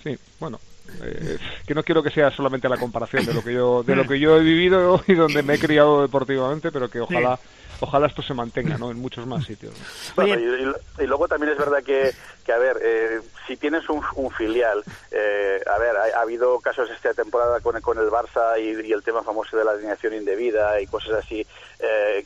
Sí, 0.03 0.19
bueno, 0.41 0.59
eh, 1.03 1.39
que 1.67 1.75
no 1.75 1.83
quiero 1.83 2.03
que 2.03 2.11
sea 2.11 2.31
solamente 2.31 2.69
la 2.69 2.77
comparación 2.77 3.25
de 3.27 3.35
lo 3.35 3.43
que 3.43 3.53
yo 3.53 3.83
de 3.83 3.97
lo 3.97 4.07
que 4.07 4.19
yo 4.19 4.37
he 4.37 4.41
vivido 4.41 5.03
y 5.07 5.15
donde 5.15 5.43
me 5.43 5.55
he 5.55 5.59
criado 5.59 6.03
deportivamente 6.03 6.73
pero 6.73 6.89
que 6.89 7.01
ojalá 7.01 7.39
ojalá 7.81 8.09
esto 8.09 8.23
se 8.23 8.35
mantenga 8.35 8.77
¿no? 8.77 8.91
en 8.91 8.99
muchos 8.99 9.25
más 9.27 9.45
sitios. 9.45 9.73
Y, 10.19 11.07
luego 11.07 11.29
también 11.29 11.53
es 11.53 11.59
verdad 11.59 11.83
que, 11.85 12.13
que 12.45 12.53
a 12.53 12.59
ver 12.59 12.77
eh, 12.83 13.21
si 13.47 13.57
tienes 13.57 13.89
un, 13.89 14.03
filial 14.33 14.83
eh, 15.13 15.61
a 15.65 15.79
ver 15.79 15.97
ha, 15.97 16.21
habido 16.21 16.59
casos 16.59 16.91
esta 16.91 17.15
temporada 17.15 17.61
con, 17.61 17.81
con 17.81 17.99
el 17.99 18.09
Barça 18.09 18.61
y, 18.61 18.93
el 18.93 19.03
tema 19.03 19.23
famoso 19.23 19.57
de 19.57 19.65
la 19.65 19.73
alineación 19.73 20.15
indebida 20.15 20.81
y 20.81 20.87
cosas 20.87 21.25
así 21.25 21.47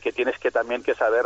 que 0.01 0.11
tienes 0.11 0.39
que 0.39 0.49
también 0.49 0.81
que 0.81 0.95
saber 0.95 1.25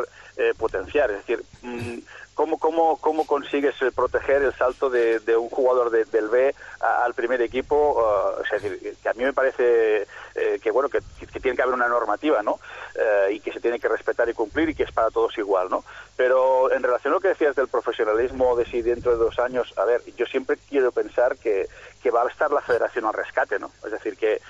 potenciar. 0.57 1.09
Es 1.11 1.26
decir 1.26 1.43
mm, 1.61 1.99
¿Cómo, 2.38 2.59
cómo, 2.59 2.97
cómo 2.97 3.26
consigues 3.26 3.81
eh, 3.81 3.91
proteger 3.91 4.43
el 4.43 4.53
salto 4.53 4.91
de, 4.91 5.19
un 5.35 5.49
jugador 5.49 5.89
del 5.89 6.30
B 6.30 6.53
al 6.80 7.15
primer 7.15 7.41
equipo? 7.41 7.97
Uh, 7.97 8.43
es 8.43 8.61
decir, 8.61 8.95
que 9.01 9.09
a 9.09 9.14
mí 9.14 9.23
me 9.23 9.34
parece 9.34 10.03
eh, 10.35 10.59
que 10.61 10.69
bueno 10.69 10.88
que, 10.88 10.99
tiene 11.41 11.55
que 11.55 11.64
haber 11.64 11.73
una 11.73 11.88
normativa, 11.88 12.43
¿no? 12.43 12.59
Eh, 12.99 13.33
y 13.33 13.39
que 13.41 13.51
se 13.51 13.59
tiene 13.59 13.79
que 13.79 13.87
respetar 13.87 14.27
y 14.27 14.33
cumplir 14.33 14.69
y 14.69 14.73
que 14.73 14.81
es 14.81 14.91
para 14.91 15.11
todos 15.11 15.37
igual, 15.37 15.69
¿no? 15.69 15.83
Pero 16.15 16.71
en 16.71 16.81
relación 16.81 17.13
a 17.13 17.17
lo 17.17 17.21
que 17.21 17.27
decías 17.27 17.55
del 17.55 17.67
profesionalismo, 17.67 18.55
de 18.55 18.65
si 18.65 18.81
dentro 18.81 19.11
de 19.11 19.17
dos 19.17 19.37
años, 19.37 19.71
a 19.77 19.85
ver, 19.85 20.01
yo 20.15 20.25
siempre 20.25 20.57
quiero 20.67 20.91
pensar 20.91 21.37
que, 21.37 21.67
que 22.01 22.09
va 22.09 22.23
a 22.23 22.27
estar 22.27 22.49
la 22.49 22.61
federación 22.61 23.05
al 23.05 23.13
rescate, 23.13 23.59
¿no? 23.59 23.71
Es 23.85 23.91
decir, 23.91 24.17
que 24.17 24.41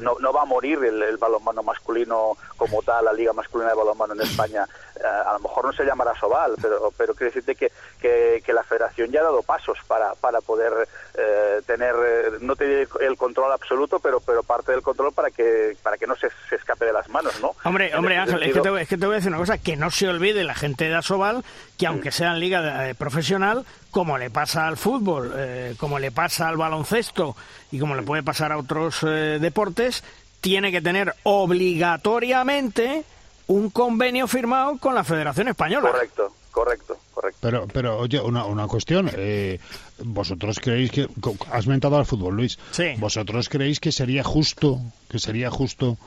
no, 0.00 0.16
no, 0.18 0.32
va 0.32 0.42
a 0.42 0.46
morir 0.46 0.78
el, 0.82 1.16
balonmano 1.18 1.62
masculino 1.62 2.38
como 2.56 2.82
tal, 2.82 3.04
la 3.04 3.12
liga 3.12 3.34
masculina 3.34 3.70
de 3.70 3.76
balonmano 3.76 4.14
en 4.14 4.22
España. 4.22 4.66
a 5.04 5.32
lo 5.34 5.40
mejor 5.40 5.66
no 5.66 5.72
se 5.72 5.84
llamará 5.84 6.14
Sobal, 6.18 6.54
pero, 6.62 6.90
pero 6.96 7.14
quiero 7.14 7.32
decirte 7.32 7.54
que, 7.54 7.70
que, 8.00 8.52
la 8.52 8.62
federación 8.62 9.10
ya 9.10 9.20
ha 9.20 9.24
dado 9.24 9.42
pasos 9.42 9.78
para, 9.86 10.14
para 10.14 10.40
poder 10.40 10.88
eh, 11.16 11.60
tener, 11.66 11.94
eh, 11.96 12.30
no 12.40 12.54
te 12.56 12.86
el 13.00 13.16
control 13.16 13.52
absoluto, 13.52 13.98
pero, 13.98 14.20
pero 14.20 14.42
parte 14.42 14.72
del 14.72 14.82
control 14.82 15.12
para 15.12 15.30
que, 15.30 15.76
para 15.82 15.96
que 15.96 16.06
no 16.06 16.14
se, 16.16 16.28
escape 16.50 16.84
de 16.84 16.92
las 16.92 17.08
manos, 17.08 17.40
¿no? 17.40 17.54
Hombre, 17.74 17.96
hombre 17.96 18.16
Ángel, 18.18 18.42
es, 18.44 18.52
que 18.52 18.60
te, 18.60 18.82
es 18.82 18.88
que 18.88 18.96
te 18.96 19.06
voy 19.06 19.14
a 19.14 19.16
decir 19.16 19.30
una 19.30 19.38
cosa, 19.38 19.58
que 19.58 19.76
no 19.76 19.90
se 19.90 20.08
olvide 20.08 20.44
la 20.44 20.54
gente 20.54 20.88
de 20.88 20.94
Asobal 20.94 21.44
que 21.76 21.88
aunque 21.88 22.12
sea 22.12 22.32
en 22.32 22.38
liga 22.38 22.88
eh, 22.88 22.94
profesional, 22.94 23.64
como 23.90 24.16
le 24.16 24.30
pasa 24.30 24.68
al 24.68 24.76
fútbol, 24.76 25.34
como 25.76 25.98
le 25.98 26.12
pasa 26.12 26.48
al 26.48 26.56
baloncesto 26.56 27.36
y 27.72 27.80
como 27.80 27.96
le 27.96 28.02
puede 28.02 28.22
pasar 28.22 28.52
a 28.52 28.58
otros 28.58 29.00
deportes, 29.02 30.04
tiene 30.40 30.70
que 30.70 30.80
tener 30.80 31.14
obligatoriamente 31.24 33.04
un 33.46 33.70
convenio 33.70 34.26
firmado 34.26 34.78
con 34.78 34.94
la 34.94 35.04
Federación 35.04 35.48
Española. 35.48 35.90
Correcto, 35.90 36.32
correcto, 36.50 36.98
correcto. 37.12 37.38
Pero, 37.40 37.66
pero 37.72 37.98
oye, 37.98 38.20
una, 38.20 38.44
una 38.44 38.66
cuestión. 38.66 39.10
Eh, 39.14 39.58
¿Vosotros 39.98 40.60
creéis 40.60 40.90
que... 40.90 41.08
Has 41.50 41.66
mentado 41.66 41.96
al 41.96 42.06
fútbol, 42.06 42.36
Luis. 42.36 42.58
Sí. 42.70 42.94
¿Vosotros 42.98 43.48
creéis 43.48 43.80
que 43.80 43.92
sería 43.92 44.22
justo, 44.22 44.80
que 45.08 45.18
sería 45.18 45.50
justo 45.50 45.98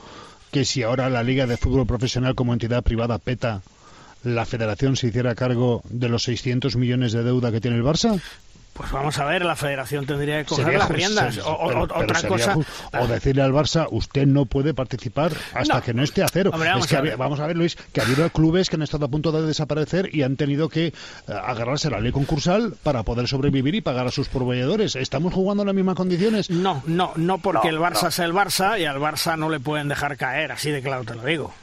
que 0.52 0.66
si 0.66 0.84
ahora 0.84 1.10
la 1.10 1.24
Liga 1.24 1.48
de 1.48 1.58
Fútbol 1.58 1.88
Profesional 1.88 2.36
como 2.36 2.54
entidad 2.54 2.84
privada 2.84 3.18
peta, 3.18 3.62
la 4.24 4.46
federación 4.46 4.96
se 4.96 5.08
hiciera 5.08 5.36
cargo 5.36 5.82
de 5.90 6.10
los 6.10 6.24
600 6.24 6.76
millones 6.76 7.12
de 7.12 7.24
deuda 7.24 7.52
que 7.52 7.62
tiene 7.62 7.78
el 7.78 7.84
Barça? 7.84 8.20
Pues 8.78 8.92
vamos 8.92 9.18
a 9.18 9.26
ver, 9.26 9.44
la 9.44 9.56
federación 9.56 10.06
tendría 10.06 10.38
que 10.38 10.46
coger 10.46 10.78
las 10.78 10.90
riendas. 10.90 11.40
o, 11.40 11.52
otra 11.52 12.22
cosa. 12.28 12.56
O 13.00 13.08
decirle 13.08 13.42
al 13.42 13.52
Barça, 13.52 13.88
usted 13.90 14.28
no 14.28 14.46
puede 14.46 14.74
participar 14.76 15.32
hasta 15.54 15.82
que 15.82 15.94
no 15.94 16.04
esté 16.04 16.24
a 16.24 16.28
cero. 16.28 16.52
vamos, 16.54 16.94
a 16.94 17.02
ver. 17.02 17.18
vamos 17.18 17.40
a 17.40 17.48
ver, 17.48 17.58
Luis, 17.58 17.76
que 17.92 18.02
ha 18.02 18.04
habido 18.04 18.30
clubes 18.30 18.70
que 18.70 18.76
han 18.76 18.84
estado 18.84 19.06
a 19.06 19.10
punto 19.10 19.32
de 19.32 19.48
desaparecer 19.48 20.14
y 20.14 20.22
han 20.22 20.36
tenido 20.36 20.70
que 20.70 20.88
eh, 20.88 20.94
agarrarse 21.28 21.88
a 21.88 21.92
la 21.92 22.00
ley 22.00 22.12
concursal 22.12 22.76
para 22.84 23.02
poder 23.04 23.28
sobrevivir 23.28 23.74
y 23.74 23.82
pagar 23.82 24.06
a 24.08 24.12
sus 24.12 24.30
proveedores. 24.30 24.96
¿Estamos 24.96 25.34
jugando 25.34 25.64
en 25.64 25.68
las 25.68 25.76
mismas 25.76 25.96
condiciones? 25.96 26.50
No, 26.52 26.84
no, 26.86 27.14
no 27.16 27.40
porque 27.40 27.70
el 27.70 27.80
Barça 27.80 28.10
es 28.10 28.20
el 28.20 28.34
Barça 28.34 28.80
y 28.80 28.86
al 28.86 29.00
Barça 29.00 29.38
no 29.38 29.50
le 29.50 29.60
pueden 29.60 29.88
dejar 29.88 30.18
caer, 30.18 30.52
así 30.52 30.70
de 30.70 30.82
claro 30.84 31.04
te 31.04 31.16
lo 31.16 31.24
digo. 31.24 31.54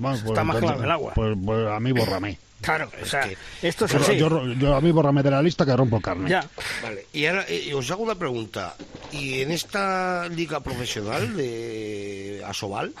Pues 0.00 0.24
Está 0.24 0.42
más 0.42 0.56
claro 0.56 0.82
el 0.82 0.90
agua. 0.90 1.12
Pues, 1.14 1.36
pues, 1.44 1.68
a 1.68 1.80
mí. 1.80 2.38
Claro, 2.62 2.90
o 3.02 3.04
sea, 3.04 3.28
esto 3.60 3.84
es 3.84 3.94
así. 3.94 4.16
Yo, 4.16 4.74
a 4.74 4.80
mí 4.80 4.92
borrame 4.92 5.22
de 5.22 5.30
la 5.30 5.42
lista 5.42 5.66
que 5.66 5.76
rompo 5.76 6.00
carne. 6.00 6.30
Ya. 6.30 6.44
Vale, 6.82 7.06
y 7.12 7.26
ahora 7.26 7.44
eh, 7.48 7.74
os 7.74 7.90
hago 7.90 8.04
una 8.04 8.14
pregunta. 8.14 8.74
¿Y 9.12 9.40
en 9.40 9.50
esta 9.50 10.28
liga 10.28 10.60
profesional 10.60 11.36
de 11.36 12.42
Asobal, 12.46 12.94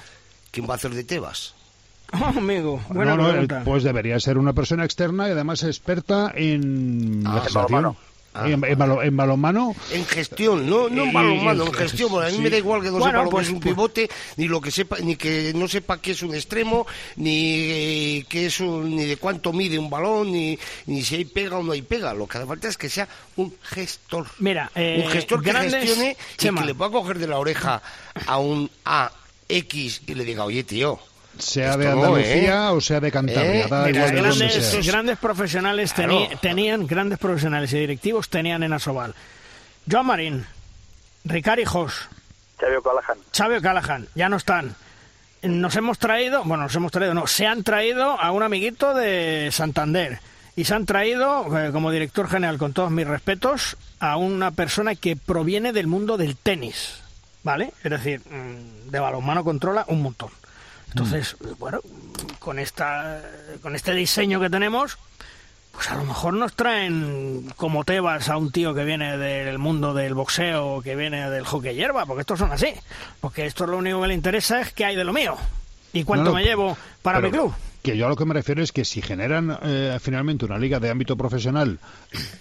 quién 0.50 0.68
va 0.68 0.74
a 0.74 0.76
hacer 0.76 0.90
de 0.90 1.04
Tebas? 1.04 1.54
Oh, 2.14 2.26
amigo, 2.26 2.78
buena 2.90 3.16
pregunta. 3.16 3.62
pues 3.64 3.84
debería 3.84 4.20
ser 4.20 4.36
una 4.36 4.52
persona 4.52 4.84
externa 4.84 5.28
y 5.28 5.30
además 5.30 5.62
experta 5.62 6.30
en 6.34 7.22
ah, 7.26 7.42
Ah, 8.34 8.48
en, 8.48 8.64
en, 8.64 9.16
balonmano. 9.16 9.74
En 9.90 10.06
gestión, 10.06 10.68
no, 10.68 10.88
no 10.88 11.04
en 11.04 11.12
balonmano, 11.12 11.66
en 11.66 11.72
gestión. 11.74 12.10
Porque 12.10 12.28
a 12.28 12.30
mí 12.30 12.38
me 12.38 12.48
da 12.48 12.56
igual 12.56 12.80
que 12.80 12.90
no 12.90 12.98
sepa 12.98 13.18
lo 13.18 13.24
que 13.24 13.30
pues, 13.30 13.46
es 13.46 13.52
un 13.52 13.60
pues 13.60 13.74
pivote, 13.74 14.10
ni 14.36 14.48
lo 14.48 14.60
que 14.60 14.70
sepa, 14.70 14.98
ni 15.00 15.16
que 15.16 15.52
no 15.54 15.68
sepa 15.68 16.00
qué 16.00 16.12
es 16.12 16.22
un 16.22 16.34
extremo, 16.34 16.86
ni 17.16 17.54
eh, 17.54 18.26
qué 18.28 18.46
es 18.46 18.60
un, 18.60 18.96
ni 18.96 19.04
de 19.04 19.18
cuánto 19.18 19.52
mide 19.52 19.78
un 19.78 19.90
balón, 19.90 20.32
ni, 20.32 20.58
ni 20.86 21.02
si 21.02 21.16
hay 21.16 21.24
pega 21.26 21.58
o 21.58 21.62
no 21.62 21.72
hay 21.72 21.82
pega. 21.82 22.14
Lo 22.14 22.26
que 22.26 22.38
hace 22.38 22.46
falta 22.46 22.68
es 22.68 22.78
que 22.78 22.88
sea 22.88 23.06
un 23.36 23.54
gestor. 23.62 24.26
Mira, 24.38 24.70
eh, 24.74 25.02
un 25.04 25.10
gestor 25.10 25.42
que 25.42 25.52
gestione 25.52 26.16
y 26.40 26.48
que 26.48 26.64
le 26.64 26.74
pueda 26.74 26.90
coger 26.90 27.18
de 27.18 27.26
la 27.26 27.38
oreja 27.38 27.82
a 28.26 28.38
un 28.38 28.70
AX 28.84 30.02
y 30.06 30.14
le 30.14 30.24
diga, 30.24 30.44
oye, 30.44 30.64
tío 30.64 30.98
sea 31.38 31.76
de 31.76 31.88
Andalucía 31.88 32.68
¿eh? 32.68 32.70
o 32.70 32.80
sea 32.80 33.00
de 33.00 33.10
Cantabria. 33.10 33.66
grandes, 33.68 34.86
grandes, 34.86 35.18
profesionales 35.18 35.94
tenían, 36.40 36.86
grandes 36.86 37.18
profesionales 37.18 37.72
y 37.72 37.78
directivos 37.78 38.28
tenían 38.28 38.62
en 38.62 38.72
Asobal. 38.72 39.14
Joan 39.90 40.06
Marín, 40.06 40.46
Ricard 41.24 41.64
Jos, 41.64 42.08
Xavier 42.60 42.80
Callahan. 42.82 43.18
Xavier 43.32 43.62
Callahan, 43.62 44.08
ya 44.14 44.28
no 44.28 44.36
están. 44.36 44.74
Nos 45.42 45.74
hemos 45.74 45.98
traído, 45.98 46.44
bueno, 46.44 46.64
nos 46.64 46.74
hemos 46.76 46.92
traído, 46.92 47.14
no, 47.14 47.26
se 47.26 47.46
han 47.46 47.64
traído 47.64 48.20
a 48.20 48.30
un 48.30 48.44
amiguito 48.44 48.94
de 48.94 49.48
Santander 49.50 50.20
y 50.54 50.64
se 50.64 50.74
han 50.74 50.86
traído, 50.86 51.58
eh, 51.58 51.72
como 51.72 51.90
director 51.90 52.28
general, 52.28 52.58
con 52.58 52.72
todos 52.72 52.92
mis 52.92 53.06
respetos, 53.06 53.76
a 53.98 54.16
una 54.16 54.52
persona 54.52 54.94
que 54.94 55.16
proviene 55.16 55.72
del 55.72 55.88
mundo 55.88 56.16
del 56.16 56.36
tenis, 56.36 57.02
¿vale? 57.42 57.72
Es 57.82 57.90
decir, 57.90 58.20
mm, 58.20 58.90
de 58.90 59.00
balonmano 59.00 59.42
controla 59.42 59.84
un 59.88 60.02
montón. 60.02 60.30
Entonces, 60.94 61.36
bueno, 61.58 61.80
con 62.38 62.58
esta 62.58 63.22
con 63.62 63.74
este 63.74 63.94
diseño 63.94 64.40
que 64.40 64.50
tenemos, 64.50 64.98
pues 65.72 65.90
a 65.90 65.94
lo 65.94 66.04
mejor 66.04 66.34
nos 66.34 66.54
traen 66.54 67.50
como 67.56 67.84
Tebas 67.84 68.28
a 68.28 68.36
un 68.36 68.52
tío 68.52 68.74
que 68.74 68.84
viene 68.84 69.16
del 69.16 69.58
mundo 69.58 69.94
del 69.94 70.14
boxeo, 70.14 70.82
que 70.82 70.94
viene 70.94 71.30
del 71.30 71.44
hockey 71.44 71.74
hierba, 71.74 72.04
porque 72.04 72.20
estos 72.20 72.38
son 72.38 72.52
así. 72.52 72.74
Porque 73.20 73.46
esto 73.46 73.66
lo 73.66 73.78
único 73.78 74.02
que 74.02 74.08
le 74.08 74.14
interesa 74.14 74.60
es 74.60 74.72
qué 74.72 74.84
hay 74.84 74.96
de 74.96 75.04
lo 75.04 75.12
mío 75.12 75.36
y 75.94 76.04
cuánto 76.04 76.34
me 76.34 76.44
llevo 76.44 76.76
para 77.00 77.20
mi 77.20 77.30
club. 77.30 77.54
Que 77.82 77.96
yo 77.96 78.06
a 78.06 78.08
lo 78.08 78.16
que 78.16 78.24
me 78.24 78.34
refiero 78.34 78.62
es 78.62 78.70
que 78.70 78.84
si 78.84 79.02
generan 79.02 79.58
eh, 79.62 79.98
finalmente 80.00 80.44
una 80.44 80.56
liga 80.56 80.78
de 80.78 80.88
ámbito 80.88 81.16
profesional 81.16 81.80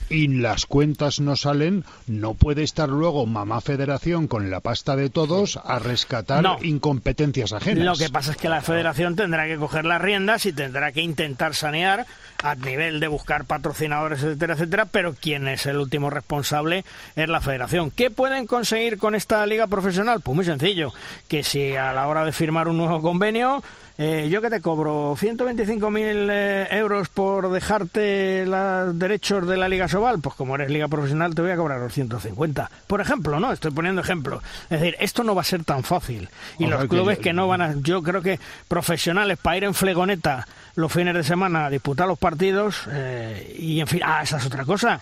y 0.10 0.28
las 0.28 0.68
cuentas 0.68 1.20
no 1.20 1.36
salen, 1.36 1.84
no 2.06 2.36
puede 2.36 2.62
estar 2.62 2.90
luego 2.90 3.26
mamá 3.26 3.60
federación 3.60 4.28
con 4.28 4.52
la 4.52 4.60
pasta 4.60 4.96
de 4.96 5.10
todos 5.10 5.58
a 5.58 5.80
rescatar 5.80 6.46
incompetencias 6.62 7.54
ajenas. 7.54 7.84
Lo 7.84 7.96
que 7.96 8.12
pasa 8.12 8.32
es 8.32 8.38
que 8.38 8.50
la 8.50 8.62
federación 8.62 9.16
tendrá 9.16 9.48
que 9.48 9.58
coger 9.58 9.86
las 9.86 10.02
riendas 10.02 10.46
y 10.46 10.54
tendrá 10.54 10.92
que 10.92 11.02
intentar 11.02 11.56
sanear 11.56 12.06
a 12.44 12.56
nivel 12.56 13.00
de 13.00 13.08
buscar 13.08 13.46
patrocinadores, 13.46 14.22
etcétera, 14.24 14.54
etcétera, 14.54 14.86
pero 14.86 15.14
quien 15.14 15.48
es 15.48 15.66
el 15.66 15.78
último 15.78 16.10
responsable 16.10 16.86
es 17.16 17.30
la 17.30 17.42
federación. 17.42 17.92
¿Qué 17.92 18.12
pueden 18.12 18.48
conseguir 18.48 18.98
con 18.98 19.16
esta 19.16 19.46
liga 19.46 19.68
profesional? 19.68 20.22
Pues 20.22 20.36
muy 20.36 20.46
sencillo, 20.46 20.94
que 21.28 21.44
si 21.44 21.76
a 21.76 21.94
la 21.94 22.08
hora 22.08 22.26
de 22.26 22.32
firmar 22.32 22.68
un 22.68 22.78
nuevo 22.78 23.02
convenio 23.02 23.64
eh, 23.98 24.30
yo 24.32 24.42
que 24.42 24.50
te 24.50 24.62
cobro 24.62 25.16
125.000 25.16 26.28
eh, 26.32 26.68
euros 26.72 27.10
por 27.10 27.52
dejarte 27.52 28.46
los 28.46 28.98
derechos 28.98 29.48
de 29.48 29.58
la 29.58 29.70
Liga 29.70 29.88
Sobal, 29.88 30.20
pues 30.20 30.36
como 30.36 30.56
eres 30.56 30.72
Liga 30.72 30.88
Profesional 30.88 31.36
te 31.36 31.42
voy 31.42 31.52
a 31.52 31.58
cobrar 31.58 31.80
los 31.80 31.94
150. 31.94 32.72
Por 32.88 33.02
ejemplo, 33.02 33.40
¿no? 33.40 33.52
Estoy 33.52 33.72
poniendo 33.72 34.02
ejemplo. 34.02 34.42
Es 34.70 34.80
decir, 34.80 34.96
esto 35.00 35.24
no 35.24 35.36
va 35.36 35.42
a 35.42 35.46
ser 35.46 35.64
tan 35.64 35.84
fácil. 35.84 36.30
Y 36.58 36.68
los 36.68 36.86
clubes 36.86 37.20
que, 37.20 37.34
no 37.34 37.48
van 37.48 37.62
a... 37.62 37.76
Yo 37.76 38.02
creo 38.02 38.22
que 38.22 38.40
profesionales 38.68 39.38
para 39.38 39.58
ir 39.58 39.64
en 39.66 39.74
flegoneta 39.74 40.48
los 40.76 40.92
fines 40.92 41.14
de 41.14 41.24
semana 41.24 41.66
a 41.66 41.70
disputar 41.70 42.08
los 42.08 42.18
partidos 42.18 42.84
eh, 42.90 43.56
y 43.60 43.82
en 43.82 43.88
fin... 43.88 44.02
Ah, 44.04 44.22
esa 44.24 44.38
es 44.38 44.46
otra 44.46 44.66
cosa. 44.66 45.02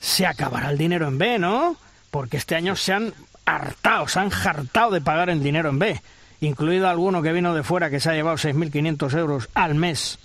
Se 0.00 0.26
acabará 0.26 0.70
el 0.70 0.78
dinero 0.78 1.06
en 1.08 1.18
B, 1.18 1.38
¿no? 1.38 1.76
Porque 2.10 2.38
este 2.38 2.56
año 2.56 2.74
se 2.74 2.94
han 2.94 3.12
hartado, 3.44 4.08
se 4.08 4.18
han 4.18 4.32
hartado 4.32 4.90
de 4.90 5.00
pagar 5.00 5.30
el 5.30 5.42
dinero 5.42 5.68
en 5.68 5.78
B 5.78 6.00
incluido 6.40 6.88
alguno 6.88 7.22
que 7.22 7.32
vino 7.32 7.54
de 7.54 7.62
fuera 7.62 7.90
que 7.90 8.00
se 8.00 8.10
ha 8.10 8.14
llevado 8.14 8.36
6.500 8.36 9.18
euros 9.18 9.48
al 9.54 9.74
mes 9.74 10.18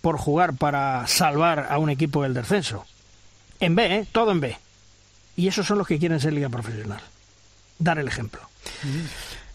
por 0.00 0.16
jugar 0.16 0.54
para 0.54 1.06
salvar 1.06 1.66
a 1.70 1.78
un 1.78 1.90
equipo 1.90 2.22
del 2.22 2.34
descenso. 2.34 2.86
En 3.60 3.74
B, 3.74 3.96
¿eh? 3.96 4.06
todo 4.12 4.30
en 4.30 4.40
B. 4.40 4.56
Y 5.36 5.48
esos 5.48 5.66
son 5.66 5.78
los 5.78 5.86
que 5.86 5.98
quieren 5.98 6.20
ser 6.20 6.32
liga 6.32 6.48
profesional. 6.48 7.00
Dar 7.78 7.98
el 7.98 8.08
ejemplo. 8.08 8.40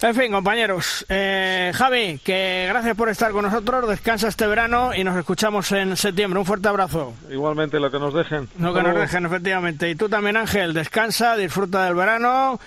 En 0.02 0.15
fin, 0.15 0.31
compañeros. 0.31 1.06
Eh, 1.07 1.72
Javi, 1.73 2.19
que 2.23 2.65
gracias 2.68 2.95
por 2.95 3.10
estar 3.10 3.31
con 3.31 3.45
nosotros. 3.45 3.88
Descansa 3.88 4.27
este 4.27 4.48
verano 4.48 4.94
y 4.94 5.03
nos 5.03 5.18
escuchamos 5.18 5.72
en 5.72 5.95
septiembre. 5.95 6.40
Un 6.40 6.45
fuerte 6.45 6.68
abrazo. 6.68 7.14
Igualmente, 7.30 7.80
lo 7.80 7.90
que 7.90 7.99
nos 7.99 8.14
dejen. 8.14 8.49
Lo 8.60 8.73
que 8.73 8.84
nos 8.84 8.95
dejen, 8.95 9.26
efectivamente. 9.26 9.90
Y 9.90 9.95
tú 9.95 10.10
también, 10.10 10.35
Ángel. 10.35 10.73
Descansa, 10.73 11.38
disfruta 11.38 11.85
del 11.85 11.95
verano 11.95 12.60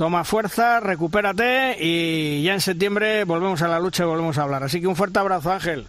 Toma 0.00 0.24
fuerza, 0.24 0.80
recupérate 0.80 1.76
y 1.78 2.42
ya 2.42 2.54
en 2.54 2.62
septiembre 2.62 3.24
volvemos 3.24 3.60
a 3.60 3.68
la 3.68 3.78
lucha 3.78 4.04
y 4.04 4.06
volvemos 4.06 4.38
a 4.38 4.44
hablar. 4.44 4.62
Así 4.62 4.80
que 4.80 4.86
un 4.86 4.96
fuerte 4.96 5.18
abrazo, 5.18 5.52
Ángel. 5.52 5.86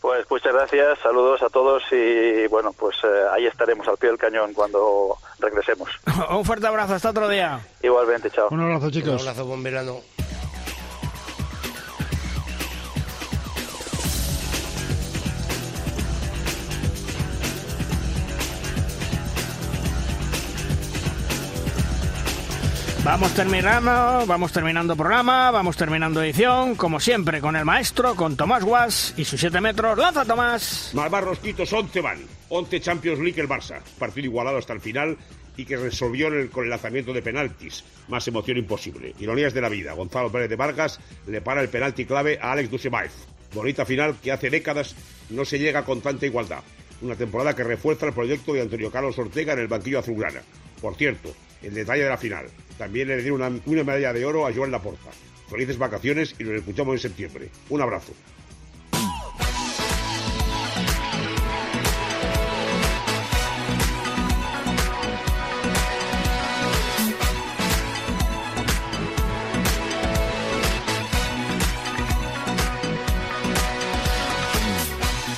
Pues 0.00 0.28
muchas 0.28 0.52
gracias, 0.52 0.98
saludos 0.98 1.40
a 1.44 1.48
todos 1.48 1.80
y 1.92 2.48
bueno, 2.48 2.72
pues 2.72 2.96
eh, 3.04 3.22
ahí 3.32 3.46
estaremos 3.46 3.86
al 3.86 3.96
pie 3.98 4.08
del 4.08 4.18
cañón 4.18 4.52
cuando 4.52 5.16
regresemos. 5.38 5.88
un 6.30 6.44
fuerte 6.44 6.66
abrazo, 6.66 6.94
hasta 6.94 7.10
otro 7.10 7.28
día. 7.28 7.60
Igualmente, 7.84 8.32
chao. 8.32 8.48
Un 8.50 8.62
abrazo, 8.62 8.90
chicos. 8.90 9.22
Un 9.22 9.28
abrazo, 9.28 9.46
buen 9.46 9.62
verano. 9.62 10.00
Vamos 23.04 23.34
terminando, 23.34 24.24
vamos 24.26 24.52
terminando 24.52 24.96
programa, 24.96 25.50
vamos 25.50 25.76
terminando 25.76 26.22
edición, 26.22 26.76
como 26.76 27.00
siempre, 27.00 27.40
con 27.40 27.56
el 27.56 27.64
maestro, 27.64 28.14
con 28.14 28.36
Tomás 28.36 28.62
Guas 28.62 29.14
y 29.16 29.24
sus 29.24 29.40
7 29.40 29.60
metros. 29.60 29.98
¡Lanza, 29.98 30.24
Tomás! 30.24 30.92
Malvarros 30.94 31.40
Quitos, 31.40 31.72
11 31.72 32.00
van. 32.00 32.20
11 32.48 32.80
Champions 32.80 33.18
League 33.18 33.40
el 33.40 33.48
Barça. 33.48 33.80
Partido 33.98 34.26
igualado 34.26 34.56
hasta 34.56 34.72
el 34.72 34.80
final 34.80 35.18
y 35.56 35.64
que 35.64 35.76
resolvió 35.76 36.28
con 36.52 36.62
el 36.62 36.70
lanzamiento 36.70 37.12
de 37.12 37.22
penaltis. 37.22 37.82
Más 38.06 38.26
emoción 38.28 38.58
imposible. 38.58 39.14
Ironías 39.18 39.52
de 39.52 39.62
la 39.62 39.68
vida. 39.68 39.94
Gonzalo 39.94 40.30
Pérez 40.30 40.48
de 40.48 40.56
Vargas 40.56 41.00
le 41.26 41.40
para 41.40 41.60
el 41.60 41.68
penalti 41.68 42.04
clave 42.04 42.38
a 42.40 42.52
Alex 42.52 42.70
Dusemaev. 42.70 43.10
Bonita 43.52 43.84
final 43.84 44.14
que 44.22 44.30
hace 44.30 44.48
décadas 44.48 44.94
no 45.28 45.44
se 45.44 45.58
llega 45.58 45.84
con 45.84 46.00
tanta 46.02 46.26
igualdad. 46.26 46.62
Una 47.00 47.16
temporada 47.16 47.56
que 47.56 47.64
refuerza 47.64 48.06
el 48.06 48.12
proyecto 48.12 48.52
de 48.52 48.62
Antonio 48.62 48.92
Carlos 48.92 49.18
Ortega 49.18 49.54
en 49.54 49.58
el 49.58 49.66
banquillo 49.66 49.98
azulgrana. 49.98 50.40
Por 50.80 50.94
cierto, 50.94 51.34
el 51.62 51.74
detalle 51.74 52.04
de 52.04 52.08
la 52.08 52.16
final. 52.16 52.46
También 52.78 53.08
le 53.08 53.18
dieron 53.18 53.40
una, 53.40 53.60
una 53.66 53.84
medalla 53.84 54.12
de 54.12 54.24
oro 54.24 54.46
a 54.46 54.52
Joan 54.52 54.70
Laporta. 54.70 55.10
Felices 55.48 55.78
vacaciones 55.78 56.34
y 56.38 56.44
nos 56.44 56.54
escuchamos 56.54 56.94
en 56.94 56.98
septiembre. 56.98 57.48
Un 57.68 57.80
abrazo. 57.80 58.12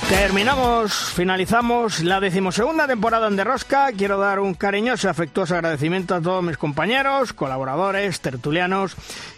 Terminamos, 0.09 0.93
finalizamos 0.93 2.01
la 2.01 2.19
decimosegunda 2.19 2.87
temporada 2.87 3.27
en 3.27 3.35
Derrosca. 3.35 3.91
Quiero 3.91 4.19
dar 4.19 4.39
un 4.39 4.53
cariñoso 4.53 5.07
y 5.07 5.09
afectuoso 5.09 5.55
agradecimiento 5.55 6.13
a 6.13 6.21
todos 6.21 6.43
mis 6.43 6.57
compañeros, 6.57 7.33
colaboradores, 7.33 8.21
tertulianos 8.21 8.95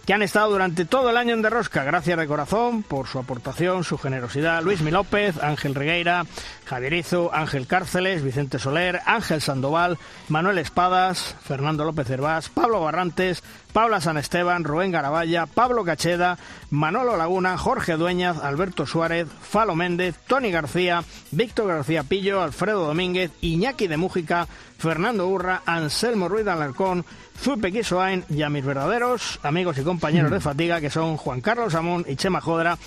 que 0.08 0.14
han 0.14 0.22
estado 0.22 0.52
durante 0.52 0.86
todo 0.86 1.10
el 1.10 1.18
año 1.18 1.34
en 1.34 1.42
Derrosca. 1.42 1.84
Gracias 1.84 2.18
de 2.18 2.28
corazón 2.28 2.82
por 2.82 3.08
su 3.08 3.20
aportación, 3.20 3.84
su 3.84 3.98
generosidad. 3.98 4.64
Luis 4.64 4.82
Mi 4.82 4.90
López, 4.90 5.36
Ángel 5.44 5.76
Regueira, 5.76 6.26
Javierizo, 6.64 7.30
Ángel 7.34 7.68
Cárceles, 7.68 8.24
Vicente 8.24 8.58
Soler, 8.58 9.02
Ángel 9.06 9.42
Sandoval, 9.42 9.98
Manuel 10.30 10.60
Espadas, 10.60 11.36
Fernando 11.44 11.84
López 11.84 12.10
Hervás, 12.10 12.48
Pablo 12.48 12.80
Barrantes, 12.80 13.44
Paula 13.74 14.00
San 14.00 14.16
Esteban, 14.16 14.64
Rubén 14.64 14.94
Garaballa, 14.94 15.46
Pablo 15.46 15.84
Cacheda, 15.84 16.38
Manolo 16.70 17.18
Laguna, 17.18 17.58
Jorge 17.58 17.98
Dueñaz, 17.98 18.38
Alberto 18.42 18.86
Suárez, 18.86 19.28
Falo 19.42 19.76
Méndez, 19.76 20.16
Tony 20.26 20.52
García, 20.52 21.04
Víctor 21.32 21.68
García 21.68 22.04
Pillo, 22.04 22.42
Alfredo 22.42 22.88
Domínguez, 22.88 23.32
Iñaki 23.42 23.88
de 23.88 23.98
Mújica, 23.98 24.48
Fernando 24.78 25.28
Urra, 25.28 25.62
Anselmo 25.66 26.28
Ruiz 26.28 26.46
de 26.46 26.52
Alarcón, 26.52 27.06
Zupe 27.40 27.72
Quisoain 27.72 28.24
y 28.30 28.42
a 28.44 28.50
mis 28.50 28.66
verdaderos 28.66 29.40
amigos 29.44 29.78
y 29.78 29.84
compañeros 29.84 30.32
de 30.32 30.40
fatiga 30.40 30.82
que 30.82 30.90
son 30.90 31.18
Juan 31.18 31.42
Carlos 31.42 31.76
Amón 31.76 32.06
y 32.08 32.16
Chema 32.16 32.42
Jodra, 32.42 32.78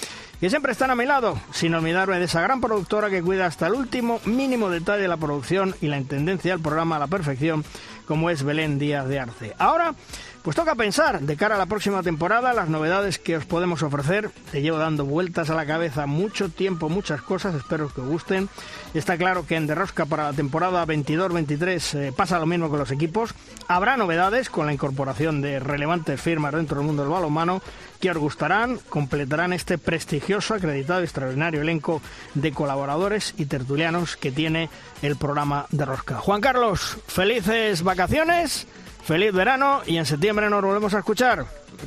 que 0.41 0.51
siempre 0.51 0.73
están 0.73 0.91
a 0.91 0.95
mi 0.95 1.05
lado, 1.05 1.39
sin 1.53 1.75
olvidarme 1.75 2.19
de 2.19 2.25
esa 2.25 2.41
gran 2.41 2.61
productora 2.61 3.11
que 3.11 3.23
cuida 3.23 3.47
hasta 3.47 3.67
el 3.67 3.75
último 3.75 4.21
mínimo 4.25 4.71
detalle 4.71 5.03
de 5.03 5.09
la 5.09 5.17
producción 5.17 5.75
y 5.81 5.89
la 5.89 5.99
intendencia 5.99 6.53
del 6.53 6.63
programa 6.63 6.97
a 6.97 7.01
la 7.01 7.07
perfección, 7.09 7.65
como 8.07 8.31
es 8.31 8.43
Belén 8.43 8.79
Díaz 8.79 9.07
de 9.07 9.21
Arce. 9.21 9.55
Ahora 9.59 9.95
pues 10.43 10.57
toca 10.57 10.75
pensar 10.75 11.21
de 11.21 11.37
cara 11.37 11.57
a 11.57 11.59
la 11.59 11.67
próxima 11.67 12.03
temporada 12.03 12.55
las 12.55 12.69
novedades 12.69 13.19
que 13.19 13.37
os 13.37 13.45
podemos 13.45 13.83
ofrecer. 13.83 14.31
Te 14.51 14.63
llevo 14.63 14.79
dando 14.79 15.05
vueltas 15.05 15.51
a 15.51 15.55
la 15.55 15.67
cabeza 15.67 16.07
mucho 16.07 16.49
tiempo, 16.49 16.89
muchas 16.89 17.21
cosas, 17.21 17.55
espero 17.55 17.93
que 17.93 18.01
os 18.01 18.07
gusten. 18.07 18.49
Está 18.95 19.19
claro 19.19 19.47
que 19.47 19.57
en 19.57 19.67
Derrosca 19.67 20.07
para 20.07 20.25
la 20.25 20.33
temporada 20.33 20.87
22-23 20.87 21.99
eh, 21.99 22.13
pasa 22.17 22.39
lo 22.39 22.47
mismo 22.47 22.71
con 22.71 22.79
los 22.79 22.91
equipos. 22.91 23.35
Habrá 23.69 23.97
novedades 23.97 24.49
con 24.49 24.67
la 24.67 24.73
incorporación 24.73 25.43
de 25.43 25.61
relevantes 25.61 26.21
firmas 26.21 26.55
dentro 26.55 26.79
del 26.79 26.87
mundo 26.87 27.03
del 27.03 27.13
balonmano 27.13 27.61
que 28.01 28.11
os 28.11 28.17
gustarán, 28.17 28.79
completarán 28.89 29.53
este 29.53 29.77
prestigioso, 29.77 30.55
acreditado 30.55 31.01
y 31.01 31.05
extraordinario 31.05 31.61
elenco 31.61 32.01
de 32.35 32.53
colaboradores 32.53 33.35
y 33.37 33.45
tertulianos 33.45 34.17
que 34.17 34.33
tiene 34.33 34.71
el 35.03 35.17
programa 35.17 35.67
de 35.71 35.85
Rosca. 35.85 36.17
Juan 36.17 36.41
Carlos, 36.41 36.97
felices 37.07 37.83
vacaciones 37.83 38.67
Feliz 39.03 39.33
verano 39.33 39.81
y 39.87 39.97
en 39.97 40.07
septiembre 40.07 40.49
nos 40.51 40.63
volvemos 40.63 40.95
a 40.95 40.99
escuchar. 40.99 41.45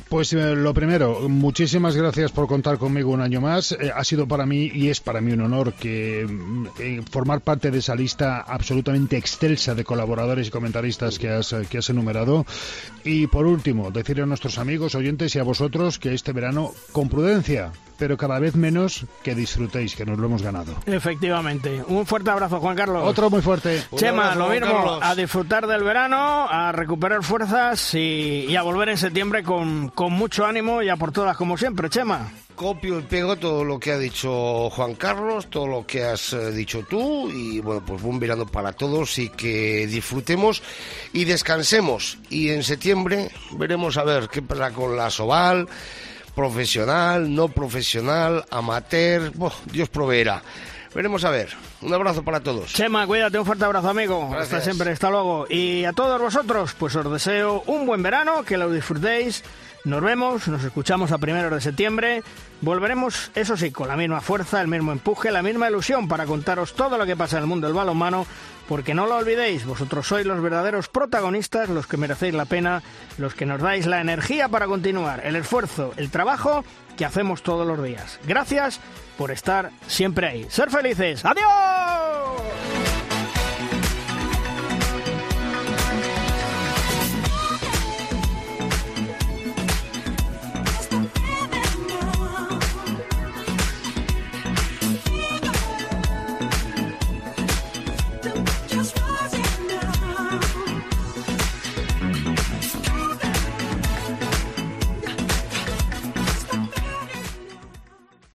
Pues 0.08 0.32
eh, 0.32 0.54
lo 0.54 0.74
primero, 0.74 1.28
muchísimas 1.28 1.96
gracias 1.96 2.32
por 2.32 2.46
contar 2.46 2.78
conmigo 2.78 3.10
un 3.10 3.20
año 3.20 3.40
más. 3.40 3.72
Eh, 3.72 3.90
ha 3.94 4.04
sido 4.04 4.26
para 4.26 4.46
mí 4.46 4.70
y 4.72 4.88
es 4.88 5.00
para 5.00 5.20
mí 5.20 5.32
un 5.32 5.40
honor 5.42 5.72
que 5.74 6.26
mm, 6.28 6.66
eh, 6.78 7.02
formar 7.10 7.40
parte 7.40 7.70
de 7.70 7.78
esa 7.78 7.94
lista 7.94 8.40
absolutamente 8.40 9.16
excelsa 9.16 9.74
de 9.74 9.84
colaboradores 9.84 10.48
y 10.48 10.50
comentaristas 10.50 11.18
que 11.18 11.30
has, 11.30 11.54
que 11.68 11.78
has 11.78 11.90
enumerado. 11.90 12.46
Y 13.04 13.26
por 13.26 13.46
último, 13.46 13.90
decirle 13.90 14.22
a 14.22 14.26
nuestros 14.26 14.58
amigos, 14.58 14.94
oyentes 14.94 15.34
y 15.34 15.38
a 15.38 15.42
vosotros 15.42 15.98
que 15.98 16.14
este 16.14 16.32
verano, 16.32 16.72
con 16.92 17.08
prudencia, 17.08 17.72
pero 17.98 18.16
cada 18.16 18.38
vez 18.38 18.54
menos 18.56 19.06
que 19.22 19.34
disfrutéis, 19.34 19.94
que 19.94 20.04
nos 20.04 20.18
lo 20.18 20.26
hemos 20.26 20.42
ganado. 20.42 20.74
Efectivamente. 20.86 21.82
Un 21.86 22.06
fuerte 22.06 22.30
abrazo, 22.30 22.60
Juan 22.60 22.76
Carlos. 22.76 23.02
Otro 23.06 23.30
muy 23.30 23.42
fuerte. 23.42 23.82
Chema, 23.96 24.34
lo 24.34 24.48
mismo, 24.48 24.98
a 25.00 25.14
disfrutar 25.14 25.66
del 25.66 25.84
verano, 25.84 26.46
a 26.48 26.72
recuperar 26.72 27.22
fuerzas 27.22 27.94
y, 27.94 28.54
a 28.56 28.62
volver 28.62 28.90
en 28.90 28.98
septiembre 28.98 29.42
con, 29.42 29.73
con 29.94 30.12
mucho 30.12 30.46
ánimo 30.46 30.82
y 30.82 30.88
a 30.88 30.96
por 30.96 31.12
todas 31.12 31.36
como 31.36 31.56
siempre, 31.56 31.88
Chema 31.88 32.30
copio 32.54 33.00
y 33.00 33.02
pego 33.02 33.36
todo 33.36 33.64
lo 33.64 33.78
que 33.78 33.92
ha 33.92 33.98
dicho 33.98 34.70
Juan 34.70 34.94
Carlos, 34.94 35.50
todo 35.50 35.66
lo 35.66 35.86
que 35.86 36.04
has 36.04 36.32
eh, 36.32 36.52
dicho 36.52 36.84
tú 36.88 37.30
y 37.30 37.60
bueno, 37.60 37.82
pues 37.84 38.02
un 38.02 38.20
verano 38.20 38.46
para 38.46 38.72
todos 38.72 39.18
y 39.18 39.28
que 39.28 39.86
disfrutemos 39.86 40.62
y 41.12 41.24
descansemos 41.24 42.18
y 42.30 42.50
en 42.50 42.62
septiembre 42.62 43.30
veremos 43.58 43.96
a 43.96 44.04
ver 44.04 44.28
qué 44.28 44.42
pasa 44.42 44.70
con 44.70 44.96
la 44.96 45.10
Soval, 45.10 45.68
profesional, 46.34 47.34
no 47.34 47.48
profesional, 47.48 48.44
amateur, 48.50 49.32
Dios 49.70 49.88
proveerá. 49.88 50.42
Veremos 50.94 51.24
a 51.24 51.30
ver. 51.30 51.48
Un 51.82 51.92
abrazo 51.92 52.22
para 52.22 52.40
todos. 52.40 52.72
Chema, 52.72 53.06
cuídate, 53.06 53.38
un 53.38 53.44
fuerte 53.44 53.64
abrazo, 53.64 53.88
amigo. 53.88 54.32
Hasta 54.34 54.60
siempre, 54.60 54.92
hasta 54.92 55.10
luego. 55.10 55.46
Y 55.48 55.84
a 55.84 55.92
todos 55.92 56.20
vosotros, 56.20 56.74
pues 56.78 56.94
os 56.94 57.10
deseo 57.10 57.62
un 57.66 57.84
buen 57.84 58.02
verano, 58.02 58.44
que 58.44 58.56
lo 58.56 58.70
disfrutéis. 58.70 59.42
Nos 59.84 60.00
vemos, 60.00 60.48
nos 60.48 60.64
escuchamos 60.64 61.12
a 61.12 61.18
primeros 61.18 61.50
de 61.50 61.60
septiembre. 61.60 62.22
Volveremos, 62.62 63.30
eso 63.34 63.56
sí, 63.56 63.70
con 63.70 63.88
la 63.88 63.96
misma 63.96 64.20
fuerza, 64.22 64.60
el 64.62 64.68
mismo 64.68 64.92
empuje, 64.92 65.30
la 65.30 65.42
misma 65.42 65.68
ilusión 65.68 66.08
para 66.08 66.24
contaros 66.24 66.74
todo 66.74 66.96
lo 66.96 67.04
que 67.04 67.16
pasa 67.16 67.36
en 67.36 67.42
el 67.42 67.48
mundo 67.48 67.66
del 67.66 67.76
balonmano 67.76 68.24
porque 68.68 68.94
no 68.94 69.06
lo 69.06 69.16
olvidéis, 69.16 69.66
vosotros 69.66 70.06
sois 70.06 70.26
los 70.26 70.40
verdaderos 70.40 70.88
protagonistas, 70.88 71.68
los 71.68 71.86
que 71.86 71.96
merecéis 71.96 72.34
la 72.34 72.44
pena, 72.44 72.82
los 73.18 73.34
que 73.34 73.46
nos 73.46 73.60
dais 73.60 73.86
la 73.86 74.00
energía 74.00 74.48
para 74.48 74.66
continuar, 74.66 75.22
el 75.24 75.36
esfuerzo, 75.36 75.92
el 75.96 76.10
trabajo 76.10 76.64
que 76.96 77.04
hacemos 77.04 77.42
todos 77.42 77.66
los 77.66 77.82
días. 77.82 78.20
Gracias 78.26 78.80
por 79.18 79.30
estar 79.30 79.70
siempre 79.86 80.28
ahí. 80.28 80.46
Ser 80.48 80.70
felices. 80.70 81.24
¡Adiós! 81.24 82.83